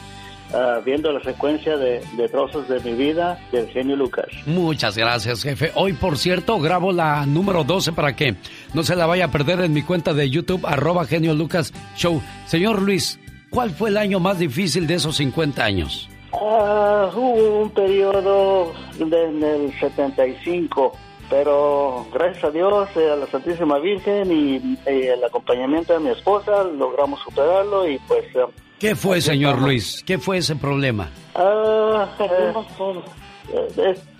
ah, 0.54 0.80
viendo 0.84 1.12
la 1.12 1.20
secuencia 1.22 1.76
de, 1.76 2.00
de 2.16 2.28
trozos 2.28 2.68
de 2.68 2.80
mi 2.80 2.92
vida 2.92 3.38
del 3.52 3.68
genio 3.68 3.96
Lucas. 3.96 4.26
Muchas 4.46 4.96
gracias, 4.96 5.42
jefe. 5.42 5.70
Hoy, 5.74 5.92
por 5.92 6.16
cierto, 6.18 6.58
grabo 6.58 6.92
la 6.92 7.26
número 7.26 7.64
12 7.64 7.92
para 7.92 8.14
que 8.16 8.34
no 8.74 8.82
se 8.82 8.96
la 8.96 9.06
vaya 9.06 9.26
a 9.26 9.30
perder 9.30 9.60
en 9.60 9.72
mi 9.72 9.82
cuenta 9.82 10.14
de 10.14 10.28
YouTube, 10.30 10.66
arroba 10.66 11.04
genio 11.06 11.34
Lucas 11.34 11.72
Show. 11.96 12.20
Señor 12.46 12.82
Luis, 12.82 13.18
¿cuál 13.50 13.70
fue 13.70 13.90
el 13.90 13.96
año 13.96 14.20
más 14.20 14.38
difícil 14.38 14.86
de 14.86 14.94
esos 14.94 15.16
50 15.16 15.64
años? 15.64 16.08
Ah, 16.32 17.10
hubo 17.14 17.62
un 17.62 17.70
periodo 17.70 18.72
de- 18.98 19.24
en 19.24 19.42
el 19.42 19.72
75 19.80 20.92
pero 21.30 22.06
gracias 22.10 22.42
a 22.44 22.50
Dios, 22.50 22.88
eh, 22.96 23.10
a 23.12 23.16
la 23.16 23.26
Santísima 23.26 23.78
Virgen 23.78 24.32
y 24.32 24.56
eh, 24.86 25.12
el 25.14 25.22
acompañamiento 25.22 25.92
de 25.92 26.00
mi 26.00 26.08
esposa 26.08 26.64
logramos 26.64 27.20
superarlo 27.20 27.86
y 27.86 27.98
pues... 28.08 28.24
Eh, 28.34 28.46
¿Qué 28.78 28.94
fue, 28.94 29.20
señor 29.20 29.60
Luis? 29.60 30.02
¿Qué 30.06 30.18
fue 30.18 30.38
ese 30.38 30.54
problema? 30.54 31.10
Ah, 31.34 32.08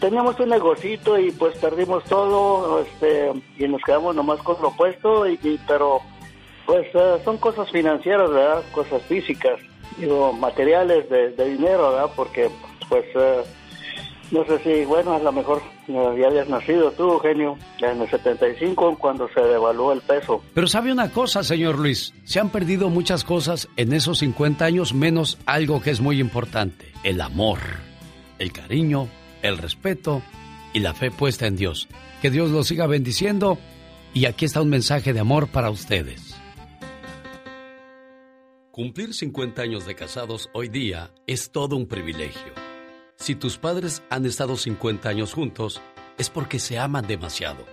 teníamos 0.01 0.41
un 0.41 0.49
negocito 0.49 1.19
y 1.19 1.31
pues 1.31 1.57
perdimos 1.59 2.03
todo 2.05 2.81
este, 2.81 3.33
y 3.57 3.69
nos 3.69 3.81
quedamos 3.83 4.17
nomás 4.17 4.41
con 4.43 4.61
lo 4.61 4.69
opuesto, 4.69 5.29
y, 5.29 5.61
pero 5.67 6.01
pues 6.67 6.87
son 7.25 7.39
cosas 7.39 7.71
financieras, 7.71 8.31
¿verdad? 8.31 8.63
Cosas 8.73 9.03
físicas, 9.03 9.61
digo, 9.97 10.33
materiales 10.33 11.09
de, 11.09 11.31
de 11.31 11.45
dinero, 11.51 11.91
¿verdad? 11.93 12.11
Porque 12.17 12.51
pues 12.89 13.05
no 14.31 14.45
sé 14.45 14.59
si, 14.63 14.85
bueno, 14.85 15.15
a 15.15 15.19
lo 15.19 15.33
mejor 15.33 15.63
ya 15.87 16.27
habías 16.27 16.49
nacido 16.49 16.91
tú, 16.93 17.13
Eugenio, 17.13 17.57
en 17.81 18.01
el 18.03 18.11
75, 18.11 18.97
cuando 18.99 19.29
se 19.29 19.41
devaluó 19.41 19.93
el 19.93 20.03
peso. 20.03 20.43
Pero 20.55 20.67
sabe 20.67 20.93
una 20.93 21.11
cosa, 21.11 21.43
señor 21.43 21.79
Luis, 21.79 22.13
se 22.25 22.41
han 22.41 22.51
perdido 22.51 22.91
muchas 22.91 23.25
cosas 23.25 23.69
en 23.77 23.93
esos 23.93 24.19
50 24.19 24.65
años, 24.65 24.93
menos 24.93 25.39
algo 25.47 25.81
que 25.81 25.91
es 25.91 26.01
muy 26.01 26.21
importante, 26.21 26.93
el 27.05 27.21
amor, 27.21 27.59
el 28.39 28.53
cariño, 28.53 29.09
el 29.43 29.57
respeto 29.59 30.23
y 30.75 30.81
la 30.81 30.95
fe 30.95 31.11
puesta 31.11 31.47
en 31.47 31.57
Dios. 31.57 31.89
Que 32.21 32.31
Dios 32.31 32.51
los 32.51 32.67
siga 32.67 32.87
bendiciendo 32.87 33.59
y 34.13 34.27
aquí 34.27 34.45
está 34.45 34.61
un 34.61 34.69
mensaje 34.69 35.13
de 35.13 35.21
amor 35.21 35.49
para 35.49 35.71
ustedes. 35.71 36.37
Cumplir 38.71 39.15
50 39.15 39.63
años 39.63 39.87
de 39.87 39.95
casados 39.95 40.51
hoy 40.53 40.69
día 40.69 41.11
es 41.27 41.51
todo 41.51 41.77
un 41.77 41.87
privilegio. 41.87 42.68
Si 43.19 43.35
tus 43.35 43.59
padres 43.59 44.03
han 44.11 44.25
estado 44.27 44.57
50 44.57 45.09
años 45.09 45.35
juntos, 45.35 45.83
es 46.19 46.31
porque 46.31 46.61
se 46.61 46.79
aman 46.79 47.07
demasiado. 47.07 47.67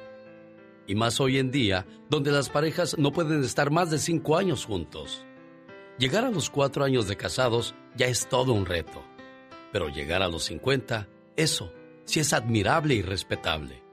Y 0.88 0.95
más 0.95 1.19
hoy 1.19 1.38
en 1.38 1.51
día, 1.51 1.85
donde 2.09 2.31
las 2.31 2.49
parejas 2.49 2.97
no 2.97 3.11
pueden 3.11 3.43
estar 3.43 3.69
más 3.69 3.91
de 3.91 3.99
5 3.99 4.38
años 4.38 4.65
juntos. 4.65 5.23
Llegar 5.99 6.26
a 6.26 6.31
los 6.31 6.49
4 6.49 6.84
años 6.84 7.07
de 7.07 7.15
casados 7.15 7.76
ya 7.95 8.07
es 8.07 8.27
todo 8.27 8.53
un 8.53 8.65
reto. 8.65 9.03
Pero 9.72 9.88
llegar 9.88 10.23
a 10.23 10.27
los 10.27 10.43
50, 10.45 11.07
eso 11.35 11.72
sí 12.05 12.19
es 12.19 12.34
admirable 12.34 12.95
y 12.95 13.01
respetable. 13.03 13.84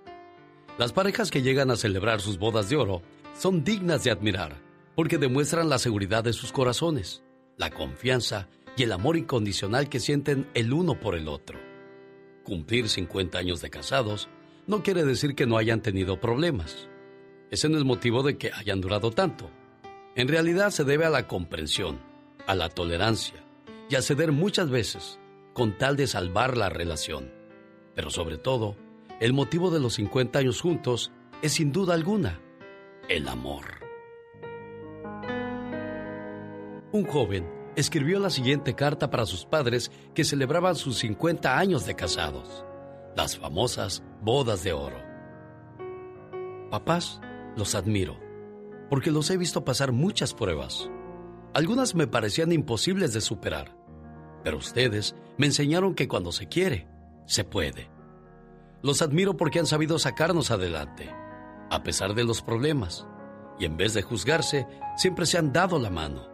Las 0.79 0.93
parejas 0.93 1.31
que 1.31 1.43
llegan 1.43 1.71
a 1.71 1.77
celebrar 1.77 2.23
sus 2.23 2.39
bodas 2.39 2.71
de 2.71 2.77
oro 2.77 3.03
son 3.39 3.63
dignas 3.63 4.05
de 4.05 4.11
admirar, 4.11 4.57
porque 4.95 5.19
demuestran 5.19 5.69
la 5.69 5.79
seguridad 5.79 6.25
de 6.25 6.33
sus 6.33 6.51
corazones, 6.51 7.23
la 7.59 7.71
confianza 7.71 8.49
y 8.62 8.62
el 8.81 8.93
amor 8.93 9.17
incondicional 9.17 9.89
que 9.89 10.01
sienten 10.01 10.49
el 10.55 10.73
uno 10.73 10.99
por 10.99 11.15
el 11.15 11.29
otro. 11.29 11.59
Cumplir 12.43 12.89
50 12.89 13.39
años 13.39 13.61
de 13.61 13.71
casados 13.71 14.29
no 14.67 14.83
quiere 14.83 15.05
decir 15.05 15.35
que 15.35 15.47
no 15.47 15.59
hayan 15.59 15.83
tenido 15.83 16.21
problemas. 16.21 16.89
Ese 17.51 17.69
no 17.69 17.79
es 17.79 17.85
motivo 17.85 18.23
de 18.23 18.39
que 18.39 18.51
hayan 18.53 18.81
durado 18.81 19.11
tanto. 19.11 19.51
En 20.17 20.29
realidad 20.29 20.71
se 20.71 20.85
debe 20.85 21.05
a 21.05 21.11
la 21.11 21.29
comprensión, 21.29 22.01
a 22.47 22.55
la 22.55 22.69
tolerancia 22.69 23.45
y 23.89 23.95
a 23.95 24.03
ceder 24.03 24.33
muchas 24.33 24.71
veces 24.71 25.19
con 25.53 25.77
tal 25.77 25.97
de 25.97 26.07
salvar 26.07 26.57
la 26.57 26.69
relación. 26.69 27.31
Pero 27.95 28.11
sobre 28.11 28.39
todo, 28.39 28.77
el 29.21 29.33
motivo 29.33 29.71
de 29.71 29.81
los 29.81 29.95
50 29.95 30.39
años 30.39 30.61
juntos 30.61 31.13
es 31.43 31.53
sin 31.53 31.73
duda 31.73 31.95
alguna 31.95 32.41
el 33.09 33.29
amor. 33.29 33.65
Un 36.93 37.05
joven 37.05 37.62
escribió 37.77 38.19
la 38.19 38.31
siguiente 38.31 38.75
carta 38.75 39.11
para 39.11 39.27
sus 39.27 39.45
padres 39.45 39.91
que 40.15 40.25
celebraban 40.25 40.77
sus 40.77 40.99
50 40.99 41.59
años 41.59 41.87
de 41.87 41.95
casados, 41.95 42.65
las 43.17 43.37
famosas 43.39 44.03
bodas 44.21 44.63
de 44.63 44.73
oro. 44.73 44.99
Papás, 46.71 47.21
los 47.57 47.75
admiro, 47.75 48.19
porque 48.91 49.11
los 49.11 49.31
he 49.31 49.37
visto 49.37 49.65
pasar 49.65 49.93
muchas 49.93 50.35
pruebas. 50.35 50.91
Algunas 51.55 51.95
me 51.95 52.07
parecían 52.07 52.53
imposibles 52.53 53.13
de 53.13 53.21
superar, 53.21 53.77
pero 54.43 54.59
ustedes 54.59 55.15
me 55.39 55.47
enseñaron 55.47 55.95
que 55.95 56.09
cuando 56.09 56.33
se 56.33 56.49
quiere, 56.49 56.89
se 57.27 57.45
puede. 57.45 57.91
Los 58.83 59.01
admiro 59.01 59.37
porque 59.37 59.61
han 59.61 59.67
sabido 59.67 59.99
sacarnos 59.99 60.51
adelante, 60.51 61.11
a 61.71 61.83
pesar 61.83 62.15
de 62.15 62.25
los 62.25 62.43
problemas, 62.43 63.07
y 63.59 63.65
en 63.65 63.77
vez 63.77 63.95
de 63.95 64.03
juzgarse, 64.03 64.67
siempre 64.97 65.25
se 65.27 65.39
han 65.39 65.53
dado 65.53 65.79
la 65.79 65.91
mano 65.91 66.32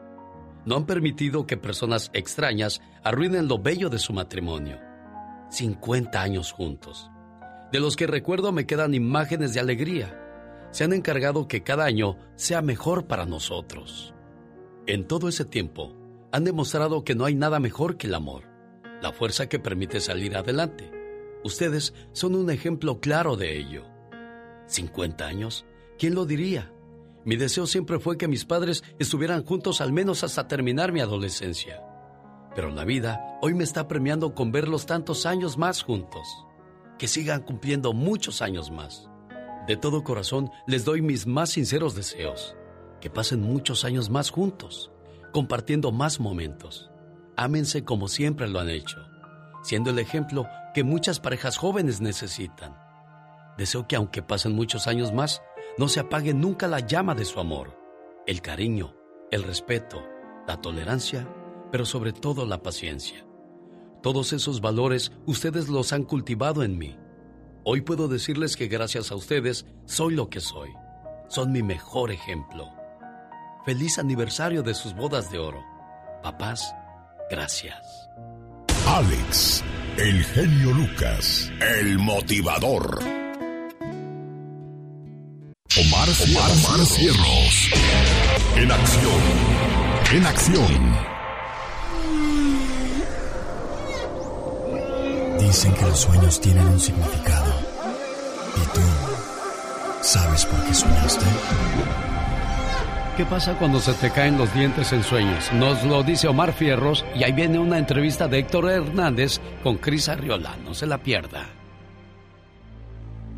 no 0.69 0.77
han 0.77 0.85
permitido 0.85 1.47
que 1.47 1.57
personas 1.57 2.11
extrañas 2.13 2.83
arruinen 3.03 3.49
lo 3.49 3.59
bello 3.59 3.89
de 3.89 3.99
su 3.99 4.13
matrimonio. 4.13 4.79
50 5.49 6.21
años 6.21 6.53
juntos. 6.53 7.11
De 7.73 7.81
los 7.81 7.97
que 7.97 8.07
recuerdo 8.07 8.53
me 8.53 8.67
quedan 8.67 8.93
imágenes 8.93 9.55
de 9.55 9.61
alegría. 9.61 10.15
Se 10.71 10.85
han 10.85 10.93
encargado 10.93 11.49
que 11.49 11.63
cada 11.63 11.87
año 11.87 12.19
sea 12.37 12.61
mejor 12.61 13.07
para 13.07 13.25
nosotros. 13.25 14.13
En 14.87 15.07
todo 15.07 15.31
ese 15.31 15.47
tiempo, 15.47 15.97
han 16.33 16.45
demostrado 16.45 17.03
que 17.03 17.15
no 17.15 17.25
hay 17.25 17.35
nada 17.35 17.61
mejor 17.61 17.97
que 17.97 18.07
el 18.07 18.15
amor, 18.15 18.43
la 19.01 19.11
fuerza 19.11 19.49
que 19.49 19.59
permite 19.59 20.01
salir 20.01 20.37
adelante. 20.37 20.93
Ustedes 21.45 21.95
son 22.13 22.35
un 22.35 22.51
ejemplo 22.51 23.01
claro 23.01 23.37
de 23.37 23.57
ello. 23.57 23.87
50 24.67 25.27
años, 25.27 25.65
¿quién 25.99 26.15
lo 26.15 26.27
diría? 26.27 26.71
Mi 27.29 27.37
deseo 27.37 27.67
siempre 27.67 27.99
fue 27.99 28.17
que 28.17 28.27
mis 28.27 28.47
padres 28.47 28.83
estuvieran 28.99 29.45
juntos 29.45 29.83
al 29.83 29.93
menos 29.93 30.25
hasta 30.25 30.49
terminar 30.49 30.93
mi 30.93 31.03
adolescencia. 31.03 31.83
Pero 32.55 32.71
la 32.71 32.87
vida 32.87 33.21
hoy 33.43 33.53
me 33.53 33.65
está 33.65 33.87
premiando 33.87 34.35
con 34.35 34.51
verlos 34.51 34.87
tantos 34.87 35.27
años 35.27 35.59
más 35.59 35.83
juntos. 35.83 36.27
Que 36.99 37.07
sigan 37.07 37.43
cumpliendo 37.43 37.93
muchos 37.93 38.41
años 38.41 38.71
más. 38.71 39.11
De 39.67 39.77
todo 39.77 40.05
corazón 40.05 40.51
les 40.67 40.87
doy 40.87 41.03
mis 41.03 41.27
más 41.27 41.51
sinceros 41.51 41.95
deseos. 41.95 42.57
Que 42.99 43.11
pasen 43.11 43.43
muchos 43.43 43.85
años 43.85 44.09
más 44.09 44.31
juntos, 44.31 44.91
compartiendo 45.31 45.93
más 45.93 46.21
momentos. 46.21 46.91
Ámense 47.37 47.85
como 47.85 48.09
siempre 48.09 48.49
lo 48.49 48.59
han 48.59 48.71
hecho, 48.71 48.97
siendo 49.63 49.91
el 49.91 49.99
ejemplo 49.99 50.47
que 50.73 50.83
muchas 50.83 51.21
parejas 51.21 51.59
jóvenes 51.59 52.01
necesitan. 52.01 52.75
Deseo 53.59 53.87
que 53.87 53.97
aunque 53.97 54.23
pasen 54.23 54.55
muchos 54.55 54.87
años 54.87 55.13
más, 55.13 55.43
no 55.79 55.89
se 55.89 56.01
apague 56.01 56.35
nunca 56.35 56.67
la 56.67 56.81
llama 56.81 57.15
de 57.15 57.25
su 57.25 57.39
amor, 57.39 57.79
el 58.27 58.43
cariño, 58.43 58.95
el 59.31 59.45
respeto, 59.45 60.05
la 60.47 60.61
tolerancia, 60.61 61.29
pero 61.71 61.87
sobre 61.87 62.13
todo 62.13 62.45
la 62.47 62.63
paciencia. 62.63 63.25
Todos 64.03 64.33
esos 64.33 64.61
valores 64.61 65.13
ustedes 65.27 65.69
los 65.69 65.93
han 65.93 66.03
cultivado 66.03 66.65
en 66.65 66.79
mí. 66.79 66.99
Hoy 67.65 67.83
puedo 67.83 68.09
decirles 68.09 68.57
que 68.57 68.67
gracias 68.67 69.13
a 69.13 69.15
ustedes 69.15 69.67
soy 69.85 70.15
lo 70.15 70.29
que 70.29 70.41
soy. 70.41 70.71
Son 71.29 71.53
mi 71.53 71.63
mejor 71.63 72.11
ejemplo. 72.11 72.71
Feliz 73.65 73.99
aniversario 73.99 74.63
de 74.63 74.75
sus 74.75 74.95
bodas 74.95 75.31
de 75.31 75.39
oro. 75.39 75.63
Papás, 76.23 76.75
gracias. 77.31 78.09
Alex, 78.87 79.63
el 79.97 80.25
genio 80.25 80.73
Lucas, 80.73 81.53
el 81.61 81.99
motivador. 81.99 83.18
Omar, 85.81 86.09
Omar, 86.09 86.87
Cierros. 86.87 87.71
En 88.57 88.73
acción. 88.73 89.21
En 90.13 90.27
acción. 90.27 90.97
Dicen 95.39 95.73
que 95.75 95.83
los 95.83 96.01
sueños 96.01 96.41
tienen 96.41 96.67
un 96.67 96.81
significado. 96.81 97.53
¿Y 98.57 98.75
tú 98.75 98.81
sabes 100.01 100.47
por 100.47 100.65
qué 100.65 100.75
soñaste? 100.75 101.27
¿Qué 103.17 103.25
pasa 103.25 103.57
cuando 103.57 103.79
se 103.79 103.93
te 103.95 104.11
caen 104.11 104.37
los 104.37 104.53
dientes 104.55 104.93
en 104.93 105.05
sueños? 105.05 105.53
Nos 105.53 105.85
lo 105.85 106.03
dice 106.03 106.27
Omar 106.27 106.53
Fierros 106.55 107.05
y 107.15 107.23
ahí 107.23 107.33
viene 107.33 107.61
una 107.61 107.79
entrevista 107.79 108.27
de 108.27 108.41
Héctor 108.41 108.69
Hernández 108.69 109.41
con 109.63 109.77
Cris 109.77 110.09
Arriola. 110.09 110.57
No 110.65 110.75
se 110.75 110.87
la 110.87 110.99
pierda. 110.99 111.58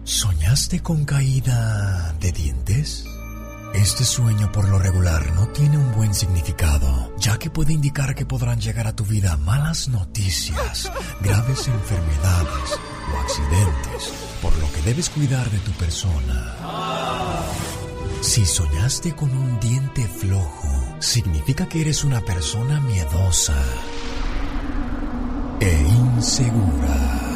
¿Soñaste 0.05 0.81
con 0.81 1.05
caída 1.05 2.15
de 2.21 2.33
dientes? 2.33 3.05
Este 3.75 4.05
sueño 4.05 4.51
por 4.51 4.69
lo 4.69 4.79
regular 4.79 5.33
no 5.35 5.47
tiene 5.49 5.79
un 5.79 5.93
buen 5.93 6.13
significado, 6.15 7.15
ya 7.19 7.39
que 7.39 7.51
puede 7.51 7.73
indicar 7.73 8.15
que 8.15 8.27
podrán 8.27 8.61
llegar 8.61 8.87
a 8.89 8.97
tu 8.97 9.05
vida 9.05 9.37
malas 9.37 9.89
noticias, 9.89 10.91
graves 11.21 11.69
enfermedades 11.69 12.81
o 13.13 13.19
accidentes, 13.21 14.13
por 14.43 14.57
lo 14.59 14.73
que 14.73 14.83
debes 14.83 15.11
cuidar 15.11 15.49
de 15.51 15.59
tu 15.59 15.71
persona. 15.73 16.57
Si 18.23 18.45
soñaste 18.45 19.15
con 19.15 19.31
un 19.31 19.61
diente 19.61 20.07
flojo, 20.09 20.97
significa 20.99 21.69
que 21.69 21.83
eres 21.83 22.05
una 22.05 22.21
persona 22.21 22.81
miedosa 22.81 23.55
e 25.61 25.73
insegura. 25.73 27.30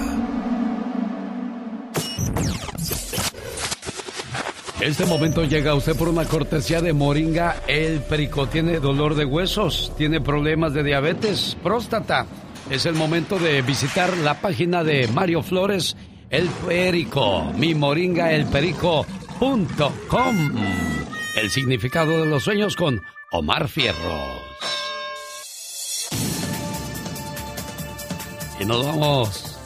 Este 4.84 5.06
momento 5.06 5.44
llega 5.44 5.74
usted 5.74 5.96
por 5.96 6.10
una 6.10 6.26
cortesía 6.26 6.82
de 6.82 6.92
Moringa 6.92 7.56
El 7.66 8.02
Perico. 8.02 8.46
Tiene 8.48 8.80
dolor 8.80 9.14
de 9.14 9.24
huesos, 9.24 9.90
tiene 9.96 10.20
problemas 10.20 10.74
de 10.74 10.82
diabetes, 10.82 11.56
próstata. 11.62 12.26
Es 12.68 12.84
el 12.84 12.94
momento 12.94 13.38
de 13.38 13.62
visitar 13.62 14.14
la 14.18 14.42
página 14.42 14.84
de 14.84 15.08
Mario 15.08 15.42
Flores 15.42 15.96
El 16.28 16.50
Perico, 16.66 17.50
mi 17.56 17.74
moringa 17.74 18.32
el 18.32 18.44
perico.com. 18.44 19.06
El 21.34 21.48
significado 21.48 22.10
de 22.20 22.26
los 22.26 22.42
sueños 22.42 22.76
con 22.76 23.00
Omar 23.32 23.68
Fierros. 23.68 24.42
Y 28.60 28.66
nos 28.66 28.84
vamos 28.84 29.56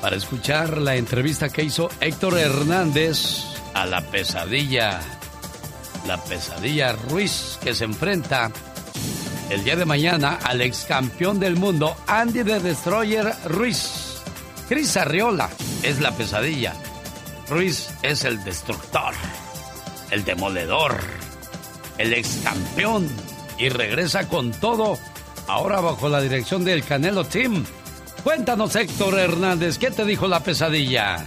para 0.00 0.14
escuchar 0.14 0.78
la 0.78 0.94
entrevista 0.94 1.48
que 1.48 1.64
hizo 1.64 1.88
Héctor 2.00 2.38
Hernández 2.38 3.47
a 3.74 3.86
la 3.86 4.00
pesadilla. 4.00 5.00
La 6.06 6.16
pesadilla 6.22 6.92
Ruiz 6.92 7.58
que 7.62 7.74
se 7.74 7.84
enfrenta 7.84 8.50
el 9.50 9.64
día 9.64 9.76
de 9.76 9.84
mañana 9.84 10.38
al 10.42 10.60
ex 10.60 10.84
campeón 10.84 11.40
del 11.40 11.56
mundo 11.56 11.96
Andy 12.06 12.44
the 12.44 12.60
Destroyer 12.60 13.32
Ruiz. 13.46 14.20
Cris 14.68 14.96
Arriola 14.96 15.48
es 15.82 16.00
la 16.00 16.12
pesadilla. 16.12 16.74
Ruiz 17.48 17.88
es 18.02 18.24
el 18.24 18.44
destructor, 18.44 19.14
el 20.10 20.24
demoledor, 20.24 20.98
el 21.96 22.12
ex 22.12 22.40
campeón 22.44 23.08
y 23.58 23.70
regresa 23.70 24.28
con 24.28 24.52
todo 24.52 24.98
ahora 25.46 25.80
bajo 25.80 26.08
la 26.08 26.20
dirección 26.20 26.64
del 26.64 26.84
Canelo 26.84 27.24
Team. 27.24 27.64
Cuéntanos 28.22 28.76
Héctor 28.76 29.18
Hernández, 29.18 29.78
¿qué 29.78 29.90
te 29.90 30.04
dijo 30.04 30.28
la 30.28 30.40
pesadilla? 30.40 31.24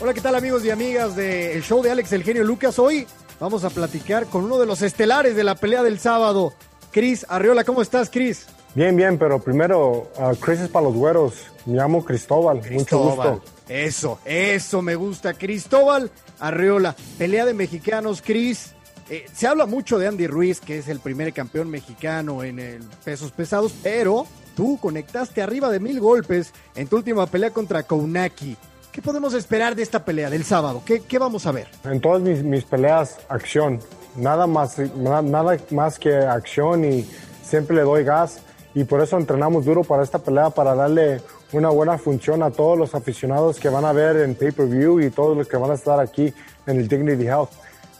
Hola, 0.00 0.12
¿qué 0.12 0.20
tal 0.20 0.34
amigos 0.34 0.64
y 0.64 0.70
amigas 0.70 1.14
del 1.14 1.62
show 1.62 1.80
de 1.80 1.90
Alex 1.90 2.12
El 2.12 2.24
Genio 2.24 2.42
Lucas? 2.42 2.80
Hoy 2.80 3.06
vamos 3.38 3.62
a 3.62 3.70
platicar 3.70 4.26
con 4.26 4.44
uno 4.44 4.58
de 4.58 4.66
los 4.66 4.82
estelares 4.82 5.36
de 5.36 5.44
la 5.44 5.54
pelea 5.54 5.84
del 5.84 6.00
sábado, 6.00 6.52
Cris 6.90 7.24
Arriola. 7.28 7.62
¿Cómo 7.62 7.80
estás, 7.80 8.10
Cris? 8.10 8.46
Bien, 8.74 8.96
bien, 8.96 9.18
pero 9.18 9.38
primero, 9.38 10.10
uh, 10.18 10.34
Chris 10.40 10.60
es 10.60 10.68
para 10.68 10.86
los 10.86 10.94
güeros. 10.94 11.34
Me 11.64 11.76
llamo 11.76 12.04
Cristóbal. 12.04 12.60
Mucho 12.72 12.98
gusto. 12.98 13.42
Eso, 13.68 14.18
eso 14.24 14.82
me 14.82 14.96
gusta. 14.96 15.32
Cristóbal 15.32 16.10
Arriola, 16.40 16.96
pelea 17.16 17.46
de 17.46 17.54
mexicanos, 17.54 18.20
Cris. 18.20 18.74
Eh, 19.08 19.26
se 19.32 19.46
habla 19.46 19.64
mucho 19.64 19.98
de 19.98 20.08
Andy 20.08 20.26
Ruiz, 20.26 20.60
que 20.60 20.78
es 20.78 20.88
el 20.88 20.98
primer 20.98 21.32
campeón 21.32 21.70
mexicano 21.70 22.42
en 22.42 22.58
el 22.58 22.82
pesos 23.04 23.30
pesados, 23.30 23.72
pero 23.80 24.26
tú 24.56 24.76
conectaste 24.82 25.40
arriba 25.40 25.70
de 25.70 25.78
mil 25.78 26.00
golpes 26.00 26.52
en 26.74 26.88
tu 26.88 26.96
última 26.96 27.26
pelea 27.26 27.50
contra 27.50 27.84
Kounaki. 27.84 28.56
¿Qué 28.94 29.02
podemos 29.02 29.34
esperar 29.34 29.74
de 29.74 29.82
esta 29.82 30.04
pelea 30.04 30.30
del 30.30 30.44
sábado? 30.44 30.80
¿Qué, 30.86 31.00
qué 31.00 31.18
vamos 31.18 31.46
a 31.46 31.50
ver? 31.50 31.66
En 31.82 32.00
todas 32.00 32.22
mis, 32.22 32.44
mis 32.44 32.62
peleas, 32.62 33.18
acción. 33.28 33.80
Nada 34.14 34.46
más, 34.46 34.78
nada, 34.78 35.20
nada 35.20 35.56
más 35.72 35.98
que 35.98 36.14
acción 36.14 36.84
y 36.84 37.04
siempre 37.42 37.74
le 37.74 37.82
doy 37.82 38.04
gas. 38.04 38.38
Y 38.72 38.84
por 38.84 39.00
eso 39.00 39.18
entrenamos 39.18 39.64
duro 39.64 39.82
para 39.82 40.04
esta 40.04 40.20
pelea, 40.20 40.50
para 40.50 40.76
darle 40.76 41.20
una 41.50 41.70
buena 41.70 41.98
función 41.98 42.44
a 42.44 42.52
todos 42.52 42.78
los 42.78 42.94
aficionados 42.94 43.58
que 43.58 43.68
van 43.68 43.84
a 43.84 43.92
ver 43.92 44.14
en 44.18 44.36
pay-per-view 44.36 45.00
y 45.00 45.10
todos 45.10 45.36
los 45.36 45.48
que 45.48 45.56
van 45.56 45.72
a 45.72 45.74
estar 45.74 45.98
aquí 45.98 46.32
en 46.64 46.78
el 46.78 46.86
Dignity 46.86 47.26
Health. 47.26 47.50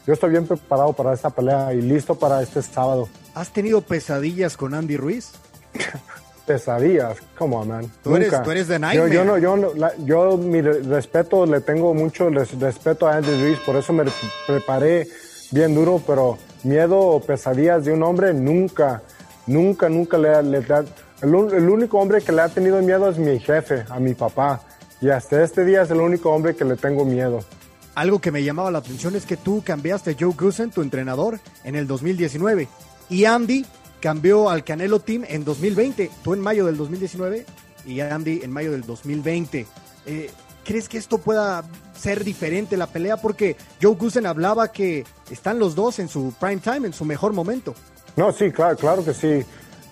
Yo 0.07 0.13
estoy 0.13 0.31
bien 0.31 0.47
preparado 0.47 0.93
para 0.93 1.13
esta 1.13 1.29
pelea 1.29 1.75
y 1.75 1.83
listo 1.83 2.15
para 2.15 2.41
este 2.41 2.63
sábado. 2.63 3.09
¿Has 3.35 3.53
tenido 3.53 3.81
pesadillas 3.81 4.57
con 4.57 4.75
Andy 4.75 4.97
Ruiz? 4.97 5.33
pesadillas, 6.47 7.17
come 7.39 7.57
on, 7.57 7.69
man. 7.69 7.91
Tú 8.03 8.15
eres, 8.17 8.43
tú 8.43 8.51
eres 8.51 8.69
de 8.69 8.79
Nightmare. 8.79 9.11
Yo, 9.13 9.23
yo, 9.23 9.25
no, 9.25 9.39
yo, 9.39 9.57
no- 9.57 9.75
la- 9.75 9.95
yo 10.05 10.37
mi 10.37 10.61
re- 10.61 10.81
respeto, 10.83 11.47
le 11.47 11.61
tengo 11.61 11.95
mucho 11.95 12.29
res- 12.31 12.59
respeto 12.59 13.07
a 13.07 13.17
Andy 13.17 13.31
Ruiz, 13.43 13.59
por 13.61 13.77
eso 13.77 13.93
me 13.93 14.05
preparé 14.47 15.09
bien 15.51 15.75
duro, 15.75 16.03
pero 16.07 16.39
miedo 16.65 16.99
o 16.99 17.21
pesadillas 17.21 17.85
de 17.85 17.93
un 17.93 18.03
hombre 18.03 18.35
nunca, 18.35 19.03
nunca, 19.47 19.89
nunca 19.89 20.19
le, 20.19 20.43
le 20.43 20.61
da. 20.61 20.85
El, 21.23 21.35
único 21.35 21.99
hombre 21.99 22.21
que 22.21 22.33
le 22.33 22.43
ha 22.43 22.49
tenido 22.49 22.81
miedo 22.83 23.09
es 23.09 23.17
mi 23.17 23.39
jefe, 23.41 23.85
a 23.89 23.99
mi 23.99 24.13
papá. 24.15 24.61
Y 25.01 25.09
hasta 25.09 25.43
este 25.43 25.65
día 25.65 25.83
es 25.83 25.91
el 25.91 26.01
único 26.01 26.31
hombre 26.31 26.55
que 26.55 26.65
le 26.65 26.77
tengo 26.77 27.05
miedo. 27.05 27.41
Algo 27.95 28.19
que 28.21 28.31
me 28.31 28.43
llamaba 28.43 28.71
la 28.71 28.79
atención 28.79 29.15
es 29.17 29.25
que 29.25 29.37
tú 29.37 29.63
cambiaste 29.65 30.17
Joe 30.19 30.35
Gusen, 30.39 30.71
tu 30.71 30.83
entrenador, 30.83 31.39
en 31.63 31.77
el 31.77 31.87
2019. 31.87 32.69
Y 33.09 33.25
Andy 33.25 33.65
cambió 34.05 34.51
al 34.51 34.65
Canelo 34.65 35.01
Team 35.01 35.25
en 35.27 35.47
2020. 35.47 36.11
Tú 36.23 36.35
en 36.35 36.41
mayo 36.41 36.67
del 36.67 36.77
2019 36.77 37.47
y 37.87 38.01
Andy 38.01 38.43
en 38.43 38.51
mayo 38.51 38.71
del 38.73 38.83
2020. 38.83 39.67
Eh, 40.05 40.31
¿Crees 40.63 40.91
que 40.91 40.99
esto 40.99 41.17
pueda 41.17 41.65
ser 41.97 42.23
diferente 42.23 42.77
la 42.77 42.87
pelea? 42.87 43.17
Porque 43.17 43.57
Joe 43.81 43.95
Gusen 43.95 44.27
hablaba 44.27 44.71
que 44.73 45.07
están 45.31 45.59
los 45.59 45.75
dos 45.75 46.01
en 46.01 46.09
su 46.09 46.35
prime 46.39 46.59
time, 46.59 46.87
en 46.89 46.93
su 46.93 47.07
mejor 47.07 47.33
momento. 47.33 47.75
No, 48.15 48.31
sí, 48.31 48.51
claro, 48.51 48.77
claro 48.77 49.03
que 49.03 49.15
sí. 49.15 49.43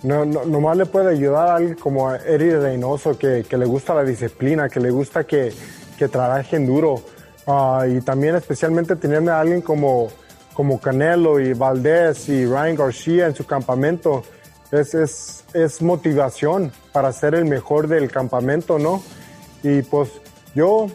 No, 0.03 0.27
no, 0.27 0.45
nomás 0.45 0.77
le 0.77 0.85
puede 0.85 1.09
ayudar 1.09 1.49
a 1.49 1.57
alguien 1.57 1.77
como 1.77 2.11
a 2.11 2.19
Eddie 2.19 2.59
Reynoso, 2.59 3.17
que, 3.17 3.47
que 3.49 3.57
le 3.57 3.65
gusta 3.65 3.95
la 3.95 4.05
disciplina, 4.05 4.69
que 4.69 4.81
le 4.81 4.91
gusta 4.91 5.25
que, 5.25 5.55
que 5.97 6.09
trabajen 6.09 6.67
duro. 6.67 7.03
Ah, 7.47 7.87
y 7.89 8.03
también 8.03 8.37
especialmente 8.37 8.95
tenerme 8.95 9.31
a 9.31 9.41
alguien 9.41 9.63
como, 9.63 10.11
como 10.55 10.81
Canelo 10.81 11.41
y 11.41 11.53
Valdés 11.55 12.29
y 12.29 12.45
Ryan 12.47 12.77
García 12.77 13.27
en 13.27 13.35
su 13.35 13.45
campamento. 13.47 14.23
Es, 14.71 14.95
es, 14.95 15.45
es 15.53 15.83
motivación 15.83 16.73
para 16.93 17.13
ser 17.13 17.35
el 17.35 17.45
mejor 17.45 17.89
del 17.89 18.11
campamento, 18.11 18.79
¿no? 18.79 19.03
Y 19.63 19.83
pues 19.83 20.11
yo 20.55 20.87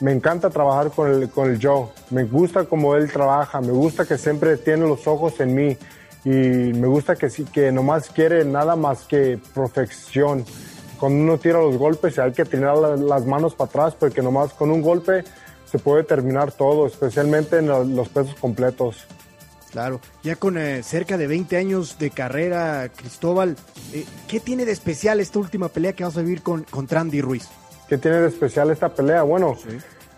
me 0.00 0.12
encanta 0.12 0.48
trabajar 0.50 0.90
con 0.90 1.10
el, 1.10 1.28
con 1.30 1.50
el 1.50 1.58
Joe. 1.60 1.88
Me 2.10 2.24
gusta 2.24 2.64
cómo 2.64 2.94
él 2.94 3.10
trabaja. 3.12 3.60
Me 3.60 3.72
gusta 3.72 4.04
que 4.06 4.16
siempre 4.16 4.56
tiene 4.56 4.86
los 4.86 5.06
ojos 5.06 5.38
en 5.40 5.54
mí. 5.54 5.76
Y 6.24 6.28
me 6.30 6.86
gusta 6.86 7.16
que 7.16 7.28
que 7.52 7.72
nomás 7.72 8.10
quiere 8.10 8.44
nada 8.44 8.76
más 8.76 9.02
que 9.04 9.38
perfección. 9.54 10.44
Cuando 10.98 11.18
uno 11.22 11.38
tira 11.38 11.60
los 11.60 11.76
golpes 11.78 12.18
hay 12.18 12.32
que 12.32 12.44
tirar 12.44 12.76
la- 12.76 12.94
las 12.96 13.24
manos 13.26 13.54
para 13.54 13.68
atrás 13.70 13.94
porque 13.98 14.20
nomás 14.22 14.52
con 14.52 14.70
un 14.70 14.82
golpe 14.82 15.24
se 15.70 15.78
puede 15.78 16.02
terminar 16.04 16.52
todo, 16.52 16.86
especialmente 16.86 17.58
en 17.58 17.68
lo- 17.68 17.84
los 17.84 18.08
pesos 18.08 18.34
completos. 18.40 19.06
Claro, 19.70 20.00
ya 20.24 20.34
con 20.34 20.58
eh, 20.58 20.82
cerca 20.82 21.16
de 21.16 21.28
20 21.28 21.56
años 21.56 21.96
de 21.98 22.10
carrera, 22.10 22.90
Cristóbal, 22.94 23.56
eh, 23.92 24.04
¿qué 24.26 24.40
tiene 24.40 24.64
de 24.64 24.72
especial 24.72 25.20
esta 25.20 25.38
última 25.38 25.68
pelea 25.68 25.92
que 25.92 26.02
vas 26.02 26.16
a 26.16 26.22
vivir 26.22 26.42
con, 26.42 26.64
contra 26.64 27.00
Andy 27.00 27.20
Ruiz? 27.20 27.48
¿Qué 27.88 27.96
tiene 27.96 28.18
de 28.20 28.28
especial 28.28 28.70
esta 28.70 28.88
pelea? 28.92 29.22
Bueno, 29.22 29.56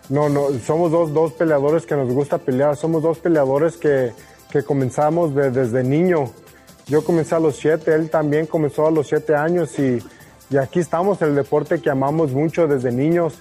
no, 0.08 0.28
no, 0.30 0.46
somos 0.66 0.90
dos, 0.90 1.12
dos 1.12 1.32
peleadores 1.34 1.84
que 1.84 1.94
nos 1.94 2.10
gusta 2.10 2.38
pelear, 2.38 2.76
somos 2.76 3.02
dos 3.02 3.18
peleadores 3.18 3.76
que, 3.76 4.12
que 4.50 4.62
comenzamos 4.62 5.34
de- 5.34 5.50
desde 5.50 5.84
niño. 5.84 6.30
Yo 6.86 7.04
comencé 7.04 7.34
a 7.34 7.38
los 7.40 7.56
siete, 7.56 7.94
él 7.94 8.08
también 8.08 8.46
comenzó 8.46 8.86
a 8.86 8.90
los 8.90 9.06
siete 9.08 9.34
años 9.34 9.78
y, 9.78 10.02
y 10.50 10.56
aquí 10.56 10.80
estamos, 10.80 11.20
el 11.20 11.34
deporte 11.34 11.80
que 11.80 11.90
amamos 11.90 12.32
mucho 12.32 12.66
desde 12.66 12.90
niños 12.90 13.34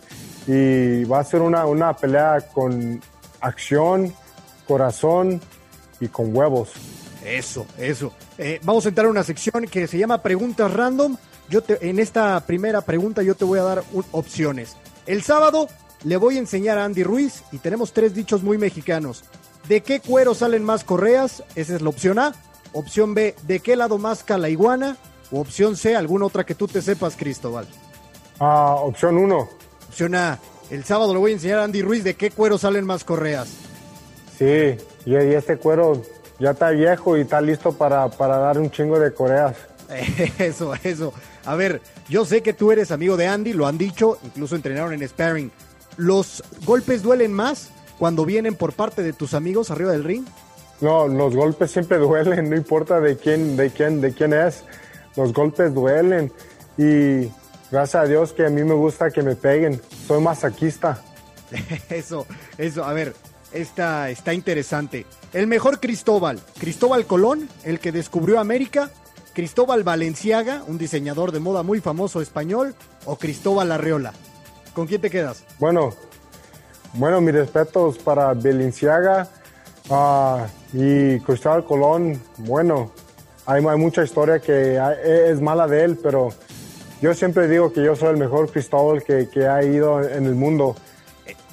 y 0.48 1.04
va 1.06 1.20
a 1.20 1.24
ser 1.24 1.42
una, 1.42 1.66
una 1.66 1.94
pelea 1.96 2.42
con 2.54 3.00
acción, 3.40 4.14
corazón 4.68 5.42
y 6.00 6.08
con 6.08 6.36
huevos. 6.36 6.72
Eso, 7.26 7.66
eso. 7.78 8.12
Eh, 8.38 8.60
vamos 8.64 8.86
a 8.86 8.90
entrar 8.90 9.08
a 9.08 9.10
una 9.12 9.24
sección 9.24 9.66
que 9.66 9.88
se 9.88 9.98
llama 9.98 10.22
Preguntas 10.24 10.74
Random. 10.74 11.18
Yo 11.50 11.62
te- 11.62 11.88
en 11.90 12.00
esta 12.00 12.40
primera 12.46 12.82
pregunta 12.82 13.22
yo 13.22 13.36
te 13.36 13.46
voy 13.46 13.60
a 13.60 13.64
dar 13.64 13.84
un- 13.92 14.06
opciones. 14.12 14.76
El 15.06 15.22
sábado 15.22 15.68
le 16.04 16.18
voy 16.18 16.38
a 16.38 16.40
enseñar 16.40 16.78
a 16.80 16.86
Andy 16.86 17.04
Ruiz 17.04 17.44
y 17.52 17.60
tenemos 17.60 17.94
tres 17.94 18.14
dichos 18.16 18.42
muy 18.42 18.58
mexicanos. 18.58 19.24
¿De 19.68 19.82
qué 19.82 20.00
cuero 20.00 20.34
salen 20.34 20.64
más 20.64 20.84
correas? 20.84 21.44
Esa 21.56 21.76
es 21.76 21.82
la 21.82 21.90
opción 21.90 22.18
A. 22.18 22.34
Opción 22.74 23.14
B, 23.14 23.36
¿de 23.44 23.60
qué 23.60 23.76
lado 23.76 23.98
masca 24.00 24.38
la 24.38 24.50
iguana? 24.50 24.98
O 25.32 25.40
opción 25.42 25.76
C, 25.78 25.96
alguna 25.96 26.26
otra 26.26 26.46
que 26.46 26.56
tú 26.56 26.68
te 26.68 26.82
sepas, 26.82 27.16
Cristóbal. 27.16 27.68
Ah, 28.40 28.76
opción 28.80 29.18
uno. 29.18 29.48
Opción 29.92 30.16
A, 30.16 30.40
el 30.70 30.86
sábado 30.86 31.12
le 31.12 31.20
voy 31.20 31.32
a 31.32 31.34
enseñar 31.34 31.60
a 31.60 31.66
Andy 31.66 31.82
Ruiz 31.82 32.06
de 32.06 32.14
qué 32.14 32.32
cuero 32.32 32.58
salen 32.58 32.86
más 32.86 33.04
correas. 33.04 33.50
Sí, 34.40 34.78
y, 35.06 35.16
este 35.16 35.58
cuero 35.58 36.02
ya 36.40 36.52
está 36.52 36.70
viejo 36.70 37.18
y 37.18 37.22
está 37.22 37.42
listo 37.42 37.74
para, 37.74 38.08
para 38.08 38.38
dar 38.38 38.58
un 38.58 38.72
chingo 38.72 38.98
de 38.98 39.14
coreas. 39.14 39.58
Eso, 40.40 40.74
eso. 40.82 41.12
A 41.44 41.56
ver, 41.56 41.82
yo 42.08 42.24
sé 42.24 42.42
que 42.42 42.54
tú 42.54 42.72
eres 42.72 42.92
amigo 42.92 43.18
de 43.18 43.28
Andy, 43.28 43.52
lo 43.52 43.68
han 43.68 43.78
dicho, 43.78 44.18
incluso 44.24 44.56
entrenaron 44.56 44.94
en 44.94 45.06
sparring. 45.06 45.52
¿Los 45.98 46.42
golpes 46.66 47.04
duelen 47.04 47.34
más 47.34 47.72
cuando 48.00 48.24
vienen 48.24 48.56
por 48.56 48.72
parte 48.72 49.04
de 49.04 49.12
tus 49.12 49.34
amigos 49.34 49.72
arriba 49.72 49.92
del 49.92 50.06
ring? 50.06 50.24
No, 50.80 51.10
los 51.10 51.36
golpes 51.36 51.70
siempre 51.70 51.98
duelen, 51.98 52.50
no 52.50 52.56
importa 52.56 53.02
de 53.02 53.18
quién, 53.18 53.58
de 53.58 53.72
quién, 53.72 54.00
de 54.00 54.14
quién 54.14 54.32
es. 54.32 54.64
Los 55.18 55.34
golpes 55.34 55.74
duelen 55.74 56.32
y 56.78 57.30
gracias 57.72 58.04
a 58.04 58.08
Dios 58.08 58.34
que 58.34 58.46
a 58.46 58.50
mí 58.50 58.64
me 58.64 58.74
gusta 58.74 59.10
que 59.12 59.22
me 59.24 59.36
peguen. 59.36 59.82
Soy 60.08 60.22
masoquista. 60.22 61.02
Eso, 61.90 62.26
eso. 62.58 62.84
A 62.86 62.94
ver, 62.94 63.14
esta 63.52 64.10
está 64.10 64.34
interesante. 64.34 65.06
El 65.34 65.48
mejor 65.48 65.80
Cristóbal, 65.82 66.40
Cristóbal 66.60 67.06
Colón, 67.06 67.50
el 67.66 67.80
que 67.80 67.92
descubrió 67.92 68.40
América, 68.40 68.90
Cristóbal 69.34 69.84
Valenciaga, 69.84 70.64
un 70.68 70.78
diseñador 70.78 71.32
de 71.34 71.40
moda 71.40 71.62
muy 71.64 71.82
famoso 71.82 72.22
español, 72.22 72.74
o 73.06 73.18
Cristóbal 73.18 73.72
Arreola. 73.72 74.14
¿Con 74.74 74.88
quién 74.88 75.02
te 75.02 75.10
quedas? 75.10 75.44
Bueno, 75.60 75.94
bueno, 76.94 77.20
mis 77.20 77.34
respetos 77.34 77.98
para 77.98 78.34
Belinciaga 78.34 79.28
ah, 79.90 80.48
y 80.72 81.20
Cristóbal 81.20 81.66
Colón. 81.66 82.22
Bueno, 82.38 82.92
hay, 83.46 83.66
hay 83.66 83.78
mucha 83.78 84.04
historia 84.04 84.40
que 84.40 84.80
hay- 84.80 84.98
es 85.32 85.42
mala 85.42 85.68
de 85.68 85.84
él, 85.84 86.00
pero 86.02 86.30
yo 87.02 87.14
siempre 87.14 87.48
digo 87.48 87.74
que 87.74 87.84
yo 87.84 87.96
soy 87.96 88.10
el 88.10 88.18
mejor 88.18 88.52
Cristóbal 88.52 89.04
que, 89.04 89.28
que 89.30 89.48
ha 89.48 89.64
ido 89.64 90.02
en 90.02 90.26
el 90.26 90.36
mundo. 90.36 90.76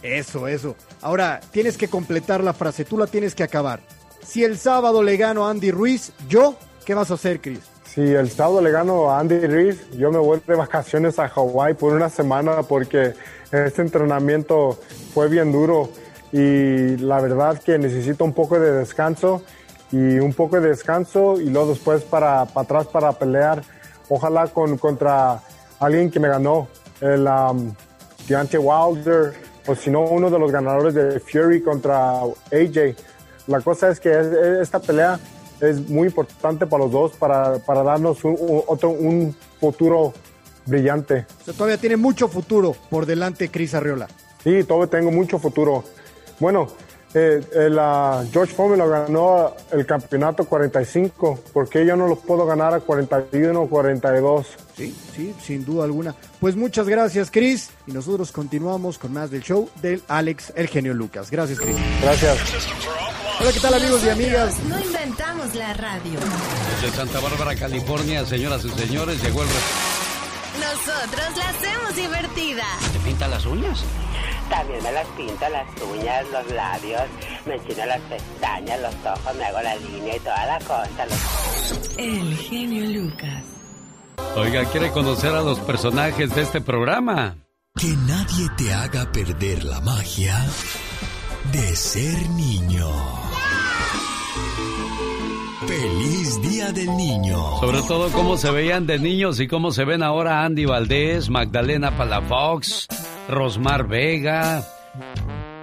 Eso, 0.03 0.47
eso. 0.47 0.77
Ahora, 1.01 1.41
tienes 1.51 1.77
que 1.77 1.89
completar 1.89 2.43
la 2.43 2.53
frase, 2.53 2.85
tú 2.85 2.99
la 2.99 3.07
tienes 3.07 3.35
que 3.35 3.43
acabar. 3.43 3.81
Si 4.23 4.45
el 4.45 4.59
sábado 4.59 5.03
le 5.03 5.17
gano 5.17 5.47
a 5.47 5.51
Andy 5.51 5.71
Ruiz, 5.71 6.13
yo, 6.29 6.57
¿qué 6.85 6.95
vas 6.95 7.11
a 7.11 7.15
hacer, 7.15 7.41
Chris? 7.41 7.61
Si 7.85 8.03
el 8.03 8.31
sábado 8.31 8.61
le 8.61 8.71
gano 8.71 9.11
a 9.11 9.19
Andy 9.19 9.47
Ruiz, 9.47 9.91
yo 9.93 10.13
me 10.13 10.19
voy 10.19 10.41
de 10.47 10.55
vacaciones 10.55 11.19
a 11.19 11.29
Hawái 11.29 11.75
por 11.75 11.95
una 11.95 12.11
semana 12.11 12.63
porque 12.63 13.15
este 13.51 13.83
entrenamiento 13.83 14.79
fue 15.15 15.29
bien 15.29 15.51
duro 15.51 15.89
y 16.31 16.97
la 16.99 17.21
verdad 17.21 17.61
que 17.63 17.79
necesito 17.79 18.25
un 18.25 18.35
poco 18.35 18.61
de 18.61 18.73
descanso 18.73 19.43
y 19.91 20.19
un 20.19 20.35
poco 20.35 20.61
de 20.61 20.69
descanso 20.69 21.41
y 21.41 21.49
luego 21.49 21.71
después 21.71 22.03
para, 22.03 22.45
para 22.45 22.65
atrás 22.65 22.87
para 22.89 23.13
pelear, 23.13 23.63
ojalá 24.09 24.47
con, 24.49 24.79
contra 24.79 25.41
alguien 25.79 26.11
que 26.11 26.21
me 26.21 26.29
ganó, 26.29 26.69
el 27.01 27.27
um, 27.27 27.75
Deontay 28.29 28.61
Wilder 28.61 29.35
o 29.67 29.75
si 29.75 29.91
no 29.91 30.03
uno 30.03 30.31
de 30.31 30.39
los 30.39 30.51
ganadores 30.51 30.95
de 30.95 31.21
Fury 31.21 31.63
contra 31.63 32.21
AJ. 32.21 32.97
La 33.47 33.61
cosa 33.61 33.91
es 33.91 34.01
que 34.01 34.59
esta 34.61 34.81
pelea 34.81 35.19
es 35.61 35.89
muy 35.89 36.09
importante 36.09 36.67
para 36.67 36.85
los 36.85 36.93
dos 36.93 37.13
para, 37.13 37.59
para 37.59 37.83
darnos 37.83 38.25
un, 38.25 38.63
otro, 38.67 38.91
un 38.91 39.35
futuro 39.61 40.13
brillante. 40.67 41.27
todavía 41.57 41.79
tiene 41.79 41.97
mucho 41.97 42.29
futuro 42.29 42.75
por 42.91 43.07
delante 43.07 43.51
Cris 43.51 43.75
Arriola. 43.75 44.09
Sí, 44.43 44.65
todavía 44.65 44.89
tengo 44.89 45.11
mucho 45.11 45.39
futuro. 45.39 45.85
Bueno, 46.39 46.69
eh, 47.15 47.41
George 48.33 48.55
Foreman 48.55 48.79
lo 48.79 48.89
ganó 48.89 49.55
el 49.73 49.87
campeonato 49.87 50.45
45. 50.45 51.41
¿Por 51.53 51.69
qué 51.69 51.87
yo 51.87 51.97
no 51.97 52.07
lo 52.07 52.17
puedo 52.17 52.45
ganar 52.47 52.75
a 52.75 52.81
41 52.81 53.61
o 53.61 53.69
42? 53.69 54.47
Sí, 54.77 54.95
sí, 55.15 55.35
sin 55.43 55.65
duda 55.65 55.85
alguna. 55.85 56.15
Pues 56.41 56.57
muchas 56.57 56.89
gracias, 56.89 57.31
Chris. 57.31 57.71
Y 57.87 57.93
nosotros 57.93 58.31
continuamos 58.33 58.99
con 58.99 59.13
más 59.13 59.31
del 59.31 59.43
show 59.43 59.69
del 59.81 60.03
Alex, 60.09 60.53
el 60.55 60.69
genio 60.69 60.95
Lucas. 60.95 61.31
Gracias, 61.31 61.59
Chris. 61.59 61.77
Gracias. 62.03 62.39
Hola, 63.41 63.53
¿qué 63.53 63.61
tal, 63.61 63.75
amigos 63.75 64.05
y 64.05 64.09
amigas? 64.11 64.59
No 64.65 64.79
inventamos 64.81 65.55
la 65.55 65.73
radio. 65.73 66.19
Desde 66.81 66.97
Santa 66.97 67.21
Bárbara, 67.21 67.55
California, 67.55 68.25
señoras 68.27 68.65
y 68.65 68.71
señores, 68.71 69.23
llegó 69.23 69.43
el... 69.43 69.49
Nosotros 70.59 71.37
la 71.37 71.49
hacemos 71.51 71.95
divertida. 71.95 72.65
¿Te 72.93 72.99
pinta 72.99 73.29
las 73.29 73.47
uñas? 73.47 73.85
También 74.51 74.83
me 74.83 74.93
las 74.93 75.07
pinto, 75.09 75.49
las 75.49 75.83
uñas, 75.83 76.25
los 76.33 76.53
labios, 76.53 77.03
me 77.47 77.55
enchino 77.55 77.87
las 77.87 78.01
pestañas, 78.03 78.81
los 78.81 78.95
ojos, 79.05 79.37
me 79.37 79.45
hago 79.45 79.61
la 79.61 79.77
línea 79.77 80.17
y 80.17 80.21
toda 80.21 80.47
la 80.47 80.59
cosa. 80.59 81.07
El 81.99 82.37
genio 82.37 83.01
Lucas. 83.03 83.45
Oiga, 84.37 84.65
¿quiere 84.67 84.91
conocer 84.91 85.35
a 85.35 85.43
los 85.43 85.59
personajes 85.61 86.35
de 86.35 86.43
este 86.43 86.61
programa? 86.61 87.37
Que 87.75 87.89
nadie 87.89 88.49
te 88.57 88.73
haga 88.73 89.11
perder 89.13 89.65
la 89.65 89.81
magia 89.81 90.37
de 91.53 91.77
ser 91.77 92.29
niño. 92.31 92.89
Feliz 95.67 96.41
Día 96.41 96.73
del 96.73 96.97
Niño. 96.97 97.59
Sobre 97.61 97.83
todo 97.83 98.11
cómo 98.11 98.37
se 98.37 98.51
veían 98.51 98.87
de 98.87 98.99
niños 98.99 99.39
y 99.39 99.47
cómo 99.49 99.71
se 99.71 99.85
ven 99.85 100.03
ahora 100.03 100.45
Andy 100.45 100.65
Valdés, 100.65 101.29
Magdalena 101.31 101.97
Palafox, 101.97 102.87
Rosmar 103.29 103.87
Vega, 103.87 104.65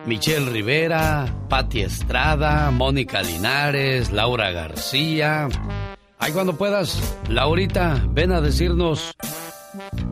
Michelle 0.06 0.50
Rivera, 0.50 1.26
Patti 1.50 1.82
Estrada, 1.82 2.72
Mónica 2.72 3.22
Linares, 3.22 4.12
Laura 4.12 4.52
García. 4.52 5.48
Ay, 6.20 6.32
cuando 6.32 6.58
puedas, 6.58 7.18
Laurita, 7.30 8.02
ven 8.10 8.32
a 8.32 8.42
decirnos 8.42 9.16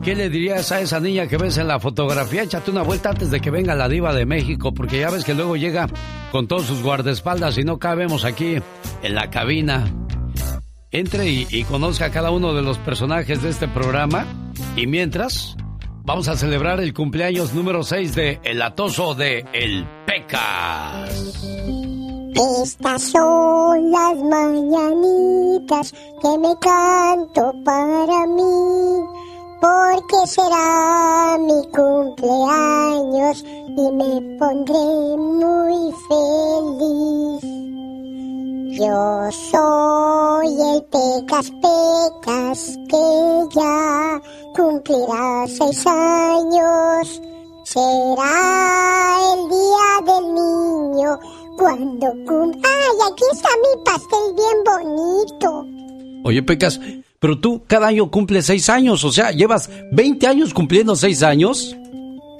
¿Qué 0.02 0.14
le 0.14 0.28
dirías 0.28 0.70
a 0.70 0.80
esa 0.80 1.00
niña 1.00 1.26
que 1.26 1.38
ves 1.38 1.56
en 1.56 1.68
la 1.68 1.80
fotografía? 1.80 2.42
Échate 2.42 2.70
una 2.70 2.82
vuelta 2.82 3.10
antes 3.10 3.30
de 3.30 3.40
que 3.40 3.50
venga 3.50 3.74
la 3.74 3.88
diva 3.88 4.12
de 4.12 4.26
México, 4.26 4.74
porque 4.74 5.00
ya 5.00 5.10
ves 5.10 5.24
que 5.24 5.34
luego 5.34 5.56
llega 5.56 5.88
con 6.30 6.46
todos 6.46 6.66
sus 6.66 6.82
guardaespaldas 6.82 7.56
y 7.56 7.64
no 7.64 7.78
cabemos 7.78 8.24
aquí 8.24 8.56
en 9.02 9.14
la 9.14 9.30
cabina. 9.30 9.90
Entre 10.90 11.30
y, 11.30 11.46
y 11.50 11.64
conozca 11.64 12.06
a 12.06 12.10
cada 12.10 12.30
uno 12.30 12.52
de 12.52 12.62
los 12.62 12.78
personajes 12.78 13.42
de 13.42 13.48
este 13.48 13.66
programa. 13.66 14.26
Y 14.76 14.86
mientras, 14.86 15.56
vamos 16.04 16.28
a 16.28 16.36
celebrar 16.36 16.80
el 16.80 16.92
cumpleaños 16.94 17.54
número 17.54 17.82
6 17.82 18.14
de 18.14 18.40
El 18.44 18.62
Atoso 18.62 19.14
de 19.14 19.44
El 19.52 19.86
Pecas. 20.06 21.42
Estas 22.62 23.02
son 23.02 23.90
las 23.90 24.16
mañanitas 24.22 25.92
que 26.20 26.38
me 26.38 26.54
canto 26.60 27.52
para 27.64 28.26
mí 28.26 29.04
porque 29.60 30.26
será 30.26 31.38
mi 31.38 31.62
cumpleaños 31.72 33.44
y 33.46 33.92
me 33.92 34.38
pondré 34.38 35.16
muy 35.16 35.92
feliz. 36.08 37.73
Yo 38.76 39.30
soy 39.52 40.48
el 40.48 40.82
Pecas 40.90 41.48
Pecas 41.62 42.76
que 42.88 43.54
ya 43.54 44.20
cumplirá 44.56 45.46
seis 45.46 45.86
años. 45.86 47.22
Será 47.64 49.16
el 49.32 49.48
día 49.48 50.12
del 50.12 50.34
niño 50.34 51.18
cuando 51.56 52.06
cumpla. 52.26 52.68
¡Ay, 52.68 52.96
aquí 53.12 53.24
está 53.32 53.48
mi 53.62 53.84
pastel 53.84 54.34
bien 54.34 54.64
bonito! 54.64 55.66
Oye, 56.24 56.42
Pecas, 56.42 56.80
pero 57.20 57.38
tú 57.38 57.62
cada 57.68 57.86
año 57.86 58.10
cumples 58.10 58.46
seis 58.46 58.68
años, 58.68 59.04
o 59.04 59.12
sea, 59.12 59.30
llevas 59.30 59.70
20 59.92 60.26
años 60.26 60.52
cumpliendo 60.52 60.96
seis 60.96 61.22
años. 61.22 61.76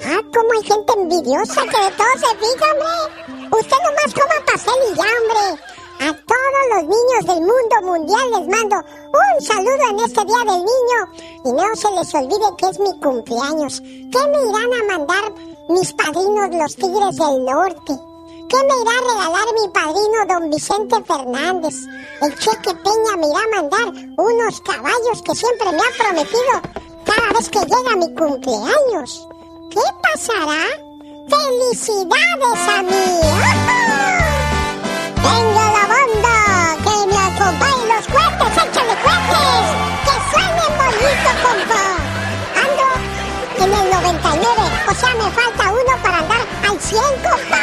Ah, 0.05 0.21
como 0.35 0.53
hay 0.53 0.65
gente 0.65 0.93
envidiosa 0.99 1.63
que 1.63 1.69
de 1.69 1.91
todo 1.97 2.13
se 2.17 2.37
fija, 2.39 2.67
hombre. 2.73 3.57
Usted 3.57 3.77
nomás 3.85 4.15
coma 4.15 4.47
pastel 4.47 4.75
y 4.91 4.97
ya, 4.97 5.05
hombre. 5.05 5.63
A 6.05 6.13
todos 6.13 6.65
los 6.75 6.83
niños 6.83 7.25
del 7.25 7.41
mundo 7.41 7.77
mundial 7.83 8.31
les 8.33 8.49
mando 8.49 8.77
un 8.77 9.41
saludo 9.41 9.89
en 9.89 10.01
este 10.01 10.23
Día 10.27 10.39
del 10.41 10.59
Niño. 10.59 11.01
Y 11.47 11.53
no 11.53 11.65
se 11.75 11.91
les 11.93 12.15
olvide 12.15 12.57
que 12.59 12.67
es 12.69 12.79
mi 12.79 12.93
cumpleaños. 13.01 13.81
¿Qué 13.81 14.19
me 14.29 14.51
irán 14.51 14.71
a 14.83 14.99
mandar 14.99 15.33
mis 15.71 15.95
padrinos 15.95 16.51
los 16.51 16.77
Tigres 16.77 17.17
del 17.17 17.45
Norte? 17.47 17.93
¿Qué 18.51 18.57
me 18.69 18.83
irá 18.83 18.93
a 18.99 19.05
regalar 19.15 19.49
mi 19.63 19.69
padrino 19.73 20.27
don 20.29 20.51
Vicente 20.51 21.03
Fernández? 21.05 21.75
El 22.21 22.39
cheque 22.39 22.75
Peña 22.75 23.17
me 23.17 23.29
irá 23.29 23.41
a 23.41 23.63
mandar 23.63 23.89
unos 24.19 24.61
caballos 24.61 25.23
que 25.25 25.35
siempre 25.35 25.73
me 25.73 25.79
ha 25.79 26.05
prometido 26.05 26.61
cada 27.07 27.33
vez 27.33 27.49
que 27.49 27.61
llega 27.61 27.97
mi 27.97 28.15
cumpleaños. 28.15 29.27
¿Qué 29.71 29.81
pasará? 30.03 30.67
¡Felicidades 31.31 32.69
a 32.69 32.83
mí! 32.83 34.15
¡Tengo 35.25 35.55
la 35.55 35.84
cohetes! 38.81 39.67
¡Que 40.05 40.15
suenen 40.31 40.73
bonito, 40.79 41.31
compa! 41.43 41.85
Ando 42.63 42.87
en 43.65 43.71
el 43.73 43.87
99, 43.91 44.63
o 44.89 44.95
sea, 44.95 45.13
me 45.15 45.29
falta 45.31 45.65
uno 45.71 45.95
para 46.03 46.19
andar 46.19 46.43
al 46.69 46.81
100, 46.81 47.03
compa. 47.23 47.63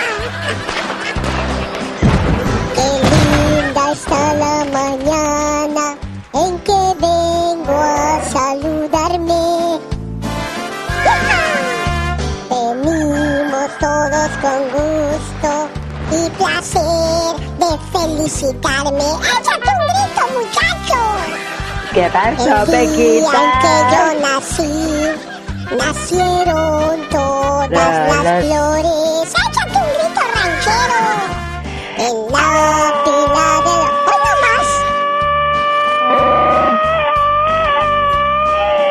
Qué 2.75 2.87
linda 3.11 3.83
está 3.91 4.33
la 4.33 4.57
mañana 4.71 5.85
en 6.33 6.59
que 6.59 6.81
vengo 6.99 7.77
a 7.81 8.21
saludarme. 8.31 9.79
Venimos 12.49 13.69
todos 13.79 14.31
con 14.41 14.59
gusto 14.71 15.51
y 16.11 16.29
placer 16.31 17.35
de 17.59 17.71
felicitarme. 17.91 19.07
¡Échate 19.39 19.69
un 19.69 19.83
grito, 19.87 20.23
muchacho! 20.33 20.80
¿Qué 21.93 22.09
pasó, 22.13 22.47
El 22.47 22.65
día 22.67 22.79
Pequita? 22.79 23.39
en 23.43 23.51
que 23.61 23.75
yo 23.91 24.03
nací, 24.21 24.73
nacieron 25.77 27.09
todas 27.09 27.69
La- 27.69 28.07
las 28.07 28.23
la- 28.23 28.41
flores. 28.41 29.29
¡Échate 29.29 29.77
un 29.77 29.89
grito 29.91 30.21
ranchero! 30.33 30.99
En 31.97 32.15
la 32.31 32.47
pila 33.03 33.47
de 33.65 33.75
la... 33.75 34.55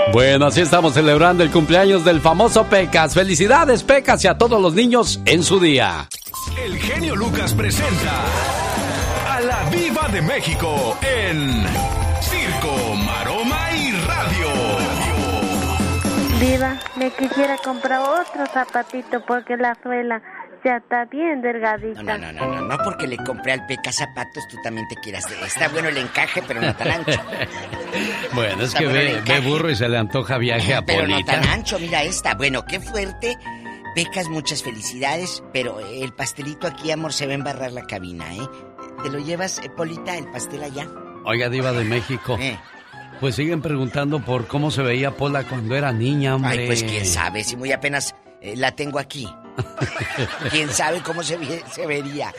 ¡Hoy 0.06 0.12
Bueno, 0.12 0.46
así 0.46 0.60
estamos 0.60 0.92
celebrando 0.94 1.42
el 1.42 1.50
cumpleaños 1.50 2.04
del 2.04 2.20
famoso 2.20 2.64
Pecas. 2.64 3.14
Felicidades, 3.14 3.82
Pecas, 3.82 4.22
y 4.24 4.28
a 4.28 4.36
todos 4.36 4.60
los 4.60 4.74
niños 4.74 5.20
en 5.24 5.42
su 5.42 5.58
día. 5.58 6.08
El 6.62 6.76
genio 6.78 7.16
Lucas 7.16 7.54
presenta 7.54 8.12
a 9.28 9.40
la 9.40 9.64
Viva 9.70 10.06
de 10.08 10.20
México 10.20 10.98
en 11.02 11.64
Circo, 12.20 12.74
Viva, 16.40 16.78
me 16.96 17.10
quisiera 17.10 17.58
comprar 17.58 18.00
otro 18.00 18.46
zapatito 18.46 19.22
porque 19.26 19.58
la 19.58 19.76
suela 19.82 20.22
ya 20.64 20.78
está 20.78 21.04
bien 21.04 21.42
delgadita. 21.42 22.02
No, 22.02 22.16
no, 22.16 22.32
no, 22.32 22.46
no, 22.46 22.66
no, 22.66 22.78
porque 22.82 23.06
le 23.06 23.18
compré 23.18 23.52
al 23.52 23.66
Peca 23.66 23.92
zapatos, 23.92 24.48
tú 24.48 24.56
también 24.62 24.88
te 24.88 24.96
quieras. 24.96 25.30
Está 25.30 25.68
bueno 25.68 25.88
el 25.88 25.98
encaje, 25.98 26.42
pero 26.46 26.62
no 26.62 26.74
tan 26.74 26.90
ancho. 26.90 27.20
Bueno, 28.32 28.62
es 28.62 28.68
Está 28.68 28.78
que 28.78 28.86
ve, 28.86 29.20
ve 29.26 29.40
burro 29.40 29.68
y 29.68 29.74
se 29.74 29.88
le 29.88 29.98
antoja 29.98 30.38
viaje 30.38 30.74
a 30.74 30.82
Pero 30.86 31.08
no 31.08 31.24
tan 31.24 31.44
ancho, 31.44 31.78
mira 31.80 32.04
esta. 32.04 32.34
Bueno, 32.34 32.64
qué 32.64 32.78
fuerte. 32.78 33.36
Pecas, 33.96 34.28
muchas 34.28 34.62
felicidades, 34.62 35.42
pero 35.52 35.80
el 35.80 36.12
pastelito 36.12 36.68
aquí, 36.68 36.92
amor, 36.92 37.12
se 37.12 37.26
va 37.26 37.32
a 37.32 37.34
embarrar 37.34 37.72
la 37.72 37.82
cabina, 37.82 38.32
¿eh? 38.32 38.48
¿Te 39.02 39.10
lo 39.10 39.18
llevas, 39.18 39.58
eh, 39.58 39.70
Polita, 39.76 40.16
el 40.16 40.30
pastel 40.30 40.62
allá? 40.62 40.86
Oiga, 41.24 41.48
Diva 41.48 41.72
de 41.72 41.84
México. 41.84 42.38
Eh. 42.40 42.56
Pues 43.20 43.34
siguen 43.34 43.60
preguntando 43.60 44.24
por 44.24 44.46
cómo 44.46 44.70
se 44.70 44.82
veía 44.82 45.16
Pola 45.16 45.44
cuando 45.44 45.74
era 45.76 45.92
niña, 45.92 46.34
hombre. 46.36 46.60
Ay, 46.60 46.66
pues 46.66 46.82
quién 46.82 47.04
sabe, 47.04 47.44
si 47.44 47.54
muy 47.56 47.70
apenas 47.70 48.14
eh, 48.40 48.56
la 48.56 48.72
tengo 48.74 48.98
aquí. 48.98 49.28
quién 50.50 50.70
sabe 50.70 51.02
cómo 51.02 51.22
se, 51.22 51.36
ve- 51.36 51.62
se 51.70 51.86
vería. 51.86 52.32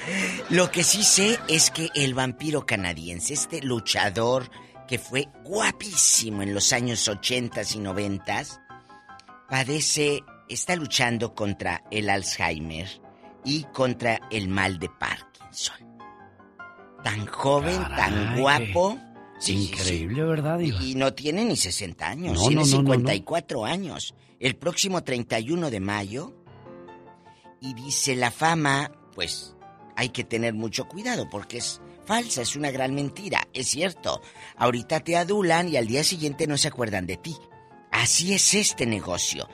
Lo 0.50 0.72
que 0.72 0.84
sí 0.84 1.04
sé 1.04 1.38
es 1.48 1.70
que 1.70 1.90
el 1.94 2.16
vampiro 2.16 2.66
canadiense, 2.66 3.34
este 3.36 3.62
luchador 3.62 4.50
que 4.88 4.98
fue 4.98 5.28
guapísimo 5.44 6.42
en 6.42 6.54
los 6.56 6.74
años 6.74 7.08
80 7.08 7.62
y 7.76 7.80
90, 7.80 8.42
padece, 9.50 10.24
está 10.50 10.76
luchando 10.76 11.36
contra 11.36 11.84
el 11.92 12.10
Alzheimer 12.10 12.88
y 13.46 13.64
contra 13.72 14.20
el 14.32 14.48
mal 14.48 14.80
de 14.80 14.90
Parkinson. 14.90 15.76
Tan 17.04 17.26
joven, 17.28 17.78
tan 17.96 18.40
guapo. 18.40 18.98
Increíble, 19.50 20.24
¿verdad, 20.24 20.60
Diva? 20.60 20.84
Y 20.84 20.96
no 20.96 21.14
tiene 21.14 21.46
ni 21.46 21.56
60 21.56 22.08
años, 22.08 22.34
No, 22.36 22.42
tiene 22.48 22.56
no, 22.56 22.62
no. 22.62 22.66
54 22.66 23.66
años. 23.66 24.14
El 24.40 24.56
próximo 24.56 25.04
31 25.04 25.70
de 25.70 25.80
mayo. 25.80 26.34
Y 27.60 27.74
dice, 27.74 28.16
la 28.16 28.32
fama, 28.32 28.92
pues 29.14 29.56
hay 29.96 30.10
que 30.10 30.24
tener 30.24 30.54
mucho 30.54 30.88
cuidado 30.88 31.30
porque 31.30 31.58
es 31.60 31.80
falsa, 32.06 32.42
es 32.42 32.56
una 32.56 32.72
gran 32.72 32.96
mentira. 32.96 33.48
Es 33.54 33.68
cierto, 33.68 34.22
ahorita 34.58 35.02
te 35.02 35.16
adulan 35.16 35.70
y 35.70 35.78
al 35.78 35.88
día 35.88 36.04
siguiente 36.04 36.48
no 36.48 36.58
se 36.58 36.70
acuerdan 36.70 37.06
de 37.06 37.18
ti. 37.18 37.36
Así 37.92 38.34
es 38.34 38.54
este 38.54 38.86
negocio, 38.86 39.48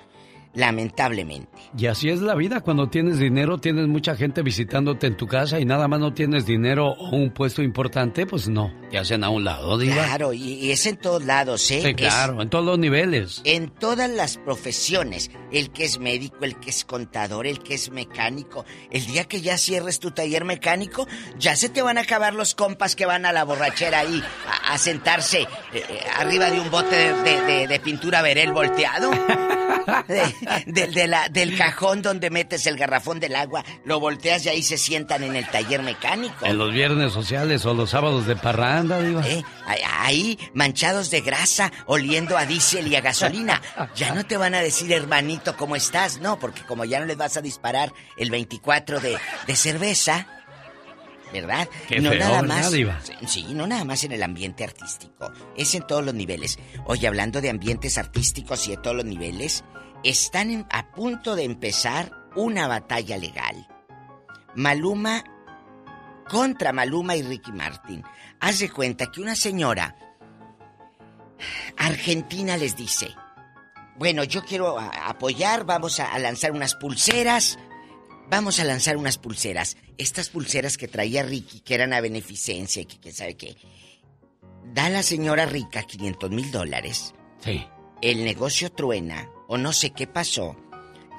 lamentablemente. 0.57 1.47
Y 1.77 1.85
así 1.85 2.09
es 2.09 2.19
la 2.21 2.35
vida, 2.35 2.61
cuando 2.61 2.89
tienes 2.89 3.19
dinero, 3.19 3.57
tienes 3.59 3.87
mucha 3.87 4.15
gente 4.15 4.41
visitándote 4.41 5.07
en 5.07 5.15
tu 5.15 5.27
casa 5.27 5.59
y 5.59 5.65
nada 5.65 5.87
más 5.87 5.99
no 5.99 6.13
tienes 6.13 6.45
dinero 6.45 6.87
o 6.87 7.15
un 7.15 7.29
puesto 7.31 7.61
importante, 7.61 8.25
pues 8.25 8.49
no, 8.49 8.73
te 8.89 8.97
hacen 8.97 9.23
a 9.23 9.29
un 9.29 9.43
lado, 9.43 9.77
Diva. 9.77 9.95
Claro, 9.95 10.33
y, 10.33 10.71
es 10.71 10.85
en 10.87 10.97
todos 10.97 11.23
lados, 11.23 11.69
¿eh? 11.71 11.81
Sí, 11.81 11.87
Es- 11.89 11.95
claro, 11.95 12.41
en 12.41 12.49
todos 12.49 12.65
los 12.65 12.79
niveles. 12.79 13.41
En 13.45 13.69
todas 13.69 14.09
las 14.09 14.37
profesiones, 14.37 15.29
el 15.51 15.69
que 15.71 15.85
es 15.85 15.99
médico, 15.99 16.37
el 16.41 16.59
que 16.59 16.69
es 16.71 16.83
contador, 16.85 17.45
el 17.47 17.59
que 17.59 17.75
es 17.75 17.91
mecánico, 17.91 18.65
el 18.91 19.05
día 19.05 19.25
que 19.25 19.41
ya 19.41 19.57
cierres 19.57 19.99
tu 19.99 20.11
taller 20.11 20.43
mecánico, 20.45 21.07
ya 21.37 21.55
se 21.55 21.69
te 21.69 21.81
van 21.81 21.97
a 21.97 22.01
acabar 22.01 22.33
los 22.33 22.55
compas 22.55 22.95
que 22.95 23.05
van 23.05 23.25
a 23.25 23.31
la 23.31 23.43
borrachera 23.43 23.99
ahí 23.99 24.23
a, 24.67 24.73
a 24.73 24.77
sentarse 24.77 25.41
eh, 25.41 25.47
eh, 25.73 25.83
arriba 26.17 26.49
de 26.49 26.59
un 26.59 26.71
bote 26.71 26.95
de, 26.95 27.13
de- 27.23 27.41
de- 27.41 27.67
de 27.67 27.79
pintura 27.79 28.21
verel 28.21 28.51
volteado. 28.53 29.11
De- 30.65 30.71
de- 30.71 30.87
de 30.87 31.07
la- 31.07 31.29
del 31.29 31.57
cajón 31.57 32.01
donde 32.01 32.29
metes 32.29 32.65
el 32.67 32.77
garrafón 32.77 33.19
del 33.19 33.35
agua, 33.35 33.63
lo 33.85 33.99
volteas 33.99 34.45
y 34.45 34.49
ahí 34.49 34.63
se 34.63 34.77
sientan 34.77 35.23
en 35.23 35.35
el 35.35 35.47
taller 35.49 35.81
mecánico. 35.83 36.45
En 36.45 36.57
los 36.57 36.71
viernes 36.73 37.11
sociales 37.13 37.65
o 37.65 37.73
los 37.73 37.89
sábados 37.89 38.25
de 38.27 38.35
parranda, 38.35 38.99
Diva. 39.01 39.27
Eh, 39.27 39.43
ahí- 39.85 40.37
manchados 40.53 41.09
de 41.11 41.21
grasa, 41.21 41.71
oliendo 41.85 42.37
a 42.37 42.45
diésel 42.45 42.87
y 42.87 42.95
a 42.95 43.01
gasolina. 43.01 43.61
Ya 43.95 44.13
no 44.13 44.25
te 44.25 44.37
van 44.37 44.55
a 44.55 44.61
decir, 44.61 44.91
hermanito, 44.93 45.55
¿cómo 45.57 45.75
estás? 45.75 46.19
No, 46.21 46.39
porque 46.39 46.61
como 46.63 46.85
ya 46.85 46.99
no 46.99 47.05
les 47.05 47.17
vas 47.17 47.37
a 47.37 47.41
disparar 47.41 47.93
el 48.17 48.31
24 48.31 48.99
de, 48.99 49.17
de 49.47 49.55
cerveza, 49.55 50.27
¿verdad? 51.33 51.67
Qué 51.89 51.99
no 51.99 52.11
feo, 52.11 52.19
nada 52.19 52.41
¿verdad, 52.41 52.55
más. 52.55 52.71
Diva? 52.71 52.99
Sí, 53.27 53.45
no 53.53 53.67
nada 53.67 53.83
más 53.83 54.03
en 54.03 54.13
el 54.13 54.23
ambiente 54.23 54.63
artístico. 54.63 55.31
Es 55.57 55.75
en 55.75 55.85
todos 55.85 56.03
los 56.05 56.13
niveles. 56.13 56.57
Oye, 56.85 57.07
hablando 57.07 57.41
de 57.41 57.49
ambientes 57.49 57.97
artísticos 57.97 58.65
y 58.67 58.71
de 58.71 58.77
todos 58.77 58.95
los 58.95 59.05
niveles, 59.05 59.63
están 60.03 60.51
en- 60.51 60.65
a 60.71 60.91
punto 60.91 61.35
de 61.35 61.43
empezar 61.43 62.11
una 62.35 62.67
batalla 62.67 63.17
legal. 63.17 63.67
Maluma 64.55 65.23
contra 66.29 66.73
Maluma 66.73 67.15
y 67.15 67.21
Ricky 67.23 67.51
Martin. 67.51 68.03
Haz 68.39 68.59
de 68.59 68.69
cuenta 68.69 69.11
que 69.11 69.21
una 69.21 69.35
señora 69.35 69.95
argentina 71.77 72.57
les 72.57 72.75
dice, 72.75 73.13
bueno, 73.97 74.23
yo 74.23 74.43
quiero 74.43 74.77
apoyar, 74.79 75.65
vamos 75.65 75.99
a, 75.99 76.11
a 76.13 76.19
lanzar 76.19 76.51
unas 76.51 76.75
pulseras, 76.75 77.57
vamos 78.29 78.59
a 78.59 78.63
lanzar 78.63 78.97
unas 78.97 79.17
pulseras. 79.17 79.77
Estas 79.97 80.29
pulseras 80.29 80.77
que 80.77 80.87
traía 80.87 81.23
Ricky, 81.23 81.61
que 81.61 81.73
eran 81.75 81.93
a 81.93 82.01
beneficencia 82.01 82.81
y 82.81 82.85
que 82.85 82.99
quién 82.99 83.13
sabe 83.13 83.35
qué. 83.37 83.55
Da 84.73 84.89
la 84.89 85.01
señora 85.01 85.45
rica 85.45 85.83
500 85.83 86.29
mil 86.29 86.51
dólares. 86.51 87.13
Sí. 87.43 87.65
El 88.01 88.23
negocio 88.23 88.71
truena, 88.71 89.29
o 89.47 89.57
no 89.57 89.73
sé 89.73 89.91
qué 89.91 90.07
pasó, 90.07 90.55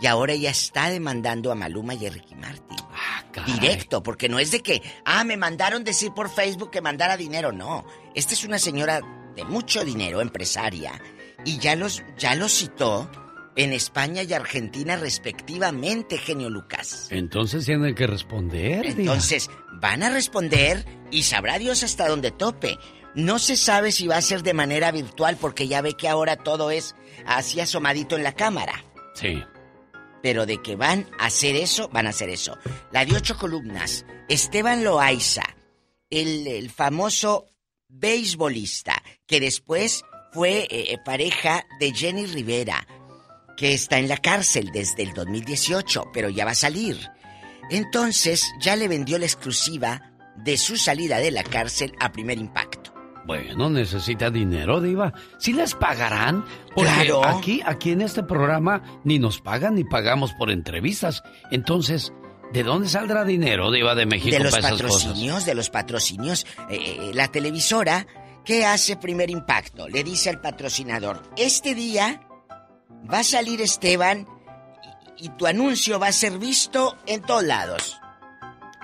y 0.00 0.06
ahora 0.06 0.32
ella 0.32 0.50
está 0.50 0.90
demandando 0.90 1.50
a 1.50 1.54
Maluma 1.54 1.94
y 1.94 2.06
a 2.06 2.10
Ricky 2.10 2.34
Martin. 2.34 2.76
Directo, 3.46 4.02
porque 4.02 4.28
no 4.28 4.38
es 4.38 4.50
de 4.50 4.60
que, 4.60 4.82
ah, 5.04 5.22
me 5.24 5.36
mandaron 5.36 5.84
decir 5.84 6.12
por 6.12 6.28
Facebook 6.28 6.70
que 6.70 6.80
mandara 6.80 7.16
dinero, 7.16 7.52
no. 7.52 7.84
Esta 8.14 8.34
es 8.34 8.44
una 8.44 8.58
señora 8.58 9.00
de 9.36 9.44
mucho 9.44 9.84
dinero, 9.84 10.20
empresaria, 10.20 11.00
y 11.44 11.58
ya 11.58 11.76
los, 11.76 12.02
ya 12.16 12.34
los 12.34 12.52
citó 12.52 13.08
en 13.54 13.72
España 13.72 14.22
y 14.22 14.32
Argentina 14.32 14.96
respectivamente, 14.96 16.18
genio 16.18 16.48
Lucas. 16.48 17.08
Entonces 17.10 17.64
tienen 17.66 17.94
que 17.94 18.06
responder. 18.06 18.86
Entonces, 18.86 19.50
van 19.74 20.02
a 20.02 20.10
responder 20.10 20.84
y 21.10 21.24
sabrá 21.24 21.58
Dios 21.58 21.82
hasta 21.82 22.08
dónde 22.08 22.30
tope. 22.30 22.78
No 23.14 23.38
se 23.38 23.56
sabe 23.56 23.90
si 23.90 24.06
va 24.06 24.16
a 24.16 24.22
ser 24.22 24.42
de 24.42 24.54
manera 24.54 24.92
virtual 24.92 25.36
porque 25.40 25.66
ya 25.66 25.80
ve 25.80 25.94
que 25.94 26.08
ahora 26.08 26.36
todo 26.36 26.70
es 26.70 26.94
así 27.26 27.60
asomadito 27.60 28.16
en 28.16 28.22
la 28.22 28.34
cámara. 28.34 28.84
Sí. 29.14 29.42
Pero 30.22 30.46
de 30.46 30.60
que 30.62 30.76
van 30.76 31.08
a 31.18 31.26
hacer 31.26 31.56
eso, 31.56 31.88
van 31.90 32.06
a 32.06 32.10
hacer 32.10 32.28
eso. 32.28 32.58
La 32.92 33.04
de 33.04 33.16
ocho 33.16 33.36
columnas, 33.36 34.04
Esteban 34.28 34.84
Loaiza, 34.84 35.44
el, 36.10 36.46
el 36.46 36.70
famoso 36.70 37.46
beisbolista, 37.88 39.02
que 39.26 39.40
después 39.40 40.04
fue 40.32 40.66
eh, 40.70 40.98
pareja 41.04 41.64
de 41.80 41.92
Jenny 41.92 42.26
Rivera, 42.26 42.86
que 43.56 43.74
está 43.74 43.98
en 43.98 44.08
la 44.08 44.18
cárcel 44.18 44.70
desde 44.72 45.02
el 45.02 45.14
2018, 45.14 46.10
pero 46.12 46.28
ya 46.28 46.44
va 46.44 46.52
a 46.52 46.56
salir. 46.56 46.98
Entonces 47.70 48.44
ya 48.60 48.76
le 48.76 48.88
vendió 48.88 49.18
la 49.18 49.26
exclusiva 49.26 50.12
de 50.36 50.56
su 50.56 50.76
salida 50.76 51.18
de 51.18 51.30
la 51.30 51.42
cárcel 51.42 51.92
a 51.98 52.12
primer 52.12 52.38
impacto. 52.38 52.87
Bueno, 53.28 53.68
necesita 53.68 54.30
dinero, 54.30 54.80
Diva. 54.80 55.12
¿Sí 55.36 55.52
les 55.52 55.74
pagarán? 55.74 56.44
Porque 56.74 56.90
Claro. 56.90 57.24
aquí, 57.26 57.60
aquí 57.64 57.90
en 57.92 58.00
este 58.00 58.22
programa 58.22 58.82
ni 59.04 59.18
nos 59.18 59.38
pagan 59.42 59.74
ni 59.74 59.84
pagamos 59.84 60.32
por 60.32 60.50
entrevistas. 60.50 61.22
Entonces, 61.50 62.10
¿de 62.54 62.62
dónde 62.62 62.88
saldrá 62.88 63.26
dinero, 63.26 63.70
Diva 63.70 63.94
de 63.94 64.06
México, 64.06 64.34
de 64.34 64.42
los 64.42 64.54
para 64.54 64.68
esas 64.68 64.80
cosas? 64.80 65.02
patrocinios, 65.04 65.44
de 65.44 65.54
los 65.54 65.68
patrocinios. 65.68 66.46
Eh, 66.70 66.76
eh, 66.80 67.10
la 67.12 67.28
televisora, 67.28 68.06
¿qué 68.46 68.64
hace 68.64 68.96
primer 68.96 69.28
impacto? 69.28 69.88
Le 69.88 70.02
dice 70.02 70.30
al 70.30 70.40
patrocinador, 70.40 71.22
este 71.36 71.74
día 71.74 72.22
va 73.12 73.18
a 73.18 73.24
salir 73.24 73.60
Esteban 73.60 74.26
y, 75.18 75.26
y 75.26 75.28
tu 75.36 75.46
anuncio 75.46 76.00
va 76.00 76.06
a 76.06 76.12
ser 76.12 76.38
visto 76.38 76.96
en 77.06 77.20
todos 77.20 77.44
lados. 77.44 77.98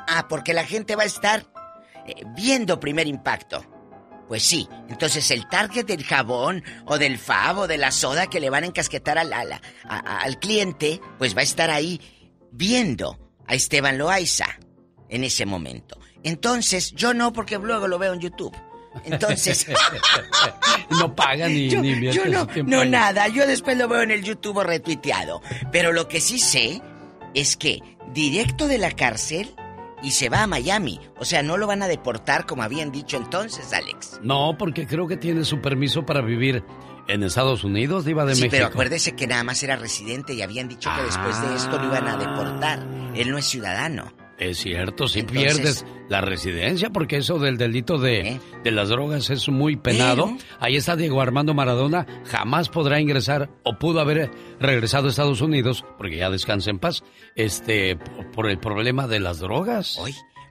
Ah, 0.06 0.26
porque 0.28 0.52
la 0.52 0.64
gente 0.64 0.96
va 0.96 1.04
a 1.04 1.06
estar 1.06 1.46
eh, 2.06 2.24
viendo 2.36 2.78
primer 2.78 3.06
impacto. 3.06 3.64
Pues 4.28 4.42
sí, 4.42 4.68
entonces 4.88 5.30
el 5.30 5.48
target 5.48 5.84
del 5.84 6.04
jabón 6.04 6.64
o 6.86 6.98
del 6.98 7.18
fab 7.18 7.58
o 7.58 7.66
de 7.66 7.76
la 7.76 7.90
soda 7.90 8.26
que 8.26 8.40
le 8.40 8.50
van 8.50 8.64
a 8.64 8.66
encasquetar 8.66 9.18
al, 9.18 9.32
al, 9.32 9.60
al 9.86 10.38
cliente, 10.38 11.00
pues 11.18 11.36
va 11.36 11.40
a 11.40 11.44
estar 11.44 11.70
ahí 11.70 12.00
viendo 12.50 13.18
a 13.46 13.54
Esteban 13.54 13.98
Loaiza 13.98 14.46
en 15.08 15.24
ese 15.24 15.46
momento. 15.46 15.98
Entonces, 16.22 16.92
yo 16.92 17.12
no, 17.12 17.32
porque 17.32 17.58
luego 17.58 17.86
lo 17.86 17.98
veo 17.98 18.14
en 18.14 18.20
YouTube. 18.20 18.56
Entonces, 19.04 19.66
no 20.90 21.14
pagan 21.14 21.52
ni, 21.52 21.68
yo, 21.68 21.82
ni 21.82 22.12
yo 22.12 22.24
no, 22.26 22.46
no 22.64 22.84
nada, 22.84 23.28
yo 23.28 23.46
después 23.46 23.76
lo 23.76 23.88
veo 23.88 24.02
en 24.02 24.10
el 24.10 24.22
YouTube 24.22 24.62
retuiteado. 24.62 25.42
Pero 25.72 25.92
lo 25.92 26.08
que 26.08 26.20
sí 26.20 26.38
sé 26.38 26.80
es 27.34 27.56
que 27.56 27.80
directo 28.12 28.68
de 28.68 28.78
la 28.78 28.92
cárcel 28.92 29.54
y 30.04 30.10
se 30.12 30.28
va 30.28 30.42
a 30.42 30.46
Miami. 30.46 31.00
O 31.18 31.24
sea, 31.24 31.42
no 31.42 31.56
lo 31.56 31.66
van 31.66 31.82
a 31.82 31.88
deportar 31.88 32.46
como 32.46 32.62
habían 32.62 32.92
dicho 32.92 33.16
entonces, 33.16 33.72
Alex. 33.72 34.20
No, 34.22 34.56
porque 34.58 34.86
creo 34.86 35.08
que 35.08 35.16
tiene 35.16 35.44
su 35.44 35.60
permiso 35.60 36.04
para 36.04 36.20
vivir 36.20 36.62
en 37.08 37.22
Estados 37.22 37.64
Unidos, 37.64 38.04
Diva 38.04 38.24
de 38.24 38.34
sí, 38.34 38.42
México. 38.42 38.56
pero 38.56 38.66
acuérdese 38.66 39.16
que 39.16 39.26
nada 39.26 39.44
más 39.44 39.62
era 39.62 39.76
residente 39.76 40.34
y 40.34 40.42
habían 40.42 40.68
dicho 40.68 40.90
que 40.94 41.02
después 41.02 41.40
de 41.42 41.56
esto 41.56 41.78
lo 41.78 41.86
iban 41.86 42.06
a 42.08 42.16
deportar. 42.16 42.86
Él 43.14 43.30
no 43.30 43.38
es 43.38 43.46
ciudadano. 43.46 44.12
Es 44.38 44.58
cierto, 44.58 45.06
si 45.06 45.20
Entonces- 45.20 45.44
pierdes 45.54 45.86
la 46.08 46.20
residencia, 46.20 46.90
porque 46.90 47.18
eso 47.18 47.38
del 47.38 47.56
delito 47.56 47.98
de, 47.98 48.40
de 48.64 48.70
las 48.72 48.88
drogas 48.88 49.30
es 49.30 49.48
muy 49.48 49.76
penado. 49.76 50.36
Ahí 50.58 50.76
está 50.76 50.96
Diego 50.96 51.20
Armando 51.20 51.54
Maradona, 51.54 52.04
jamás 52.26 52.68
podrá 52.68 53.00
ingresar 53.00 53.48
o 53.62 53.78
pudo 53.78 54.00
haber 54.00 54.30
regresado 54.58 55.06
a 55.06 55.10
Estados 55.10 55.40
Unidos, 55.40 55.84
porque 55.96 56.16
ya 56.16 56.30
descansa 56.30 56.70
en 56.70 56.78
paz, 56.80 57.04
este, 57.36 57.96
por, 58.34 58.50
el 58.50 58.58
problema 58.58 59.06
de 59.06 59.20
las 59.20 59.38
drogas. 59.38 59.98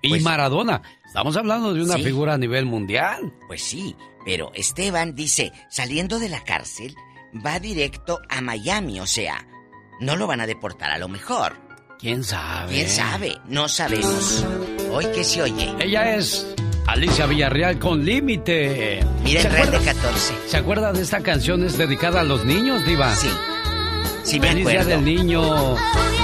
y 0.02 0.10
pues- 0.10 0.24
Maradona, 0.24 0.82
estamos 1.06 1.36
hablando 1.38 1.74
de 1.74 1.84
una 1.84 1.96
Sí. 1.96 2.04
figura 2.04 2.34
a 2.34 2.38
nivel 2.38 2.66
mundial. 2.66 3.34
Pues 3.48 3.62
sí, 3.62 3.96
pero 4.26 4.52
Esteban 4.54 5.14
dice, 5.14 5.52
saliendo 5.70 6.20
de 6.20 6.30
la 6.30 6.44
cárcel, 6.44 6.96
va 7.46 7.60
directo 7.60 8.20
a 8.30 8.42
Miami, 8.42 9.00
o 9.02 9.06
sea, 9.08 9.46
no 10.00 10.16
lo 10.16 10.26
van 10.28 10.42
a 10.42 10.48
deportar 10.48 10.92
a 10.92 10.98
lo 10.98 11.08
mejor. 11.10 11.54
¿Quién 12.04 12.22
sabe? 12.26 12.74
¿Quién 12.74 12.90
sabe? 12.90 13.38
No 13.48 13.70
sabemos. 13.70 14.46
Hoy 14.92 15.06
que 15.16 15.24
se 15.24 15.42
oye. 15.42 15.74
Ella 15.80 16.18
es 16.18 16.46
Alicia 16.86 17.26
Villarreal 17.28 17.80
con 17.80 18.04
Límite. 18.04 19.00
Mira 19.24 19.42
¿Se 19.42 19.48
el 19.48 19.54
Red 19.54 19.62
de 19.70 19.78
acuerda- 19.78 19.94
14. 19.94 20.34
¿Se 20.48 20.58
acuerda 20.58 20.92
de 20.92 21.02
esta 21.02 21.22
canción? 21.22 21.64
Es 21.64 21.78
dedicada 21.78 22.20
a 22.20 22.24
los 22.26 22.44
niños, 22.44 22.86
Diva. 22.86 23.16
Sí. 23.16 23.30
Sí, 24.26 24.38
me 24.38 24.48
Feliz 24.50 24.68
Día 24.68 24.82
acuerdo. 24.82 25.02
del 25.02 25.06
Niño. 25.16 25.76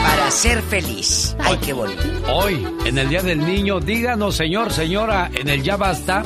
Para 0.03 0.31
ser 0.31 0.61
feliz. 0.63 1.33
Ay, 1.39 1.57
qué 1.65 1.71
bonito. 1.71 2.01
Hoy, 2.27 2.67
en 2.85 2.97
el 2.97 3.07
Día 3.07 3.21
del 3.21 3.39
Niño, 3.45 3.79
díganos, 3.79 4.35
señor, 4.35 4.73
señora, 4.73 5.31
en 5.33 5.47
el 5.47 5.63
Ya 5.63 5.77
Basta, 5.77 6.23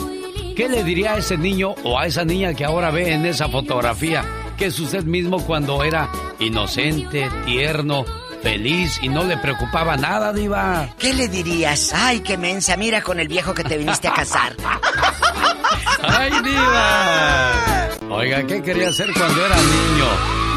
¿qué 0.56 0.68
le 0.68 0.84
diría 0.84 1.14
a 1.14 1.18
ese 1.20 1.38
niño 1.38 1.76
o 1.84 2.00
a 2.00 2.08
esa 2.08 2.26
niña 2.26 2.56
que 2.56 2.66
ahora 2.66 2.90
ve 2.90 3.14
en 3.14 3.26
esa 3.28 3.50
fotografía? 3.50 4.26
Que 4.58 4.66
es 4.66 4.80
usted 4.80 5.04
mismo 5.04 5.44
cuando 5.46 5.84
era 5.84 6.10
inocente, 6.40 7.28
tierno, 7.46 8.06
feliz 8.44 9.00
y 9.02 9.10
no 9.10 9.24
le 9.24 9.38
preocupaba 9.38 9.96
nada, 9.98 10.34
Diva. 10.34 10.90
¿Qué 11.00 11.14
le 11.14 11.28
dirías? 11.30 11.94
Ay, 11.94 12.20
qué 12.20 12.38
mensa, 12.38 12.78
mira 12.78 13.02
con 13.02 13.20
el 13.20 13.28
viejo 13.28 13.54
que 13.54 13.64
te 13.64 13.78
viniste 13.78 14.08
a 14.10 14.14
casar. 14.14 14.56
¡Ay, 16.04 16.32
Diva! 16.44 17.90
Oiga, 18.10 18.46
¿qué 18.46 18.62
quería 18.62 18.90
hacer 18.90 19.12
cuando 19.14 19.46
era 19.46 19.56
niño? 19.56 20.06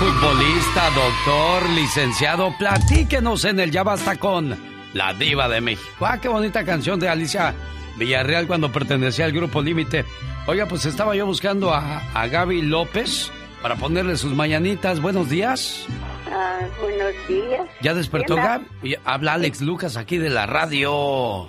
Futbolista, 0.00 0.90
doctor, 0.90 1.70
licenciado, 1.70 2.54
platíquenos 2.58 3.44
en 3.44 3.60
el 3.60 3.70
Ya 3.70 3.82
Basta 3.82 4.16
con 4.16 4.58
la 4.92 5.14
Diva 5.14 5.48
de 5.48 5.60
México. 5.60 6.04
Ah, 6.04 6.18
qué 6.20 6.28
bonita 6.28 6.64
canción 6.64 6.98
de 7.00 7.08
Alicia 7.08 7.54
Villarreal 7.96 8.46
cuando 8.46 8.70
pertenecía 8.70 9.24
al 9.24 9.32
grupo 9.32 9.62
Límite. 9.62 10.04
Oiga, 10.46 10.66
pues 10.66 10.84
estaba 10.84 11.14
yo 11.16 11.24
buscando 11.24 11.72
a, 11.72 12.02
a 12.12 12.26
Gaby 12.26 12.62
López 12.62 13.30
para 13.66 13.80
ponerle 13.80 14.16
sus 14.16 14.32
mañanitas. 14.32 15.01
Buenos 15.01 15.28
días. 15.28 15.86
Ah, 16.32 16.60
buenos 16.80 17.12
días. 17.26 17.68
¿Ya 17.80 17.94
despertó. 17.94 18.36
Y 18.84 18.94
Habla 19.05 19.32
Alex 19.32 19.60
Lucas 19.60 19.97
aquí 19.97 20.18
de 20.18 20.30
la 20.30 20.47
radio. 20.47 21.48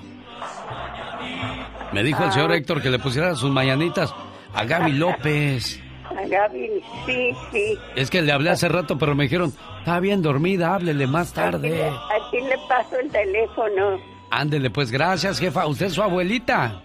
Me 1.92 2.02
dijo 2.02 2.24
el 2.24 2.32
señor 2.32 2.52
Ah. 2.52 2.56
Héctor 2.56 2.82
que 2.82 2.90
le 2.90 2.98
pusiera 2.98 3.36
sus 3.36 3.52
mañanitas 3.52 4.16
a 4.52 4.64
Gaby 4.64 4.94
López. 4.94 5.80
A 6.10 6.28
Gaby, 6.28 6.82
sí, 7.06 7.36
sí. 7.52 7.78
Es 7.96 8.10
que 8.10 8.24
le 8.24 8.32
hablé 8.32 8.50
hace 8.50 8.68
rato, 8.68 8.98
pero 8.98 9.14
me 9.14 9.26
dijeron, 9.26 9.54
está 9.78 10.00
bien 10.00 10.24
dormida, 10.24 10.74
háblele 10.74 11.06
más 11.06 11.34
tarde. 11.34 11.84
Aquí 11.88 12.40
le 12.42 12.58
paso 12.68 12.98
el 13.00 13.12
teléfono. 13.12 14.00
Ándele, 14.32 14.72
pues 14.72 14.90
gracias, 14.90 15.38
jefa. 15.38 15.68
¿Usted 15.68 15.86
es 15.86 15.94
su 15.94 16.02
abuelita? 16.02 16.82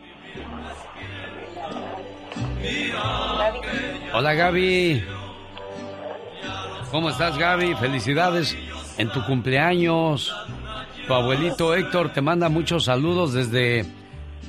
Hola, 4.13 4.35
Gaby. 4.35 5.03
¿Cómo 6.93 7.09
estás, 7.09 7.39
Gaby? 7.39 7.75
Felicidades 7.77 8.57
en 8.99 9.09
tu 9.11 9.25
cumpleaños. 9.25 10.33
Tu 11.07 11.13
abuelito 11.15 11.75
Héctor 11.75 12.13
te 12.13 12.21
manda 12.21 12.49
muchos 12.49 12.85
saludos 12.85 13.33
desde 13.33 13.87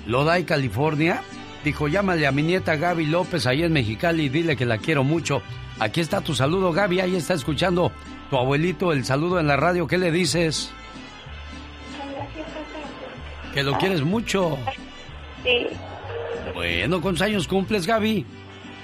Lodi, 0.05 0.43
California. 0.43 1.21
Dijo, 1.63 1.87
llámale 1.87 2.27
a 2.27 2.33
mi 2.33 2.43
nieta 2.43 2.75
Gaby 2.75 3.05
López 3.05 3.47
ahí 3.47 3.63
en 3.63 3.71
Mexicali 3.71 4.25
y 4.25 4.29
dile 4.29 4.57
que 4.57 4.65
la 4.65 4.77
quiero 4.77 5.05
mucho. 5.05 5.41
Aquí 5.79 6.01
está 6.01 6.19
tu 6.19 6.35
saludo, 6.35 6.73
Gaby. 6.73 6.99
Ahí 6.99 7.15
está 7.15 7.33
escuchando 7.33 7.91
tu 8.29 8.37
abuelito 8.37 8.91
el 8.91 9.05
saludo 9.05 9.39
en 9.39 9.47
la 9.47 9.55
radio. 9.55 9.87
¿Qué 9.87 9.97
le 9.97 10.11
dices? 10.11 10.69
Que 13.53 13.63
lo 13.63 13.77
quieres 13.77 14.01
mucho. 14.03 14.57
Sí, 15.43 15.67
Bueno, 16.53 16.99
¿cuántos 17.01 17.21
años 17.21 17.47
cumples, 17.47 17.87
Gaby? 17.87 18.25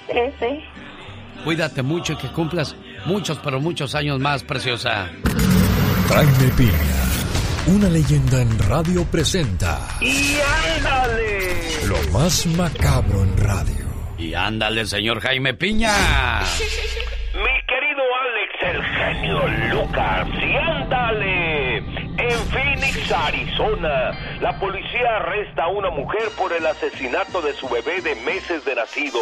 ese. 0.08 0.64
Cuídate 1.44 1.82
mucho 1.82 2.14
y 2.14 2.16
que 2.16 2.28
cumplas 2.28 2.74
muchos, 3.06 3.38
pero 3.42 3.60
muchos 3.60 3.94
años 3.94 4.18
más, 4.18 4.42
preciosa. 4.42 5.10
Jaime 6.08 6.52
Piña, 6.56 7.04
una 7.66 7.88
leyenda 7.88 8.42
en 8.42 8.58
radio 8.58 9.04
presenta 9.04 9.78
¡Y 10.00 10.38
ándale! 10.76 11.86
lo 11.86 11.96
más 12.12 12.46
macabro 12.46 13.22
en 13.22 13.36
radio. 13.36 13.86
Y 14.18 14.34
ándale, 14.34 14.84
señor 14.86 15.20
Jaime 15.20 15.54
Piña. 15.54 15.92
Mi 17.34 17.56
querido 17.66 18.02
Alex, 18.22 18.52
el 18.62 18.82
genio 18.82 19.48
Lucas, 19.74 20.28
y 20.28 20.56
ándale. 20.56 21.76
En 21.78 22.38
Arizona, 23.12 24.38
la 24.40 24.58
policía 24.58 25.16
arresta 25.16 25.64
a 25.64 25.68
una 25.68 25.90
mujer 25.90 26.30
por 26.36 26.52
el 26.52 26.64
asesinato 26.64 27.42
de 27.42 27.52
su 27.54 27.68
bebé 27.68 28.00
de 28.02 28.14
meses 28.14 28.64
de 28.64 28.74
nacido. 28.74 29.20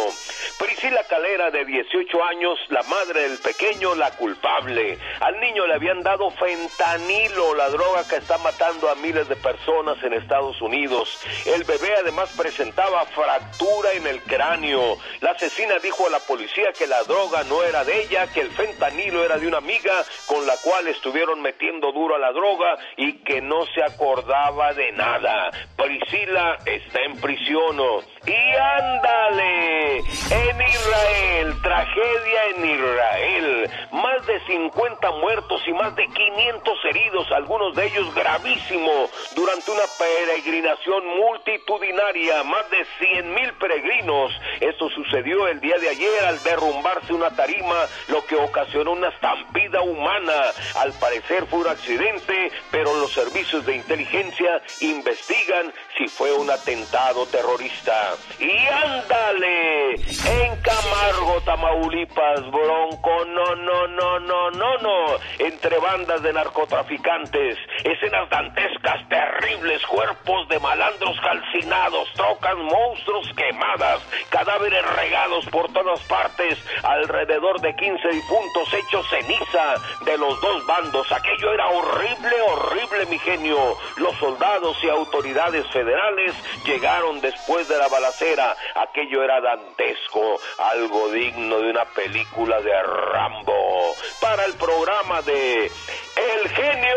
Priscila 0.59 1.03
Calera, 1.09 1.49
de 1.49 1.65
18 1.65 2.23
años, 2.25 2.59
la 2.69 2.83
madre 2.83 3.29
del 3.29 3.39
pequeño, 3.39 3.95
la 3.95 4.11
culpable. 4.11 4.97
Al 5.21 5.39
niño 5.39 5.65
le 5.65 5.73
habían 5.73 6.03
dado 6.03 6.29
fentanilo, 6.31 7.55
la 7.55 7.69
droga 7.69 8.07
que 8.07 8.17
está 8.17 8.37
matando 8.39 8.89
a 8.89 8.95
miles 8.95 9.27
de 9.27 9.35
personas 9.35 10.01
en 10.03 10.13
Estados 10.13 10.61
Unidos. 10.61 11.19
El 11.45 11.63
bebé 11.63 11.89
además 11.99 12.31
presentaba 12.37 13.05
fractura 13.05 13.93
en 13.93 14.05
el 14.05 14.21
cráneo. 14.21 14.97
La 15.21 15.31
asesina 15.31 15.79
dijo 15.79 16.05
a 16.05 16.11
la 16.11 16.19
policía 16.19 16.71
que 16.77 16.87
la 16.87 17.03
droga 17.03 17.43
no 17.45 17.63
era 17.63 17.83
de 17.83 18.03
ella, 18.03 18.27
que 18.27 18.41
el 18.41 18.51
fentanilo 18.51 19.23
era 19.23 19.37
de 19.37 19.47
una 19.47 19.57
amiga 19.57 19.93
con 20.27 20.45
la 20.45 20.55
cual 20.63 20.87
estuvieron 20.87 21.41
metiendo 21.41 21.91
duro 21.91 22.15
a 22.15 22.19
la 22.19 22.31
droga 22.31 22.77
y 22.97 23.13
que 23.23 23.41
no 23.41 23.65
acordaba 23.81 24.73
de 24.73 24.91
nada. 24.93 25.51
Priscila 25.75 26.57
está 26.65 27.01
en 27.03 27.15
prisión. 27.17 27.77
Y 28.25 28.55
ándale, 28.55 29.97
en 29.97 30.61
Israel, 30.61 31.55
tragedia 31.61 32.43
en 32.55 32.65
Israel, 32.65 33.71
más 33.91 34.25
de 34.27 34.39
50 34.45 35.11
muertos 35.11 35.61
y 35.65 35.73
más 35.73 35.95
de 35.95 36.05
500 36.05 36.85
heridos, 36.85 37.31
algunos 37.31 37.75
de 37.75 37.87
ellos 37.87 38.13
gravísimos, 38.13 39.09
durante 39.35 39.71
una 39.71 39.83
peregrinación 39.97 41.05
multitudinaria, 41.17 42.43
más 42.43 42.69
de 42.69 42.85
100 42.99 43.33
mil 43.33 43.53
peregrinos. 43.53 44.33
Esto 44.59 44.89
sucedió 44.89 45.47
el 45.47 45.61
día 45.61 45.77
de 45.77 45.89
ayer 45.89 46.25
al 46.25 46.43
derrumbarse 46.43 47.13
una 47.13 47.29
tarima, 47.31 47.87
lo 48.09 48.25
que 48.25 48.35
ocasionó 48.35 48.91
una 48.91 49.09
estampida 49.09 49.81
humana. 49.81 50.33
Al 50.75 50.91
parecer 50.93 51.45
fue 51.47 51.59
un 51.59 51.67
accidente, 51.67 52.51
pero 52.69 52.93
los 52.95 53.13
servicios 53.13 53.65
de 53.65 53.75
inteligencia 53.75 54.61
investigan 54.81 55.73
si 55.97 56.07
fue 56.07 56.33
un 56.33 56.49
atentado 56.51 57.25
terrorista. 57.27 58.08
Y 58.39 58.67
ándale, 58.67 59.95
en 59.95 60.61
Camargo, 60.61 61.41
Tamaulipas, 61.45 62.41
Bronco, 62.51 63.25
no, 63.25 63.55
no, 63.55 63.87
no, 63.87 64.19
no, 64.19 64.51
no, 64.51 64.77
no, 64.77 65.05
entre 65.39 65.77
bandas 65.79 66.21
de 66.21 66.33
narcotraficantes, 66.33 67.57
escenas 67.83 68.29
dantescas, 68.29 69.07
terribles, 69.09 69.85
cuerpos 69.85 70.47
de 70.49 70.59
malandros 70.59 71.19
calcinados, 71.21 72.11
trocas, 72.13 72.55
monstruos 72.57 73.31
quemadas, 73.35 74.01
cadáveres 74.29 74.85
regados 74.95 75.45
por 75.47 75.71
todas 75.73 75.99
partes, 76.01 76.57
alrededor 76.83 77.59
de 77.61 77.75
15 77.75 78.07
difuntos 78.09 78.73
hechos 78.73 79.05
ceniza 79.09 79.75
de 80.05 80.17
los 80.17 80.39
dos 80.41 80.65
bandos. 80.65 81.11
Aquello 81.11 81.53
era 81.53 81.67
horrible, 81.67 82.41
horrible, 82.41 83.05
mi 83.07 83.19
genio. 83.19 83.77
Los 83.97 84.15
soldados 84.17 84.77
y 84.83 84.89
autoridades 84.89 85.67
federales 85.71 86.33
llegaron 86.65 87.21
después 87.21 87.67
de 87.67 87.77
la 87.77 87.87
balacera. 87.99 88.55
Aquello 88.75 89.23
era 89.23 89.41
dantesco, 89.41 90.39
algo 90.57 91.09
digno 91.09 91.59
de 91.59 91.69
una 91.69 91.85
película 91.85 92.61
de 92.61 92.71
Rambo. 92.81 93.93
Para 94.21 94.45
el 94.45 94.53
programa 94.53 95.21
de 95.21 95.65
El 95.65 96.49
genio 96.49 96.95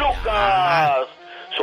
Lucas. 0.00 1.08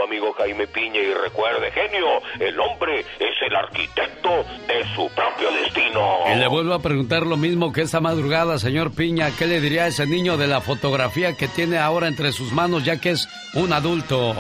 Amigo 0.09 0.33
Jaime 0.33 0.65
Piña 0.65 0.99
y 0.99 1.13
recuerde, 1.13 1.69
genio, 1.71 2.07
el 2.39 2.59
hombre 2.59 3.01
es 3.01 3.41
el 3.45 3.55
arquitecto 3.55 4.43
de 4.65 4.83
su 4.95 5.07
propio 5.13 5.51
destino. 5.51 6.23
Y 6.33 6.39
le 6.39 6.47
vuelvo 6.47 6.73
a 6.73 6.79
preguntar 6.79 7.27
lo 7.27 7.37
mismo 7.37 7.71
que 7.71 7.81
esta 7.81 7.99
madrugada, 7.99 8.57
señor 8.57 8.95
Piña. 8.95 9.29
¿Qué 9.37 9.45
le 9.45 9.61
diría 9.61 9.83
a 9.83 9.87
ese 9.87 10.07
niño 10.07 10.35
de 10.35 10.47
la 10.47 10.61
fotografía 10.61 11.37
que 11.37 11.47
tiene 11.47 11.77
ahora 11.77 12.07
entre 12.07 12.31
sus 12.31 12.51
manos 12.51 12.83
ya 12.83 12.99
que 12.99 13.11
es 13.11 13.29
un 13.53 13.71
adulto? 13.71 14.35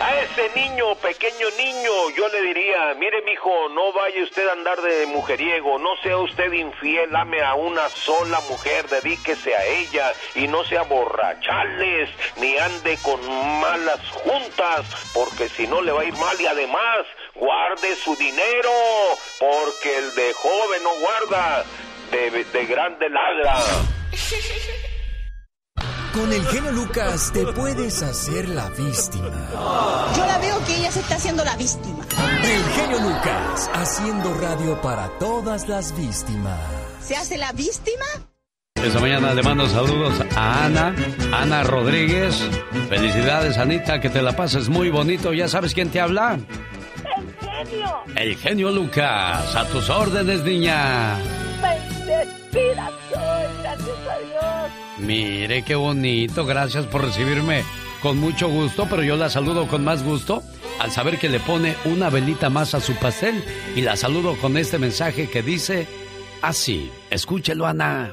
A 0.00 0.20
ese 0.20 0.50
niño, 0.58 0.94
pequeño 0.96 1.46
niño, 1.56 2.10
yo 2.16 2.26
le 2.28 2.42
diría, 2.42 2.94
mire 2.98 3.22
mijo, 3.22 3.68
no 3.68 3.92
vaya 3.92 4.22
usted 4.24 4.48
a 4.48 4.52
andar 4.52 4.80
de 4.80 5.06
mujeriego, 5.06 5.78
no 5.78 5.90
sea 6.02 6.18
usted 6.18 6.50
infiel, 6.52 7.14
ame 7.14 7.40
a 7.40 7.54
una 7.54 7.88
sola 7.88 8.40
mujer, 8.48 8.88
dedíquese 8.88 9.54
a 9.54 9.64
ella 9.64 10.12
y 10.34 10.48
no 10.48 10.64
sea 10.64 10.82
borrachales, 10.82 12.08
ni 12.40 12.56
ande 12.56 12.98
con 13.02 13.20
malas 13.60 14.00
juntas, 14.10 15.01
porque 15.14 15.48
si 15.48 15.66
no 15.66 15.82
le 15.82 15.92
va 15.92 16.02
a 16.02 16.04
ir 16.04 16.16
mal 16.16 16.40
y 16.40 16.46
además 16.46 17.06
guarde 17.34 17.96
su 17.96 18.14
dinero, 18.16 18.70
porque 19.38 19.98
el 19.98 20.14
de 20.14 20.32
joven 20.34 20.82
no 20.82 20.90
guarda, 21.00 21.64
de, 22.10 22.44
de 22.44 22.66
grande 22.66 23.08
ladra. 23.08 23.60
Con 26.12 26.30
el 26.30 26.46
genio 26.46 26.72
Lucas 26.72 27.30
te 27.32 27.46
puedes 27.46 28.02
hacer 28.02 28.46
la 28.50 28.68
víctima. 28.68 29.48
Yo 30.14 30.26
la 30.26 30.38
veo 30.38 30.62
que 30.66 30.76
ella 30.76 30.92
se 30.92 31.00
está 31.00 31.14
haciendo 31.14 31.42
la 31.42 31.56
víctima. 31.56 32.04
El 32.44 32.64
genio 32.74 32.98
Lucas 33.00 33.70
haciendo 33.72 34.34
radio 34.34 34.78
para 34.82 35.08
todas 35.18 35.68
las 35.68 35.96
víctimas. 35.96 36.60
¿Se 37.02 37.16
hace 37.16 37.38
la 37.38 37.52
víctima? 37.52 38.04
Esta 38.84 38.98
mañana 38.98 39.32
le 39.32 39.42
mando 39.42 39.68
saludos 39.68 40.12
a 40.34 40.64
Ana, 40.64 40.94
Ana 41.32 41.62
Rodríguez. 41.62 42.42
Felicidades, 42.88 43.56
Anita, 43.56 44.00
que 44.00 44.10
te 44.10 44.20
la 44.20 44.34
pases 44.34 44.68
muy 44.68 44.90
bonito. 44.90 45.32
¿Ya 45.32 45.46
sabes 45.46 45.72
quién 45.72 45.88
te 45.88 46.00
habla? 46.00 46.38
El 47.16 47.48
genio. 47.48 48.02
El 48.16 48.36
genio 48.36 48.70
Lucas. 48.72 49.54
A 49.54 49.64
tus 49.66 49.88
órdenes, 49.88 50.42
niña. 50.42 51.16
Bendecida 51.62 52.90
soy, 53.08 53.62
gracias 53.62 53.88
a 53.88 54.18
Dios. 54.18 54.72
Mire 54.98 55.62
qué 55.62 55.76
bonito, 55.76 56.44
gracias 56.44 56.84
por 56.86 57.04
recibirme 57.04 57.62
con 58.02 58.18
mucho 58.18 58.48
gusto, 58.48 58.88
pero 58.90 59.04
yo 59.04 59.16
la 59.16 59.30
saludo 59.30 59.68
con 59.68 59.84
más 59.84 60.02
gusto 60.02 60.42
al 60.80 60.90
saber 60.90 61.18
que 61.18 61.28
le 61.28 61.38
pone 61.38 61.76
una 61.84 62.10
velita 62.10 62.50
más 62.50 62.74
a 62.74 62.80
su 62.80 62.94
pastel 62.96 63.44
y 63.76 63.82
la 63.82 63.96
saludo 63.96 64.36
con 64.36 64.56
este 64.56 64.78
mensaje 64.78 65.30
que 65.30 65.42
dice 65.42 65.86
así, 66.42 66.90
escúchelo 67.10 67.64
Ana. 67.66 68.12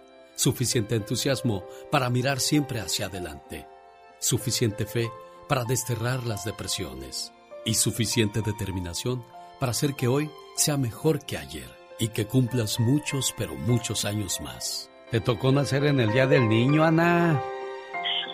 suficiente 0.41 0.95
entusiasmo 0.95 1.63
para 1.91 2.09
mirar 2.09 2.39
siempre 2.39 2.79
hacia 2.79 3.05
adelante, 3.05 3.67
suficiente 4.17 4.87
fe 4.87 5.11
para 5.47 5.65
desterrar 5.65 6.25
las 6.25 6.45
depresiones 6.45 7.31
y 7.63 7.75
suficiente 7.75 8.41
determinación 8.41 9.23
para 9.59 9.69
hacer 9.71 9.93
que 9.93 10.07
hoy 10.07 10.31
sea 10.55 10.77
mejor 10.77 11.23
que 11.27 11.37
ayer 11.37 11.69
y 11.99 12.07
que 12.07 12.25
cumplas 12.25 12.79
muchos, 12.79 13.35
pero 13.37 13.53
muchos 13.53 14.03
años 14.03 14.41
más. 14.41 14.89
¿Te 15.11 15.21
tocó 15.21 15.51
nacer 15.51 15.85
en 15.85 15.99
el 15.99 16.11
Día 16.11 16.25
del 16.25 16.49
Niño, 16.49 16.83
Ana? 16.83 17.39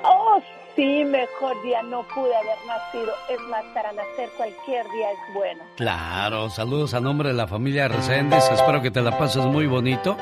Oh, 0.05 0.41
sí, 0.77 1.03
mejor 1.03 1.61
día 1.63 1.83
no 1.83 2.07
pude 2.15 2.33
haber 2.33 2.57
nacido. 2.65 3.13
Es 3.29 3.41
más, 3.49 3.65
para 3.73 3.91
nacer 3.91 4.29
cualquier 4.37 4.85
día 4.91 5.11
es 5.11 5.33
bueno. 5.33 5.63
Claro, 5.75 6.49
saludos 6.51 6.93
a 6.93 7.01
nombre 7.01 7.29
de 7.29 7.35
la 7.35 7.47
familia 7.47 7.89
Reséndez. 7.89 8.49
Espero 8.49 8.81
que 8.81 8.91
te 8.91 9.01
la 9.01 9.17
pases 9.17 9.43
muy 9.43 9.67
bonito 9.67 10.15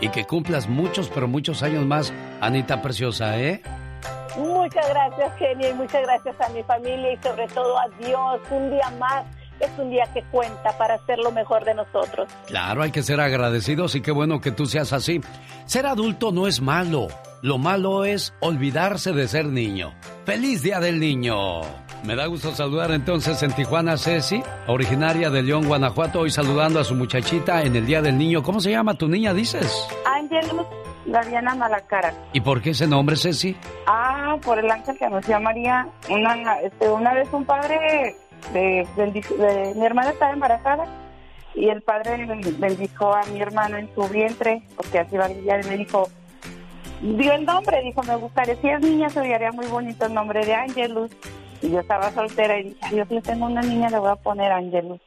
y 0.00 0.08
que 0.08 0.24
cumplas 0.24 0.68
muchos, 0.68 1.10
pero 1.10 1.28
muchos 1.28 1.62
años 1.62 1.84
más, 1.84 2.12
Anita 2.40 2.82
Preciosa, 2.82 3.38
¿eh? 3.38 3.62
Muchas 4.36 4.88
gracias, 4.88 5.36
Genia, 5.38 5.70
y 5.70 5.74
muchas 5.74 6.02
gracias 6.02 6.40
a 6.40 6.48
mi 6.50 6.62
familia 6.62 7.12
y 7.12 7.16
sobre 7.18 7.48
todo 7.48 7.78
a 7.78 7.88
Dios. 7.98 8.40
Un 8.50 8.70
día 8.70 8.90
más 8.98 9.24
es 9.60 9.70
un 9.78 9.90
día 9.90 10.04
que 10.12 10.22
cuenta 10.24 10.76
para 10.78 10.94
hacer 10.94 11.18
lo 11.18 11.32
mejor 11.32 11.64
de 11.64 11.74
nosotros. 11.74 12.28
Claro, 12.46 12.82
hay 12.82 12.90
que 12.90 13.02
ser 13.02 13.20
agradecidos 13.20 13.94
y 13.94 14.00
qué 14.00 14.10
bueno 14.10 14.40
que 14.40 14.52
tú 14.52 14.66
seas 14.66 14.92
así. 14.92 15.20
Ser 15.66 15.86
adulto 15.86 16.32
no 16.32 16.46
es 16.46 16.60
malo. 16.60 17.08
Lo 17.42 17.56
malo 17.56 18.04
es 18.04 18.34
olvidarse 18.40 19.12
de 19.12 19.26
ser 19.26 19.46
niño. 19.46 19.94
¡Feliz 20.26 20.62
Día 20.62 20.78
del 20.78 21.00
Niño! 21.00 21.62
Me 22.04 22.14
da 22.14 22.26
gusto 22.26 22.54
saludar 22.54 22.90
entonces 22.92 23.42
en 23.42 23.52
Tijuana 23.52 23.92
a 23.92 23.98
Ceci, 23.98 24.42
originaria 24.66 25.30
de 25.30 25.42
León, 25.42 25.66
Guanajuato, 25.66 26.20
hoy 26.20 26.30
saludando 26.30 26.80
a 26.80 26.84
su 26.84 26.94
muchachita 26.94 27.62
en 27.62 27.76
el 27.76 27.86
Día 27.86 28.02
del 28.02 28.16
Niño. 28.16 28.42
¿Cómo 28.42 28.60
se 28.60 28.70
llama 28.70 28.94
tu 28.94 29.08
niña, 29.08 29.34
dices? 29.34 29.86
Ángelus 30.06 30.66
Gaviana 31.06 31.54
Malacara. 31.54 32.14
¿Y 32.32 32.40
por 32.40 32.60
qué 32.62 32.70
ese 32.70 32.86
nombre, 32.86 33.16
Ceci? 33.16 33.56
Ah, 33.86 34.36
por 34.42 34.58
el 34.58 34.70
ángel 34.70 34.96
que 34.98 35.04
anunció 35.04 35.36
a 35.36 35.40
María. 35.40 35.88
Una, 36.08 36.60
este, 36.60 36.88
una 36.88 37.14
vez 37.14 37.28
un 37.32 37.44
padre 37.44 38.16
de, 38.52 38.86
mi 39.76 39.84
hermana 39.86 40.10
estaba 40.10 40.32
embarazada 40.32 40.86
y 41.54 41.68
el 41.68 41.82
padre 41.82 42.26
bendijo 42.58 43.12
a 43.12 43.24
mi 43.26 43.40
hermano 43.40 43.76
en 43.76 43.92
su 43.94 44.08
vientre, 44.08 44.62
porque 44.76 45.00
así 45.00 45.16
va 45.16 45.26
a 45.26 45.30
y 45.30 45.68
me 45.68 45.76
dijo, 45.76 46.08
dio 47.00 47.32
el 47.32 47.44
nombre, 47.44 47.82
dijo, 47.82 48.02
me 48.02 48.16
gustaría, 48.16 48.56
si 48.56 48.68
es 48.68 48.80
niña 48.80 49.10
se 49.10 49.20
vería 49.20 49.52
muy 49.52 49.66
bonito 49.66 50.06
el 50.06 50.14
nombre 50.14 50.44
de 50.44 50.54
Angelus. 50.54 51.10
Y 51.62 51.70
yo 51.70 51.80
estaba 51.80 52.10
soltera 52.12 52.58
y 52.58 52.70
dije, 52.70 52.96
yo 52.96 53.04
si 53.04 53.20
tengo 53.20 53.46
una 53.46 53.60
niña 53.60 53.90
le 53.90 53.98
voy 53.98 54.10
a 54.10 54.16
poner 54.16 54.50
Angelus. 54.50 55.00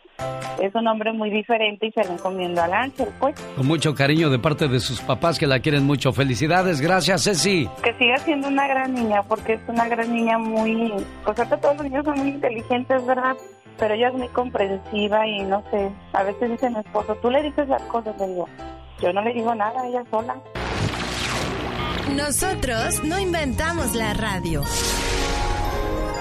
Es 0.61 0.73
un 0.75 0.85
nombre 0.85 1.11
muy 1.11 1.29
diferente 1.29 1.87
y 1.87 1.91
se 1.91 2.03
lo 2.05 2.13
encomiendo 2.13 2.61
al 2.61 2.73
ángel, 2.73 3.09
pues. 3.19 3.35
Con 3.55 3.67
mucho 3.67 3.93
cariño 3.93 4.29
de 4.29 4.39
parte 4.39 4.67
de 4.67 4.79
sus 4.79 5.01
papás 5.01 5.37
que 5.37 5.47
la 5.47 5.59
quieren 5.59 5.83
mucho. 5.83 6.13
Felicidades, 6.13 6.79
gracias, 6.79 7.23
Ceci. 7.23 7.67
Que 7.83 7.93
siga 7.95 8.17
siendo 8.19 8.47
una 8.47 8.67
gran 8.67 8.93
niña, 8.93 9.23
porque 9.23 9.53
es 9.53 9.61
una 9.67 9.87
gran 9.87 10.13
niña 10.13 10.37
muy... 10.37 10.93
Pues 11.25 11.37
ahorita 11.37 11.57
todos 11.57 11.75
los 11.77 11.85
niños 11.85 12.05
son 12.05 12.19
muy 12.19 12.29
inteligentes, 12.29 13.05
¿verdad? 13.05 13.35
Pero 13.77 13.95
ella 13.95 14.09
es 14.09 14.13
muy 14.13 14.27
comprensiva 14.29 15.27
y 15.27 15.41
no 15.43 15.63
sé, 15.71 15.89
a 16.13 16.23
veces 16.23 16.51
dice 16.51 16.69
mi 16.69 16.79
esposo, 16.79 17.15
tú 17.15 17.31
le 17.31 17.41
dices 17.41 17.67
las 17.67 17.81
cosas, 17.83 18.15
le 18.19 18.27
digo, 18.27 18.47
yo 19.01 19.11
no 19.11 19.21
le 19.21 19.33
digo 19.33 19.53
nada, 19.55 19.85
ella 19.87 20.03
sola. 20.11 20.35
Nosotros 22.15 23.03
no 23.03 23.19
inventamos 23.19 23.95
la 23.95 24.13
radio. 24.13 24.61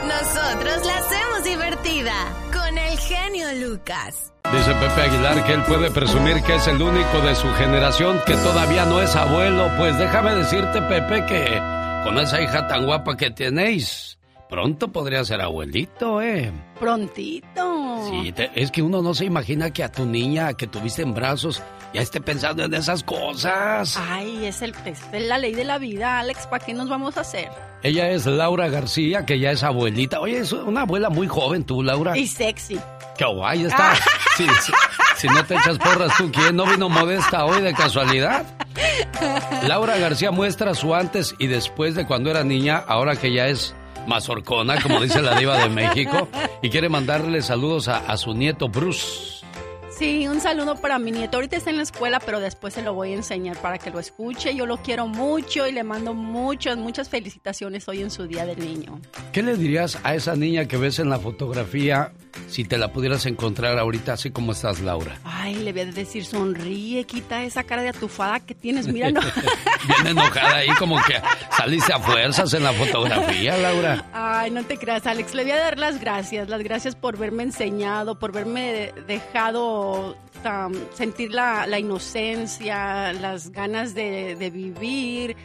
Nosotros 0.07 0.87
la 0.87 0.99
hacemos 0.99 1.45
divertida 1.45 2.13
con 2.53 2.77
el 2.77 2.99
genio 2.99 3.69
Lucas. 3.69 4.33
Dice 4.53 4.75
Pepe 4.75 5.01
Aguilar 5.03 5.47
que 5.47 5.53
él 5.53 5.63
puede 5.63 5.91
presumir 5.91 6.43
que 6.43 6.57
es 6.57 6.67
el 6.67 6.83
único 6.83 7.21
de 7.21 7.35
su 7.35 7.49
generación 7.55 8.21
que 8.27 8.35
todavía 8.35 8.85
no 8.85 9.01
es 9.01 9.15
abuelo. 9.15 9.71
Pues 9.79 9.97
déjame 9.99 10.35
decirte, 10.35 10.83
Pepe, 10.83 11.25
que 11.27 11.61
con 12.05 12.19
esa 12.19 12.43
hija 12.43 12.67
tan 12.67 12.85
guapa 12.85 13.17
que 13.17 13.31
tenéis, 13.31 14.19
pronto 14.51 14.89
podría 14.89 15.25
ser 15.25 15.41
abuelito, 15.41 16.21
¿eh? 16.21 16.53
Prontito. 16.79 18.09
Sí, 18.11 18.35
es 18.55 18.71
que 18.71 18.83
uno 18.83 19.01
no 19.01 19.15
se 19.15 19.25
imagina 19.25 19.71
que 19.71 19.85
a 19.85 19.93
tu 19.93 20.05
niña 20.05 20.53
que 20.55 20.67
tuviste 20.67 21.03
en 21.03 21.15
brazos 21.15 21.63
ya 21.93 22.01
esté 22.01 22.21
pensando 22.21 22.65
en 22.65 22.75
esas 22.75 23.03
cosas. 23.03 23.99
Ay, 24.09 24.47
es, 24.47 24.63
el, 24.63 24.75
es 24.87 25.01
la 25.13 25.39
ley 25.39 25.55
de 25.55 25.65
la 25.65 25.79
vida, 25.79 26.19
Alex. 26.19 26.47
¿Para 26.47 26.65
qué 26.65 26.73
nos 26.73 26.89
vamos 26.89 27.17
a 27.17 27.21
hacer? 27.21 27.51
Ella 27.83 28.09
es 28.11 28.27
Laura 28.27 28.69
García, 28.69 29.27
que 29.27 29.39
ya 29.39 29.51
es 29.51 29.63
abuelita. 29.63 30.21
Oye, 30.21 30.39
es 30.39 30.53
una 30.53 30.83
abuela 30.83 31.11
muy 31.11 31.27
joven 31.27 31.65
tú, 31.65 31.83
Laura. 31.83 32.17
Y 32.17 32.27
sexy. 32.27 32.79
Qué 33.19 33.25
guay 33.25 33.65
está. 33.65 33.95
Sí, 34.35 34.47
sí. 34.63 34.73
Si 35.19 35.27
no 35.29 35.45
te 35.45 35.55
echas 35.55 35.77
porras 35.77 36.17
tú, 36.17 36.33
¿quién 36.33 36.57
no 36.57 36.65
vino 36.65 36.89
modesta 36.89 37.45
hoy 37.45 37.61
de 37.61 37.75
casualidad? 37.75 38.47
Laura 39.69 39.99
García 39.99 40.31
muestra 40.31 40.75
su 40.75 40.95
antes 40.95 41.35
y 41.39 41.49
después 41.49 41.95
de 41.95 42.07
cuando 42.07 42.31
era 42.31 42.43
niña, 42.43 42.83
ahora 42.89 43.15
que 43.17 43.31
ya 43.31 43.49
es 43.49 43.75
mazorcona, 44.07 44.81
como 44.81 45.03
dice 45.03 45.21
la 45.21 45.37
diva 45.37 45.59
de 45.59 45.69
México, 45.69 46.29
y 46.63 46.71
quiere 46.71 46.89
mandarle 46.89 47.43
saludos 47.43 47.89
a, 47.89 47.99
a 47.99 48.17
su 48.17 48.33
nieto 48.33 48.71
Bruce. 48.71 49.42
Sí, 49.99 50.27
un 50.27 50.41
saludo 50.41 50.77
para 50.77 50.99
mi 50.99 51.13
nieto. 51.13 51.37
Ahorita 51.37 51.57
está 51.57 51.71
en 51.71 51.77
la 51.77 51.83
escuela, 51.83 52.19
pero 52.19 52.41
después 52.41 52.75
se 52.75 52.83
lo 52.83 52.95
voy 52.95 53.13
a 53.13 53.17
enseñar 53.17 53.59
para 53.59 53.79
que 53.79 53.91
lo 53.91 54.01
escuche. 54.01 54.55
Yo 54.55 54.67
lo 54.67 54.79
quiero 54.79 55.07
mucho 55.07 55.67
y 55.67 55.73
le 55.73 55.85
mando 55.85 56.15
muchas, 56.15 56.79
muchas 56.79 57.09
felicitaciones 57.09 57.87
hoy 57.89 58.01
en 58.01 58.11
su 58.11 58.27
Día 58.27 58.47
del 58.47 58.59
Niño. 58.59 59.01
¿Qué 59.33 59.43
le 59.43 59.57
dirías 59.57 59.99
a 60.03 60.15
esa 60.15 60.35
niña 60.35 60.67
que 60.67 60.77
ves 60.77 60.99
en 60.99 61.11
la 61.11 61.19
fotografía 61.19 62.13
si 62.49 62.65
te 62.65 62.79
la 62.79 62.93
pudieras 62.93 63.27
encontrar 63.27 63.79
ahorita 63.79 64.15
así 64.15 64.31
como 64.31 64.53
estás, 64.53 64.81
Laura? 64.81 65.19
Ay, 65.25 65.57
le 65.57 65.73
voy 65.73 65.83
a 65.83 65.87
decir, 65.87 66.25
sonríe, 66.25 67.05
quita 67.05 67.45
esa 67.45 67.63
cara 67.63 67.83
de 67.83 67.91
atufada 67.91 68.41
que 68.41 68.55
tienes, 68.55 68.89
mira, 68.89 69.11
no. 69.11 69.21
Bien 69.87 70.07
enojada 70.07 70.57
ahí, 70.57 70.69
como 70.79 70.97
que 71.03 71.21
saliste 71.57 71.93
a 71.93 71.99
fuerzas 71.99 72.53
en 72.55 72.65
la 72.65 72.73
fotografía, 72.73 73.57
Laura. 73.59 74.07
Ay, 74.13 74.51
no 74.51 74.65
te 74.65 74.79
creas, 74.79 75.07
Alex. 75.07 75.35
Le 75.35 75.43
voy 75.43 75.53
a 75.53 75.59
dar 75.59 75.79
las 75.79 76.01
gracias, 76.01 76.49
las 76.49 76.63
gracias 76.63 76.97
por 76.97 77.19
verme 77.19 77.43
enseñado, 77.43 78.19
por 78.19 78.33
verme 78.33 78.93
dejado 79.07 79.82
sentir 80.95 81.33
la, 81.33 81.79
inocencia, 81.79 83.13
las 83.13 83.51
ganas 83.51 83.95
de, 83.95 84.37
de 84.37 84.51
vivir. 84.51 85.37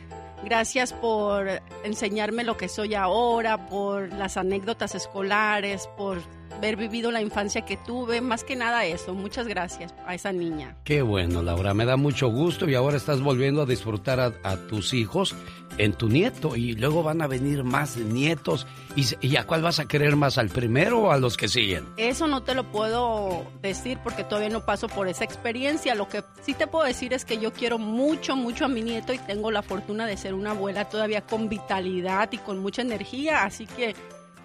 Gracias 0.43 0.93
por 0.93 1.47
enseñarme 1.83 2.43
lo 2.43 2.57
que 2.57 2.69
soy 2.69 2.95
ahora, 2.95 3.67
por 3.67 4.11
las 4.13 4.37
anécdotas 4.37 4.95
escolares, 4.95 5.87
por 5.97 6.21
haber 6.57 6.75
vivido 6.75 7.11
la 7.11 7.21
infancia 7.21 7.61
que 7.65 7.77
tuve, 7.77 8.21
más 8.21 8.43
que 8.43 8.55
nada 8.55 8.85
eso. 8.85 9.13
Muchas 9.13 9.47
gracias 9.47 9.93
a 10.05 10.15
esa 10.15 10.33
niña. 10.33 10.75
Qué 10.83 11.01
bueno, 11.01 11.41
Laura, 11.41 11.73
me 11.73 11.85
da 11.85 11.97
mucho 11.97 12.27
gusto 12.29 12.67
y 12.67 12.75
ahora 12.75 12.97
estás 12.97 13.21
volviendo 13.21 13.61
a 13.61 13.65
disfrutar 13.65 14.19
a, 14.19 14.57
tus 14.67 14.93
hijos 14.93 15.35
en 15.77 15.93
tu 15.93 16.09
nieto 16.09 16.55
y 16.55 16.73
luego 16.73 17.03
van 17.03 17.21
a 17.21 17.27
venir 17.27 17.63
más 17.63 17.97
nietos. 17.97 18.65
¿Y, 18.95 19.35
a 19.35 19.45
cuál 19.45 19.61
vas 19.61 19.79
a 19.79 19.87
querer 19.87 20.15
más, 20.15 20.39
al 20.39 20.49
primero 20.49 21.01
o 21.03 21.11
a 21.11 21.17
los 21.17 21.37
que 21.37 21.47
siguen? 21.47 21.85
Eso 21.97 22.27
no 22.27 22.41
te 22.41 22.55
lo 22.55 22.63
puedo 22.71 23.45
decir 23.61 23.99
porque 24.03 24.23
todavía 24.23 24.49
no 24.49 24.65
paso 24.65 24.87
por 24.87 25.07
esa 25.07 25.23
experiencia. 25.23 25.93
Lo 25.93 26.09
que 26.09 26.23
sí 26.41 26.55
te 26.55 26.65
puedo 26.65 26.85
decir 26.85 27.13
es 27.13 27.23
que 27.23 27.37
yo 27.37 27.53
quiero 27.53 27.77
mucho, 27.77 28.35
mucho 28.35 28.65
a 28.65 28.67
mi 28.67 28.81
nieto 28.81 29.13
y 29.13 29.19
tengo 29.19 29.51
la 29.51 29.61
fortuna 29.61 30.07
de 30.07 30.17
ser 30.17 30.33
una 30.33 30.51
abuela 30.51 30.89
todavía 30.89 31.21
con 31.21 31.47
vitalidad 31.47 32.29
y 32.31 32.39
con 32.39 32.57
mucha 32.57 32.81
energía, 32.81 33.43
así 33.43 33.67
que 33.67 33.95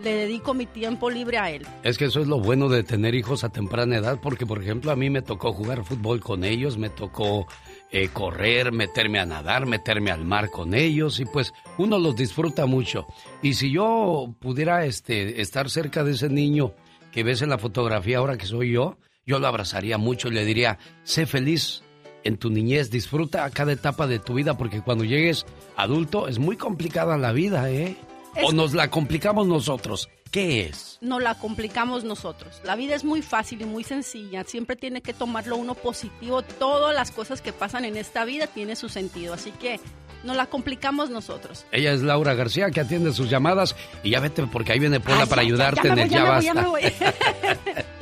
le 0.01 0.15
dedico 0.15 0.55
mi 0.55 0.67
tiempo 0.67 1.11
libre 1.11 1.39
a 1.39 1.51
él. 1.51 1.67
Es 1.83 1.99
que 1.99 2.07
eso 2.07 2.21
es 2.21 2.27
lo 2.27 2.41
bueno 2.41 2.69
de 2.69 2.83
tener 2.83 3.15
hijos 3.15 3.45
a 3.45 3.51
temprana 3.51 3.97
edad, 3.97 4.19
porque 4.21 4.47
por 4.47 4.63
ejemplo 4.63 4.91
a 4.91 4.97
mí 4.97 5.11
me 5.11 5.23
tocó 5.23 5.53
jugar 5.53 5.85
fútbol 5.85 6.21
con 6.21 6.45
ellos, 6.45 6.79
me 6.79 6.91
tocó 6.91 7.47
eh, 7.91 8.09
correr, 8.09 8.73
meterme 8.73 9.21
a 9.21 9.27
nadar, 9.27 9.67
meterme 9.67 10.11
al 10.11 10.25
mar 10.25 10.51
con 10.51 10.75
ellos 10.75 11.21
y 11.21 11.25
pues 11.25 11.53
uno 11.79 11.99
los 11.99 12.17
disfruta 12.17 12.67
mucho. 12.67 13.07
Y 13.43 13.55
si 13.55 13.71
yo 13.71 14.35
pudiera 14.41 14.85
este, 14.85 15.41
estar 15.41 15.71
cerca 15.71 16.03
de 16.05 16.13
ese 16.13 16.29
niño 16.29 16.73
que 17.11 17.23
ves 17.23 17.43
en 17.43 17.51
la 17.51 17.59
fotografía 17.59 18.19
ahora 18.19 18.39
que 18.39 18.47
soy 18.47 18.73
yo, 18.73 18.97
yo 19.27 19.39
lo 19.39 19.47
abrazaría 19.47 19.99
mucho 19.99 20.29
y 20.29 20.33
le 20.33 20.45
diría, 20.45 20.79
sé 21.05 21.27
feliz 21.27 21.83
en 22.25 22.39
tu 22.39 22.51
niñez, 22.51 22.91
disfruta 22.91 23.49
cada 23.51 23.73
etapa 23.73 24.07
de 24.07 24.19
tu 24.19 24.35
vida 24.35 24.57
porque 24.57 24.81
cuando 24.81 25.05
llegues 25.05 25.45
adulto 25.77 26.29
es 26.29 26.39
muy 26.39 26.57
complicada 26.57 27.19
la 27.19 27.33
vida, 27.33 27.71
¿eh? 27.71 27.97
¿O 28.45 28.53
nos 28.53 28.73
la 28.75 28.91
complicamos 28.91 29.47
nosotros? 29.47 30.09
¿Qué 30.31 30.63
es? 30.63 30.99
No 31.03 31.21
la 31.21 31.35
complicamos 31.35 32.05
nosotros. 32.05 32.63
La 32.65 32.75
vida 32.75 32.95
es 32.95 33.05
muy 33.05 33.21
fácil 33.21 33.61
y 33.61 33.65
muy 33.67 33.85
sencilla. 33.85 34.45
Siempre 34.45 34.77
tiene 34.77 35.03
que 35.03 35.13
tomarlo 35.13 35.57
uno 35.57 35.75
positivo. 35.75 36.41
Todas 36.43 36.95
las 36.95 37.11
cosas 37.11 37.43
que 37.43 37.53
pasan 37.53 37.85
en 37.85 37.99
esta 37.99 38.25
vida 38.25 38.47
tienen 38.47 38.77
su 38.77 38.89
sentido. 38.89 39.35
Así 39.35 39.51
que 39.51 39.79
no 40.25 40.33
la 40.33 40.47
complicamos 40.47 41.11
nosotros. 41.11 41.67
Ella 41.71 41.93
es 41.93 42.01
Laura 42.01 42.33
García 42.33 42.71
que 42.71 42.81
atiende 42.81 43.13
sus 43.13 43.29
llamadas 43.29 43.77
y 44.03 44.11
ya 44.11 44.21
vete 44.21 44.47
porque 44.47 44.73
ahí 44.73 44.79
viene 44.79 45.01
Pola 45.01 45.27
para 45.27 45.43
ayudarte 45.43 45.89
en 45.89 45.99
el 45.99 46.09
ya, 46.09 46.25
basta. 46.25 46.55
ya 46.55 46.55
me 46.55 46.67
voy. 46.67 46.83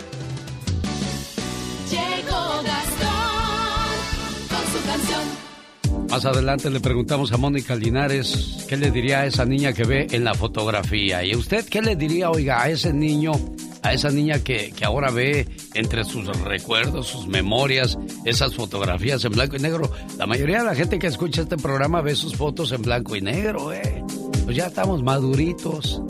Más 6.11 6.25
adelante 6.25 6.71
le 6.71 6.81
preguntamos 6.81 7.31
a 7.31 7.37
Mónica 7.37 7.77
Linares 7.77 8.67
qué 8.69 8.77
le 8.77 8.91
diría 8.91 9.21
a 9.21 9.27
esa 9.27 9.45
niña 9.45 9.73
que 9.73 9.85
ve 9.85 10.09
en 10.11 10.25
la 10.25 10.35
fotografía. 10.35 11.25
¿Y 11.25 11.37
usted 11.37 11.65
qué 11.69 11.81
le 11.81 11.95
diría, 11.95 12.31
oiga, 12.31 12.61
a 12.61 12.69
ese 12.69 12.93
niño, 12.93 13.31
a 13.83 13.93
esa 13.93 14.11
niña 14.11 14.41
que, 14.41 14.73
que 14.73 14.85
ahora 14.85 15.13
ve 15.13 15.47
entre 15.75 16.03
sus 16.05 16.27
recuerdos, 16.43 17.07
sus 17.07 17.29
memorias, 17.29 17.97
esas 18.25 18.57
fotografías 18.57 19.25
en 19.25 19.33
blanco 19.33 19.55
y 19.55 19.61
negro? 19.61 19.89
La 20.19 20.27
mayoría 20.27 20.59
de 20.59 20.65
la 20.65 20.75
gente 20.75 20.99
que 20.99 21.07
escucha 21.07 21.43
este 21.43 21.57
programa 21.57 22.01
ve 22.01 22.17
sus 22.17 22.35
fotos 22.35 22.73
en 22.73 22.83
blanco 22.83 23.15
y 23.15 23.21
negro, 23.21 23.73
¿eh? 23.73 24.03
Pues 24.45 24.57
ya 24.57 24.67
estamos 24.67 25.05
maduritos. 25.05 26.03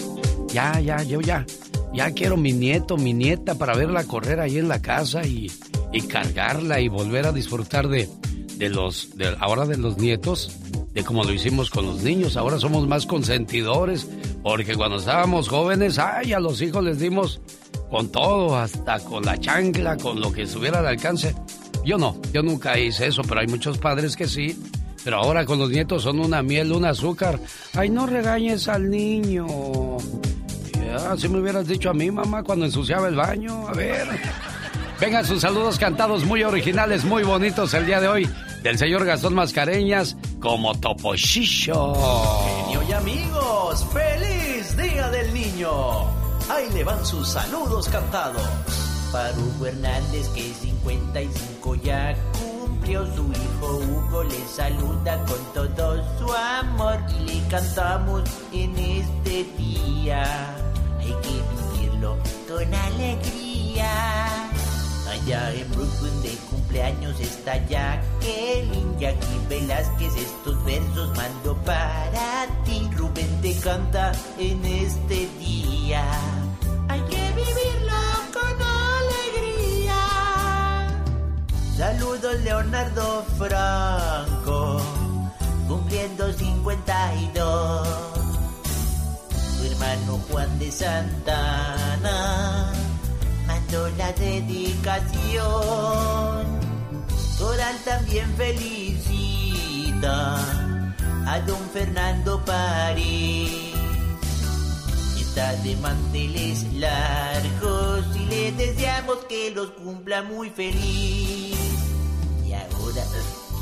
Ya, 0.49 0.81
ya, 0.81 1.03
yo 1.03 1.21
ya. 1.21 1.45
Ya 1.93 2.11
quiero 2.13 2.39
mi 2.39 2.55
nieto, 2.55 2.97
mi 2.97 3.13
nieta 3.13 3.57
para 3.57 3.75
verla 3.75 4.05
correr 4.05 4.41
ahí 4.41 4.57
en 4.57 4.69
la 4.69 4.81
casa 4.81 5.27
y, 5.27 5.51
y 5.93 6.01
cargarla 6.03 6.81
y 6.81 6.89
volver 6.89 7.27
a 7.27 7.33
disfrutar 7.33 7.89
de 7.89 8.09
de 8.61 8.69
los, 8.69 9.17
de, 9.17 9.35
ahora 9.41 9.65
de 9.65 9.79
los 9.79 9.97
nietos, 9.97 10.55
de 10.93 11.03
como 11.03 11.25
lo 11.25 11.33
hicimos 11.33 11.71
con 11.71 11.87
los 11.87 12.03
niños. 12.03 12.37
Ahora 12.37 12.59
somos 12.59 12.87
más 12.87 13.07
consentidores, 13.07 14.07
porque 14.43 14.77
cuando 14.77 14.99
estábamos 14.99 15.49
jóvenes, 15.49 15.99
ay, 15.99 16.35
a 16.35 16.41
los 16.41 16.61
hijos 16.61 16.85
les 16.85 16.99
dimos 16.99 17.41
con 17.91 18.13
todo, 18.13 18.55
hasta 18.57 19.01
con 19.01 19.25
la 19.25 19.39
chancla, 19.39 19.97
con 19.97 20.21
lo 20.21 20.31
que 20.31 20.43
estuviera 20.43 20.81
al 20.81 20.87
alcance. 20.87 21.35
Yo 21.87 21.97
no, 21.97 22.21
yo 22.35 22.43
nunca 22.43 22.79
hice 22.79 23.07
eso, 23.07 23.23
pero 23.27 23.41
hay 23.41 23.47
muchos 23.47 23.79
padres 23.79 24.15
que 24.15 24.29
sí. 24.29 24.63
Pero 25.03 25.17
ahora 25.17 25.47
con 25.47 25.59
los 25.59 25.71
nietos 25.71 26.03
son 26.03 26.21
una 26.21 26.43
miel, 26.43 26.73
un 26.73 26.85
azúcar. 26.85 27.41
Ay, 27.73 27.89
no 27.89 28.07
regañes 28.07 28.69
al 28.69 28.91
niño. 28.91 29.47
si 31.17 31.29
me 31.31 31.41
hubieras 31.41 31.67
dicho 31.67 31.89
a 31.89 31.95
mí, 31.95 32.11
mamá, 32.11 32.43
cuando 32.43 32.67
ensuciaba 32.67 33.09
el 33.09 33.17
baño. 33.17 33.67
A 33.67 33.73
ver. 33.73 34.07
Vengan 35.01 35.25
sus 35.25 35.41
saludos 35.41 35.79
cantados 35.79 36.27
muy 36.27 36.43
originales, 36.43 37.07
muy 37.07 37.23
bonitos 37.23 37.73
el 37.73 37.87
día 37.87 38.03
de 38.03 38.09
hoy 38.09 38.29
del 38.63 38.79
señor 38.79 39.05
Gastón 39.05 39.35
Mascareñas 39.35 40.17
como 40.41 40.75
Topochicho. 40.75 41.95
Genio 42.45 42.83
y 42.89 42.93
amigos, 42.93 43.87
feliz 43.93 44.77
Día 44.77 45.09
del 45.11 45.33
Niño. 45.33 45.71
Ahí 46.51 46.69
le 46.73 46.85
van 46.85 47.05
sus 47.05 47.29
saludos 47.29 47.89
cantados. 47.89 48.43
Para 49.13 49.33
Hugo 49.33 49.67
Hernández 49.67 50.29
que 50.29 50.53
55 50.55 51.75
ya 51.77 52.15
cumplió 52.33 53.05
su 53.15 53.31
hijo 53.33 53.77
Hugo 53.79 54.25
le 54.25 54.47
saluda 54.47 55.19
con 55.25 55.53
todo 55.53 56.19
su 56.19 56.33
amor 56.33 56.99
y 57.19 57.25
le 57.25 57.49
cantamos 57.49 58.23
en 58.53 58.79
este 58.79 59.45
día. 59.59 60.25
Hay 61.01 61.15
que 61.23 61.81
vivirlo 61.81 62.17
con 62.49 62.75
alegría. 62.75 64.51
Allá 65.09 65.53
en 65.55 65.71
Brooklyn 65.73 66.23
de 66.23 66.39
cumpleaños 66.71 67.19
está 67.19 67.57
Jacqueline, 67.67 68.97
Jackie 69.01 69.41
Velázquez, 69.49 70.15
estos 70.15 70.65
versos 70.65 71.11
mando 71.17 71.57
para 71.65 72.47
ti. 72.65 72.89
Rubén 72.97 73.41
te 73.43 73.59
canta 73.59 74.13
en 74.39 74.65
este 74.65 75.29
día. 75.41 76.05
Hay 76.89 77.01
que 77.01 77.33
vivirlo 77.33 78.01
con 78.33 78.63
alegría. 78.63 79.97
Saludos 81.77 82.39
Leonardo 82.45 83.25
Franco, 83.37 84.81
cumpliendo 85.67 86.33
52. 86.33 87.89
Tu 89.59 89.65
hermano 89.65 90.21
Juan 90.31 90.57
de 90.61 90.71
Santana 90.71 92.71
la 93.97 94.13
dedicación. 94.13 95.41
Coral 97.41 97.77
también 97.87 98.33
felicita 98.37 99.17
a 101.27 101.41
don 101.47 101.59
Fernando 101.73 102.45
París. 102.45 103.73
Está 105.19 105.55
de 105.63 105.75
manteles 105.77 106.71
largos 106.75 108.05
y 108.15 108.27
le 108.27 108.53
deseamos 108.53 109.25
que 109.27 109.53
los 109.53 109.71
cumpla 109.71 110.23
muy 110.23 110.51
feliz. 110.51 111.57
Y 112.47 112.53
ahora 112.53 113.03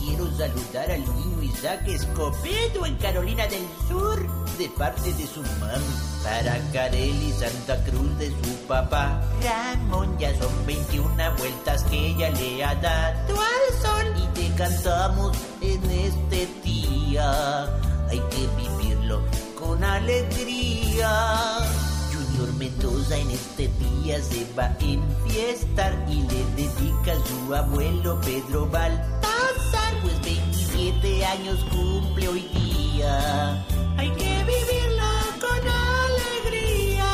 quiero 0.08 0.26
saludar 0.36 0.90
al 0.90 1.00
niño 1.00 1.42
Isaac 1.42 1.86
Escobedo 1.86 2.86
en 2.86 2.96
Carolina 2.96 3.46
del 3.46 3.66
Sur 3.86 4.26
de 4.56 4.68
parte 4.70 5.12
de 5.12 5.26
su 5.26 5.42
mami. 5.60 5.84
Para 6.24 6.58
Carelli 6.72 7.30
Santa 7.32 7.76
Cruz 7.84 8.18
de 8.18 8.30
su 8.30 8.54
papá. 8.66 9.20
Ramón 9.42 10.16
ya 10.18 10.36
son 10.38 10.66
21 10.66 11.14
vueltas 11.36 11.84
que 11.84 12.08
ella 12.08 12.30
le 12.30 12.64
ha 12.64 12.74
dado 12.76 13.36
al 13.36 13.82
sol. 13.82 14.14
Y 14.16 14.26
te 14.34 14.54
cantamos 14.56 15.36
en 15.60 15.90
este 15.90 16.48
día. 16.64 17.64
Hay 18.10 18.20
que 18.30 18.48
vivirlo 18.56 19.20
con 19.58 19.84
alegría. 19.84 21.58
Junior 22.38 22.54
Mendoza 22.54 23.16
en 23.16 23.30
este 23.32 23.68
día 23.78 24.22
se 24.22 24.46
va 24.54 24.66
a 24.66 24.76
enfiestar 24.80 26.06
y 26.08 26.22
le 26.22 26.44
dedica 26.54 27.12
a 27.12 27.26
su 27.26 27.54
abuelo 27.54 28.20
Pedro 28.20 28.66
Baltasar, 28.66 29.94
pues 30.02 30.20
27 30.22 31.24
años 31.24 31.64
cumple 31.64 32.28
hoy 32.28 32.42
día. 32.54 33.66
Hay 33.96 34.10
que 34.12 34.44
vivirla 34.44 35.12
con 35.40 35.68
alegría. 36.48 37.12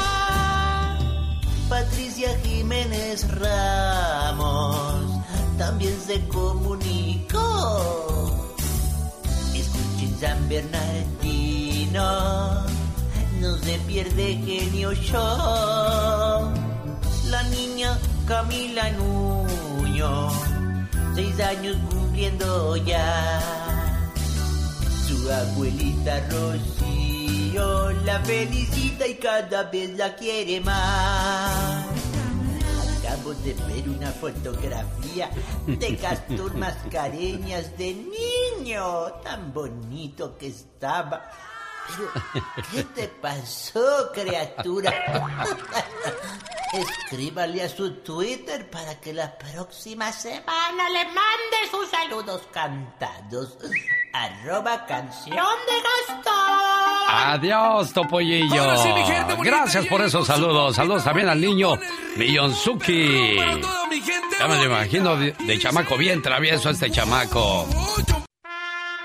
Patricia 1.71 2.39
Jiménez 2.45 3.27
Ramos 3.39 5.05
se 6.07 6.21
comunicó. 6.29 7.41
Escuchen 9.55 10.21
San 10.21 10.49
Bernardino, 10.49 11.24
se 13.65 13.79
pierde 13.87 14.35
genio 14.45 14.93
yo. 14.93 16.53
La 17.31 17.43
niña 17.45 17.99
Camila 18.27 18.91
Nuño, 18.91 20.29
seis 21.15 21.41
años 21.41 21.77
cumpliendo 21.89 22.77
ya. 22.77 23.41
Su 25.07 25.31
abuelita 25.31 26.21
Rocío 26.29 27.91
la 28.05 28.21
felicita 28.21 29.07
y 29.07 29.15
cada 29.15 29.63
vez 29.65 29.97
la 29.97 30.15
quiere 30.15 30.61
más. 30.61 31.87
Acabo 32.99 33.33
de 33.35 33.55
ver 33.55 33.89
una 33.89 34.11
fotografía 34.13 35.31
de 35.67 35.97
Castor 36.03 36.55
Mascareñas 36.55 37.77
de 37.79 37.95
niño. 37.95 39.07
Tan 39.23 39.55
bonito 39.55 40.37
que 40.37 40.49
estaba. 40.49 41.31
Pero, 41.87 42.11
¿qué 42.73 42.83
te 42.85 43.09
pasó, 43.09 44.11
criatura? 44.13 44.93
Escríbale 46.75 47.63
a 47.63 47.69
su 47.69 47.93
Twitter 48.03 48.69
para 48.69 49.01
que 49.01 49.13
la 49.13 49.37
próxima 49.39 50.11
semana 50.11 50.89
le 50.91 51.05
mande 51.05 51.71
sus 51.71 51.89
saludos 51.89 52.43
cantados. 52.53 53.57
Arroba 54.13 54.85
canción 54.87 55.37
de 55.37 56.13
Gastón. 56.13 56.35
Adiós, 57.09 57.93
Topollillo. 57.93 58.61
Ahora 58.61 58.77
sí, 58.79 58.89
mi 58.93 59.05
gente 59.05 59.35
bonita, 59.35 59.57
Gracias 59.57 59.87
por 59.87 60.01
esos 60.03 60.27
saludos. 60.27 60.75
Saludos 60.75 61.05
también 61.05 61.29
al 61.29 61.41
niño 61.41 61.79
Millonzuki. 62.17 63.37
Ya 64.39 64.49
me 64.49 64.57
lo 64.57 64.65
imagino 64.65 65.17
de, 65.17 65.33
de 65.33 65.59
chamaco 65.59 65.97
bien 65.97 66.23
travieso 66.23 66.71
este 66.71 66.91
chamaco. 66.91 67.69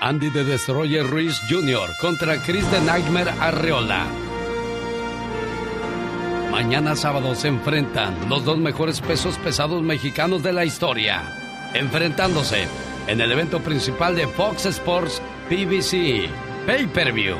Andy 0.02 0.30
de 0.30 0.44
Destroyer 0.44 1.06
Ruiz 1.06 1.38
Jr. 1.46 1.90
contra 2.00 2.40
Chris 2.42 2.68
de 2.70 2.80
Nightmare 2.80 3.32
Arreola. 3.38 4.06
Mañana 6.50 6.96
sábado 6.96 7.34
se 7.34 7.48
enfrentan 7.48 8.16
los 8.30 8.46
dos 8.46 8.56
mejores 8.56 9.02
pesos 9.02 9.36
pesados 9.36 9.82
mexicanos 9.82 10.42
de 10.42 10.54
la 10.54 10.64
historia, 10.64 11.22
enfrentándose 11.74 12.66
en 13.08 13.20
el 13.20 13.30
evento 13.30 13.60
principal 13.60 14.16
de 14.16 14.26
Fox 14.26 14.64
Sports 14.64 15.20
PBC 15.50 16.30
Pay 16.66 16.86
Per 16.86 17.12
View. 17.12 17.36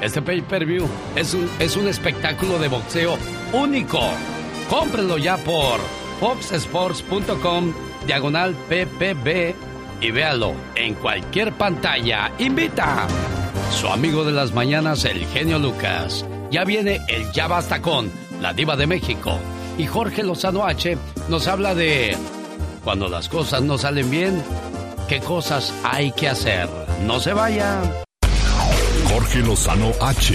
Este 0.00 0.22
Pay 0.22 0.42
Per 0.42 0.66
View 0.66 0.86
es 1.16 1.34
un, 1.34 1.50
es 1.58 1.76
un 1.76 1.88
espectáculo 1.88 2.60
de 2.60 2.68
boxeo 2.68 3.18
único. 3.52 3.98
Cómprenlo 4.70 5.18
ya 5.18 5.36
por 5.38 5.80
foxsports.com 6.20 7.72
diagonal 8.06 8.54
PPB 8.68 9.73
y 10.04 10.10
véalo 10.10 10.52
en 10.74 10.94
cualquier 10.94 11.54
pantalla. 11.54 12.30
Invita 12.38 13.06
su 13.70 13.88
amigo 13.88 14.22
de 14.24 14.32
las 14.32 14.52
mañanas, 14.52 15.06
el 15.06 15.24
genio 15.26 15.58
Lucas. 15.58 16.26
Ya 16.50 16.64
viene 16.64 17.00
el 17.08 17.32
Ya 17.32 17.46
Basta 17.46 17.80
con 17.80 18.10
la 18.40 18.52
Diva 18.52 18.76
de 18.76 18.86
México. 18.86 19.38
Y 19.78 19.86
Jorge 19.86 20.22
Lozano 20.22 20.66
H 20.66 20.98
nos 21.30 21.48
habla 21.48 21.74
de 21.74 22.16
cuando 22.84 23.08
las 23.08 23.30
cosas 23.30 23.62
no 23.62 23.78
salen 23.78 24.10
bien, 24.10 24.42
qué 25.08 25.20
cosas 25.20 25.74
hay 25.82 26.12
que 26.12 26.28
hacer. 26.28 26.68
No 27.06 27.18
se 27.18 27.32
vaya. 27.32 27.80
Jorge 29.10 29.38
Lozano 29.38 29.90
H. 30.02 30.34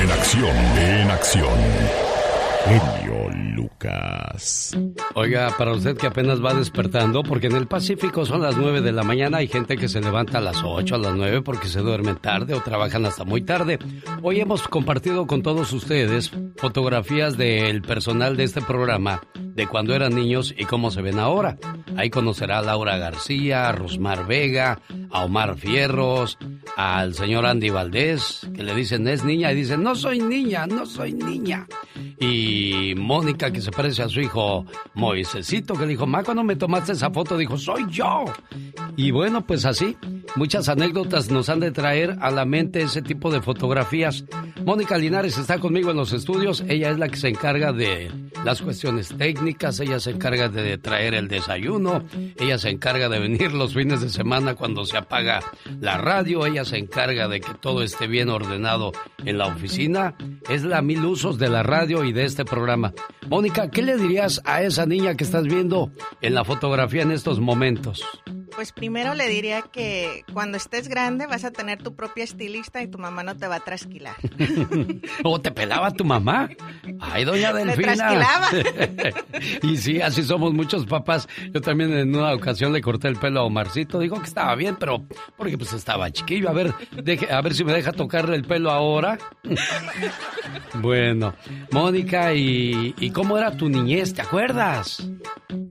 En 0.00 0.10
acción, 0.10 0.56
en 0.78 1.10
acción. 1.10 3.03
Oiga, 5.14 5.54
para 5.56 5.72
usted 5.72 5.96
que 5.96 6.06
apenas 6.06 6.44
va 6.44 6.54
despertando, 6.54 7.22
porque 7.22 7.46
en 7.46 7.56
el 7.56 7.66
Pacífico 7.66 8.26
son 8.26 8.42
las 8.42 8.56
9 8.56 8.80
de 8.80 8.92
la 8.92 9.02
mañana, 9.02 9.38
hay 9.38 9.48
gente 9.48 9.76
que 9.76 9.88
se 9.88 10.00
levanta 10.00 10.38
a 10.38 10.40
las 10.40 10.62
8, 10.62 10.94
a 10.94 10.98
las 10.98 11.14
9 11.14 11.42
porque 11.42 11.68
se 11.68 11.80
duermen 11.80 12.16
tarde 12.16 12.54
o 12.54 12.60
trabajan 12.60 13.06
hasta 13.06 13.24
muy 13.24 13.42
tarde. 13.42 13.78
Hoy 14.22 14.40
hemos 14.40 14.66
compartido 14.68 15.26
con 15.26 15.42
todos 15.42 15.72
ustedes 15.72 16.30
fotografías 16.56 17.36
del 17.36 17.82
personal 17.82 18.36
de 18.36 18.44
este 18.44 18.60
programa, 18.62 19.22
de 19.34 19.66
cuando 19.66 19.94
eran 19.94 20.14
niños 20.14 20.54
y 20.56 20.64
cómo 20.64 20.90
se 20.90 21.02
ven 21.02 21.18
ahora. 21.18 21.58
Ahí 21.96 22.10
conocerá 22.10 22.58
a 22.58 22.62
Laura 22.62 22.96
García, 22.96 23.68
a 23.68 23.72
Rosmar 23.72 24.26
Vega, 24.26 24.80
a 25.10 25.24
Omar 25.24 25.56
Fierros, 25.56 26.38
al 26.76 27.14
señor 27.14 27.46
Andy 27.46 27.70
Valdés, 27.70 28.48
que 28.54 28.64
le 28.64 28.74
dicen 28.74 29.06
es 29.06 29.24
niña 29.24 29.52
y 29.52 29.56
dicen 29.56 29.82
no 29.82 29.94
soy 29.94 30.18
niña, 30.18 30.66
no 30.66 30.86
soy 30.86 31.12
niña. 31.12 31.66
Y 32.18 32.94
Mónica, 32.96 33.52
que 33.52 33.60
se 33.60 33.70
parece 33.74 34.02
a 34.02 34.08
su 34.08 34.20
hijo 34.20 34.64
Moisecito, 34.94 35.74
que 35.74 35.82
le 35.82 35.88
dijo, 35.88 36.06
Ma, 36.06 36.22
cuando 36.22 36.44
me 36.44 36.56
tomaste 36.56 36.92
esa 36.92 37.10
foto, 37.10 37.36
dijo, 37.36 37.56
soy 37.58 37.84
yo. 37.90 38.24
Y 38.96 39.10
bueno, 39.10 39.44
pues 39.46 39.64
así, 39.64 39.96
muchas 40.36 40.68
anécdotas 40.68 41.30
nos 41.30 41.48
han 41.48 41.60
de 41.60 41.70
traer 41.70 42.16
a 42.20 42.30
la 42.30 42.44
mente 42.44 42.82
ese 42.82 43.02
tipo 43.02 43.30
de 43.30 43.42
fotografías. 43.42 44.24
Mónica 44.64 44.96
Linares 44.96 45.36
está 45.36 45.58
conmigo 45.58 45.90
en 45.90 45.96
los 45.96 46.12
estudios, 46.12 46.64
ella 46.68 46.90
es 46.90 46.98
la 46.98 47.08
que 47.08 47.16
se 47.16 47.28
encarga 47.28 47.72
de 47.72 48.10
las 48.44 48.62
cuestiones 48.62 49.08
técnicas, 49.16 49.80
ella 49.80 50.00
se 50.00 50.10
encarga 50.10 50.48
de 50.48 50.78
traer 50.78 51.14
el 51.14 51.28
desayuno, 51.28 52.02
ella 52.38 52.58
se 52.58 52.70
encarga 52.70 53.08
de 53.08 53.18
venir 53.18 53.52
los 53.52 53.74
fines 53.74 54.00
de 54.00 54.10
semana 54.10 54.54
cuando 54.54 54.84
se 54.84 54.96
apaga 54.96 55.42
la 55.80 55.98
radio, 55.98 56.46
ella 56.46 56.64
se 56.64 56.78
encarga 56.78 57.28
de 57.28 57.40
que 57.40 57.54
todo 57.54 57.82
esté 57.82 58.06
bien 58.06 58.28
ordenado 58.28 58.92
en 59.24 59.38
la 59.38 59.46
oficina, 59.46 60.14
es 60.48 60.62
la 60.62 60.82
mil 60.82 61.04
usos 61.04 61.38
de 61.38 61.48
la 61.48 61.62
radio 61.62 62.04
y 62.04 62.12
de 62.12 62.24
este 62.24 62.44
programa. 62.44 62.92
Mónica, 63.28 63.53
¿qué 63.70 63.82
le 63.82 63.96
dirías 63.96 64.42
a 64.44 64.62
esa 64.62 64.84
niña 64.84 65.16
que 65.16 65.24
estás 65.24 65.44
viendo 65.44 65.90
en 66.20 66.34
la 66.34 66.44
fotografía 66.44 67.02
en 67.02 67.12
estos 67.12 67.40
momentos? 67.40 68.04
Pues 68.54 68.72
primero 68.72 69.14
le 69.14 69.28
diría 69.28 69.62
que 69.62 70.24
cuando 70.32 70.56
estés 70.56 70.86
grande 70.88 71.26
vas 71.26 71.44
a 71.44 71.50
tener 71.50 71.82
tu 71.82 71.96
propia 71.96 72.22
estilista 72.22 72.82
y 72.82 72.86
tu 72.86 72.98
mamá 72.98 73.24
no 73.24 73.36
te 73.36 73.48
va 73.48 73.56
a 73.56 73.60
trasquilar. 73.60 74.14
¿O 75.24 75.40
te 75.40 75.50
pelaba 75.50 75.90
tu 75.90 76.04
mamá? 76.04 76.48
Ay, 77.00 77.24
doña 77.24 77.52
Me 77.52 77.64
Delfina. 77.64 77.94
trasquilaba. 77.96 78.48
y 79.62 79.76
sí, 79.76 80.00
así 80.00 80.22
somos 80.22 80.52
muchos 80.54 80.86
papás. 80.86 81.28
Yo 81.52 81.60
también 81.60 81.92
en 81.94 82.14
una 82.14 82.32
ocasión 82.32 82.72
le 82.72 82.80
corté 82.80 83.08
el 83.08 83.16
pelo 83.16 83.40
a 83.40 83.44
Omarcito. 83.44 83.98
Dijo 83.98 84.20
que 84.20 84.26
estaba 84.28 84.54
bien, 84.54 84.76
pero 84.78 85.04
porque 85.36 85.58
pues 85.58 85.72
estaba 85.72 86.10
chiquillo. 86.12 86.48
A 86.48 86.52
ver, 86.52 86.72
deje- 86.92 87.30
a 87.32 87.40
ver 87.40 87.54
si 87.54 87.64
me 87.64 87.72
deja 87.72 87.90
tocarle 87.92 88.36
el 88.36 88.44
pelo 88.44 88.70
ahora. 88.70 89.18
bueno, 90.74 91.34
Mónica, 91.70 92.32
¿y, 92.34 92.94
¿y 92.98 93.10
cómo 93.10 93.36
era 93.38 93.56
tu 93.56 93.68
niñez? 93.68 94.14
¿Te 94.14 94.22
acuerdas? 94.22 95.02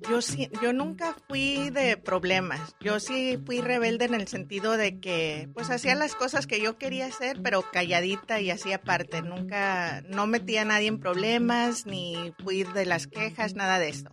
Yo 0.09 0.21
sí, 0.21 0.49
yo 0.61 0.73
nunca 0.73 1.15
fui 1.27 1.69
de 1.69 1.97
problemas. 1.97 2.72
Yo 2.79 2.99
sí 2.99 3.39
fui 3.45 3.61
rebelde 3.61 4.05
en 4.05 4.13
el 4.13 4.27
sentido 4.27 4.75
de 4.75 4.99
que, 4.99 5.47
pues, 5.53 5.69
hacía 5.69 5.95
las 5.95 6.15
cosas 6.15 6.47
que 6.47 6.59
yo 6.59 6.77
quería 6.77 7.05
hacer, 7.05 7.41
pero 7.41 7.61
calladita 7.71 8.41
y 8.41 8.51
así 8.51 8.73
aparte. 8.73 9.21
Nunca, 9.21 10.01
no 10.09 10.27
metía 10.27 10.63
a 10.63 10.65
nadie 10.65 10.87
en 10.87 10.99
problemas, 10.99 11.85
ni 11.85 12.33
fui 12.43 12.63
de 12.63 12.85
las 12.85 13.07
quejas, 13.07 13.55
nada 13.55 13.79
de 13.79 13.89
esto. 13.89 14.11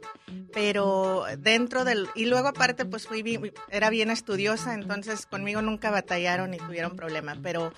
Pero 0.52 1.24
dentro 1.38 1.84
del, 1.84 2.08
y 2.14 2.26
luego 2.26 2.48
aparte, 2.48 2.84
pues, 2.84 3.06
fui, 3.06 3.52
era 3.70 3.90
bien 3.90 4.10
estudiosa, 4.10 4.74
entonces 4.74 5.26
conmigo 5.26 5.62
nunca 5.62 5.90
batallaron 5.90 6.50
ni 6.50 6.58
tuvieron 6.58 6.96
problema. 6.96 7.36
Pero 7.42 7.72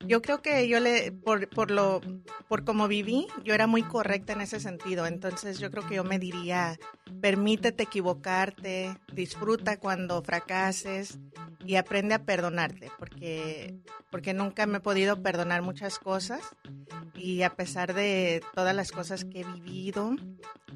yo 0.00 0.22
creo 0.22 0.40
que 0.40 0.66
yo 0.68 0.80
le, 0.80 1.12
por, 1.12 1.48
por 1.48 1.70
lo, 1.70 2.00
por 2.48 2.64
como 2.64 2.88
viví, 2.88 3.26
yo 3.44 3.54
era 3.54 3.66
muy 3.66 3.82
correcta 3.82 4.32
en 4.32 4.40
ese 4.40 4.60
sentido. 4.60 5.06
Entonces 5.06 5.58
yo 5.58 5.70
creo 5.70 5.86
que 5.86 5.96
yo 5.96 6.04
me 6.04 6.18
diría, 6.18 6.78
permítete 7.20 7.84
equivocarte, 7.84 8.96
disfruta 9.12 9.78
cuando 9.78 10.22
fracases 10.22 11.18
y 11.66 11.76
aprende 11.76 12.14
a 12.14 12.24
perdonarte, 12.24 12.90
porque, 12.98 13.74
porque 14.10 14.34
nunca 14.34 14.66
me 14.66 14.78
he 14.78 14.80
podido 14.80 15.22
perdonar 15.22 15.62
muchas 15.62 15.98
cosas 15.98 16.40
y 17.14 17.42
a 17.42 17.54
pesar 17.54 17.94
de 17.94 18.42
todas 18.54 18.74
las 18.74 18.92
cosas 18.92 19.24
que 19.24 19.40
he 19.40 19.44
vivido, 19.44 20.14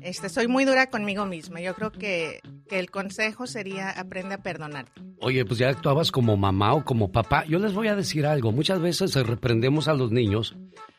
este, 0.01 0.29
soy 0.29 0.49
muy 0.49 0.65
dura 0.65 0.91
conmigo 0.91 1.10
misma. 1.27 1.61
Yo 1.61 1.74
creo 1.74 1.93
que, 1.93 2.41
el 2.70 2.91
consejo 2.91 3.47
sería 3.47 3.91
aprende 3.91 4.35
a 4.35 4.43
perdonarte. 4.43 5.01
Oye, 5.20 5.45
pues 5.45 5.59
ya 5.59 5.69
actuabas 5.69 6.12
como 6.12 6.37
mamá 6.37 6.74
o 6.74 6.85
como 6.85 7.11
papá. 7.11 7.45
Yo 7.47 7.59
les 7.59 7.74
voy 7.74 7.89
a 7.89 7.97
decir 7.97 8.27
algo. 8.27 8.53
Muchas 8.53 8.81
veces 8.81 9.15
reprendemos 9.15 9.89
a 9.89 9.95
los 9.95 10.12
niños 10.12 10.57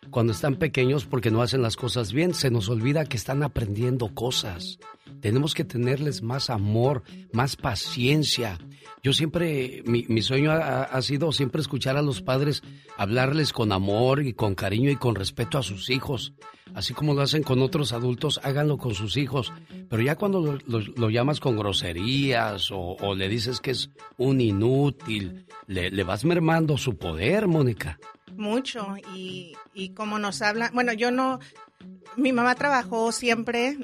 cuando 0.10 0.34
están 0.34 0.56
pequeños 0.56 1.06
porque 1.06 1.32
no 1.32 1.42
hacen 1.42 1.62
las 1.62 1.78
cosas 1.78 2.12
bien. 2.12 2.34
Se 2.34 2.52
nos 2.52 2.70
olvida 2.70 3.06
que 3.06 3.18
están 3.18 3.42
aprendiendo 3.42 4.14
cosas. 4.14 4.80
Tenemos 5.22 5.54
que 5.54 5.64
tenerles 5.64 6.22
más 6.22 6.50
amor, 6.50 7.04
más 7.32 7.56
paciencia. 7.56 8.58
Yo 9.04 9.14
siempre, 9.14 9.82
mi, 9.86 10.06
mi 10.10 10.22
sueño 10.22 10.52
ha, 10.52 11.02
sido 11.02 11.32
siempre 11.32 11.60
escuchar 11.62 11.98
a 11.98 12.04
los 12.04 12.22
padres 12.22 12.62
hablarles 12.98 13.52
con 13.52 13.72
amor 13.72 14.24
y 14.24 14.34
con 14.34 14.54
cariño 14.54 14.92
y 14.92 14.96
con 14.96 15.16
respeto 15.16 15.58
a 15.58 15.64
sus 15.64 15.90
hijos. 15.90 16.34
Así 16.76 16.94
como 16.94 17.14
lo 17.16 17.22
hacen 17.22 17.42
con 17.42 17.62
otros 17.64 17.94
adultos, 17.94 18.40
háganlo 18.44 18.78
con 18.78 18.94
sus 18.94 19.18
hijos. 19.18 19.52
Pero 19.90 20.04
ya 20.04 20.16
cuando 20.16 20.40
lo, 20.42 20.58
lo- 20.68 20.94
lo 20.96 21.10
llamas 21.10 21.40
con 21.40 21.58
groserías 21.58 22.70
o, 22.72 22.96
o 23.02 23.16
le 23.16 23.28
dices 23.28 23.60
que 23.60 23.72
es 23.72 23.90
un 24.18 24.40
inútil, 24.40 25.46
le, 25.68 25.90
le 25.90 26.04
vas 26.04 26.24
mermando 26.24 26.78
su 26.78 26.96
poder, 26.98 27.48
Mónica. 27.48 28.00
Mucho 28.38 28.86
y, 29.16 29.54
y 29.74 29.90
como 29.94 30.20
nos 30.20 30.42
hablan, 30.44 30.72
bueno, 30.74 30.94
yo 30.94 31.12
no, 31.12 31.40
mi 32.16 32.32
mamá 32.32 32.54
trabajó 32.56 33.12
siempre 33.12 33.78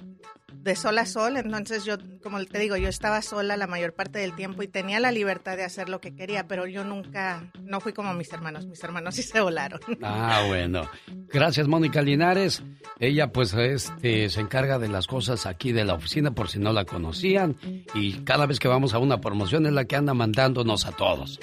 de 0.53 0.75
sol 0.75 0.97
a 0.97 1.05
sol, 1.05 1.37
entonces 1.37 1.85
yo, 1.85 1.97
como 2.21 2.43
te 2.45 2.59
digo, 2.59 2.77
yo 2.77 2.89
estaba 2.89 3.21
sola 3.21 3.57
la 3.57 3.67
mayor 3.67 3.93
parte 3.93 4.19
del 4.19 4.35
tiempo 4.35 4.63
y 4.63 4.67
tenía 4.67 4.99
la 4.99 5.11
libertad 5.11 5.57
de 5.57 5.63
hacer 5.63 5.89
lo 5.89 5.99
que 5.99 6.15
quería, 6.15 6.47
pero 6.47 6.67
yo 6.67 6.83
nunca, 6.83 7.51
no 7.61 7.79
fui 7.79 7.93
como 7.93 8.13
mis 8.13 8.31
hermanos, 8.31 8.65
mis 8.65 8.83
hermanos 8.83 9.15
sí 9.15 9.23
se 9.23 9.39
volaron. 9.41 9.79
Ah, 10.03 10.45
bueno. 10.47 10.89
Gracias, 11.29 11.67
Mónica 11.67 12.01
Linares. 12.01 12.63
Ella 12.99 13.31
pues 13.31 13.53
este, 13.53 14.29
se 14.29 14.41
encarga 14.41 14.79
de 14.79 14.87
las 14.87 15.07
cosas 15.07 15.45
aquí 15.45 15.71
de 15.71 15.85
la 15.85 15.93
oficina 15.93 16.31
por 16.31 16.49
si 16.49 16.59
no 16.59 16.71
la 16.73 16.85
conocían 16.85 17.57
y 17.93 18.13
cada 18.23 18.45
vez 18.45 18.59
que 18.59 18.67
vamos 18.67 18.93
a 18.93 18.99
una 18.99 19.19
promoción 19.19 19.65
es 19.65 19.73
la 19.73 19.85
que 19.85 19.95
anda 19.95 20.13
mandándonos 20.13 20.85
a 20.85 20.91
todos. 20.91 21.39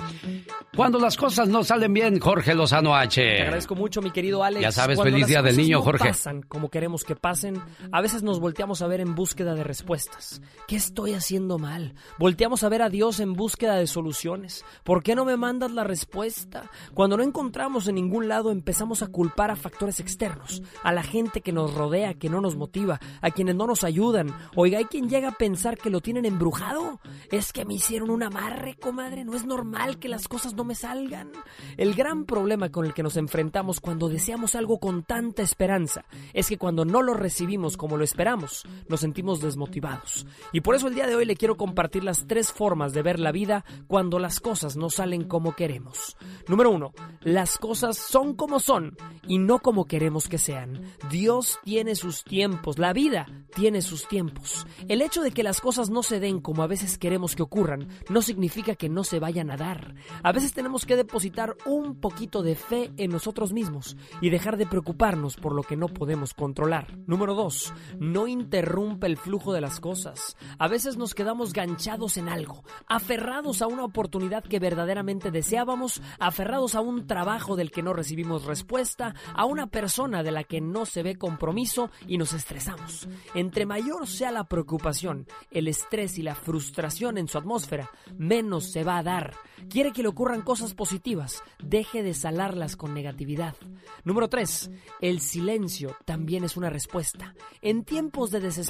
Cuando 0.74 0.98
las 0.98 1.16
cosas 1.16 1.48
no 1.48 1.62
salen 1.62 1.92
bien, 1.92 2.18
Jorge 2.18 2.54
Lozano 2.54 2.96
H. 2.96 3.22
Te 3.22 3.42
agradezco 3.42 3.74
mucho, 3.74 4.02
mi 4.02 4.10
querido 4.10 4.42
Alex. 4.42 4.62
Ya 4.62 4.72
sabes, 4.72 5.00
feliz 5.00 5.26
día 5.26 5.42
del 5.42 5.56
niño, 5.56 5.80
Jorge. 5.82 6.08
pasan 6.08 6.42
como 6.42 6.70
queremos 6.70 7.04
que 7.04 7.14
pasen, 7.14 7.60
a 7.92 8.00
veces 8.00 8.22
nos 8.22 8.40
volteamos 8.40 8.82
a 8.82 8.86
ver 8.86 8.93
en 9.00 9.14
búsqueda 9.14 9.54
de 9.54 9.64
respuestas. 9.64 10.42
¿Qué 10.66 10.76
estoy 10.76 11.14
haciendo 11.14 11.58
mal? 11.58 11.94
Volteamos 12.18 12.62
a 12.62 12.68
ver 12.68 12.82
a 12.82 12.88
Dios 12.88 13.20
en 13.20 13.34
búsqueda 13.34 13.76
de 13.76 13.86
soluciones. 13.86 14.64
¿Por 14.82 15.02
qué 15.02 15.14
no 15.14 15.24
me 15.24 15.36
mandas 15.36 15.70
la 15.72 15.84
respuesta? 15.84 16.70
Cuando 16.94 17.16
no 17.16 17.22
encontramos 17.22 17.88
en 17.88 17.96
ningún 17.96 18.28
lado, 18.28 18.50
empezamos 18.50 19.02
a 19.02 19.08
culpar 19.08 19.50
a 19.50 19.56
factores 19.56 20.00
externos, 20.00 20.62
a 20.82 20.92
la 20.92 21.02
gente 21.02 21.40
que 21.40 21.52
nos 21.52 21.74
rodea, 21.74 22.14
que 22.14 22.28
no 22.28 22.40
nos 22.40 22.56
motiva, 22.56 23.00
a 23.20 23.30
quienes 23.30 23.54
no 23.54 23.66
nos 23.66 23.84
ayudan. 23.84 24.34
Oiga, 24.54 24.78
hay 24.78 24.86
quien 24.86 25.08
llega 25.08 25.28
a 25.28 25.38
pensar 25.38 25.76
que 25.76 25.90
lo 25.90 26.00
tienen 26.00 26.24
embrujado. 26.24 27.00
Es 27.30 27.52
que 27.52 27.64
me 27.64 27.74
hicieron 27.74 28.10
un 28.10 28.22
amarre, 28.22 28.76
comadre. 28.76 29.24
No 29.24 29.34
es 29.34 29.44
normal 29.44 29.98
que 29.98 30.08
las 30.08 30.28
cosas 30.28 30.54
no 30.54 30.64
me 30.64 30.74
salgan. 30.74 31.30
El 31.76 31.94
gran 31.94 32.24
problema 32.24 32.70
con 32.70 32.84
el 32.84 32.94
que 32.94 33.02
nos 33.02 33.16
enfrentamos 33.16 33.80
cuando 33.80 34.08
deseamos 34.08 34.54
algo 34.54 34.78
con 34.78 35.02
tanta 35.02 35.42
esperanza 35.42 36.04
es 36.32 36.48
que 36.48 36.58
cuando 36.58 36.84
no 36.84 37.02
lo 37.02 37.14
recibimos 37.14 37.76
como 37.76 37.96
lo 37.96 38.04
esperamos, 38.04 38.66
nos 38.88 39.00
sentimos 39.00 39.40
desmotivados. 39.40 40.26
Y 40.52 40.60
por 40.60 40.74
eso 40.74 40.88
el 40.88 40.94
día 40.94 41.06
de 41.06 41.14
hoy 41.14 41.24
le 41.24 41.36
quiero 41.36 41.56
compartir 41.56 42.04
las 42.04 42.26
tres 42.26 42.52
formas 42.52 42.92
de 42.92 43.02
ver 43.02 43.20
la 43.20 43.32
vida 43.32 43.64
cuando 43.86 44.18
las 44.18 44.40
cosas 44.40 44.76
no 44.76 44.90
salen 44.90 45.24
como 45.24 45.54
queremos. 45.54 46.16
Número 46.48 46.70
uno, 46.70 46.92
las 47.22 47.58
cosas 47.58 47.96
son 47.96 48.34
como 48.34 48.60
son 48.60 48.96
y 49.26 49.38
no 49.38 49.58
como 49.58 49.86
queremos 49.86 50.28
que 50.28 50.38
sean. 50.38 50.82
Dios 51.10 51.58
tiene 51.64 51.94
sus 51.94 52.24
tiempos, 52.24 52.78
la 52.78 52.92
vida 52.92 53.26
tiene 53.54 53.82
sus 53.82 54.08
tiempos. 54.08 54.66
El 54.88 55.02
hecho 55.02 55.22
de 55.22 55.30
que 55.30 55.42
las 55.42 55.60
cosas 55.60 55.90
no 55.90 56.02
se 56.02 56.20
den 56.20 56.40
como 56.40 56.62
a 56.62 56.66
veces 56.66 56.98
queremos 56.98 57.36
que 57.36 57.42
ocurran 57.42 57.88
no 58.08 58.22
significa 58.22 58.74
que 58.74 58.88
no 58.88 59.04
se 59.04 59.20
vayan 59.20 59.50
a 59.50 59.56
dar. 59.56 59.94
A 60.22 60.32
veces 60.32 60.52
tenemos 60.52 60.86
que 60.86 60.96
depositar 60.96 61.56
un 61.66 62.00
poquito 62.00 62.42
de 62.42 62.54
fe 62.54 62.92
en 62.96 63.10
nosotros 63.10 63.52
mismos 63.52 63.96
y 64.20 64.30
dejar 64.30 64.56
de 64.56 64.66
preocuparnos 64.66 65.36
por 65.36 65.54
lo 65.54 65.62
que 65.62 65.76
no 65.76 65.88
podemos 65.88 66.34
controlar. 66.34 66.98
Número 67.06 67.34
2. 67.34 67.72
No 67.98 68.26
interrumpe 68.74 69.06
el 69.06 69.16
flujo 69.16 69.52
de 69.52 69.60
las 69.60 69.78
cosas. 69.78 70.36
A 70.58 70.66
veces 70.66 70.96
nos 70.96 71.14
quedamos 71.14 71.52
ganchados 71.52 72.16
en 72.16 72.28
algo, 72.28 72.64
aferrados 72.88 73.62
a 73.62 73.68
una 73.68 73.84
oportunidad 73.84 74.42
que 74.42 74.58
verdaderamente 74.58 75.30
deseábamos, 75.30 76.02
aferrados 76.18 76.74
a 76.74 76.80
un 76.80 77.06
trabajo 77.06 77.54
del 77.54 77.70
que 77.70 77.84
no 77.84 77.92
recibimos 77.92 78.46
respuesta, 78.46 79.14
a 79.32 79.44
una 79.44 79.68
persona 79.68 80.24
de 80.24 80.32
la 80.32 80.42
que 80.42 80.60
no 80.60 80.86
se 80.86 81.04
ve 81.04 81.14
compromiso 81.14 81.90
y 82.08 82.18
nos 82.18 82.32
estresamos. 82.32 83.08
Entre 83.36 83.64
mayor 83.64 84.08
sea 84.08 84.32
la 84.32 84.42
preocupación, 84.42 85.28
el 85.52 85.68
estrés 85.68 86.18
y 86.18 86.22
la 86.22 86.34
frustración 86.34 87.16
en 87.16 87.28
su 87.28 87.38
atmósfera, 87.38 87.92
menos 88.18 88.72
se 88.72 88.82
va 88.82 88.98
a 88.98 89.04
dar. 89.04 89.34
Quiere 89.70 89.92
que 89.92 90.02
le 90.02 90.08
ocurran 90.08 90.42
cosas 90.42 90.74
positivas, 90.74 91.44
deje 91.62 92.02
de 92.02 92.12
salarlas 92.12 92.74
con 92.74 92.92
negatividad. 92.92 93.54
Número 94.02 94.28
3. 94.28 94.70
El 95.00 95.20
silencio 95.20 95.96
también 96.04 96.42
es 96.42 96.56
una 96.56 96.70
respuesta. 96.70 97.34
En 97.62 97.84
tiempos 97.84 98.30
de 98.32 98.40
desesperación 98.40 98.63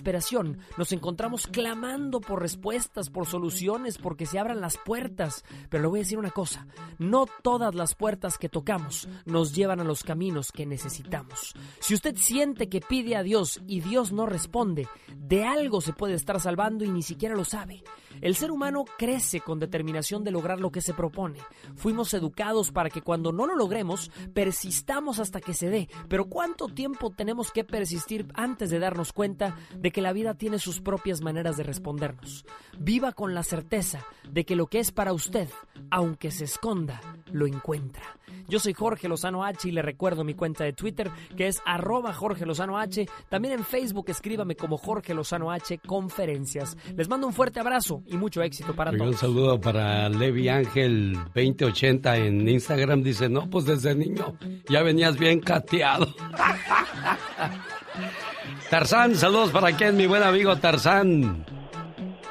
nos 0.76 0.92
encontramos 0.92 1.46
clamando 1.46 2.20
por 2.20 2.40
respuestas, 2.40 3.10
por 3.10 3.26
soluciones, 3.26 3.98
porque 3.98 4.26
se 4.26 4.38
abran 4.38 4.60
las 4.60 4.76
puertas. 4.78 5.44
Pero 5.68 5.82
le 5.82 5.88
voy 5.88 5.98
a 6.00 6.02
decir 6.02 6.18
una 6.18 6.30
cosa, 6.30 6.66
no 6.98 7.26
todas 7.42 7.74
las 7.74 7.94
puertas 7.94 8.38
que 8.38 8.48
tocamos 8.48 9.08
nos 9.24 9.54
llevan 9.54 9.80
a 9.80 9.84
los 9.84 10.02
caminos 10.02 10.52
que 10.52 10.66
necesitamos. 10.66 11.54
Si 11.80 11.94
usted 11.94 12.16
siente 12.16 12.68
que 12.68 12.80
pide 12.80 13.16
a 13.16 13.22
Dios 13.22 13.60
y 13.66 13.80
Dios 13.80 14.12
no 14.12 14.26
responde, 14.26 14.88
de 15.16 15.44
algo 15.44 15.80
se 15.80 15.92
puede 15.92 16.14
estar 16.14 16.40
salvando 16.40 16.84
y 16.84 16.90
ni 16.90 17.02
siquiera 17.02 17.34
lo 17.34 17.44
sabe. 17.44 17.82
El 18.20 18.36
ser 18.36 18.50
humano 18.50 18.84
crece 18.96 19.40
con 19.40 19.58
determinación 19.58 20.24
de 20.24 20.30
lograr 20.30 20.60
lo 20.60 20.70
que 20.70 20.80
se 20.80 20.94
propone. 20.94 21.40
Fuimos 21.74 22.14
educados 22.14 22.70
para 22.70 22.90
que 22.90 23.02
cuando 23.02 23.32
no 23.32 23.46
lo 23.46 23.56
logremos, 23.56 24.10
persistamos 24.32 25.18
hasta 25.18 25.40
que 25.40 25.54
se 25.54 25.68
dé. 25.68 25.88
Pero 26.08 26.26
¿cuánto 26.26 26.68
tiempo 26.68 27.10
tenemos 27.10 27.50
que 27.50 27.64
persistir 27.64 28.26
antes 28.34 28.70
de 28.70 28.78
darnos 28.78 29.12
cuenta 29.12 29.56
de 29.84 29.90
que 29.90 30.00
la 30.00 30.14
vida 30.14 30.32
tiene 30.32 30.58
sus 30.58 30.80
propias 30.80 31.20
maneras 31.20 31.58
de 31.58 31.62
respondernos? 31.62 32.46
Viva 32.78 33.12
con 33.12 33.34
la 33.34 33.42
certeza 33.42 34.06
de 34.26 34.46
que 34.46 34.56
lo 34.56 34.66
que 34.66 34.78
es 34.78 34.92
para 34.92 35.12
usted, 35.12 35.46
aunque 35.90 36.30
se 36.30 36.44
esconda, 36.44 37.02
lo 37.30 37.46
encuentra. 37.46 38.02
Yo 38.48 38.60
soy 38.60 38.72
Jorge 38.72 39.10
Lozano 39.10 39.44
H 39.44 39.68
y 39.68 39.72
le 39.72 39.82
recuerdo 39.82 40.24
mi 40.24 40.32
cuenta 40.32 40.64
de 40.64 40.72
Twitter 40.72 41.10
que 41.36 41.48
es 41.48 41.60
arroba 41.66 42.14
Jorge 42.14 42.46
Lozano 42.46 42.78
H. 42.78 43.06
También 43.28 43.52
en 43.52 43.62
Facebook 43.62 44.06
escríbame 44.08 44.56
como 44.56 44.78
Jorge 44.78 45.12
Lozano 45.12 45.50
H 45.50 45.76
Conferencias. 45.86 46.78
Les 46.96 47.06
mando 47.06 47.26
un 47.26 47.34
fuerte 47.34 47.60
abrazo 47.60 48.02
y 48.06 48.16
mucho 48.16 48.40
éxito 48.40 48.74
para 48.74 48.90
todos. 48.90 49.06
Un 49.06 49.18
saludo 49.18 49.60
para 49.60 50.08
Levi 50.08 50.48
Ángel 50.48 51.12
2080 51.34 52.16
en 52.16 52.48
Instagram. 52.48 53.02
Dice, 53.02 53.28
no, 53.28 53.50
pues 53.50 53.66
desde 53.66 53.94
niño 53.94 54.34
ya 54.66 54.82
venías 54.82 55.18
bien 55.18 55.40
cateado. 55.40 56.08
Tarzán, 58.70 59.14
saludos 59.14 59.50
para 59.50 59.72
quién, 59.72 59.96
mi 59.96 60.06
buen 60.06 60.22
amigo 60.22 60.56
Tarzán. 60.56 61.44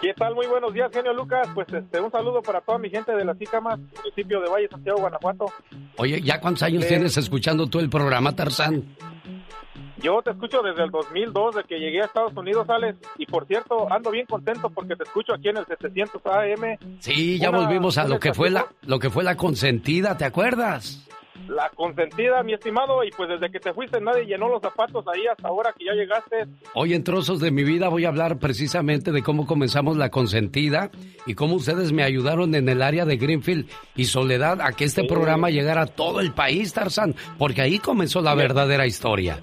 ¿Qué 0.02 0.14
tal? 0.14 0.36
Muy 0.36 0.48
buenos 0.48 0.74
días, 0.74 0.92
genio 0.94 1.14
Lucas. 1.14 1.48
Pues 1.54 1.68
este, 1.72 2.02
un 2.02 2.12
saludo 2.12 2.42
para 2.42 2.60
toda 2.60 2.78
mi 2.78 2.90
gente 2.90 3.14
de 3.16 3.24
la 3.24 3.34
Cicamas, 3.36 3.80
municipio 3.98 4.42
de 4.42 4.50
Valle, 4.50 4.68
Santiago, 4.70 5.00
Guanajuato. 5.00 5.46
Oye, 5.98 6.22
¿ya 6.22 6.42
cuántos 6.42 6.64
años 6.64 6.84
Eh, 6.84 6.88
tienes 6.90 7.16
escuchando 7.16 7.68
tú 7.68 7.80
el 7.80 7.90
programa, 7.90 8.36
Tarzán? 8.36 8.84
Yo 10.00 10.22
te 10.22 10.32
escucho 10.32 10.62
desde 10.62 10.84
el 10.84 10.92
2002, 10.92 11.56
de 11.56 11.64
que 11.64 11.80
llegué 11.80 12.02
a 12.02 12.06
Estados 12.06 12.34
Unidos, 12.36 12.70
Alex. 12.70 12.98
Y 13.18 13.26
por 13.26 13.48
cierto, 13.48 13.88
ando 13.90 14.12
bien 14.12 14.26
contento 14.26 14.70
porque 14.70 14.98
te 14.98 15.04
escucho 15.04 15.34
aquí 15.34 15.48
en 15.48 15.58
el 15.58 15.66
700 15.66 16.22
AM. 16.26 16.78
Sí, 17.00 17.40
ya 17.40 17.50
Una- 17.50 17.60
volvimos 17.60 17.98
a 17.98 18.06
lo 18.06 18.20
que 18.20 18.34
fue 18.34 18.50
la 18.50 18.66
lo 18.82 19.00
que 19.00 19.10
fue 19.10 19.24
la 19.24 19.38
consentida, 19.38 20.18
¿te 20.18 20.26
acuerdas? 20.26 21.08
La 21.48 21.70
consentida, 21.70 22.42
mi 22.44 22.54
estimado. 22.54 23.04
Y 23.04 23.12
pues 23.12 23.30
desde 23.30 23.52
que 23.52 23.60
te 23.60 23.74
fuiste 23.74 24.00
nadie 24.00 24.26
llenó 24.26 24.48
los 24.50 24.62
zapatos 24.62 25.06
ahí 25.08 25.26
hasta 25.28 25.48
ahora 25.48 25.74
que 25.78 25.86
ya 25.86 25.94
llegaste. 25.94 26.46
Hoy 26.76 26.94
en 26.94 27.04
Trozos 27.04 27.40
de 27.40 27.52
mi 27.52 27.64
vida 27.64 27.90
voy 27.90 28.06
a 28.06 28.10
hablar 28.10 28.38
precisamente 28.40 29.12
de 29.12 29.22
cómo 29.24 29.46
comenzamos 29.46 29.98
la 29.98 30.10
consentida 30.10 30.90
y 31.26 31.34
cómo 31.36 31.56
ustedes 31.56 31.92
me 31.92 32.04
ayudaron 32.04 32.54
en 32.56 32.70
el 32.70 32.82
área 32.82 33.06
de 33.06 33.18
Greenfield 33.18 33.70
y 33.96 34.06
Soledad 34.06 34.62
a 34.62 34.72
que 34.74 34.86
este 34.86 35.02
Sí. 35.02 35.08
programa 35.08 35.50
llegara 35.50 35.82
a 35.82 35.86
todo 35.88 36.20
el 36.20 36.32
país, 36.34 36.74
Tarzán, 36.74 37.16
porque 37.38 37.62
ahí 37.62 37.80
comenzó 37.80 38.22
la 38.22 38.36
verdadera 38.36 38.86
historia. 38.86 39.40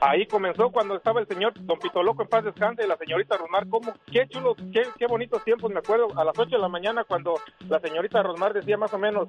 Ahí 0.00 0.26
comenzó 0.26 0.70
cuando 0.70 0.96
estaba 0.96 1.20
el 1.20 1.26
señor 1.26 1.54
Don 1.60 1.78
Pito 1.78 2.02
Loco 2.02 2.22
en 2.22 2.28
paz 2.28 2.44
descanse 2.44 2.84
y 2.84 2.88
la 2.88 2.96
señorita 2.96 3.36
Rosmar. 3.36 3.66
¿Cómo? 3.68 3.94
Qué 4.12 4.28
chulos, 4.28 4.56
qué, 4.72 4.82
qué 4.98 5.06
bonitos 5.06 5.42
tiempos. 5.44 5.70
Me 5.72 5.78
acuerdo 5.78 6.08
a 6.16 6.24
las 6.24 6.38
8 6.38 6.50
de 6.50 6.58
la 6.58 6.68
mañana 6.68 7.04
cuando 7.04 7.34
la 7.68 7.80
señorita 7.80 8.22
Rosmar 8.22 8.52
decía 8.52 8.76
más 8.76 8.92
o 8.92 8.98
menos, 8.98 9.28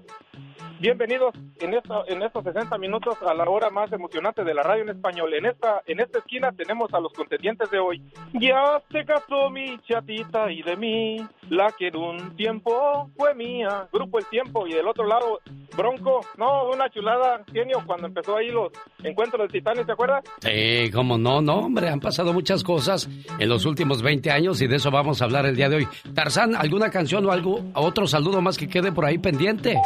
bienvenidos 0.80 1.34
en, 1.60 1.73
esta, 1.73 2.03
en 2.07 2.22
estos 2.22 2.44
60 2.44 2.77
minutos 2.77 3.18
a 3.26 3.34
la 3.34 3.45
hora 3.45 3.69
más 3.69 3.91
emocionante 3.94 4.44
de 4.44 4.53
la 4.53 4.64
radio 4.64 4.84
en 4.84 4.89
español. 4.89 5.34
En 5.34 5.45
esta, 5.45 5.81
en 5.85 6.02
esta 6.02 6.19
esquina 6.19 6.52
tenemos 6.52 6.94
a 6.94 6.99
los 6.99 7.14
contendientes 7.14 7.72
de 7.72 7.80
hoy. 7.80 8.03
Ya 8.34 8.81
se 8.91 9.06
casó 9.06 9.49
mi 9.49 9.80
chatita 9.88 10.52
y 10.52 10.64
de 10.64 10.76
mí, 10.76 11.26
la 11.49 11.72
que 11.77 11.88
en 11.88 11.95
un 11.95 12.35
tiempo 12.35 13.10
fue 13.15 13.34
mía. 13.35 13.88
Grupo 13.91 14.19
El 14.19 14.26
Tiempo 14.26 14.68
y 14.68 14.73
del 14.73 14.88
otro 14.88 15.06
lado, 15.06 15.39
Bronco. 15.76 16.22
No, 16.38 16.69
una 16.69 16.89
chulada, 16.89 17.44
genio, 17.52 17.81
cuando 17.85 18.07
empezó 18.07 18.35
ahí 18.35 18.49
los 18.49 18.72
encuentros 19.03 19.41
del 19.41 19.52
Titanic, 19.52 19.85
¿te 19.85 19.94
acuerdas? 19.94 20.23
Sí, 20.41 20.56
cómo 20.93 21.17
no, 21.17 21.41
no, 21.41 21.55
hombre, 21.57 21.89
han 21.89 21.99
pasado 21.99 22.34
muchas 22.34 22.63
cosas 22.63 23.09
en 23.39 23.49
los 23.49 23.65
últimos 23.65 24.01
20 24.01 24.31
años 24.31 24.61
y 24.61 24.67
de 24.67 24.77
eso 24.77 24.91
vamos 24.91 25.21
a 25.21 25.25
hablar 25.25 25.45
el 25.45 25.55
día 25.55 25.69
de 25.69 25.77
hoy. 25.77 25.88
Tarzán, 26.13 26.55
¿alguna 26.55 26.89
canción 26.89 27.25
o 27.25 27.31
algo, 27.31 27.63
otro 27.73 28.07
saludo 28.07 28.41
más 28.41 28.57
que 28.57 28.67
quede 28.67 28.91
por 28.91 29.05
ahí 29.05 29.17
pendiente? 29.17 29.77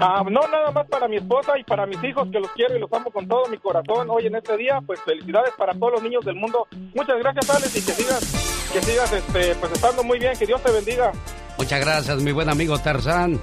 Ah, 0.00 0.22
no, 0.28 0.40
nada 0.48 0.70
más 0.72 0.86
para 0.88 1.06
mi 1.08 1.16
esposa 1.16 1.58
y 1.58 1.64
para 1.64 1.86
mis 1.86 2.02
hijos 2.02 2.28
que 2.30 2.40
los 2.40 2.50
quiero 2.52 2.76
y 2.76 2.80
los 2.80 2.92
amo 2.92 3.10
con 3.10 3.28
todo 3.28 3.46
mi 3.48 3.58
corazón 3.58 4.08
hoy 4.10 4.26
en 4.26 4.34
este 4.34 4.56
día. 4.56 4.80
Pues 4.84 5.00
felicidades 5.02 5.52
para 5.56 5.72
todos 5.72 5.92
los 5.92 6.02
niños 6.02 6.24
del 6.24 6.36
mundo. 6.36 6.66
Muchas 6.94 7.18
gracias, 7.18 7.50
Alex, 7.50 7.76
y 7.76 7.86
que 7.86 7.92
sigas, 7.92 8.70
que 8.72 8.82
sigas 8.82 9.12
este, 9.12 9.54
pues 9.54 9.72
estando 9.72 10.02
muy 10.02 10.18
bien. 10.18 10.36
Que 10.36 10.46
Dios 10.46 10.62
te 10.62 10.72
bendiga. 10.72 11.12
Muchas 11.58 11.80
gracias, 11.80 12.22
mi 12.22 12.32
buen 12.32 12.48
amigo 12.48 12.78
Tarzán. 12.78 13.40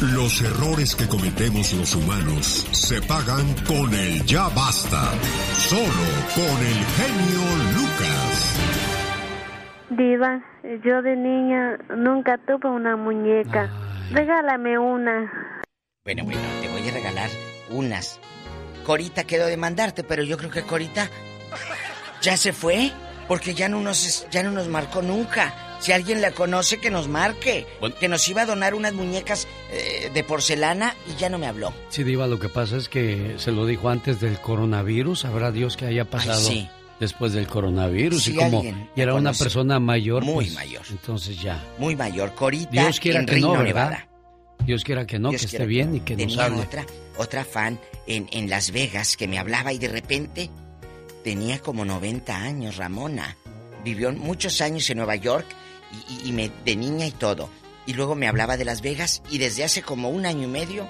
Los 0.00 0.42
errores 0.42 0.96
que 0.96 1.06
cometemos 1.06 1.72
los 1.72 1.94
humanos 1.94 2.66
se 2.72 3.00
pagan 3.00 3.54
con 3.66 3.94
el 3.94 4.24
ya 4.26 4.48
basta. 4.48 5.12
Solo 5.54 6.06
con 6.34 6.58
el 6.66 6.84
genio 6.98 7.42
Lucas. 7.76 8.60
Diva, 9.90 10.42
yo 10.84 11.00
de 11.02 11.16
niña 11.16 11.78
nunca 11.96 12.38
tuve 12.38 12.68
una 12.68 12.96
muñeca. 12.96 13.70
Regálame 14.10 14.76
una. 14.78 15.53
Bueno, 16.04 16.24
bueno, 16.24 16.42
te 16.60 16.68
voy 16.68 16.86
a 16.86 16.92
regalar 16.92 17.30
unas. 17.70 18.20
Corita 18.84 19.24
quedó 19.24 19.46
de 19.46 19.56
mandarte, 19.56 20.04
pero 20.04 20.22
yo 20.22 20.36
creo 20.36 20.50
que 20.50 20.60
Corita 20.60 21.08
ya 22.20 22.36
se 22.36 22.52
fue. 22.52 22.92
Porque 23.26 23.54
ya 23.54 23.70
no 23.70 23.80
nos, 23.80 24.26
ya 24.30 24.42
no 24.42 24.50
nos 24.50 24.68
marcó 24.68 25.00
nunca. 25.00 25.78
Si 25.80 25.92
alguien 25.92 26.20
la 26.20 26.32
conoce, 26.32 26.78
que 26.78 26.90
nos 26.90 27.08
marque. 27.08 27.66
Que 27.98 28.06
nos 28.06 28.28
iba 28.28 28.42
a 28.42 28.44
donar 28.44 28.74
unas 28.74 28.92
muñecas 28.92 29.48
eh, 29.72 30.10
de 30.12 30.24
porcelana 30.24 30.94
y 31.10 31.18
ya 31.18 31.30
no 31.30 31.38
me 31.38 31.46
habló. 31.46 31.72
Sí, 31.88 32.04
Diva, 32.04 32.26
lo 32.26 32.38
que 32.38 32.50
pasa 32.50 32.76
es 32.76 32.90
que 32.90 33.36
se 33.38 33.50
lo 33.50 33.64
dijo 33.64 33.88
antes 33.88 34.20
del 34.20 34.38
coronavirus. 34.38 35.20
Sabrá 35.20 35.52
Dios 35.52 35.78
que 35.78 35.86
haya 35.86 36.04
pasado 36.04 36.38
sí. 36.38 36.68
después 37.00 37.32
del 37.32 37.46
coronavirus. 37.46 38.24
Sí, 38.24 38.32
y 38.32 38.36
como 38.36 38.62
y 38.62 39.00
era 39.00 39.14
una 39.14 39.32
persona 39.32 39.80
mayor. 39.80 40.22
Muy 40.22 40.44
pues, 40.44 40.54
mayor. 40.54 40.82
Entonces 40.90 41.40
ya. 41.40 41.64
Muy 41.78 41.96
mayor. 41.96 42.34
Corita 42.34 42.70
Dios 42.70 43.00
quiera 43.00 43.20
en 43.20 43.26
que 43.26 43.40
no, 43.40 43.54
Reno, 43.54 43.64
¿verdad? 43.64 43.90
Nevada. 43.90 44.13
Dios 44.66 44.84
quiera 44.84 45.06
que 45.06 45.18
no, 45.18 45.30
Dios 45.30 45.42
que 45.42 45.46
esté 45.46 45.66
bien 45.66 45.94
y 45.96 46.00
que 46.00 46.14
nos 46.16 46.26
Tenía 46.26 46.44
hable. 46.44 46.62
otra, 46.62 46.86
otra 47.18 47.44
fan 47.44 47.78
en, 48.06 48.28
en 48.32 48.48
Las 48.50 48.70
Vegas 48.70 49.16
que 49.16 49.28
me 49.28 49.38
hablaba 49.38 49.72
y 49.72 49.78
de 49.78 49.88
repente 49.88 50.50
tenía 51.22 51.58
como 51.58 51.84
90 51.84 52.36
años, 52.36 52.76
Ramona. 52.76 53.36
Vivió 53.84 54.12
muchos 54.12 54.60
años 54.60 54.88
en 54.90 54.98
Nueva 54.98 55.16
York 55.16 55.46
y, 56.08 56.14
y- 56.26 56.28
y 56.28 56.32
me, 56.32 56.50
de 56.64 56.76
niña 56.76 57.06
y 57.06 57.10
todo. 57.12 57.48
Y 57.86 57.92
luego 57.94 58.14
me 58.14 58.26
hablaba 58.28 58.56
de 58.56 58.64
Las 58.64 58.80
Vegas 58.80 59.22
y 59.30 59.38
desde 59.38 59.64
hace 59.64 59.82
como 59.82 60.08
un 60.08 60.24
año 60.26 60.44
y 60.44 60.50
medio, 60.50 60.86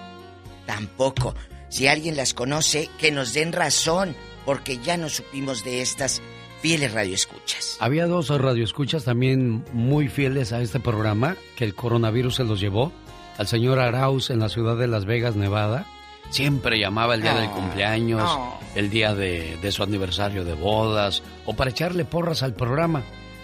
tampoco. 0.67 1.35
Si 1.69 1.87
alguien 1.89 2.17
las 2.17 2.35
conoce, 2.35 2.89
que 2.99 3.11
nos 3.11 3.33
den 3.33 3.53
razón, 3.53 4.15
porque 4.45 4.79
ya 4.79 4.97
no 4.97 5.09
supimos 5.09 5.65
de 5.65 5.81
estas 5.83 6.23
fieles 6.63 6.93
radioescuchas. 6.93 7.77
Había 7.81 8.07
dos 8.07 8.29
radioescuchas 8.29 9.05
también 9.05 9.65
muy 9.73 10.09
fieles 10.09 10.53
a 10.53 10.63
este 10.63 10.79
programa 10.81 11.37
que 11.57 11.65
el 11.65 11.75
coronavirus 11.75 12.37
se 12.37 12.45
los 12.45 12.61
llevó. 12.61 12.93
Al 13.39 13.47
señor 13.47 13.79
Arauz 13.81 14.31
en 14.31 14.39
la 14.41 14.49
ciudad 14.49 14.77
de 14.77 14.87
Las 14.87 15.05
Vegas, 15.07 15.35
Nevada. 15.37 15.87
Siempre 16.31 16.79
llamaba 16.79 17.15
el 17.15 17.23
día 17.23 17.35
del 17.35 17.49
Oh, 17.51 17.55
cumpleaños, 17.55 18.23
oh. 18.25 18.59
el 18.75 18.91
día 18.91 19.15
de, 19.15 19.57
de 19.61 19.73
su 19.73 19.83
aniversario 19.83 20.45
de 20.45 20.55
bodas 20.55 21.23
o 21.45 21.55
para 21.55 21.71
echarle 21.71 22.05
porras 22.05 22.43
al 22.43 22.55
programa. 22.55 23.03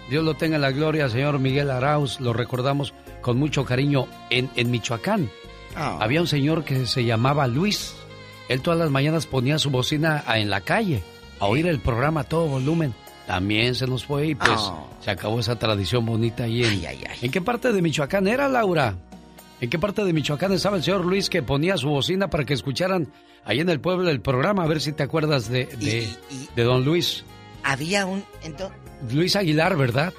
Dios 0.09 0.25
lo 0.25 0.35
tenga 0.35 0.57
en 0.57 0.63
la 0.63 0.71
gloria, 0.73 1.09
señor 1.09 1.39
Miguel 1.39 1.71
Arauz. 1.71 2.21
Lo 2.21 2.33
recordamos 2.33 2.95
con 3.21 3.39
mucho 3.39 3.65
cariño 3.65 4.07
en, 4.31 4.51
en 4.57 4.71
Michoacán. 4.71 5.31
Oh. 5.77 5.99
Había 6.01 6.21
un 6.21 6.27
señor 6.27 6.65
que 6.65 6.87
se 6.87 7.05
llamaba 7.05 7.47
Luis. 7.47 7.95
Él 8.49 8.63
todas 8.63 8.79
las 8.81 8.91
mañanas 8.91 9.27
ponía 9.27 9.59
su 9.59 9.71
bocina 9.71 10.25
en 10.35 10.51
la 10.51 10.61
calle 10.63 11.03
a 11.39 11.47
oír 11.47 11.67
el 11.67 11.81
programa 11.81 12.23
a 12.23 12.25
todo 12.25 12.47
volumen. 12.47 12.95
También 13.27 13.77
se 13.77 13.87
nos 13.87 14.05
fue 14.05 14.29
y 14.29 14.35
pues 14.35 14.51
Oh. 14.59 14.89
se 15.01 15.11
acabó 15.13 15.39
esa 15.39 15.57
tradición 15.59 16.05
bonita 16.07 16.45
ahí 16.45 16.65
en... 16.65 16.83
¿En 17.23 17.31
qué 17.31 17.41
parte 17.41 17.73
de 17.73 17.81
Michoacán 17.83 18.27
era, 18.27 18.49
Laura? 18.49 18.97
¿En 19.61 19.69
qué 19.69 19.79
parte 19.79 20.05
de 20.05 20.13
Michoacán 20.13 20.53
estaba 20.53 20.77
el 20.77 20.83
señor 20.83 21.05
Luis 21.05 21.29
que 21.29 21.43
ponía 21.43 21.77
su 21.77 21.89
bocina 21.89 22.31
para 22.31 22.45
que 22.45 22.55
escucharan 22.55 23.13
ahí 23.45 23.61
en 23.61 23.69
el 23.69 23.81
pueblo 23.81 24.09
el 24.09 24.21
programa? 24.21 24.65
A 24.65 24.67
ver 24.67 24.81
si 24.81 24.93
te 24.93 25.03
acuerdas 25.03 25.49
de, 25.51 25.67
de, 25.67 26.09
de 26.57 26.63
don 26.63 26.85
Luis. 26.85 27.25
Había 27.63 28.07
un... 28.07 28.25
ento- 28.43 28.71
Luis 29.13 29.37
Aguilar, 29.37 29.77
¿verdad? 29.77 30.13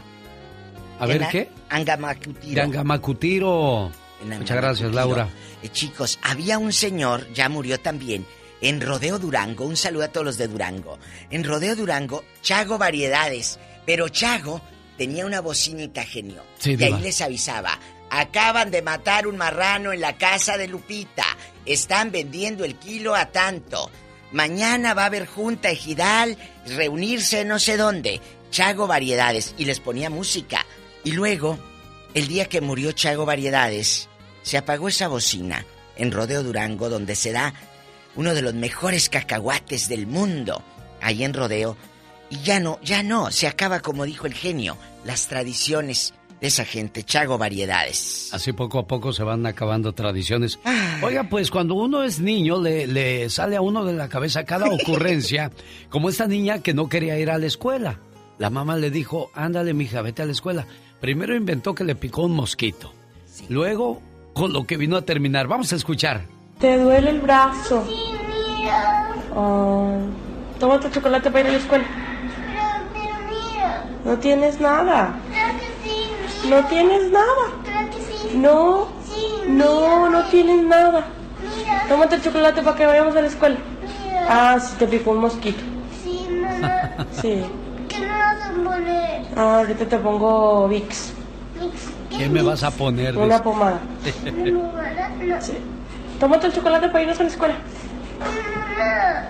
A 0.99 1.07
ver 1.07 1.25
qué. 1.31 1.49
Angamacutiro. 1.69 2.53
De 2.55 2.61
Angamacutiro. 2.61 3.91
Muchas 4.23 4.57
gracias. 4.57 4.93
Laura. 4.93 5.27
Eh, 5.63 5.69
chicos, 5.69 6.19
había 6.21 6.59
un 6.59 6.71
señor, 6.71 7.27
ya 7.33 7.49
murió 7.49 7.79
también, 7.79 8.25
en 8.61 8.79
Rodeo 8.81 9.17
Durango. 9.17 9.65
Un 9.65 9.75
saludo 9.77 10.03
a 10.03 10.07
todos 10.09 10.25
los 10.25 10.37
de 10.37 10.47
Durango. 10.47 10.99
En 11.31 11.43
Rodeo 11.43 11.75
Durango, 11.75 12.23
Chago 12.43 12.77
Variedades. 12.77 13.59
Pero 13.87 14.09
Chago 14.09 14.61
tenía 14.97 15.25
una 15.25 15.41
bocinita 15.41 16.03
genio. 16.03 16.43
Sí, 16.59 16.75
y 16.77 16.83
ahí 16.83 16.99
les 17.01 17.19
avisaba. 17.21 17.79
Acaban 18.13 18.71
de 18.71 18.81
matar 18.81 19.25
un 19.25 19.37
marrano 19.37 19.93
en 19.93 20.01
la 20.01 20.17
casa 20.17 20.57
de 20.57 20.67
Lupita. 20.67 21.25
Están 21.65 22.11
vendiendo 22.11 22.65
el 22.65 22.75
kilo 22.75 23.15
a 23.15 23.27
tanto. 23.27 23.89
Mañana 24.33 24.93
va 24.93 25.03
a 25.03 25.05
haber 25.05 25.25
junta 25.25 25.69
ejidal, 25.69 26.37
reunirse 26.67 27.45
no 27.45 27.57
sé 27.57 27.77
dónde. 27.77 28.19
Chago 28.51 28.85
Variedades. 28.85 29.55
Y 29.57 29.63
les 29.63 29.79
ponía 29.79 30.09
música. 30.09 30.65
Y 31.05 31.13
luego, 31.13 31.57
el 32.13 32.27
día 32.27 32.49
que 32.49 32.59
murió 32.59 32.91
Chago 32.91 33.25
Variedades, 33.25 34.09
se 34.43 34.57
apagó 34.57 34.89
esa 34.89 35.07
bocina 35.07 35.65
en 35.95 36.11
Rodeo 36.11 36.43
Durango, 36.43 36.89
donde 36.89 37.15
se 37.15 37.31
da 37.31 37.53
uno 38.15 38.33
de 38.33 38.41
los 38.41 38.53
mejores 38.53 39.07
cacahuates 39.07 39.87
del 39.87 40.05
mundo, 40.05 40.61
ahí 41.01 41.23
en 41.23 41.33
Rodeo. 41.33 41.77
Y 42.29 42.41
ya 42.41 42.59
no, 42.59 42.77
ya 42.81 43.03
no, 43.03 43.31
se 43.31 43.47
acaba 43.47 43.79
como 43.79 44.03
dijo 44.03 44.27
el 44.27 44.33
genio, 44.33 44.77
las 45.05 45.27
tradiciones 45.27 46.13
esa 46.41 46.65
gente, 46.65 47.03
Chago 47.03 47.37
Variedades. 47.37 48.29
Así 48.33 48.51
poco 48.51 48.79
a 48.79 48.87
poco 48.87 49.13
se 49.13 49.23
van 49.23 49.45
acabando 49.45 49.93
tradiciones. 49.93 50.59
Oiga, 51.03 51.23
pues 51.29 51.51
cuando 51.51 51.75
uno 51.75 52.03
es 52.03 52.19
niño 52.19 52.59
le, 52.59 52.87
le 52.87 53.29
sale 53.29 53.55
a 53.55 53.61
uno 53.61 53.85
de 53.85 53.93
la 53.93 54.09
cabeza 54.09 54.43
cada 54.43 54.65
ocurrencia, 54.71 55.51
como 55.89 56.09
esta 56.09 56.27
niña 56.27 56.59
que 56.59 56.73
no 56.73 56.89
quería 56.89 57.17
ir 57.19 57.29
a 57.29 57.37
la 57.37 57.45
escuela. 57.45 57.99
La 58.39 58.49
mamá 58.49 58.75
le 58.75 58.89
dijo, 58.89 59.29
ándale 59.35 59.73
mija, 59.75 60.01
vete 60.01 60.23
a 60.23 60.25
la 60.25 60.31
escuela. 60.31 60.65
Primero 60.99 61.35
inventó 61.35 61.75
que 61.75 61.83
le 61.83 61.95
picó 61.95 62.23
un 62.23 62.33
mosquito. 62.33 62.91
Luego, 63.47 64.01
con 64.33 64.51
lo 64.51 64.65
que 64.65 64.77
vino 64.77 64.97
a 64.97 65.03
terminar, 65.03 65.47
vamos 65.47 65.71
a 65.73 65.75
escuchar. 65.75 66.25
¿Te 66.59 66.77
duele 66.77 67.11
el 67.11 67.21
brazo? 67.21 67.85
Oh, 69.35 69.99
toma 70.59 70.79
tu 70.79 70.89
chocolate 70.89 71.29
para 71.29 71.41
ir 71.41 71.47
a 71.47 71.51
la 71.51 71.57
escuela. 71.57 71.85
No 74.03 74.17
tienes 74.17 74.59
nada. 74.59 75.19
No 76.49 76.65
tienes 76.67 77.11
nada. 77.11 77.45
No, 78.35 78.87
no, 79.47 80.09
no 80.09 80.23
tienes 80.25 80.63
nada. 80.65 81.05
Tómate 81.87 82.15
el 82.15 82.23
chocolate 82.23 82.61
para 82.61 82.77
que 82.77 82.85
vayamos 82.85 83.15
a 83.15 83.21
la 83.21 83.27
escuela. 83.27 83.57
Ah, 84.29 84.57
sí, 84.59 84.75
te 84.79 84.87
picó 84.87 85.11
un 85.11 85.19
mosquito. 85.19 85.61
Sí, 86.03 86.27
mamá. 86.29 87.05
Sí. 87.21 87.43
¿Qué 87.89 87.99
me 87.99 88.07
vas 88.07 88.41
a 88.41 88.51
poner? 88.53 89.25
Ah, 89.35 89.57
ahorita 89.59 89.85
te 89.85 89.97
pongo 89.97 90.67
Vicks. 90.67 91.13
¿Qué 92.17 92.29
me 92.29 92.41
vas 92.41 92.63
a 92.63 92.71
poner? 92.71 93.17
Una 93.17 93.41
pomada. 93.41 93.79
Sí. 95.39 95.53
Tómate 96.19 96.47
el 96.47 96.53
chocolate 96.53 96.87
para 96.87 97.01
irnos 97.01 97.19
a 97.19 97.23
la 97.23 97.29
escuela. 97.29 97.55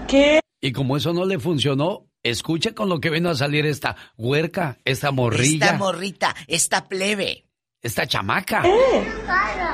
¿Qué? 0.08 0.40
Y 0.62 0.72
como 0.72 0.98
eso 0.98 1.14
no 1.14 1.26
le 1.26 1.40
funcionó, 1.40 2.06
escuche 2.24 2.74
con 2.74 2.90
lo 2.90 3.00
que 3.00 3.10
vino 3.10 3.30
a 3.30 3.36
salir 3.36 3.66
esta 3.66 3.96
huerca, 4.18 4.78
esta 4.86 5.12
morrilla, 5.12 5.66
Esta 5.68 5.78
morrita, 5.78 6.36
esta 6.48 6.88
plebe. 6.88 7.46
esta 7.82 8.06
chamaca. 8.08 8.64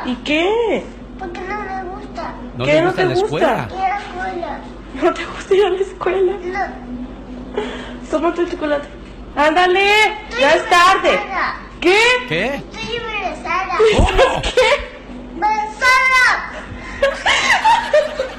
¿Y 0.06 0.16
qué? 0.18 0.84
Porque 1.20 1.42
no 1.42 1.60
me 1.62 1.84
gusta. 1.96 2.34
No 2.56 2.66
¿Qué 2.66 2.74
le 2.74 2.82
no 2.82 2.88
gusta 2.88 3.02
te 3.02 3.08
la 3.08 3.14
gusta? 3.16 3.26
escuela. 3.26 3.68
Ir 3.72 3.82
a 3.82 3.90
la 3.90 3.98
escuela. 4.00 4.60
¿No 5.04 5.14
te 5.14 5.26
gusta 5.26 5.56
ir 5.56 5.66
a 5.66 5.70
la 5.70 5.82
escuela? 5.82 6.34
No. 6.44 8.10
Tómate 8.12 8.42
el 8.42 8.52
chocolate. 8.52 8.88
¡Ándale! 9.36 9.90
¡Ya 10.40 10.54
es 10.56 10.70
tarde! 10.70 11.20
¿Qué? 11.82 12.00
¿Qué? 12.30 12.56
Estoy 12.56 12.96
embarazada. 12.96 13.78
¿Qué? 14.42 14.70
¡Embarazada! 15.34 16.52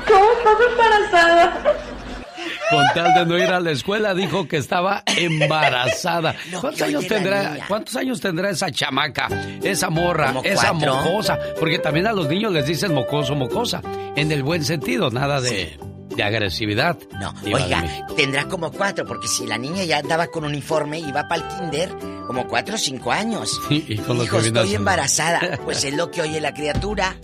¿Cómo 0.09 0.33
estás 0.33 0.57
embarazada? 0.71 1.75
Con 2.70 2.85
tal 2.95 3.15
de 3.15 3.27
no 3.27 3.39
ir 3.39 3.51
a 3.51 3.61
la 3.61 3.70
escuela, 3.70 4.15
dijo 4.15 4.47
que 4.47 4.59
estaba 4.59 5.03
embarazada. 5.07 6.35
¿Cuántos 6.61 6.82
años 6.82 7.07
tendrá? 7.07 7.59
¿Cuántos 7.66 7.97
años 7.97 8.20
tendrá 8.20 8.51
esa 8.51 8.70
chamaca, 8.70 9.28
esa 9.62 9.90
morra, 9.90 10.35
esa 10.45 10.73
mocosa? 10.73 11.39
Porque 11.59 11.78
también 11.78 12.07
a 12.07 12.12
los 12.12 12.28
niños 12.28 12.53
les 12.53 12.66
dicen 12.66 12.95
mocoso, 12.95 13.35
mocosa, 13.35 13.82
en 14.16 14.31
el 14.32 14.43
buen 14.43 14.65
sentido, 14.65 15.11
nada 15.11 15.40
de, 15.40 15.78
de 16.15 16.23
agresividad. 16.23 16.99
No, 17.20 17.35
oiga, 17.45 17.85
tendrá 18.16 18.47
como 18.47 18.70
cuatro, 18.70 19.07
porque 19.07 19.28
si 19.28 19.47
la 19.47 19.57
niña 19.57 19.85
ya 19.85 19.99
andaba 19.99 20.27
con 20.27 20.45
uniforme 20.45 20.99
y 20.99 21.09
iba 21.09 21.27
para 21.28 21.43
el 21.43 21.49
kinder, 21.49 21.90
como 22.27 22.47
cuatro 22.47 22.74
o 22.74 22.78
cinco 22.78 23.12
años. 23.12 23.61
Sí, 23.69 23.85
y 23.89 23.97
con 23.99 24.20
Hijo, 24.20 24.39
estoy 24.39 24.74
embarazada. 24.74 25.59
Pues 25.65 25.85
es 25.85 25.95
lo 25.95 26.11
que 26.11 26.23
oye 26.23 26.40
la 26.40 26.53
criatura. 26.53 27.16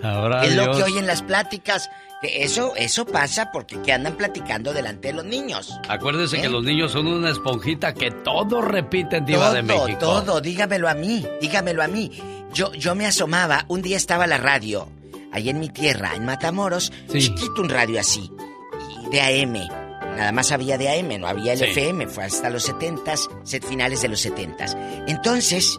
Sabrá 0.00 0.44
es 0.44 0.54
lo 0.54 0.70
que 0.76 0.82
oyen 0.82 1.06
las 1.06 1.22
pláticas. 1.22 1.88
Eso, 2.22 2.72
eso 2.76 3.04
pasa 3.04 3.50
porque 3.52 3.80
que 3.82 3.92
andan 3.92 4.16
platicando 4.16 4.72
delante 4.72 5.08
de 5.08 5.14
los 5.14 5.24
niños. 5.26 5.78
Acuérdese 5.88 6.40
que 6.40 6.46
¿Eh? 6.46 6.50
los 6.50 6.64
niños 6.64 6.92
son 6.92 7.06
una 7.06 7.30
esponjita 7.30 7.92
que 7.92 8.10
todo 8.10 8.62
repiten, 8.62 9.26
Diva 9.26 9.52
de 9.52 9.62
todo, 9.62 9.84
México. 9.84 9.98
todo, 10.00 10.40
dígamelo 10.40 10.88
a 10.88 10.94
mí, 10.94 11.26
dígamelo 11.40 11.82
a 11.82 11.88
mí. 11.88 12.10
Yo, 12.54 12.72
yo 12.72 12.94
me 12.94 13.04
asomaba, 13.06 13.66
un 13.68 13.82
día 13.82 13.96
estaba 13.98 14.26
la 14.26 14.38
radio, 14.38 14.88
ahí 15.32 15.50
en 15.50 15.60
mi 15.60 15.68
tierra, 15.68 16.14
en 16.14 16.24
Matamoros, 16.24 16.92
Sí. 17.08 17.18
chiquito 17.20 17.60
un 17.60 17.68
radio 17.68 18.00
así, 18.00 18.30
de 19.10 19.20
AM. 19.20 19.68
Nada 20.16 20.32
más 20.32 20.50
había 20.52 20.78
de 20.78 20.88
AM, 20.98 21.18
no 21.18 21.26
había 21.26 21.52
el 21.52 21.58
Sí. 21.58 21.64
FM, 21.66 22.06
fue 22.06 22.24
hasta 22.24 22.48
los 22.48 22.62
setentas, 22.62 23.28
set 23.42 23.64
finales 23.66 24.00
de 24.00 24.08
los 24.08 24.20
setentas. 24.20 24.76
Entonces, 25.08 25.78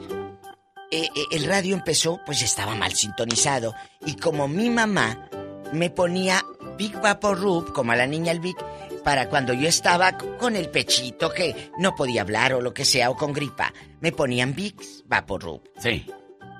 eh, 0.91 1.07
eh, 1.15 1.23
el 1.31 1.45
radio 1.45 1.73
empezó, 1.73 2.19
pues 2.25 2.41
estaba 2.43 2.75
mal 2.75 2.93
sintonizado, 2.93 3.73
y 4.05 4.15
como 4.17 4.47
mi 4.47 4.69
mamá 4.69 5.27
me 5.75 5.89
ponía 5.89 6.43
Big 6.77 6.99
Vapor 6.99 7.39
Rub, 7.39 7.73
como 7.73 7.91
a 7.91 7.95
la 7.95 8.07
niña 8.07 8.31
el 8.31 8.39
Big, 8.39 8.55
para 9.03 9.29
cuando 9.29 9.53
yo 9.53 9.67
estaba 9.67 10.17
con 10.17 10.55
el 10.55 10.69
pechito 10.69 11.31
que 11.31 11.71
no 11.77 11.93
podía 11.95 12.21
hablar 12.21 12.53
o 12.53 12.61
lo 12.61 12.73
que 12.73 12.85
sea, 12.85 13.09
o 13.11 13.15
con 13.15 13.33
gripa, 13.33 13.71
me 14.01 14.11
ponían 14.11 14.55
Big 14.55 14.75
Vapor 15.05 15.43
Rub. 15.43 15.61
Sí. 15.79 16.05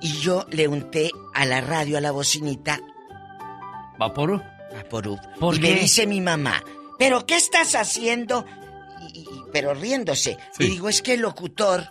Y 0.02 0.14
yo 0.20 0.46
le 0.52 0.68
unté 0.68 1.10
a 1.34 1.46
la 1.46 1.62
radio, 1.62 1.98
a 1.98 2.02
la 2.02 2.12
bocinita, 2.12 2.80
¿Vapor? 3.98 4.44
Vaporub. 4.74 5.20
¿Por 5.40 5.56
y 5.56 5.60
qué? 5.62 5.74
me 5.74 5.80
dice 5.80 6.06
mi 6.06 6.20
mamá, 6.20 6.62
¿pero 7.00 7.26
qué 7.26 7.38
estás 7.38 7.76
haciendo? 7.76 8.46
y- 9.14 9.20
y- 9.20 9.28
pero 9.54 9.74
riéndose. 9.74 10.38
Y 10.60 10.66
digo, 10.68 10.90
es 10.90 11.02
que 11.02 11.14
el 11.14 11.22
locutor 11.22 11.86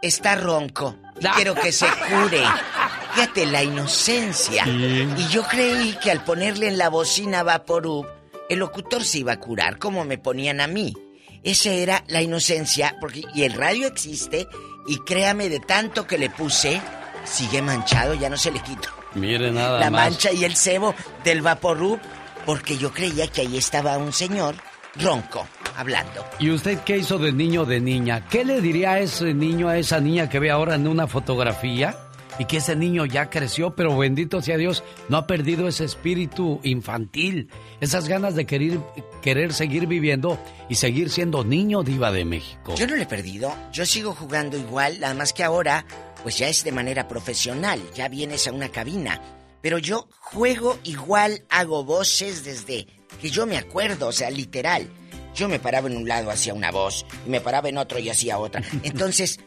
está 0.00 0.36
ronco. 0.36 0.96
Y 1.20 1.26
quiero 1.26 1.54
que 1.54 1.70
se 1.70 1.86
cure. 1.86 2.42
Fíjate 3.14 3.46
la 3.46 3.62
inocencia. 3.62 4.66
Y 4.66 5.28
yo 5.30 5.42
creí 5.44 5.96
que 6.02 6.10
al 6.10 6.22
ponerle 6.24 6.68
en 6.68 6.78
la 6.78 6.88
bocina 6.88 7.42
Vaporub, 7.42 8.06
el 8.48 8.58
locutor 8.58 9.04
se 9.04 9.18
iba 9.18 9.32
a 9.32 9.40
curar, 9.40 9.78
como 9.78 10.04
me 10.04 10.18
ponían 10.18 10.60
a 10.60 10.66
mí. 10.66 10.94
Esa 11.42 11.70
era 11.70 12.04
la 12.08 12.22
inocencia, 12.22 12.96
porque 13.00 13.22
y 13.34 13.42
el 13.44 13.52
radio 13.52 13.86
existe, 13.86 14.48
y 14.86 14.98
créame, 14.98 15.48
de 15.48 15.60
tanto 15.60 16.06
que 16.06 16.18
le 16.18 16.30
puse, 16.30 16.80
sigue 17.24 17.62
manchado, 17.62 18.14
ya 18.14 18.28
no 18.28 18.36
se 18.36 18.50
le 18.50 18.60
quito. 18.60 18.88
Mire 19.14 19.50
nada 19.50 19.80
la 19.80 19.90
más. 19.90 20.10
mancha 20.10 20.32
y 20.32 20.44
el 20.44 20.56
cebo 20.56 20.94
del 21.24 21.42
Vaporub, 21.42 21.98
porque 22.44 22.76
yo 22.78 22.92
creía 22.92 23.28
que 23.28 23.42
ahí 23.42 23.56
estaba 23.56 23.96
un 23.98 24.12
señor 24.12 24.56
ronco, 24.96 25.46
hablando. 25.76 26.24
¿Y 26.38 26.50
usted 26.50 26.80
qué 26.80 26.98
hizo 26.98 27.18
de 27.18 27.32
niño 27.32 27.62
o 27.62 27.66
de 27.66 27.80
niña? 27.80 28.26
¿Qué 28.28 28.44
le 28.44 28.60
diría 28.60 28.92
a 28.92 29.00
ese 29.00 29.34
niño, 29.34 29.68
a 29.68 29.78
esa 29.78 30.00
niña 30.00 30.28
que 30.28 30.38
ve 30.38 30.50
ahora 30.50 30.74
en 30.74 30.88
una 30.88 31.06
fotografía? 31.06 31.96
Y 32.38 32.44
que 32.44 32.58
ese 32.58 32.76
niño 32.76 33.04
ya 33.04 33.30
creció, 33.30 33.74
pero 33.74 33.96
bendito 33.96 34.40
sea 34.40 34.56
Dios, 34.56 34.84
no 35.08 35.16
ha 35.16 35.26
perdido 35.26 35.66
ese 35.66 35.84
espíritu 35.84 36.60
infantil, 36.62 37.48
esas 37.80 38.08
ganas 38.08 38.34
de 38.34 38.46
querer, 38.46 38.78
querer 39.22 39.52
seguir 39.52 39.86
viviendo 39.86 40.38
y 40.68 40.76
seguir 40.76 41.10
siendo 41.10 41.44
niño 41.44 41.82
diva 41.82 42.12
de 42.12 42.24
México. 42.24 42.74
Yo 42.76 42.86
no 42.86 42.96
le 42.96 43.02
he 43.02 43.06
perdido, 43.06 43.52
yo 43.72 43.84
sigo 43.84 44.14
jugando 44.14 44.56
igual, 44.56 45.00
nada 45.00 45.14
más 45.14 45.32
que 45.32 45.42
ahora, 45.42 45.84
pues 46.22 46.38
ya 46.38 46.48
es 46.48 46.62
de 46.64 46.72
manera 46.72 47.08
profesional, 47.08 47.80
ya 47.94 48.08
vienes 48.08 48.46
a 48.46 48.52
una 48.52 48.68
cabina. 48.68 49.20
Pero 49.60 49.78
yo 49.78 50.08
juego 50.20 50.78
igual, 50.84 51.44
hago 51.50 51.84
voces 51.84 52.44
desde 52.44 52.86
que 53.20 53.30
yo 53.30 53.46
me 53.46 53.58
acuerdo, 53.58 54.08
o 54.08 54.12
sea, 54.12 54.30
literal. 54.30 54.88
Yo 55.34 55.48
me 55.48 55.58
paraba 55.58 55.88
en 55.88 55.96
un 55.96 56.08
lado, 56.08 56.30
hacía 56.30 56.54
una 56.54 56.70
voz, 56.70 57.04
y 57.26 57.30
me 57.30 57.40
paraba 57.40 57.68
en 57.68 57.78
otro 57.78 57.98
y 57.98 58.08
hacía 58.08 58.38
otra. 58.38 58.62
Entonces, 58.82 59.40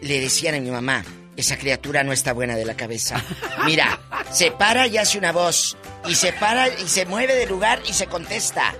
le 0.00 0.20
decían 0.20 0.54
a 0.54 0.60
mi 0.60 0.70
mamá, 0.70 1.04
esa 1.36 1.56
criatura 1.56 2.04
no 2.04 2.12
está 2.12 2.32
buena 2.32 2.56
de 2.56 2.64
la 2.64 2.74
cabeza. 2.74 3.22
Mira, 3.64 4.00
se 4.30 4.50
para 4.50 4.86
y 4.86 4.98
hace 4.98 5.18
una 5.18 5.32
voz, 5.32 5.76
y 6.06 6.14
se 6.14 6.32
para 6.32 6.68
y 6.68 6.88
se 6.88 7.06
mueve 7.06 7.34
de 7.34 7.46
lugar 7.46 7.82
y 7.88 7.92
se 7.92 8.06
contesta. 8.06 8.74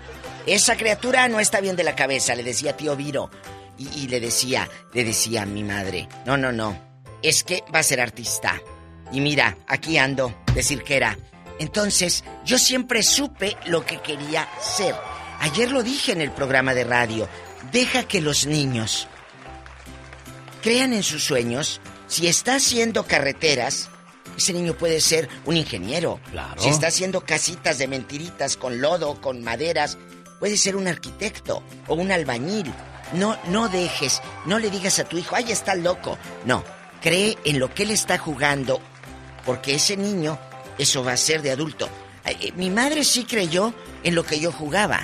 Esa 0.46 0.76
criatura 0.76 1.28
no 1.28 1.40
está 1.40 1.60
bien 1.60 1.76
de 1.76 1.84
la 1.84 1.94
cabeza, 1.94 2.34
le 2.34 2.42
decía 2.42 2.76
tío 2.76 2.96
Viro. 2.96 3.30
Y, 3.78 4.06
le 4.06 4.20
decía, 4.20 4.68
le 4.92 5.02
decía 5.02 5.42
a 5.42 5.46
mi 5.46 5.64
madre, 5.64 6.08
no, 6.24 6.36
no, 6.36 6.52
no, 6.52 6.78
es 7.20 7.42
que 7.42 7.64
va 7.74 7.80
a 7.80 7.82
ser 7.82 8.00
artista. 8.00 8.60
Y 9.10 9.20
mira, 9.20 9.56
aquí 9.66 9.98
ando, 9.98 10.32
de 10.54 10.62
cirquera. 10.62 11.18
Entonces, 11.58 12.22
yo 12.44 12.58
siempre 12.58 13.02
supe 13.02 13.56
lo 13.66 13.84
que 13.84 14.00
quería 14.00 14.48
ser. 14.60 14.94
Ayer 15.40 15.72
lo 15.72 15.82
dije 15.82 16.12
en 16.12 16.20
el 16.20 16.30
programa 16.30 16.74
de 16.74 16.84
radio. 16.84 17.28
Deja 17.72 18.04
que 18.04 18.20
los 18.20 18.46
niños 18.46 19.08
crean 20.62 20.92
en 20.92 21.02
sus 21.02 21.24
sueños. 21.24 21.80
Si 22.12 22.26
está 22.26 22.56
haciendo 22.56 23.06
carreteras, 23.06 23.88
ese 24.36 24.52
niño 24.52 24.74
puede 24.74 25.00
ser 25.00 25.30
un 25.46 25.56
ingeniero. 25.56 26.20
Claro. 26.30 26.60
Si 26.60 26.68
está 26.68 26.88
haciendo 26.88 27.22
casitas 27.24 27.78
de 27.78 27.88
mentiritas 27.88 28.58
con 28.58 28.82
lodo, 28.82 29.18
con 29.18 29.42
maderas, 29.42 29.96
puede 30.38 30.58
ser 30.58 30.76
un 30.76 30.88
arquitecto 30.88 31.62
o 31.88 31.94
un 31.94 32.12
albañil. 32.12 32.70
No, 33.14 33.38
no 33.48 33.70
dejes, 33.70 34.20
no 34.44 34.58
le 34.58 34.68
digas 34.68 34.98
a 34.98 35.04
tu 35.04 35.16
hijo, 35.16 35.36
ay, 35.36 35.52
está 35.52 35.74
loco. 35.74 36.18
No, 36.44 36.62
cree 37.00 37.38
en 37.46 37.58
lo 37.58 37.72
que 37.72 37.84
él 37.84 37.90
está 37.90 38.18
jugando, 38.18 38.82
porque 39.46 39.76
ese 39.76 39.96
niño, 39.96 40.38
eso 40.76 41.02
va 41.02 41.12
a 41.12 41.16
ser 41.16 41.40
de 41.40 41.52
adulto. 41.52 41.88
Eh, 42.26 42.52
Mi 42.56 42.68
madre 42.68 43.04
sí 43.04 43.24
creyó 43.24 43.72
en 44.04 44.14
lo 44.14 44.22
que 44.22 44.38
yo 44.38 44.52
jugaba. 44.52 45.00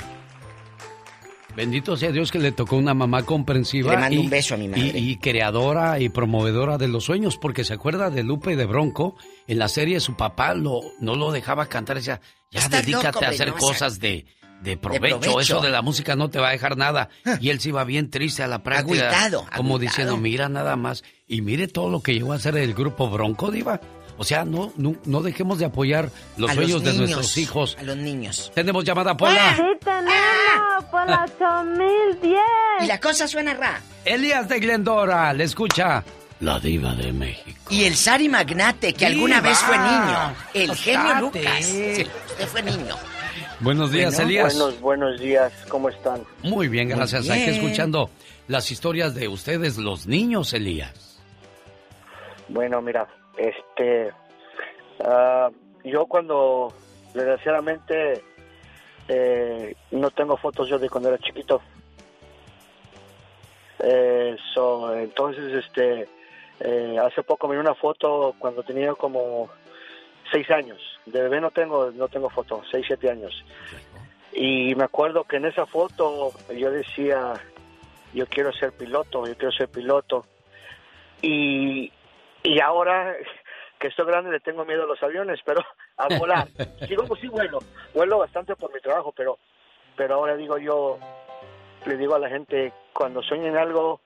Bendito 1.58 1.96
sea 1.96 2.12
Dios 2.12 2.30
que 2.30 2.38
le 2.38 2.52
tocó 2.52 2.76
una 2.76 2.94
mamá 2.94 3.24
comprensiva. 3.24 3.90
Le 3.90 3.98
mando 3.98 4.20
un 4.20 4.30
beso 4.30 4.54
a 4.54 4.58
mi 4.58 4.68
madre. 4.68 4.92
Y, 4.96 5.10
y 5.10 5.16
creadora 5.16 5.98
y 5.98 6.08
promovedora 6.08 6.78
de 6.78 6.86
los 6.86 7.02
sueños, 7.02 7.36
porque 7.36 7.64
se 7.64 7.74
acuerda 7.74 8.10
de 8.10 8.22
Lupe 8.22 8.52
y 8.52 8.54
de 8.54 8.64
Bronco. 8.64 9.16
En 9.48 9.58
la 9.58 9.66
serie 9.66 9.98
su 9.98 10.14
papá 10.14 10.54
lo, 10.54 10.80
no 11.00 11.16
lo 11.16 11.32
dejaba 11.32 11.66
cantar. 11.66 11.96
Decía, 11.96 12.20
ya 12.52 12.68
dedícate 12.68 13.06
loco, 13.08 13.24
a 13.24 13.28
hacer 13.30 13.52
cosas 13.54 13.98
de, 13.98 14.24
de 14.62 14.76
provecho. 14.76 15.18
provecho. 15.18 15.40
Eso 15.40 15.60
de 15.60 15.70
la 15.70 15.82
música 15.82 16.14
no 16.14 16.30
te 16.30 16.38
va 16.38 16.50
a 16.50 16.52
dejar 16.52 16.76
nada. 16.76 17.08
Y 17.40 17.50
él 17.50 17.58
se 17.58 17.70
iba 17.70 17.82
bien 17.82 18.08
triste 18.08 18.44
a 18.44 18.46
la 18.46 18.62
práctica. 18.62 19.08
Agüitado, 19.08 19.40
Como 19.56 19.74
agüitado. 19.74 19.78
diciendo, 19.80 20.16
mira 20.16 20.48
nada 20.48 20.76
más. 20.76 21.02
Y 21.26 21.40
mire 21.42 21.66
todo 21.66 21.90
lo 21.90 22.02
que 22.02 22.14
llegó 22.14 22.34
a 22.34 22.36
hacer 22.36 22.56
el 22.56 22.72
grupo 22.72 23.10
Bronco, 23.10 23.50
Diva. 23.50 23.80
O 24.18 24.24
sea, 24.24 24.44
no, 24.44 24.72
no, 24.76 24.96
no 25.04 25.22
dejemos 25.22 25.58
de 25.60 25.64
apoyar 25.66 26.10
los 26.36 26.50
A 26.50 26.54
sueños 26.54 26.82
de 26.82 26.92
niños, 26.92 27.10
nuestros 27.10 27.36
hijos. 27.38 27.76
A 27.78 27.84
los 27.84 27.96
niños. 27.96 28.50
Tenemos 28.54 28.84
llamada, 28.84 29.16
Pola. 29.16 29.54
Sí, 29.56 29.62
tenemos 29.82 30.84
por 30.90 31.08
la 31.08 31.24
8010. 31.24 32.40
Y 32.80 32.86
la 32.86 32.98
cosa 33.00 33.28
suena 33.28 33.54
ra. 33.54 33.80
Elías 34.04 34.48
de 34.48 34.58
Glendora, 34.60 35.32
le 35.32 35.44
escucha. 35.44 36.02
La 36.40 36.60
diva 36.60 36.94
de 36.94 37.12
México. 37.12 37.58
Y 37.70 37.84
el 37.84 37.94
Sari 37.96 38.28
Magnate, 38.28 38.92
que 38.92 39.06
alguna 39.06 39.36
Diva. 39.36 39.48
vez 39.48 39.58
fue 39.58 39.76
niño. 39.76 40.34
El 40.54 40.74
genio 40.76 41.00
Oscate. 41.00 41.20
Lucas. 41.42 41.64
Sí, 41.64 42.06
usted 42.28 42.46
fue 42.46 42.62
niño. 42.62 42.96
Buenos 43.60 43.90
días, 43.90 44.14
Bueno, 44.14 44.28
Elías. 44.30 44.54
Buenos, 44.56 44.80
buenos 44.80 45.20
días, 45.20 45.52
¿cómo 45.68 45.88
están? 45.88 46.22
Muy 46.44 46.68
bien, 46.68 46.88
gracias. 46.90 47.22
Muy 47.26 47.32
Aquí 47.32 47.50
bien. 47.50 47.54
escuchando 47.56 48.08
las 48.46 48.70
historias 48.70 49.16
de 49.16 49.26
ustedes, 49.26 49.78
los 49.78 50.06
niños, 50.06 50.52
Elías. 50.52 51.18
Bueno, 52.48 52.80
mira, 52.80 53.06
este, 53.38 54.12
ah, 55.04 55.50
yo 55.84 56.06
cuando, 56.06 56.72
desgraciadamente, 57.14 58.22
eh, 59.08 59.74
no 59.92 60.10
tengo 60.10 60.36
fotos 60.36 60.68
yo 60.68 60.78
de 60.78 60.90
cuando 60.90 61.08
era 61.08 61.18
chiquito. 61.18 61.62
Eh, 63.80 64.36
so, 64.52 64.94
entonces, 64.94 65.64
este, 65.64 66.08
eh, 66.60 66.96
hace 67.00 67.22
poco 67.22 67.48
miré 67.48 67.60
una 67.60 67.74
foto 67.74 68.34
cuando 68.38 68.62
tenía 68.62 68.92
como 68.94 69.48
seis 70.32 70.50
años. 70.50 70.80
De 71.06 71.22
bebé 71.22 71.40
no 71.40 71.50
tengo, 71.50 71.90
no 71.92 72.08
tengo 72.08 72.28
foto, 72.28 72.62
seis, 72.70 72.84
siete 72.86 73.10
años. 73.10 73.44
Y 74.32 74.74
me 74.74 74.84
acuerdo 74.84 75.24
que 75.24 75.36
en 75.36 75.46
esa 75.46 75.66
foto 75.66 76.32
yo 76.54 76.70
decía, 76.70 77.34
yo 78.12 78.26
quiero 78.26 78.52
ser 78.52 78.72
piloto, 78.72 79.26
yo 79.26 79.36
quiero 79.36 79.52
ser 79.52 79.68
piloto. 79.68 80.26
Y, 81.22 81.92
y 82.42 82.60
ahora 82.60 83.16
que 83.78 83.88
estoy 83.88 84.06
grande 84.06 84.30
le 84.30 84.40
tengo 84.40 84.64
miedo 84.64 84.84
a 84.84 84.86
los 84.86 85.02
aviones, 85.02 85.40
pero 85.44 85.62
a 85.96 86.18
volar. 86.18 86.48
Digo, 86.88 87.04
pues 87.04 87.20
sí 87.20 87.28
vuelo, 87.28 87.58
vuelo 87.94 88.18
bastante 88.18 88.56
por 88.56 88.72
mi 88.72 88.80
trabajo, 88.80 89.12
pero, 89.16 89.38
pero 89.96 90.16
ahora 90.16 90.36
digo 90.36 90.58
yo, 90.58 90.98
le 91.86 91.96
digo 91.96 92.14
a 92.14 92.18
la 92.18 92.28
gente, 92.28 92.72
cuando 92.92 93.22
sueñen 93.22 93.56
algo, 93.56 94.00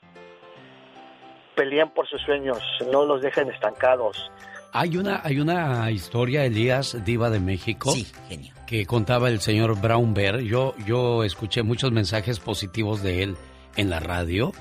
peleen 1.55 1.91
por 1.91 2.07
sus 2.09 2.21
sueños, 2.23 2.59
no 2.91 3.05
los 3.05 3.23
dejen 3.23 3.51
estancados. 3.51 4.31
Hay 4.75 4.97
una, 4.97 5.21
hay 5.23 5.39
una 5.39 5.91
historia, 5.91 6.45
Elías, 6.45 7.05
diva 7.05 7.29
de 7.29 7.41
México, 7.41 7.93
genio. 8.27 8.55
que 8.67 8.87
contaba 8.87 9.29
el 9.29 9.41
señor 9.41 9.79
Brown 9.79 10.15
Bear. 10.15 10.41
Yo, 10.41 10.75
yo 10.87 11.25
escuché 11.25 11.63
muchos 11.63 11.93
mensajes 11.93 12.41
positivos 12.41 13.03
de 13.03 13.23
él 13.23 13.37
en 13.77 13.91
la 13.91 14.01
radio. 14.01 14.53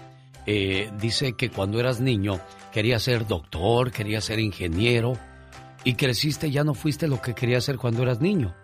Eh, 0.45 0.91
dice 0.99 1.34
que 1.34 1.49
cuando 1.49 1.80
eras 1.80 1.99
niño 1.99 2.39
quería 2.72 2.99
ser 2.99 3.27
doctor, 3.27 3.91
quería 3.91 4.22
ser 4.22 4.39
ingeniero 4.39 5.13
y 5.84 5.95
creciste 5.95 6.51
ya 6.51 6.63
no 6.63 6.73
fuiste 6.73 7.07
lo 7.07 7.22
que 7.22 7.34
querías 7.34 7.63
ser 7.63 7.77
cuando 7.77 8.03
eras 8.03 8.22
niño. 8.22 8.55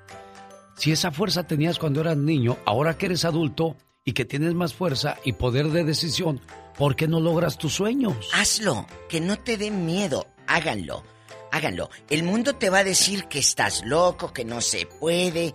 Si 0.78 0.92
esa 0.92 1.12
fuerza 1.12 1.44
tenías 1.44 1.80
cuando 1.80 2.02
eras 2.02 2.18
niño, 2.18 2.58
ahora 2.66 2.98
que 2.98 3.08
eres 3.08 3.26
adulto 3.26 3.76
y 4.06 4.14
que 4.14 4.26
tienes 4.26 4.54
más 4.54 4.74
fuerza 4.74 5.18
y 5.24 5.34
poder 5.34 5.70
de 5.70 5.84
decisión, 5.84 6.40
¿por 6.78 6.96
qué 6.96 7.08
no 7.08 7.20
logras 7.20 7.58
tus 7.58 7.74
sueños? 7.74 8.30
Hazlo, 8.34 8.86
que 9.10 9.20
no 9.20 9.38
te 9.38 9.58
dé 9.58 9.72
miedo, 9.72 10.28
háganlo, 10.46 11.04
háganlo. 11.52 11.90
El 12.10 12.24
mundo 12.24 12.56
te 12.56 12.70
va 12.70 12.80
a 12.80 12.84
decir 12.84 13.26
que 13.26 13.40
estás 13.40 13.84
loco, 13.86 14.34
que 14.34 14.46
no 14.46 14.62
se 14.62 14.86
puede, 14.86 15.54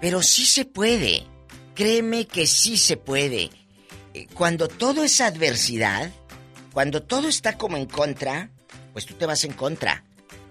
pero 0.00 0.22
sí 0.22 0.44
se 0.44 0.64
puede. 0.64 1.24
Créeme 1.74 2.26
que 2.26 2.48
sí 2.48 2.76
se 2.76 2.96
puede. 2.96 3.50
Eh, 4.18 4.26
Cuando 4.34 4.68
todo 4.68 5.04
es 5.04 5.20
adversidad, 5.20 6.10
cuando 6.72 7.02
todo 7.02 7.28
está 7.28 7.56
como 7.56 7.76
en 7.76 7.86
contra, 7.86 8.50
pues 8.92 9.06
tú 9.06 9.14
te 9.14 9.26
vas 9.26 9.44
en 9.44 9.52
contra. 9.52 10.02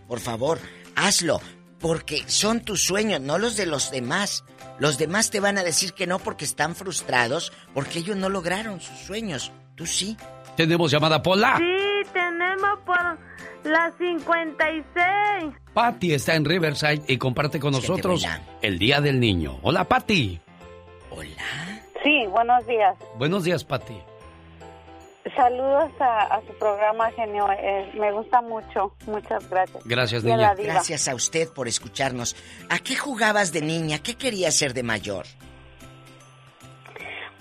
Por 0.07 0.19
favor, 0.19 0.59
hazlo, 0.95 1.41
porque 1.79 2.23
son 2.27 2.61
tus 2.61 2.83
sueños, 2.83 3.19
no 3.19 3.37
los 3.37 3.57
de 3.57 3.65
los 3.65 3.91
demás. 3.91 4.43
Los 4.79 4.97
demás 4.97 5.31
te 5.31 5.39
van 5.39 5.57
a 5.57 5.63
decir 5.63 5.93
que 5.93 6.07
no 6.07 6.19
porque 6.19 6.45
están 6.45 6.75
frustrados, 6.75 7.51
porque 7.73 7.99
ellos 7.99 8.15
no 8.15 8.29
lograron 8.29 8.79
sus 8.79 8.97
sueños. 8.99 9.51
Tú 9.75 9.85
sí. 9.85 10.15
Tenemos 10.55 10.91
llamada 10.91 11.21
Pola. 11.21 11.57
Sí, 11.57 12.09
tenemos 12.13 12.79
por 12.85 12.97
la 13.69 13.91
56. 13.97 15.53
Patty 15.73 16.13
está 16.13 16.35
en 16.35 16.45
Riverside 16.45 17.01
y 17.07 17.17
comparte 17.17 17.59
con 17.59 17.73
nosotros 17.73 18.25
el 18.61 18.79
Día 18.79 19.01
del 19.01 19.19
Niño. 19.19 19.59
Hola, 19.61 19.83
Patty. 19.83 20.39
Sí, 22.03 22.25
buenos 22.27 22.65
días. 22.67 22.95
Buenos 23.17 23.43
días, 23.43 23.63
Patty. 23.63 23.99
Saludos 25.35 25.91
a, 25.99 26.35
a 26.35 26.41
su 26.41 26.53
programa, 26.57 27.11
genio. 27.11 27.47
Eh, 27.51 27.91
me 27.99 28.11
gusta 28.11 28.41
mucho. 28.41 28.93
Muchas 29.05 29.49
gracias. 29.49 29.83
Gracias, 29.85 30.23
niña. 30.23 30.55
Gracias 30.55 31.07
a 31.07 31.15
usted 31.15 31.49
por 31.53 31.67
escucharnos. 31.67 32.35
¿A 32.69 32.79
qué 32.79 32.95
jugabas 32.95 33.51
de 33.51 33.61
niña? 33.61 33.99
¿Qué 33.99 34.15
querías 34.15 34.55
ser 34.55 34.73
de 34.73 34.83
mayor? 34.83 35.25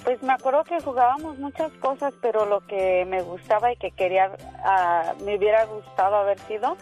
Pues 0.04 0.22
me 0.22 0.32
acuerdo 0.32 0.62
que 0.64 0.80
jugábamos 0.80 1.38
muchas 1.38 1.72
cosas, 1.74 2.14
pero 2.20 2.46
lo 2.46 2.64
que 2.66 3.04
me 3.06 3.22
gustaba 3.22 3.72
y 3.72 3.76
que 3.76 3.90
quería, 3.90 4.30
ah, 4.64 5.14
me 5.24 5.36
hubiera 5.36 5.64
gustado 5.64 6.16
haber 6.16 6.38
sido, 6.40 6.76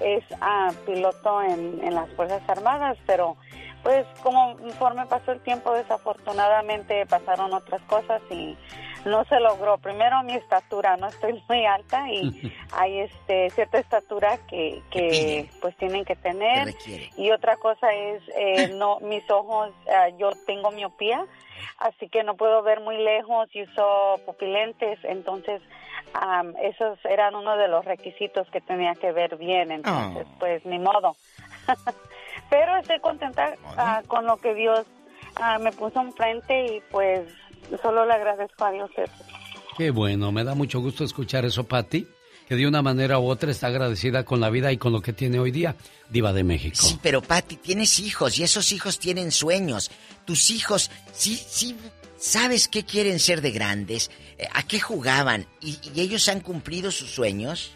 es 0.00 0.22
ah, 0.40 0.70
piloto 0.86 1.42
en, 1.42 1.80
en 1.82 1.94
las 1.94 2.08
Fuerzas 2.10 2.42
Armadas, 2.48 2.96
pero 3.04 3.36
pues 3.82 4.06
como 4.22 4.56
conforme 4.56 5.06
pasó 5.06 5.32
el 5.32 5.40
tiempo, 5.40 5.72
desafortunadamente 5.72 7.06
pasaron 7.06 7.52
otras 7.52 7.80
cosas 7.82 8.20
y 8.30 8.56
no 9.04 9.24
se 9.26 9.40
logró. 9.40 9.78
Primero 9.78 10.22
mi 10.22 10.34
estatura, 10.34 10.96
no 10.96 11.08
estoy 11.08 11.42
muy 11.48 11.64
alta 11.64 12.10
y 12.10 12.52
hay 12.72 13.00
este 13.00 13.50
cierta 13.50 13.78
estatura 13.78 14.38
que, 14.48 14.82
que 14.90 15.48
pues 15.60 15.76
tienen 15.76 16.04
que 16.04 16.16
tener. 16.16 16.74
Y 17.16 17.30
otra 17.30 17.56
cosa 17.56 17.92
es, 17.92 18.22
eh, 18.36 18.68
no 18.74 19.00
mis 19.00 19.28
ojos, 19.30 19.70
ah, 19.88 20.08
yo 20.18 20.30
tengo 20.46 20.70
miopía, 20.70 21.24
así 21.78 22.08
que 22.08 22.24
no 22.24 22.34
puedo 22.34 22.62
ver 22.62 22.80
muy 22.80 22.98
lejos 22.98 23.48
y 23.52 23.62
uso 23.62 24.20
pupilentes, 24.26 24.98
entonces 25.04 25.62
am, 26.14 26.54
esos 26.62 26.98
eran 27.04 27.34
uno 27.34 27.56
de 27.56 27.68
los 27.68 27.84
requisitos 27.84 28.48
que 28.50 28.60
tenía 28.60 28.94
que 28.94 29.12
ver 29.12 29.36
bien, 29.36 29.70
entonces 29.70 30.26
pues 30.38 30.64
ni 30.66 30.78
modo. 30.78 31.16
Pero 32.50 32.76
estoy 32.76 32.98
contenta 33.00 33.54
ah, 33.76 34.02
con 34.06 34.24
lo 34.26 34.36
que 34.38 34.54
Dios 34.54 34.86
ah, 35.36 35.58
me 35.58 35.72
puso 35.72 36.00
enfrente 36.00 36.76
y 36.76 36.82
pues 36.90 37.28
solo 37.82 38.06
le 38.06 38.14
agradezco 38.14 38.64
a 38.64 38.70
Dios 38.70 38.90
eso. 38.96 39.12
Qué 39.76 39.90
bueno, 39.90 40.32
me 40.32 40.44
da 40.44 40.54
mucho 40.54 40.80
gusto 40.80 41.04
escuchar 41.04 41.44
eso, 41.44 41.64
Patti, 41.64 42.08
que 42.48 42.56
de 42.56 42.66
una 42.66 42.82
manera 42.82 43.18
u 43.18 43.28
otra 43.28 43.50
está 43.50 43.68
agradecida 43.68 44.24
con 44.24 44.40
la 44.40 44.50
vida 44.50 44.72
y 44.72 44.78
con 44.78 44.92
lo 44.92 45.00
que 45.02 45.12
tiene 45.12 45.38
hoy 45.38 45.50
día, 45.50 45.76
Diva 46.08 46.32
de 46.32 46.42
México. 46.42 46.76
Sí, 46.80 46.98
pero 47.02 47.22
Patti, 47.22 47.56
tienes 47.56 48.00
hijos 48.00 48.38
y 48.38 48.42
esos 48.42 48.72
hijos 48.72 48.98
tienen 48.98 49.30
sueños. 49.30 49.90
Tus 50.24 50.50
hijos, 50.50 50.90
sí, 51.12 51.36
sí, 51.36 51.76
¿sabes 52.16 52.66
qué 52.66 52.84
quieren 52.84 53.18
ser 53.18 53.40
de 53.40 53.52
grandes? 53.52 54.10
Eh, 54.38 54.48
¿A 54.52 54.62
qué 54.64 54.80
jugaban? 54.80 55.46
¿Y, 55.60 55.78
y 55.94 56.00
ellos 56.00 56.28
han 56.28 56.40
cumplido 56.40 56.90
sus 56.90 57.10
sueños? 57.10 57.72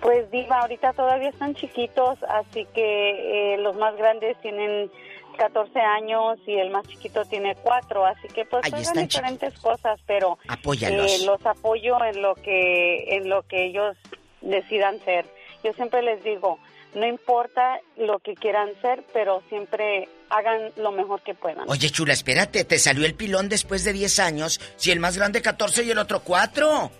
Pues 0.00 0.30
Diva, 0.30 0.60
ahorita 0.60 0.92
todavía 0.92 1.30
están 1.30 1.54
chiquitos, 1.54 2.18
así 2.28 2.66
que 2.74 3.54
eh, 3.54 3.58
los 3.58 3.76
más 3.76 3.96
grandes 3.96 4.40
tienen 4.40 4.90
14 5.38 5.78
años 5.80 6.38
y 6.46 6.54
el 6.54 6.70
más 6.70 6.86
chiquito 6.86 7.24
tiene 7.24 7.56
4, 7.56 8.06
así 8.06 8.28
que 8.28 8.44
pues 8.44 8.64
hagan 8.66 9.06
diferentes 9.06 9.58
cosas, 9.58 9.98
pero 10.06 10.38
eh, 10.80 11.18
los 11.24 11.44
apoyo 11.46 12.04
en 12.04 12.22
lo 12.22 12.34
que 12.34 13.16
en 13.16 13.28
lo 13.28 13.42
que 13.42 13.66
ellos 13.66 13.96
decidan 14.40 15.02
ser. 15.04 15.26
Yo 15.64 15.72
siempre 15.72 16.02
les 16.02 16.22
digo, 16.22 16.58
no 16.94 17.06
importa 17.06 17.80
lo 17.96 18.18
que 18.18 18.34
quieran 18.34 18.70
ser, 18.80 19.04
pero 19.12 19.42
siempre 19.48 20.08
hagan 20.30 20.72
lo 20.76 20.92
mejor 20.92 21.22
que 21.22 21.34
puedan. 21.34 21.68
Oye, 21.68 21.90
chula, 21.90 22.12
espérate, 22.12 22.64
te 22.64 22.78
salió 22.78 23.06
el 23.06 23.14
pilón 23.14 23.48
después 23.48 23.84
de 23.84 23.92
10 23.92 24.18
años, 24.18 24.60
si 24.76 24.90
el 24.90 25.00
más 25.00 25.16
grande 25.16 25.42
14 25.42 25.84
y 25.84 25.90
el 25.90 25.98
otro 25.98 26.20
4. 26.20 26.90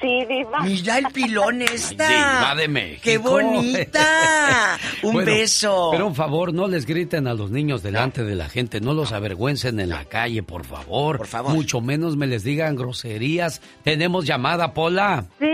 Sí, 0.00 0.24
Diva. 0.28 0.60
Mira 0.62 0.98
el 0.98 1.06
pilón 1.06 1.60
esta. 1.62 2.06
Diva 2.08 2.54
de 2.54 2.68
México. 2.68 3.00
¡Qué 3.02 3.18
bonita! 3.18 4.78
Un 5.02 5.12
Bueno, 5.14 5.26
beso. 5.32 5.88
Pero 5.92 6.06
un 6.06 6.14
favor, 6.14 6.54
no 6.54 6.68
les 6.68 6.86
griten 6.86 7.26
a 7.26 7.34
los 7.34 7.50
niños 7.50 7.82
delante 7.82 8.22
de 8.22 8.34
la 8.36 8.48
gente, 8.48 8.80
no 8.80 8.94
los 8.94 9.12
avergüencen 9.12 9.80
en 9.80 9.88
la 9.90 10.04
calle, 10.04 10.42
por 10.44 10.64
favor. 10.64 11.18
Por 11.18 11.26
favor. 11.26 11.52
Mucho 11.52 11.80
menos 11.80 12.16
me 12.16 12.26
les 12.28 12.44
digan 12.44 12.76
groserías. 12.76 13.60
Tenemos 13.82 14.24
llamada, 14.24 14.72
Pola. 14.72 15.24
Sí, 15.40 15.46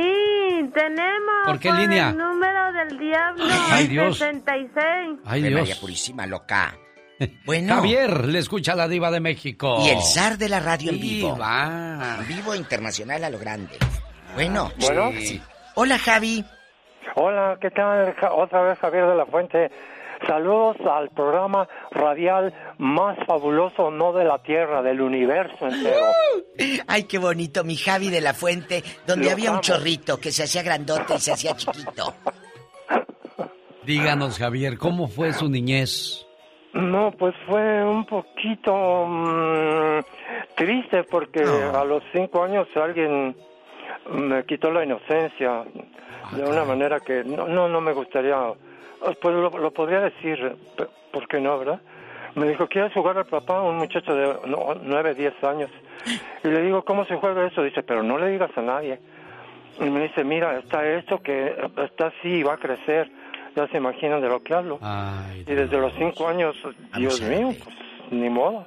tenemos. 0.74 1.34
¿Por 1.46 1.58
qué 1.58 1.72
línea? 1.72 2.10
El 2.10 2.18
número 2.18 2.72
del 2.74 2.98
diablo. 2.98 3.44
Ay, 3.70 3.86
Dios. 3.86 4.18
66. 4.18 5.20
Ay, 5.24 5.42
Dios. 5.42 5.60
María 5.60 5.76
Purísima, 5.80 6.26
loca. 6.26 6.76
Bueno. 7.44 7.74
Javier, 7.74 8.26
le 8.26 8.38
escucha 8.38 8.76
la 8.76 8.86
diva 8.86 9.10
de 9.10 9.18
México. 9.18 9.82
Y 9.84 9.88
el 9.88 10.00
zar 10.02 10.38
de 10.38 10.48
la 10.48 10.60
radio 10.60 10.92
en 10.92 11.00
vivo. 11.00 11.32
Diva. 11.34 12.18
En 12.20 12.28
vivo 12.28 12.54
internacional 12.54 13.24
a 13.24 13.30
lo 13.30 13.38
grande. 13.40 13.76
Bueno. 14.38 14.70
Bueno. 14.78 15.10
sí. 15.18 15.42
Hola, 15.74 15.98
Javi. 15.98 16.44
Hola, 17.16 17.58
¿qué 17.60 17.72
tal? 17.72 18.14
Otra 18.36 18.62
vez 18.62 18.78
Javier 18.78 19.08
de 19.08 19.16
la 19.16 19.26
Fuente. 19.26 19.68
Saludos 20.28 20.76
al 20.88 21.10
programa 21.10 21.68
radial 21.90 22.54
más 22.78 23.18
fabuloso, 23.26 23.90
no 23.90 24.12
de 24.12 24.24
la 24.24 24.38
Tierra, 24.38 24.80
del 24.80 25.00
universo 25.00 25.66
entero. 25.66 26.06
Ay, 26.86 27.02
qué 27.04 27.18
bonito, 27.18 27.64
mi 27.64 27.74
Javi 27.74 28.10
de 28.10 28.20
la 28.20 28.32
Fuente, 28.32 28.84
donde 29.04 29.26
Lo 29.26 29.32
había 29.32 29.50
un 29.50 29.60
chorrito 29.60 30.20
que 30.20 30.30
se 30.30 30.44
hacía 30.44 30.62
grandote 30.62 31.16
y 31.16 31.18
se 31.18 31.32
hacía 31.32 31.56
chiquito. 31.56 32.14
Díganos, 33.84 34.38
Javier, 34.38 34.78
¿cómo 34.78 35.08
fue 35.08 35.32
su 35.32 35.48
niñez? 35.48 36.24
No, 36.74 37.10
pues 37.10 37.34
fue 37.48 37.84
un 37.84 38.06
poquito 38.06 39.04
mm, 39.04 39.98
triste 40.54 41.02
porque 41.10 41.42
a 41.42 41.82
los 41.84 42.04
cinco 42.12 42.44
años 42.44 42.68
alguien 42.76 43.34
me 44.12 44.44
quitó 44.44 44.70
la 44.70 44.84
inocencia 44.84 45.64
de 46.32 46.42
una 46.44 46.64
manera 46.64 47.00
que 47.00 47.24
no, 47.24 47.46
no, 47.48 47.68
no 47.68 47.80
me 47.80 47.92
gustaría, 47.92 48.36
pues 49.20 49.34
lo, 49.34 49.50
lo 49.50 49.70
podría 49.72 50.00
decir, 50.00 50.56
pe- 50.76 50.86
¿por 51.12 51.26
qué 51.28 51.40
no, 51.40 51.58
verdad? 51.58 51.80
Me 52.34 52.48
dijo, 52.48 52.66
¿quieres 52.68 52.92
jugar 52.92 53.16
al 53.18 53.26
papá? 53.26 53.62
Un 53.62 53.76
muchacho 53.78 54.14
de 54.14 54.26
no, 54.46 54.74
nueve, 54.82 55.14
diez 55.14 55.34
años. 55.42 55.70
Y 56.44 56.48
le 56.48 56.60
digo, 56.62 56.84
¿cómo 56.84 57.04
se 57.06 57.16
juega 57.16 57.46
eso? 57.46 57.62
Dice, 57.62 57.82
pero 57.82 58.02
no 58.02 58.18
le 58.18 58.28
digas 58.28 58.50
a 58.56 58.62
nadie. 58.62 58.98
Y 59.80 59.84
me 59.84 60.02
dice, 60.02 60.22
mira, 60.24 60.58
está 60.58 60.86
esto 60.86 61.20
que 61.22 61.54
está 61.84 62.08
así 62.08 62.28
y 62.28 62.42
va 62.42 62.54
a 62.54 62.58
crecer. 62.58 63.10
Ya 63.56 63.66
se 63.68 63.78
imaginan 63.78 64.20
de 64.20 64.28
lo 64.28 64.42
que 64.42 64.54
hablo. 64.54 64.78
y 65.46 65.52
desde 65.52 65.78
los 65.78 65.92
cinco 65.94 66.28
años, 66.28 66.54
Dios 66.96 67.20
mío, 67.22 67.48
pues 67.64 67.76
ni 68.12 68.28
modo. 68.28 68.66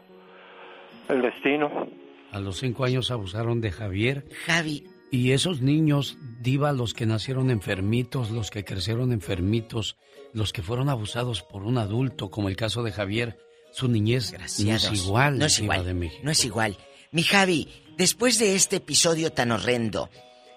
El 1.08 1.22
destino. 1.22 1.88
A 2.32 2.40
los 2.40 2.58
cinco 2.58 2.84
años 2.86 3.12
abusaron 3.12 3.62
de 3.62 3.72
Javier. 3.72 4.24
Javi. 4.46 4.86
Y 5.12 5.34
esos 5.34 5.62
niños, 5.62 6.18
diva, 6.40 6.72
los 6.72 6.94
que 6.94 7.06
nacieron 7.06 7.52
enfermitos, 7.52 8.32
los 8.32 8.50
que 8.50 8.64
crecieron 8.64 9.12
enfermitos, 9.12 9.98
los 10.34 10.54
que 10.54 10.62
fueron 10.62 10.88
abusados 10.88 11.42
por 11.42 11.64
un 11.64 11.78
adulto, 11.78 12.32
como 12.32 12.48
el 12.48 12.56
caso 12.56 12.82
de 12.82 12.94
Javier, 12.94 13.38
su 13.74 13.90
niñez 13.90 14.34
no 14.60 14.74
es 14.76 14.92
igual. 14.94 15.38
No 15.38 15.46
es 15.46 15.58
Diva 15.58 15.76
igual. 15.76 15.86
de 15.86 15.94
México. 15.94 16.22
No 16.24 16.32
es 16.32 16.46
igual. 16.46 16.78
Mi 17.12 17.24
Javi, 17.24 17.68
después 17.98 18.40
de 18.40 18.56
este 18.56 18.78
episodio 18.78 19.34
tan 19.34 19.52
horrendo 19.52 20.10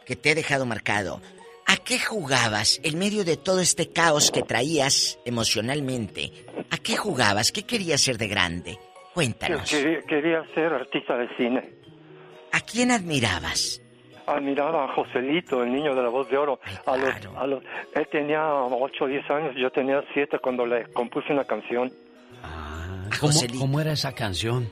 que 0.06 0.14
te 0.14 0.30
he 0.30 0.34
dejado 0.36 0.66
marcado, 0.66 1.20
¿a 1.66 1.76
qué 1.76 1.98
jugabas 1.98 2.80
en 2.84 2.96
medio 2.96 3.24
de 3.24 3.36
todo 3.36 3.60
este 3.60 3.90
caos 3.90 4.30
que 4.30 4.42
traías 4.42 5.18
emocionalmente? 5.24 6.32
¿A 6.70 6.78
qué 6.78 6.96
jugabas? 6.96 7.50
¿Qué 7.50 7.64
querías 7.64 8.02
ser 8.02 8.18
de 8.18 8.28
grande? 8.28 8.78
Cuéntanos. 9.14 9.68
Quería, 9.68 10.00
quería 10.02 10.44
ser 10.54 10.72
artista 10.72 11.16
de 11.16 11.28
cine. 11.36 11.72
¿A 12.52 12.60
quién 12.60 12.92
admirabas? 12.92 13.80
Admiraba 14.26 14.84
a 14.84 14.94
Joselito, 14.94 15.62
el 15.62 15.72
niño 15.72 15.94
de 15.94 16.02
la 16.02 16.08
voz 16.08 16.28
de 16.28 16.36
oro. 16.36 16.58
A 16.86 16.96
los, 16.96 17.10
a 17.36 17.46
los, 17.46 17.62
él 17.94 18.08
tenía 18.10 18.42
8 18.54 19.04
o 19.04 19.06
10 19.06 19.30
años, 19.30 19.54
yo 19.56 19.70
tenía 19.70 20.02
7 20.12 20.38
cuando 20.38 20.66
le 20.66 20.84
compuse 20.92 21.32
una 21.32 21.44
canción. 21.44 21.92
¿Cómo, 23.20 23.32
cómo 23.58 23.80
era 23.80 23.92
esa 23.92 24.12
canción? 24.12 24.68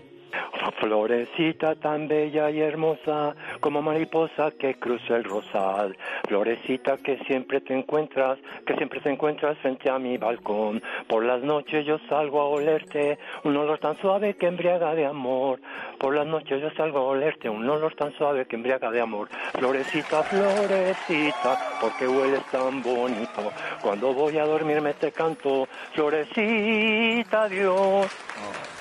Florecita 0.79 1.75
tan 1.75 2.09
bella 2.09 2.51
y 2.51 2.61
hermosa 2.61 3.35
como 3.61 3.83
mariposa 3.83 4.51
que 4.53 4.75
cruza 4.75 5.17
el 5.17 5.25
rosal. 5.25 5.97
Florecita 6.29 6.97
que 6.99 7.19
siempre 7.27 7.61
te 7.61 7.75
encuentras, 7.77 8.39
que 8.67 8.75
siempre 8.77 9.01
te 9.01 9.11
encuentras 9.11 9.59
frente 9.59 9.91
a 9.91 9.99
mi 9.99 10.17
balcón. 10.19 10.83
Por 11.09 11.25
las 11.25 11.43
noches 11.43 11.85
yo 11.85 11.99
salgo 12.09 12.41
a 12.41 12.49
olerte, 12.49 13.19
un 13.45 13.57
olor 13.57 13.79
tan 13.79 13.97
suave 13.99 14.35
que 14.35 14.47
embriaga 14.47 14.95
de 14.95 15.07
amor. 15.07 15.61
Por 15.99 16.15
las 16.15 16.27
noches 16.27 16.61
yo 16.61 16.71
salgo 16.71 16.99
a 16.99 17.03
olerte, 17.03 17.49
un 17.49 17.69
olor 17.69 17.95
tan 17.95 18.13
suave 18.13 18.47
que 18.47 18.57
embriaga 18.57 18.91
de 18.91 19.01
amor. 19.01 19.29
Florecita, 19.53 20.23
florecita, 20.23 21.59
porque 21.81 22.07
hueles 22.07 22.45
tan 22.51 22.83
bonito. 22.83 23.53
Cuando 23.81 24.13
voy 24.13 24.39
a 24.39 24.45
dormirme 24.45 24.95
te 24.95 25.13
canto, 25.13 25.67
florecita, 25.95 27.49
Dios. 27.49 28.07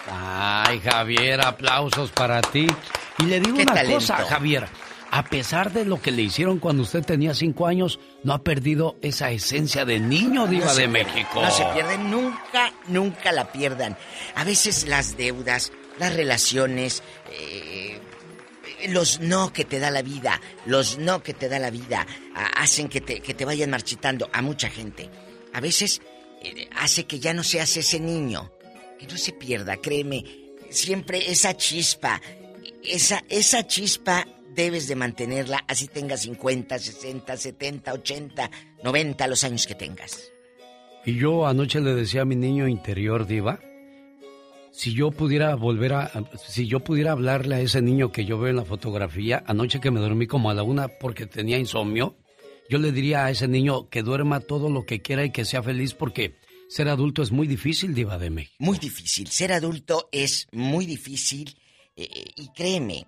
Ay, 0.10 0.80
Javier, 0.80 1.41
aplausos 1.41 2.11
para 2.11 2.41
ti. 2.41 2.68
Y 3.19 3.23
le 3.26 3.40
digo 3.40 3.57
una 3.57 3.73
talento. 3.73 3.95
cosa, 3.98 4.18
Javier. 4.18 4.68
A 5.14 5.23
pesar 5.23 5.73
de 5.73 5.84
lo 5.84 6.02
que 6.02 6.11
le 6.11 6.22
hicieron 6.22 6.60
cuando 6.60 6.84
usted 6.84 7.03
tenía 7.03 7.34
cinco 7.34 7.68
años, 7.68 7.99
no 8.23 8.34
ha 8.34 8.44
perdido 8.44 8.95
esa 9.02 9.30
esencia 9.32 9.84
de 9.84 9.99
niño, 9.99 10.48
diva 10.48 10.68
No 10.68 10.73
de 10.73 10.88
pierde, 10.88 11.03
México. 11.03 11.41
No 11.41 11.52
se 11.52 11.65
pierden 11.65 12.10
nunca, 12.10 12.72
nunca 12.88 13.32
la 13.34 13.52
pierdan. 13.52 13.98
A 14.36 14.45
veces 14.45 14.88
las 14.88 15.18
deudas, 15.18 15.73
las 15.99 16.15
relaciones, 16.15 17.03
eh, 17.30 17.99
los 18.88 19.19
no 19.19 19.52
que 19.52 19.65
te 19.65 19.80
da 19.80 19.91
la 19.91 20.02
vida, 20.02 20.40
los 20.65 20.98
no 20.98 21.22
que 21.22 21.34
te 21.34 21.49
da 21.49 21.60
la 21.60 21.72
vida, 21.72 22.07
hacen 22.56 22.88
que 22.88 23.02
te, 23.02 23.19
que 23.19 23.34
te 23.34 23.44
vayan 23.44 23.69
marchitando 23.69 24.30
a 24.32 24.41
mucha 24.41 24.69
gente. 24.69 25.10
A 25.53 25.60
veces 25.60 26.02
eh, 26.41 26.69
hace 26.78 27.03
que 27.06 27.19
ya 27.19 27.34
no 27.34 27.44
seas 27.44 27.76
ese 27.76 27.99
niño. 27.99 28.49
Que 29.02 29.07
no 29.07 29.18
se 29.18 29.32
pierda, 29.32 29.78
créeme. 29.78 30.23
Siempre 30.69 31.32
esa 31.32 31.57
chispa, 31.57 32.22
esa, 32.84 33.23
esa 33.30 33.65
chispa 33.65 34.28
debes 34.56 34.88
de 34.88 34.95
mantenerla 34.95 35.64
así 35.68 35.88
tengas 35.88 36.22
50, 36.22 36.78
60, 36.78 37.36
70, 37.36 37.94
80, 37.94 38.52
90 38.84 39.28
los 39.28 39.44
años 39.44 39.65
que 39.65 39.73
tengas. 39.73 40.32
Y 41.03 41.15
yo 41.15 41.48
anoche 41.48 41.82
le 41.82 41.95
decía 41.95 42.22
a 42.22 42.26
mi 42.26 42.36
niño 42.36 42.68
interior, 42.68 43.26
diva, 43.26 43.60
Si 44.72 44.94
yo 44.94 45.10
pudiera 45.10 45.56
volver 45.56 45.94
a, 45.94 46.11
si 46.48 46.68
yo 46.68 46.82
pudiera 46.82 47.14
hablarle 47.14 47.56
a 47.56 47.60
ese 47.60 47.82
niño 47.82 48.11
que 48.11 48.26
yo 48.26 48.38
veo 48.38 48.52
en 48.52 48.57
la 48.57 48.65
fotografía, 48.65 49.44
anoche 49.48 49.80
que 49.80 49.90
me 49.90 49.99
dormí 49.99 50.28
como 50.28 50.52
a 50.52 50.53
la 50.53 50.61
una 50.61 50.90
porque 50.90 51.26
tenía 51.26 51.57
insomnio, 51.57 52.18
yo 52.69 52.78
le 52.78 52.91
diría 52.91 53.26
a 53.26 53.32
ese 53.32 53.48
niño 53.48 53.90
que 53.90 54.03
duerma 54.03 54.41
todo 54.41 54.69
lo 54.69 54.86
que 54.86 55.02
quiera 55.02 55.26
y 55.26 55.32
que 55.32 55.44
sea 55.44 55.64
feliz 55.64 55.95
porque 55.95 56.36
ser 56.72 56.88
adulto 56.88 57.22
es 57.22 57.31
muy 57.31 57.48
difícil, 57.48 57.93
Diva 57.93 58.18
de. 58.18 58.49
Muy 58.60 58.80
difícil. 58.80 59.27
Ser 59.27 59.52
adulto 59.52 60.07
es 60.11 60.48
muy 60.53 60.85
difícil. 60.85 61.60
Eh, 61.98 62.31
y 62.38 62.48
créeme, 62.53 63.07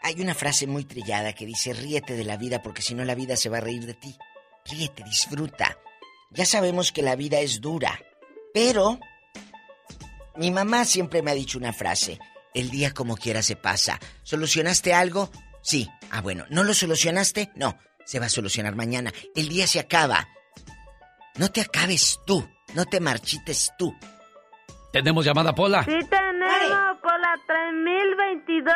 hay 0.00 0.20
una 0.20 0.34
frase 0.34 0.68
muy 0.68 0.84
trillada 0.84 1.32
que 1.32 1.44
dice: 1.44 1.72
ríete 1.72 2.14
de 2.14 2.24
la 2.24 2.36
vida 2.36 2.62
porque 2.62 2.82
si 2.82 2.94
no 2.94 3.04
la 3.04 3.16
vida 3.16 3.36
se 3.36 3.48
va 3.48 3.58
a 3.58 3.62
reír 3.62 3.84
de 3.84 3.94
ti. 3.94 4.14
Ríete, 4.66 5.02
disfruta. 5.02 5.76
Ya 6.30 6.46
sabemos 6.46 6.92
que 6.92 7.02
la 7.02 7.16
vida 7.16 7.40
es 7.40 7.60
dura, 7.60 8.00
pero 8.52 9.00
mi 10.36 10.52
mamá 10.52 10.84
siempre 10.84 11.20
me 11.20 11.32
ha 11.32 11.34
dicho 11.34 11.58
una 11.58 11.72
frase: 11.72 12.20
el 12.54 12.70
día 12.70 12.94
como 12.94 13.16
quiera 13.16 13.42
se 13.42 13.56
pasa. 13.56 13.98
¿Solucionaste 14.22 14.94
algo? 14.94 15.32
Sí. 15.62 15.90
Ah, 16.10 16.20
bueno. 16.20 16.46
¿No 16.48 16.62
lo 16.62 16.72
solucionaste? 16.74 17.50
No. 17.56 17.76
Se 18.06 18.20
va 18.20 18.26
a 18.26 18.28
solucionar 18.28 18.76
mañana. 18.76 19.12
El 19.34 19.48
día 19.48 19.66
se 19.66 19.80
acaba. 19.80 20.28
No 21.36 21.50
te 21.50 21.60
acabes 21.60 22.20
tú. 22.24 22.48
No 22.74 22.84
te 22.86 23.00
marchites 23.00 23.72
tú. 23.78 23.94
¿Tenemos 24.92 25.24
llamada, 25.24 25.54
Pola? 25.54 25.82
Sí, 25.84 25.98
tenemos, 26.08 26.98
Pola 27.02 27.34
3022. 27.46 28.74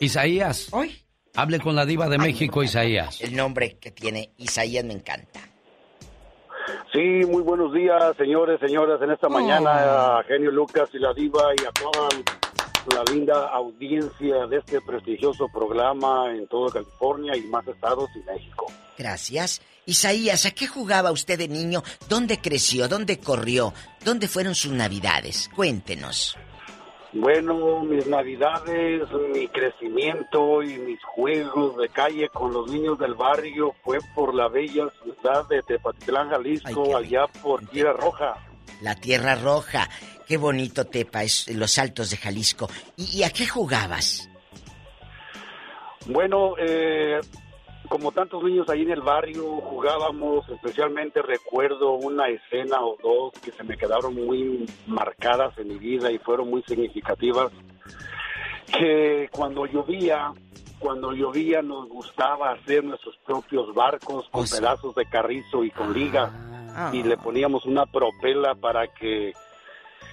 Isaías. 0.00 0.68
¿Hoy? 0.72 0.96
Hable 1.36 1.60
con 1.60 1.76
la 1.76 1.84
diva 1.86 2.08
de 2.08 2.18
México, 2.18 2.62
Isaías. 2.62 3.20
El 3.20 3.36
nombre 3.36 3.78
que 3.78 3.90
tiene 3.90 4.32
Isaías 4.38 4.84
me 4.84 4.94
encanta. 4.94 5.40
Sí, 6.92 6.98
muy 7.26 7.42
buenos 7.42 7.72
días, 7.72 8.02
señores, 8.16 8.58
señoras, 8.60 9.00
en 9.02 9.10
esta 9.12 9.26
Oh. 9.28 9.30
mañana 9.30 10.18
a 10.18 10.24
Genio 10.24 10.50
Lucas 10.50 10.88
y 10.92 10.98
la 10.98 11.12
Diva 11.14 11.42
y 11.60 11.64
a 11.64 11.70
toda 11.72 12.08
la 12.96 13.12
linda 13.12 13.48
audiencia 13.48 14.46
de 14.46 14.56
este 14.58 14.80
prestigioso 14.80 15.46
programa 15.52 16.30
en 16.30 16.46
toda 16.48 16.72
California 16.72 17.36
y 17.36 17.42
más 17.42 17.66
estados 17.68 18.08
y 18.16 18.20
México. 18.30 18.66
Gracias. 18.98 19.62
Isaías, 19.90 20.46
¿a 20.46 20.52
qué 20.52 20.68
jugaba 20.68 21.10
usted 21.10 21.36
de 21.36 21.48
niño? 21.48 21.82
¿Dónde 22.08 22.40
creció? 22.40 22.86
¿Dónde 22.86 23.18
corrió? 23.18 23.74
¿Dónde 24.04 24.28
fueron 24.28 24.54
sus 24.54 24.70
navidades? 24.70 25.50
Cuéntenos. 25.56 26.38
Bueno, 27.12 27.80
mis 27.80 28.06
navidades, 28.06 29.02
mi 29.34 29.48
crecimiento 29.48 30.62
y 30.62 30.78
mis 30.78 31.02
juegos 31.02 31.76
de 31.78 31.88
calle 31.88 32.28
con 32.28 32.52
los 32.52 32.70
niños 32.70 33.00
del 33.00 33.14
barrio 33.14 33.74
fue 33.82 33.98
por 34.14 34.32
la 34.32 34.46
bella 34.46 34.84
ciudad 35.02 35.48
de 35.48 35.60
Tepatitlán, 35.62 36.30
Jalisco, 36.30 36.96
allá 36.96 37.26
por 37.42 37.66
Tierra 37.66 37.94
Roja. 37.94 38.36
La 38.82 38.94
Tierra 38.94 39.34
Roja. 39.34 39.90
Qué 40.24 40.36
bonito, 40.36 40.86
Tepa, 40.86 41.24
es 41.24 41.48
los 41.48 41.76
altos 41.78 42.10
de 42.10 42.16
Jalisco. 42.16 42.70
¿Y, 42.96 43.18
y 43.18 43.22
a 43.24 43.30
qué 43.30 43.44
jugabas? 43.44 44.30
Bueno, 46.06 46.54
eh, 46.58 47.18
como 47.90 48.12
tantos 48.12 48.44
niños 48.44 48.68
ahí 48.68 48.82
en 48.82 48.92
el 48.92 49.02
barrio 49.02 49.42
jugábamos, 49.62 50.48
especialmente 50.48 51.22
recuerdo 51.22 51.94
una 51.94 52.28
escena 52.28 52.80
o 52.80 52.96
dos 53.02 53.32
que 53.42 53.50
se 53.50 53.64
me 53.64 53.76
quedaron 53.76 54.14
muy 54.14 54.64
marcadas 54.86 55.58
en 55.58 55.66
mi 55.66 55.74
vida 55.74 56.08
y 56.12 56.18
fueron 56.18 56.48
muy 56.50 56.62
significativas, 56.62 57.50
que 58.78 59.28
cuando 59.32 59.66
llovía, 59.66 60.32
cuando 60.78 61.12
llovía 61.12 61.62
nos 61.62 61.88
gustaba 61.88 62.52
hacer 62.52 62.84
nuestros 62.84 63.16
propios 63.26 63.74
barcos 63.74 64.28
con 64.30 64.46
pedazos 64.46 64.94
de 64.94 65.06
carrizo 65.06 65.64
y 65.64 65.72
con 65.72 65.92
liga 65.92 66.30
y 66.92 67.02
le 67.02 67.16
poníamos 67.16 67.66
una 67.66 67.86
propela 67.86 68.54
para 68.54 68.86
que 68.86 69.32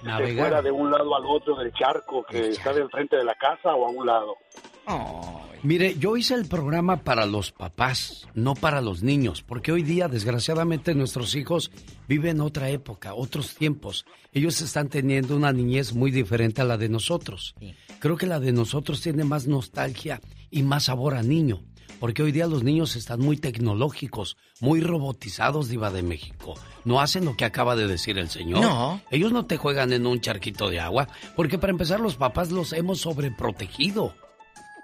se 0.02 0.36
fuera 0.36 0.62
de 0.62 0.72
un 0.72 0.90
lado 0.90 1.14
al 1.14 1.26
otro 1.26 1.54
del 1.54 1.72
charco 1.72 2.24
que 2.24 2.48
está 2.48 2.72
enfrente 2.72 3.16
de 3.16 3.24
la 3.24 3.36
casa 3.36 3.72
o 3.76 3.86
a 3.86 3.90
un 3.90 4.04
lado. 4.04 4.34
Mire, 5.64 5.96
yo 5.98 6.16
hice 6.16 6.34
el 6.34 6.46
programa 6.46 7.02
para 7.02 7.26
los 7.26 7.50
papás, 7.50 8.28
no 8.34 8.54
para 8.54 8.80
los 8.80 9.02
niños, 9.02 9.42
porque 9.42 9.72
hoy 9.72 9.82
día, 9.82 10.06
desgraciadamente, 10.06 10.94
nuestros 10.94 11.34
hijos 11.34 11.72
viven 12.06 12.40
otra 12.40 12.70
época, 12.70 13.14
otros 13.14 13.56
tiempos. 13.56 14.06
Ellos 14.32 14.60
están 14.60 14.88
teniendo 14.88 15.36
una 15.36 15.52
niñez 15.52 15.94
muy 15.94 16.12
diferente 16.12 16.62
a 16.62 16.64
la 16.64 16.76
de 16.78 16.88
nosotros. 16.88 17.56
Creo 17.98 18.16
que 18.16 18.26
la 18.26 18.38
de 18.38 18.52
nosotros 18.52 19.00
tiene 19.00 19.24
más 19.24 19.48
nostalgia 19.48 20.20
y 20.48 20.62
más 20.62 20.84
sabor 20.84 21.14
a 21.14 21.24
niño, 21.24 21.64
porque 21.98 22.22
hoy 22.22 22.30
día 22.30 22.46
los 22.46 22.62
niños 22.62 22.94
están 22.94 23.18
muy 23.18 23.36
tecnológicos, 23.36 24.36
muy 24.60 24.80
robotizados, 24.80 25.68
Diva 25.68 25.90
de 25.90 26.04
México. 26.04 26.54
No 26.84 27.00
hacen 27.00 27.24
lo 27.24 27.36
que 27.36 27.44
acaba 27.44 27.74
de 27.74 27.88
decir 27.88 28.16
el 28.18 28.30
señor. 28.30 28.60
No. 28.60 29.00
Ellos 29.10 29.32
no 29.32 29.46
te 29.46 29.56
juegan 29.56 29.92
en 29.92 30.06
un 30.06 30.20
charquito 30.20 30.70
de 30.70 30.78
agua, 30.78 31.08
porque 31.34 31.58
para 31.58 31.72
empezar 31.72 31.98
los 31.98 32.14
papás 32.14 32.52
los 32.52 32.72
hemos 32.72 33.00
sobreprotegido. 33.00 34.14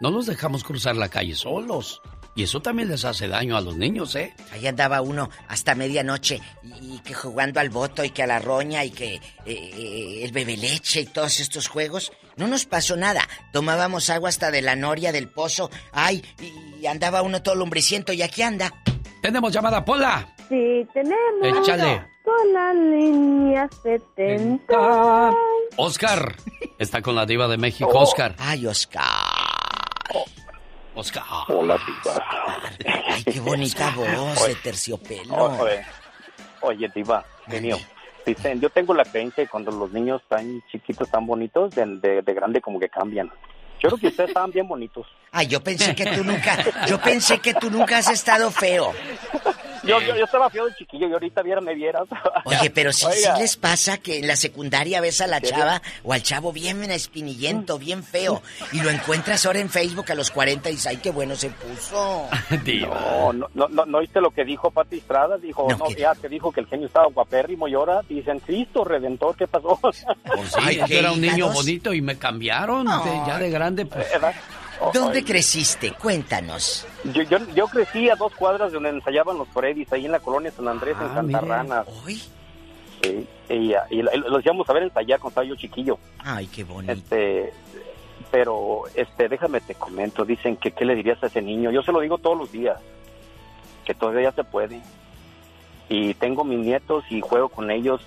No 0.00 0.10
los 0.10 0.26
dejamos 0.26 0.64
cruzar 0.64 0.96
la 0.96 1.08
calle 1.08 1.34
solos. 1.34 2.00
Y 2.36 2.42
eso 2.42 2.60
también 2.60 2.88
les 2.88 3.04
hace 3.04 3.28
daño 3.28 3.56
a 3.56 3.60
los 3.60 3.76
niños, 3.76 4.16
¿eh? 4.16 4.34
Ahí 4.52 4.66
andaba 4.66 5.00
uno 5.00 5.30
hasta 5.46 5.76
medianoche 5.76 6.40
y, 6.64 6.96
y 6.96 6.98
que 6.98 7.14
jugando 7.14 7.60
al 7.60 7.70
voto 7.70 8.02
y 8.02 8.10
que 8.10 8.24
a 8.24 8.26
la 8.26 8.40
roña 8.40 8.84
y 8.84 8.90
que 8.90 9.14
eh, 9.14 9.20
eh, 9.46 10.20
el 10.24 10.32
bebe 10.32 10.56
leche 10.56 11.02
y 11.02 11.06
todos 11.06 11.38
estos 11.38 11.68
juegos. 11.68 12.10
No 12.36 12.48
nos 12.48 12.64
pasó 12.64 12.96
nada. 12.96 13.22
Tomábamos 13.52 14.10
agua 14.10 14.30
hasta 14.30 14.50
de 14.50 14.62
la 14.62 14.74
noria 14.74 15.12
del 15.12 15.28
pozo. 15.28 15.70
Ay, 15.92 16.24
y 16.80 16.86
andaba 16.86 17.22
uno 17.22 17.40
todo 17.40 17.54
lumbriciento 17.54 18.12
y 18.12 18.22
aquí 18.22 18.42
anda. 18.42 18.72
Tenemos 19.22 19.52
llamada, 19.52 19.84
Pola. 19.84 20.34
Sí, 20.48 20.84
tenemos. 20.92 21.62
Échale. 21.62 22.04
Con 22.24 22.52
la 22.52 22.74
línea 22.74 23.68
70. 23.84 25.30
Oscar. 25.76 26.34
Está 26.80 27.00
con 27.00 27.14
la 27.14 27.26
diva 27.26 27.46
de 27.46 27.58
México, 27.58 27.90
Oh. 27.94 28.00
Oscar. 28.02 28.34
Ay, 28.38 28.66
Oscar. 28.66 29.04
Oscar. 30.94 31.24
Hola, 31.48 31.78
diva. 31.86 32.24
Ay, 33.08 33.24
qué 33.24 33.40
bonita 33.40 33.90
voz 33.96 34.46
de 34.46 34.54
terciopelo. 34.56 35.34
Oye, 35.34 35.84
oye, 36.60 36.88
Diva, 36.94 37.24
genio. 37.46 37.78
Dicen, 38.24 38.60
yo 38.60 38.70
tengo 38.70 38.94
la 38.94 39.04
creencia 39.04 39.44
que 39.44 39.50
cuando 39.50 39.70
los 39.70 39.92
niños 39.92 40.22
están 40.22 40.62
chiquitos, 40.70 41.10
tan 41.10 41.26
bonitos, 41.26 41.74
de, 41.74 41.84
de, 41.98 42.22
de 42.22 42.34
grande 42.34 42.60
como 42.60 42.80
que 42.80 42.88
cambian. 42.88 43.30
Yo 43.80 43.88
creo 43.90 43.98
que 43.98 44.06
ustedes 44.08 44.30
estaban 44.30 44.50
bien 44.50 44.66
bonitos. 44.66 45.06
Ay, 45.36 45.48
yo 45.48 45.60
pensé 45.62 45.94
que 45.94 46.06
tú 46.06 46.22
nunca, 46.24 46.56
yo 46.86 47.00
pensé 47.00 47.38
que 47.40 47.52
tú 47.54 47.70
nunca 47.70 47.98
has 47.98 48.08
estado 48.08 48.50
feo. 48.50 48.92
Yo, 49.82 50.00
yo, 50.00 50.16
yo 50.16 50.24
estaba 50.24 50.48
feo 50.48 50.64
de 50.64 50.74
chiquillo 50.76 51.08
y 51.08 51.12
ahorita 51.12 51.42
viera, 51.42 51.60
me 51.60 51.74
vieras. 51.74 52.04
Oye, 52.46 52.70
pero 52.70 52.90
sí, 52.90 53.04
sí 53.16 53.28
les 53.38 53.58
pasa 53.58 53.98
que 53.98 54.18
en 54.20 54.26
la 54.26 54.34
secundaria 54.36 54.98
ves 55.02 55.20
a 55.20 55.26
la 55.26 55.42
chava 55.42 55.82
o 56.02 56.14
al 56.14 56.22
chavo 56.22 56.52
bien 56.54 56.82
espinillento, 56.90 57.78
bien 57.78 58.02
feo, 58.02 58.40
y 58.72 58.80
lo 58.80 58.88
encuentras 58.88 59.44
ahora 59.44 59.58
en 59.58 59.68
Facebook 59.68 60.10
a 60.10 60.14
los 60.14 60.30
40 60.30 60.70
y 60.70 60.72
dices, 60.72 60.86
ay, 60.86 60.96
qué 60.98 61.10
bueno 61.10 61.36
se 61.36 61.50
puso. 61.50 62.26
No, 62.88 63.32
no, 63.34 63.48
no, 63.52 63.68
no, 63.68 63.84
¿no 63.84 63.98
oíste 63.98 64.20
lo 64.22 64.30
que 64.30 64.44
dijo 64.44 64.70
Pati 64.70 64.96
Estrada? 64.98 65.36
Dijo, 65.36 65.68
no, 65.68 65.90
ya 65.90 66.14
te 66.14 66.28
dijo 66.30 66.50
que 66.50 66.60
el 66.60 66.66
genio 66.66 66.86
estaba 66.86 67.06
guapérrimo 67.08 67.68
y 67.68 67.74
ahora 67.74 68.00
dicen, 68.08 68.38
Cristo 68.40 68.84
Redentor, 68.84 69.36
¿qué 69.36 69.46
pasó? 69.46 69.78
Sí, 69.92 70.76
yo 70.88 70.98
era 70.98 71.12
un 71.12 71.20
niño 71.20 71.50
bonito 71.52 71.92
y 71.92 72.00
me 72.00 72.16
cambiaron. 72.16 72.86
de- 72.86 73.22
ya 73.26 73.38
de 73.38 73.50
grande, 73.50 73.84
pues. 73.86 74.06
¿Dónde 74.92 75.24
creciste? 75.24 75.92
Cuéntanos. 75.92 76.86
Yo, 77.04 77.22
yo, 77.22 77.38
yo 77.54 77.66
crecí 77.68 78.08
a 78.10 78.16
dos 78.16 78.34
cuadras 78.34 78.70
de 78.70 78.74
donde 78.74 78.90
ensayaban 78.90 79.38
los 79.38 79.48
Freddy's, 79.48 79.92
ahí 79.92 80.06
en 80.06 80.12
la 80.12 80.20
colonia 80.20 80.50
San 80.50 80.68
Andrés, 80.68 80.96
en 81.00 81.06
Ah, 81.06 81.14
Santa. 81.14 81.40
Rana. 81.40 81.84
Sí, 83.02 83.26
y, 83.50 83.74
y 83.90 84.02
los 84.02 84.44
íbamos 84.44 84.68
a 84.68 84.72
ver 84.72 84.84
ensayar 84.84 85.18
cuando 85.20 85.28
estaba 85.30 85.46
yo 85.46 85.56
chiquillo. 85.56 85.98
Ay, 86.20 86.46
qué 86.46 86.64
bonito. 86.64 86.92
Este, 86.92 87.52
pero, 88.30 88.84
este, 88.94 89.28
déjame 89.28 89.60
te 89.60 89.74
comento, 89.74 90.24
dicen 90.24 90.56
que 90.56 90.72
qué 90.72 90.84
le 90.84 90.94
dirías 90.94 91.22
a 91.22 91.26
ese 91.26 91.42
niño. 91.42 91.70
Yo 91.70 91.82
se 91.82 91.92
lo 91.92 92.00
digo 92.00 92.18
todos 92.18 92.38
los 92.38 92.50
días, 92.52 92.78
que 93.84 93.94
todavía 93.94 94.32
se 94.32 94.44
puede. 94.44 94.80
Y 95.88 96.14
tengo 96.14 96.44
mis 96.44 96.58
nietos 96.60 97.04
y 97.10 97.20
juego 97.20 97.48
con 97.50 97.70
ellos 97.70 98.00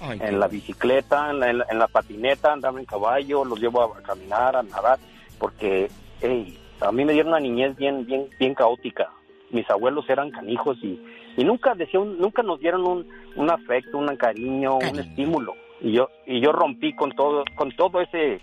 Ay, 0.00 0.18
en 0.22 0.38
la 0.38 0.48
bicicleta, 0.48 1.30
en 1.30 1.40
la, 1.40 1.50
en 1.50 1.58
la- 1.58 1.66
en 1.70 1.78
la 1.78 1.88
patineta, 1.88 2.52
andaba 2.52 2.78
en 2.78 2.84
caballo, 2.84 3.44
los 3.44 3.58
llevo 3.58 3.82
a 3.82 4.02
caminar, 4.02 4.54
a 4.56 4.62
nadar, 4.62 4.98
porque, 5.38 5.90
hey, 6.22 6.58
a 6.80 6.90
mí 6.92 7.04
me 7.04 7.12
dieron 7.12 7.32
una 7.32 7.40
niñez 7.40 7.76
bien, 7.76 8.06
bien, 8.06 8.28
bien 8.38 8.54
caótica. 8.54 9.10
Mis 9.50 9.68
abuelos 9.68 10.08
eran 10.08 10.30
canijos 10.30 10.78
y, 10.82 10.98
y 11.36 11.44
nunca 11.44 11.74
decían, 11.74 12.18
nunca 12.18 12.42
nos 12.42 12.58
dieron 12.58 12.86
un, 12.86 13.06
un 13.36 13.50
afecto, 13.50 13.98
un 13.98 14.16
cariño, 14.16 14.78
un 14.78 14.98
estímulo. 14.98 15.54
Y 15.80 15.92
yo, 15.92 16.08
y 16.26 16.40
yo 16.40 16.52
rompí 16.52 16.94
con 16.94 17.10
todo, 17.12 17.44
con 17.56 17.70
todo 17.72 18.00
ese, 18.00 18.40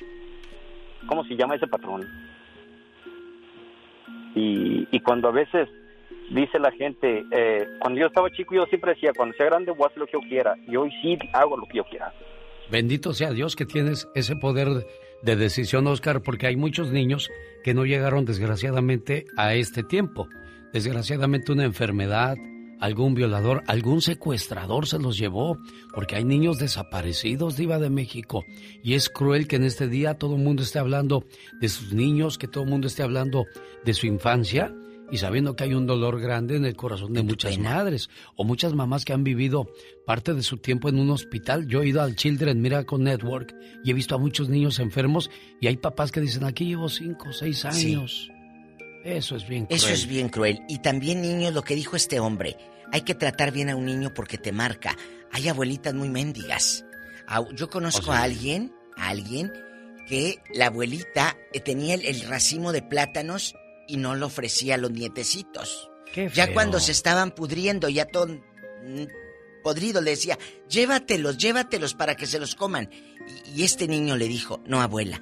¿cómo 1.08 1.24
se 1.24 1.36
llama 1.36 1.56
ese 1.56 1.68
patrón? 1.68 2.06
Y, 4.36 4.88
y 4.92 5.00
cuando 5.00 5.30
a 5.30 5.32
veces 5.32 5.68
dice 6.30 6.60
la 6.60 6.72
gente, 6.72 7.26
eh, 7.32 7.66
cuando 7.80 8.00
yo 8.00 8.08
estaba 8.08 8.30
chico 8.32 8.56
yo 8.56 8.66
siempre 8.66 8.94
decía, 8.94 9.12
cuando 9.16 9.36
sea 9.36 9.48
grande 9.48 9.72
voy 9.72 9.84
a 9.84 9.88
hacer 9.88 10.00
lo 10.00 10.06
que 10.06 10.14
yo 10.14 10.22
quiera. 10.22 10.56
Y 10.68 10.76
hoy 10.76 10.92
sí 11.02 11.18
hago 11.34 11.58
lo 11.58 11.66
que 11.66 11.78
yo 11.78 11.84
quiera. 11.86 12.14
Bendito 12.70 13.14
sea 13.14 13.32
Dios 13.32 13.56
que 13.56 13.66
tienes 13.66 14.08
ese 14.14 14.36
poder 14.36 14.68
de 15.22 15.36
decisión, 15.36 15.88
Oscar, 15.88 16.22
porque 16.22 16.48
hay 16.48 16.56
muchos 16.56 16.92
niños 16.92 17.30
que 17.64 17.74
no 17.74 17.86
llegaron 17.86 18.26
desgraciadamente 18.26 19.26
a 19.38 19.54
este 19.56 19.84
tiempo. 19.84 20.28
Desgraciadamente 20.74 21.52
una 21.52 21.66
enfermedad, 21.66 22.38
algún 22.80 23.14
violador, 23.14 23.64
algún 23.68 24.02
secuestrador 24.02 24.88
se 24.88 25.00
los 25.00 25.18
llevó, 25.18 25.58
porque 25.94 26.16
hay 26.16 26.24
niños 26.24 26.58
desaparecidos, 26.58 27.58
diva 27.58 27.80
de 27.80 27.90
México, 27.90 28.46
y 28.84 28.94
es 28.94 29.10
cruel 29.10 29.48
que 29.48 29.58
en 29.58 29.66
este 29.66 29.88
día 29.88 30.14
todo 30.14 30.36
el 30.36 30.42
mundo 30.42 30.64
esté 30.64 30.80
hablando 30.80 31.26
de 31.60 31.70
sus 31.70 31.94
niños, 31.94 32.38
que 32.38 32.48
todo 32.48 32.64
el 32.64 32.70
mundo 32.70 32.88
esté 32.88 33.04
hablando 33.04 33.46
de 33.84 33.94
su 33.94 34.08
infancia, 34.08 34.74
y 35.12 35.18
sabiendo 35.18 35.56
que 35.56 35.64
hay 35.64 35.74
un 35.74 35.88
dolor 35.88 36.20
grande 36.20 36.56
en 36.56 36.66
el 36.66 36.76
corazón 36.76 37.14
de 37.14 37.24
muchas 37.24 37.58
madres 37.58 38.10
o 38.36 38.44
muchas 38.44 38.74
mamás 38.74 39.06
que 39.06 39.14
han 39.14 39.24
vivido 39.24 39.72
parte 40.06 40.34
de 40.34 40.44
su 40.44 40.58
tiempo 40.58 40.90
en 40.90 41.00
un 41.00 41.10
hospital. 41.10 41.68
Yo 41.68 41.82
he 41.82 41.88
ido 41.88 42.02
al 42.02 42.16
Children 42.16 42.62
Miracle 42.62 43.00
Network 43.00 43.56
y 43.84 43.92
he 43.92 43.94
visto 43.94 44.16
a 44.16 44.18
muchos 44.18 44.50
niños 44.50 44.80
enfermos 44.80 45.30
y 45.60 45.68
hay 45.68 45.78
papás 45.78 46.12
que 46.12 46.22
dicen, 46.22 46.44
aquí 46.44 46.66
llevo 46.66 46.90
cinco 46.90 47.30
o 47.30 47.34
seis 47.34 47.66
años. 47.66 48.30
Eso 49.04 49.36
es 49.36 49.48
bien 49.48 49.66
cruel. 49.66 49.78
Eso 49.78 49.90
es 49.90 50.08
bien 50.08 50.30
cruel. 50.30 50.60
Y 50.68 50.80
también, 50.80 51.22
niños, 51.22 51.54
lo 51.54 51.64
que 51.64 51.76
dijo 51.76 51.96
este 51.96 52.20
hombre, 52.20 52.58
hay 52.92 53.02
que 53.02 53.16
tratar 53.16 53.52
bien 53.52 53.70
a 53.70 53.76
un 53.76 53.86
niño 53.86 54.14
porque 54.14 54.38
te 54.38 54.52
marca. 54.52 54.98
Hay 55.32 55.48
abuelitas 55.48 55.94
muy 55.94 56.10
mendigas. 56.10 56.86
Yo 57.56 57.70
conozco 57.70 58.12
a 58.12 58.24
alguien, 58.24 58.74
a 58.98 59.10
alguien 59.10 59.52
que 60.08 60.40
la 60.54 60.68
abuelita 60.68 61.38
tenía 61.64 61.94
el 61.94 62.22
racimo 62.22 62.72
de 62.72 62.82
plátanos 62.82 63.56
y 63.90 63.98
no 63.98 64.16
lo 64.16 64.28
ofrecía 64.28 64.76
a 64.76 64.78
los 64.78 64.92
nietecitos. 64.92 65.90
ya 66.34 66.54
cuando 66.54 66.80
se 66.80 66.92
estaban 66.92 67.32
pudriendo, 67.32 67.90
ya 67.90 68.06
todo 68.06 68.40
podrido, 69.64 70.02
le 70.02 70.12
decía, 70.12 70.38
llévatelos, 70.70 71.38
llévatelos 71.38 71.94
para 71.94 72.16
que 72.16 72.28
se 72.28 72.40
los 72.40 72.56
coman. 72.56 72.90
y 73.56 73.64
este 73.64 73.88
niño 73.88 74.16
le 74.16 74.28
dijo, 74.28 74.62
no 74.66 74.82
abuela, 74.82 75.20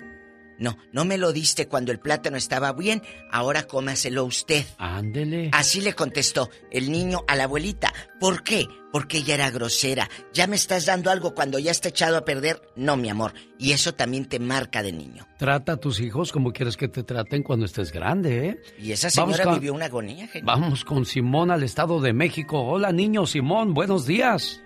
no, 0.59 0.77
no 0.91 1.05
me 1.05 1.17
lo 1.17 1.31
diste 1.33 1.67
cuando 1.67 1.91
el 1.91 1.99
plátano 1.99 2.37
estaba 2.37 2.73
bien, 2.73 3.01
ahora 3.31 3.63
cómaselo 3.63 4.25
usted. 4.25 4.65
Ándele. 4.77 5.49
Así 5.53 5.81
le 5.81 5.93
contestó 5.93 6.49
el 6.71 6.91
niño 6.91 7.23
a 7.27 7.35
la 7.35 7.45
abuelita. 7.45 7.93
¿Por 8.19 8.43
qué? 8.43 8.67
Porque 8.91 9.19
ella 9.19 9.35
era 9.35 9.51
grosera. 9.51 10.09
¿Ya 10.33 10.47
me 10.47 10.55
estás 10.55 10.85
dando 10.85 11.11
algo 11.11 11.35
cuando 11.35 11.59
ya 11.59 11.71
está 11.71 11.89
echado 11.89 12.17
a 12.17 12.25
perder? 12.25 12.61
No, 12.75 12.97
mi 12.97 13.09
amor. 13.09 13.33
Y 13.59 13.73
eso 13.73 13.93
también 13.93 14.25
te 14.25 14.39
marca 14.39 14.81
de 14.81 14.91
niño. 14.91 15.27
Trata 15.37 15.73
a 15.73 15.77
tus 15.77 15.99
hijos 15.99 16.31
como 16.31 16.51
quieres 16.51 16.77
que 16.77 16.87
te 16.87 17.03
traten 17.03 17.43
cuando 17.43 17.65
estés 17.65 17.91
grande, 17.91 18.47
¿eh? 18.47 18.61
Y 18.79 18.91
esa 18.91 19.09
señora 19.09 19.53
vivió 19.53 19.73
una 19.73 19.85
agonía, 19.85 20.27
genial. 20.27 20.45
Vamos 20.45 20.83
con 20.83 21.05
Simón 21.05 21.51
al 21.51 21.63
Estado 21.63 22.01
de 22.01 22.13
México. 22.13 22.61
Hola, 22.61 22.91
niño 22.91 23.25
Simón, 23.27 23.73
buenos 23.73 24.07
días. 24.07 24.61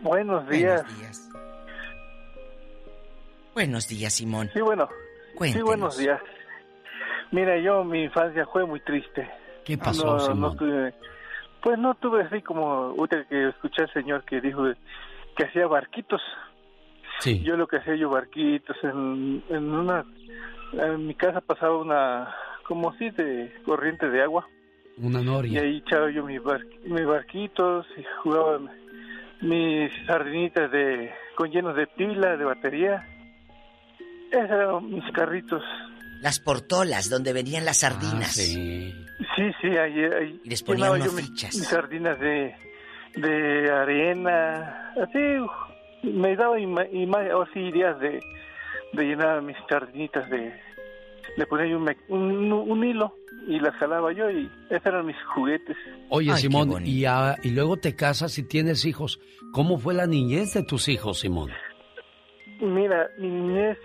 Buenos 0.00 0.48
días. 0.48 0.82
Buenos 0.82 0.98
días. 1.00 1.28
Buenos 3.56 3.88
días, 3.88 4.12
Simón. 4.12 4.50
Sí, 4.52 4.60
bueno. 4.60 4.86
Sí, 5.40 5.62
buenos 5.62 5.96
días. 5.96 6.20
Mira, 7.30 7.58
yo 7.58 7.84
mi 7.84 8.02
infancia 8.02 8.44
fue 8.52 8.66
muy 8.66 8.80
triste. 8.80 9.26
¿Qué 9.64 9.78
pasó, 9.78 10.20
Simón? 10.20 10.58
pues 11.62 11.78
no 11.78 11.94
tuve 11.94 12.24
así 12.24 12.42
como 12.42 12.92
usted 12.92 13.26
que 13.28 13.48
escuché 13.48 13.84
al 13.84 13.92
señor 13.94 14.24
que 14.26 14.42
dijo 14.42 14.62
que 15.34 15.44
hacía 15.46 15.66
barquitos. 15.68 16.20
Sí. 17.20 17.42
Yo 17.44 17.56
lo 17.56 17.66
que 17.66 17.78
hacía 17.78 17.96
yo 17.96 18.10
barquitos 18.10 18.76
en, 18.82 19.42
en 19.48 19.72
una 19.72 20.04
en 20.74 21.06
mi 21.06 21.14
casa 21.14 21.40
pasaba 21.40 21.78
una 21.78 22.34
como 22.68 22.90
así 22.90 23.08
de 23.08 23.54
corriente 23.64 24.10
de 24.10 24.22
agua. 24.22 24.46
Una 24.98 25.22
noria. 25.22 25.62
Y 25.62 25.64
ahí 25.64 25.76
echaba 25.78 26.10
yo 26.10 26.24
mis, 26.24 26.42
mis 26.84 27.06
barquitos 27.06 27.86
y 27.96 28.04
jugaba 28.22 28.60
mis 29.40 29.90
sardinitas 30.06 30.70
de 30.70 31.10
con 31.36 31.50
llenos 31.50 31.74
de 31.74 31.86
pila, 31.86 32.36
de 32.36 32.44
batería 32.44 33.15
esos 34.30 34.50
eran 34.50 34.90
mis 34.90 35.04
carritos. 35.12 35.62
Las 36.20 36.40
portolas, 36.40 37.10
donde 37.10 37.32
venían 37.32 37.64
las 37.64 37.78
sardinas. 37.78 38.28
Ah, 38.28 38.42
sí. 38.42 38.94
Sí, 39.36 39.50
sí, 39.60 39.68
ahí, 39.68 40.04
ahí 40.04 40.40
y 40.44 40.50
les 40.50 40.62
ponían 40.62 40.98
yo 40.98 41.10
fichas. 41.10 41.54
Mis, 41.54 41.66
sardinas 41.66 42.18
de, 42.20 42.54
de 43.16 43.70
arena, 43.70 44.92
así, 45.02 46.08
me 46.08 46.36
daba 46.36 46.56
así 46.56 47.72
días 47.72 47.98
de, 48.00 48.20
de 48.92 49.04
llenar 49.04 49.42
mis 49.42 49.56
sardinitas 49.68 50.28
de, 50.30 50.52
le 51.36 51.46
ponía 51.46 51.76
un, 51.76 51.88
un, 52.08 52.52
un, 52.52 52.84
hilo 52.84 53.14
y 53.46 53.58
las 53.58 53.74
jalaba 53.76 54.12
yo 54.12 54.30
y 54.30 54.50
esos 54.70 54.86
eran 54.86 55.06
mis 55.06 55.16
juguetes. 55.34 55.76
Oye, 56.08 56.34
Simón, 56.36 56.86
y, 56.86 57.04
y 57.04 57.50
luego 57.50 57.76
te 57.76 57.94
casas 57.94 58.38
y 58.38 58.42
tienes 58.42 58.84
hijos. 58.84 59.20
¿Cómo 59.52 59.78
fue 59.78 59.94
la 59.94 60.06
niñez 60.06 60.54
de 60.54 60.62
tus 60.62 60.88
hijos, 60.88 61.20
Simón? 61.20 61.50
Mira, 62.60 63.10
mi 63.18 63.28
niñez 63.28 63.78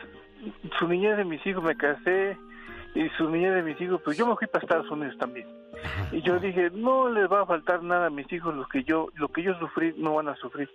su 0.80 0.88
niñez 0.88 1.18
de 1.18 1.26
mis 1.26 1.46
hijos 1.46 1.64
me 1.64 1.76
casé 1.76 2.38
y 2.94 3.08
su 3.18 3.30
niñez 3.30 3.54
de 3.56 3.64
mis 3.64 3.80
hijos, 3.80 4.02
pues 4.04 4.18
yo 4.18 4.28
me 4.28 4.36
fui 4.36 4.48
para 4.48 4.64
Estados 4.64 4.90
Unidos 4.90 5.18
también. 5.18 5.48
Y 6.12 6.22
yo 6.22 6.40
dije, 6.40 6.70
no 6.72 7.10
les 7.10 7.32
va 7.32 7.42
a 7.42 7.46
faltar 7.46 7.82
nada 7.84 8.08
a 8.08 8.10
mis 8.10 8.32
hijos, 8.32 8.56
lo 8.56 8.68
que 8.68 8.84
yo, 8.84 9.10
lo 9.16 9.30
que 9.30 9.44
yo 9.44 9.58
sufrí, 9.60 9.94
no 9.98 10.16
van 10.16 10.28
a 10.28 10.36
sufrir. 10.36 10.70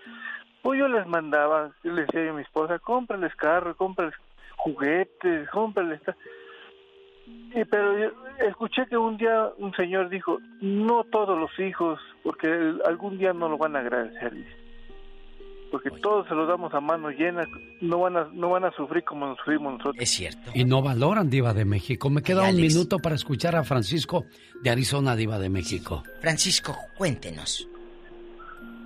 Pues 0.63 0.79
yo 0.79 0.89
les 0.89 1.07
mandaba, 1.07 1.71
yo 1.85 1.93
les 1.93 2.07
decía 2.07 2.31
a 2.31 2.35
mi 2.35 2.43
esposa, 2.43 2.79
cómprales 2.79 3.35
carro, 3.37 3.77
cómprales 3.77 4.15
juguetes, 4.57 5.49
cómprales... 5.51 6.01
Y, 7.55 7.65
pero 7.65 8.13
escuché 8.39 8.87
que 8.87 8.97
un 8.97 9.17
día 9.17 9.51
un 9.59 9.75
señor 9.75 10.09
dijo, 10.09 10.39
no 10.61 11.05
todos 11.05 11.39
los 11.39 11.51
hijos, 11.59 12.01
porque 12.23 12.75
algún 12.85 13.19
día 13.19 13.33
no 13.33 13.49
lo 13.49 13.59
van 13.59 13.77
a 13.77 13.81
agradecer 13.81 14.33
porque 15.71 15.91
todos 15.91 16.27
se 16.29 16.35
los 16.35 16.49
damos 16.49 16.73
a 16.75 16.81
mano 16.81 17.11
llena, 17.11 17.47
no 17.81 18.01
van 18.01 18.17
a, 18.17 18.29
no 18.33 18.51
van 18.51 18.65
a 18.65 18.73
sufrir 18.73 19.05
como 19.05 19.27
nos 19.27 19.39
sufrimos 19.39 19.75
nosotros. 19.75 19.97
Es 19.99 20.11
cierto. 20.11 20.51
Y 20.55 20.65
no 20.65 20.83
valoran 20.83 21.29
Diva 21.29 21.53
de 21.55 21.65
México. 21.65 22.11
Me 22.11 22.23
queda 22.23 22.49
un 22.49 22.57
minuto 22.57 22.99
para 22.99 23.15
escuchar 23.15 23.57
a 23.57 23.65
Francisco 23.65 24.25
de 24.63 24.71
Arizona, 24.71 25.17
Diva 25.17 25.39
de 25.39 25.49
México. 25.49 26.03
Francisco, 26.21 26.77
cuéntenos. 26.97 27.69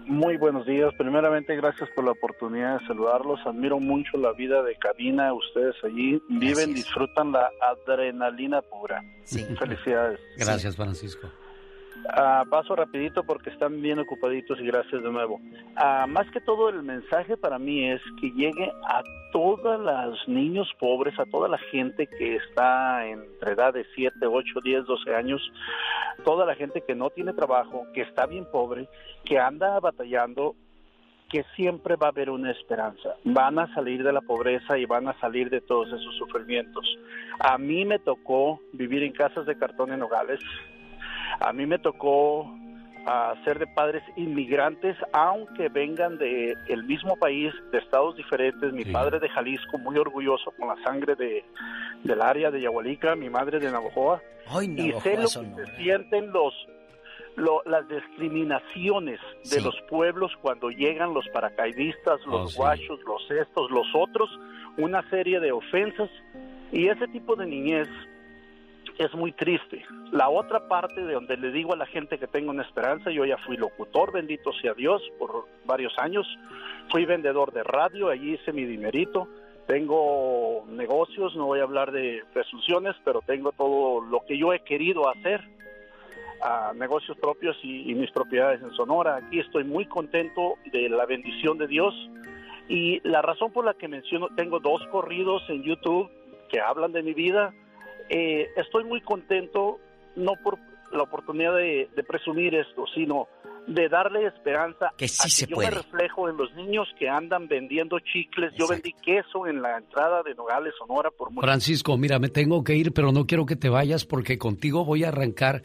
Muy 0.07 0.37
buenos 0.39 0.67
días. 0.67 0.93
Primeramente, 0.99 1.55
gracias 1.55 1.89
por 1.95 2.05
la 2.05 2.11
oportunidad 2.11 2.81
de 2.81 2.87
saludarlos. 2.89 3.39
Admiro 3.47 3.79
mucho 3.79 4.17
la 4.17 4.33
vida 4.33 4.61
de 4.63 4.75
cabina. 4.75 5.33
Ustedes 5.33 5.77
allí 5.85 6.21
viven, 6.29 6.75
disfrutan 6.75 7.31
la 7.31 7.49
adrenalina 7.61 8.61
pura. 8.61 9.05
Sí. 9.23 9.45
Felicidades. 9.57 10.19
Gracias, 10.37 10.75
Francisco. 10.75 11.29
Ah, 12.09 12.45
paso 12.49 12.75
rapidito 12.75 13.23
porque 13.25 13.51
están 13.51 13.81
bien 13.81 13.99
ocupaditos 13.99 14.59
y 14.61 14.67
gracias 14.67 15.03
de 15.03 15.11
nuevo. 15.11 15.41
Ah, 15.77 16.07
más 16.09 16.29
que 16.31 16.41
todo 16.41 16.69
el 16.69 16.83
mensaje 16.83 17.37
para 17.37 17.59
mí 17.59 17.89
es 17.91 18.01
que 18.21 18.31
llegue 18.33 18.73
a 18.89 19.03
todos 19.33 19.81
los 19.81 20.29
niños 20.29 20.69
pobres, 20.79 21.19
a 21.19 21.27
toda 21.27 21.49
la 21.49 21.59
gente 21.59 22.07
que 22.07 22.37
está 22.37 23.07
entre 23.07 23.53
edad 23.53 23.75
de 23.75 23.87
7, 23.95 24.27
8, 24.27 24.61
10, 24.63 24.87
12 24.87 25.15
años, 25.15 25.53
toda 26.25 26.45
la 26.45 26.55
gente 26.55 26.83
que 26.87 26.95
no 26.95 27.11
tiene 27.11 27.33
trabajo, 27.33 27.87
que 27.95 28.03
está 28.03 28.27
bien 28.27 28.47
pobre, 28.51 28.89
que 29.25 29.39
anda 29.39 29.79
batallando, 29.79 30.57
que 31.29 31.45
siempre 31.55 31.95
va 31.95 32.09
a 32.09 32.11
haber 32.11 32.29
una 32.29 32.51
esperanza. 32.51 33.15
Van 33.25 33.59
a 33.61 33.73
salir 33.73 34.03
de 34.03 34.13
la 34.13 34.21
pobreza 34.21 34.77
y 34.79 34.85
van 34.85 35.07
a 35.07 35.19
salir 35.21 35.49
de 35.49 35.61
todos 35.61 35.87
esos 35.89 36.17
sufrimientos. 36.17 36.99
A 37.39 37.57
mí 37.57 37.85
me 37.85 38.01
tocó 38.01 38.61
vivir 38.73 39.05
en 39.05 39.13
casas 39.13 39.47
de 39.47 39.57
cartón 39.57 39.93
en 39.93 40.01
Nogales 40.01 40.41
a 41.39 41.53
mí 41.53 41.67
me 41.67 41.79
tocó 41.79 42.51
a 43.07 43.35
ser 43.45 43.59
de 43.59 43.67
padres 43.67 44.03
inmigrantes, 44.17 44.97
aunque 45.13 45.69
vengan 45.69 46.19
de 46.19 46.55
el 46.69 46.85
mismo 46.85 47.17
país, 47.17 47.53
de 47.73 47.79
estados 47.79 48.17
diferentes. 48.17 48.73
Mi 48.73 48.85
padre 48.85 49.19
de 49.21 49.29
Jalisco, 49.29 49.79
muy 49.79 49.97
orgulloso 49.97 50.53
con 50.59 50.69
la 50.69 50.77
sangre 50.85 51.15
de, 51.17 51.45
del 52.05 52.21
área 52.21 52.51
de 52.51 52.61
Yahualica, 52.61 53.17
mi 53.17 53.31
madre 53.31 53.59
de 53.59 53.71
Navajoa. 53.71 54.21
y 54.63 54.93
sé 55.03 55.17
lo 55.17 55.29
que 55.29 55.65
se 55.65 55.77
sienten 55.77 56.33
los 56.33 56.55
las 57.37 57.89
discriminaciones 57.89 59.19
de 59.51 59.61
los 59.63 59.75
pueblos 59.89 60.33
cuando 60.43 60.69
llegan 60.71 61.15
los 61.15 61.27
paracaidistas, 61.29 62.21
los 62.27 62.55
oh, 62.55 62.57
guachos, 62.59 63.01
los 63.07 63.31
estos, 63.31 63.71
los 63.71 63.87
otros, 63.95 64.29
una 64.77 65.09
serie 65.09 65.41
de 65.41 65.53
ofensas. 65.53 66.11
Y 66.73 66.89
ese 66.89 67.09
tipo 67.09 67.37
de 67.37 67.47
niñez 67.47 67.89
es 69.01 69.15
muy 69.15 69.33
triste. 69.33 69.83
La 70.13 70.29
otra 70.29 70.69
parte 70.69 71.01
de 71.03 71.15
donde 71.15 71.37
le 71.39 71.51
digo 71.51 71.73
a 71.73 71.77
la 71.77 71.87
gente 71.87 72.19
que 72.19 72.27
tengo 72.27 72.51
una 72.51 72.63
esperanza, 72.63 73.11
yo 73.11 73.25
ya 73.25 73.39
fui 73.39 73.57
locutor, 73.57 74.13
bendito 74.13 74.53
sea 74.61 74.75
Dios, 74.75 75.03
por 75.19 75.47
varios 75.65 75.99
años, 75.99 76.27
fui 76.91 77.07
vendedor 77.07 77.51
de 77.53 77.63
radio, 77.63 78.11
allí 78.11 78.35
hice 78.35 78.53
mi 78.53 78.65
dinerito, 78.65 79.27
tengo 79.67 80.65
negocios, 80.69 81.35
no 81.35 81.47
voy 81.47 81.61
a 81.61 81.63
hablar 81.63 81.93
de 81.93 82.23
presunciones, 82.35 82.95
pero 83.03 83.23
tengo 83.23 83.53
todo 83.53 84.03
lo 84.03 84.21
que 84.27 84.37
yo 84.37 84.53
he 84.53 84.61
querido 84.61 85.09
hacer, 85.09 85.41
a 86.43 86.73
negocios 86.75 87.17
propios 87.19 87.57
y, 87.63 87.91
y 87.91 87.95
mis 87.95 88.11
propiedades 88.11 88.63
en 88.63 88.73
Sonora. 88.73 89.17
Aquí 89.17 89.41
estoy 89.41 89.65
muy 89.65 89.87
contento 89.87 90.55
de 90.73 90.89
la 90.89 91.07
bendición 91.07 91.59
de 91.59 91.67
Dios 91.67 91.95
y 92.69 93.01
la 93.07 93.23
razón 93.23 93.53
por 93.53 93.65
la 93.65 93.75
que 93.75 93.89
menciono, 93.89 94.29
tengo 94.37 94.61
dos 94.61 94.87
corridos 94.89 95.43
en 95.49 95.63
YouTube 95.63 96.11
que 96.49 96.61
hablan 96.61 96.93
de 96.93 97.03
mi 97.03 97.15
vida, 97.15 97.55
eh, 98.11 98.51
estoy 98.57 98.85
muy 98.85 99.01
contento, 99.01 99.79
no 100.17 100.33
por 100.43 100.59
la 100.93 101.05
oportunidad 101.05 101.55
de, 101.57 101.89
presumir 102.07 102.55
esto, 102.57 102.85
sino 102.93 103.29
de 103.69 103.89
darle 103.89 104.27
esperanza 104.27 104.91
que 104.97 105.07
sí 105.07 105.31
se 105.31 105.47
yo 105.47 105.59
me 105.59 105.71
reflejo 105.71 106.29
en 106.29 106.37
los 106.37 106.53
niños 106.55 106.89
que 106.99 107.09
andan 107.09 107.47
vendiendo 107.47 108.01
chicles. 108.01 108.53
Yo 108.59 108.67
vendí 108.67 108.93
queso 108.95 109.47
en 109.47 109.63
la 109.63 109.79
entrada 109.79 110.25
de 110.25 110.35
Nogales, 110.35 110.75
Sonora, 110.77 111.11
por 111.11 111.31
mucho 111.31 111.47
Francisco, 111.47 111.97
mira, 111.97 112.19
me 112.19 112.29
tengo 112.29 112.65
que 112.65 112.75
ir, 112.75 112.93
pero 112.93 113.13
no 113.13 113.27
quiero 113.27 113.47
que 113.47 113.55
te 113.55 113.69
vayas 113.69 114.05
porque 114.05 114.39
contigo 114.39 114.85
voy 114.85 115.05
a 115.05 115.09
arrancar 115.09 115.63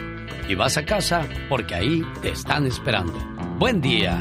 Y 0.49 0.55
vas 0.55 0.77
a 0.77 0.85
casa, 0.85 1.27
porque 1.49 1.75
ahí 1.75 2.07
te 2.23 2.31
están 2.31 2.67
esperando. 2.67 3.19
Buen 3.59 3.81
día. 3.81 4.21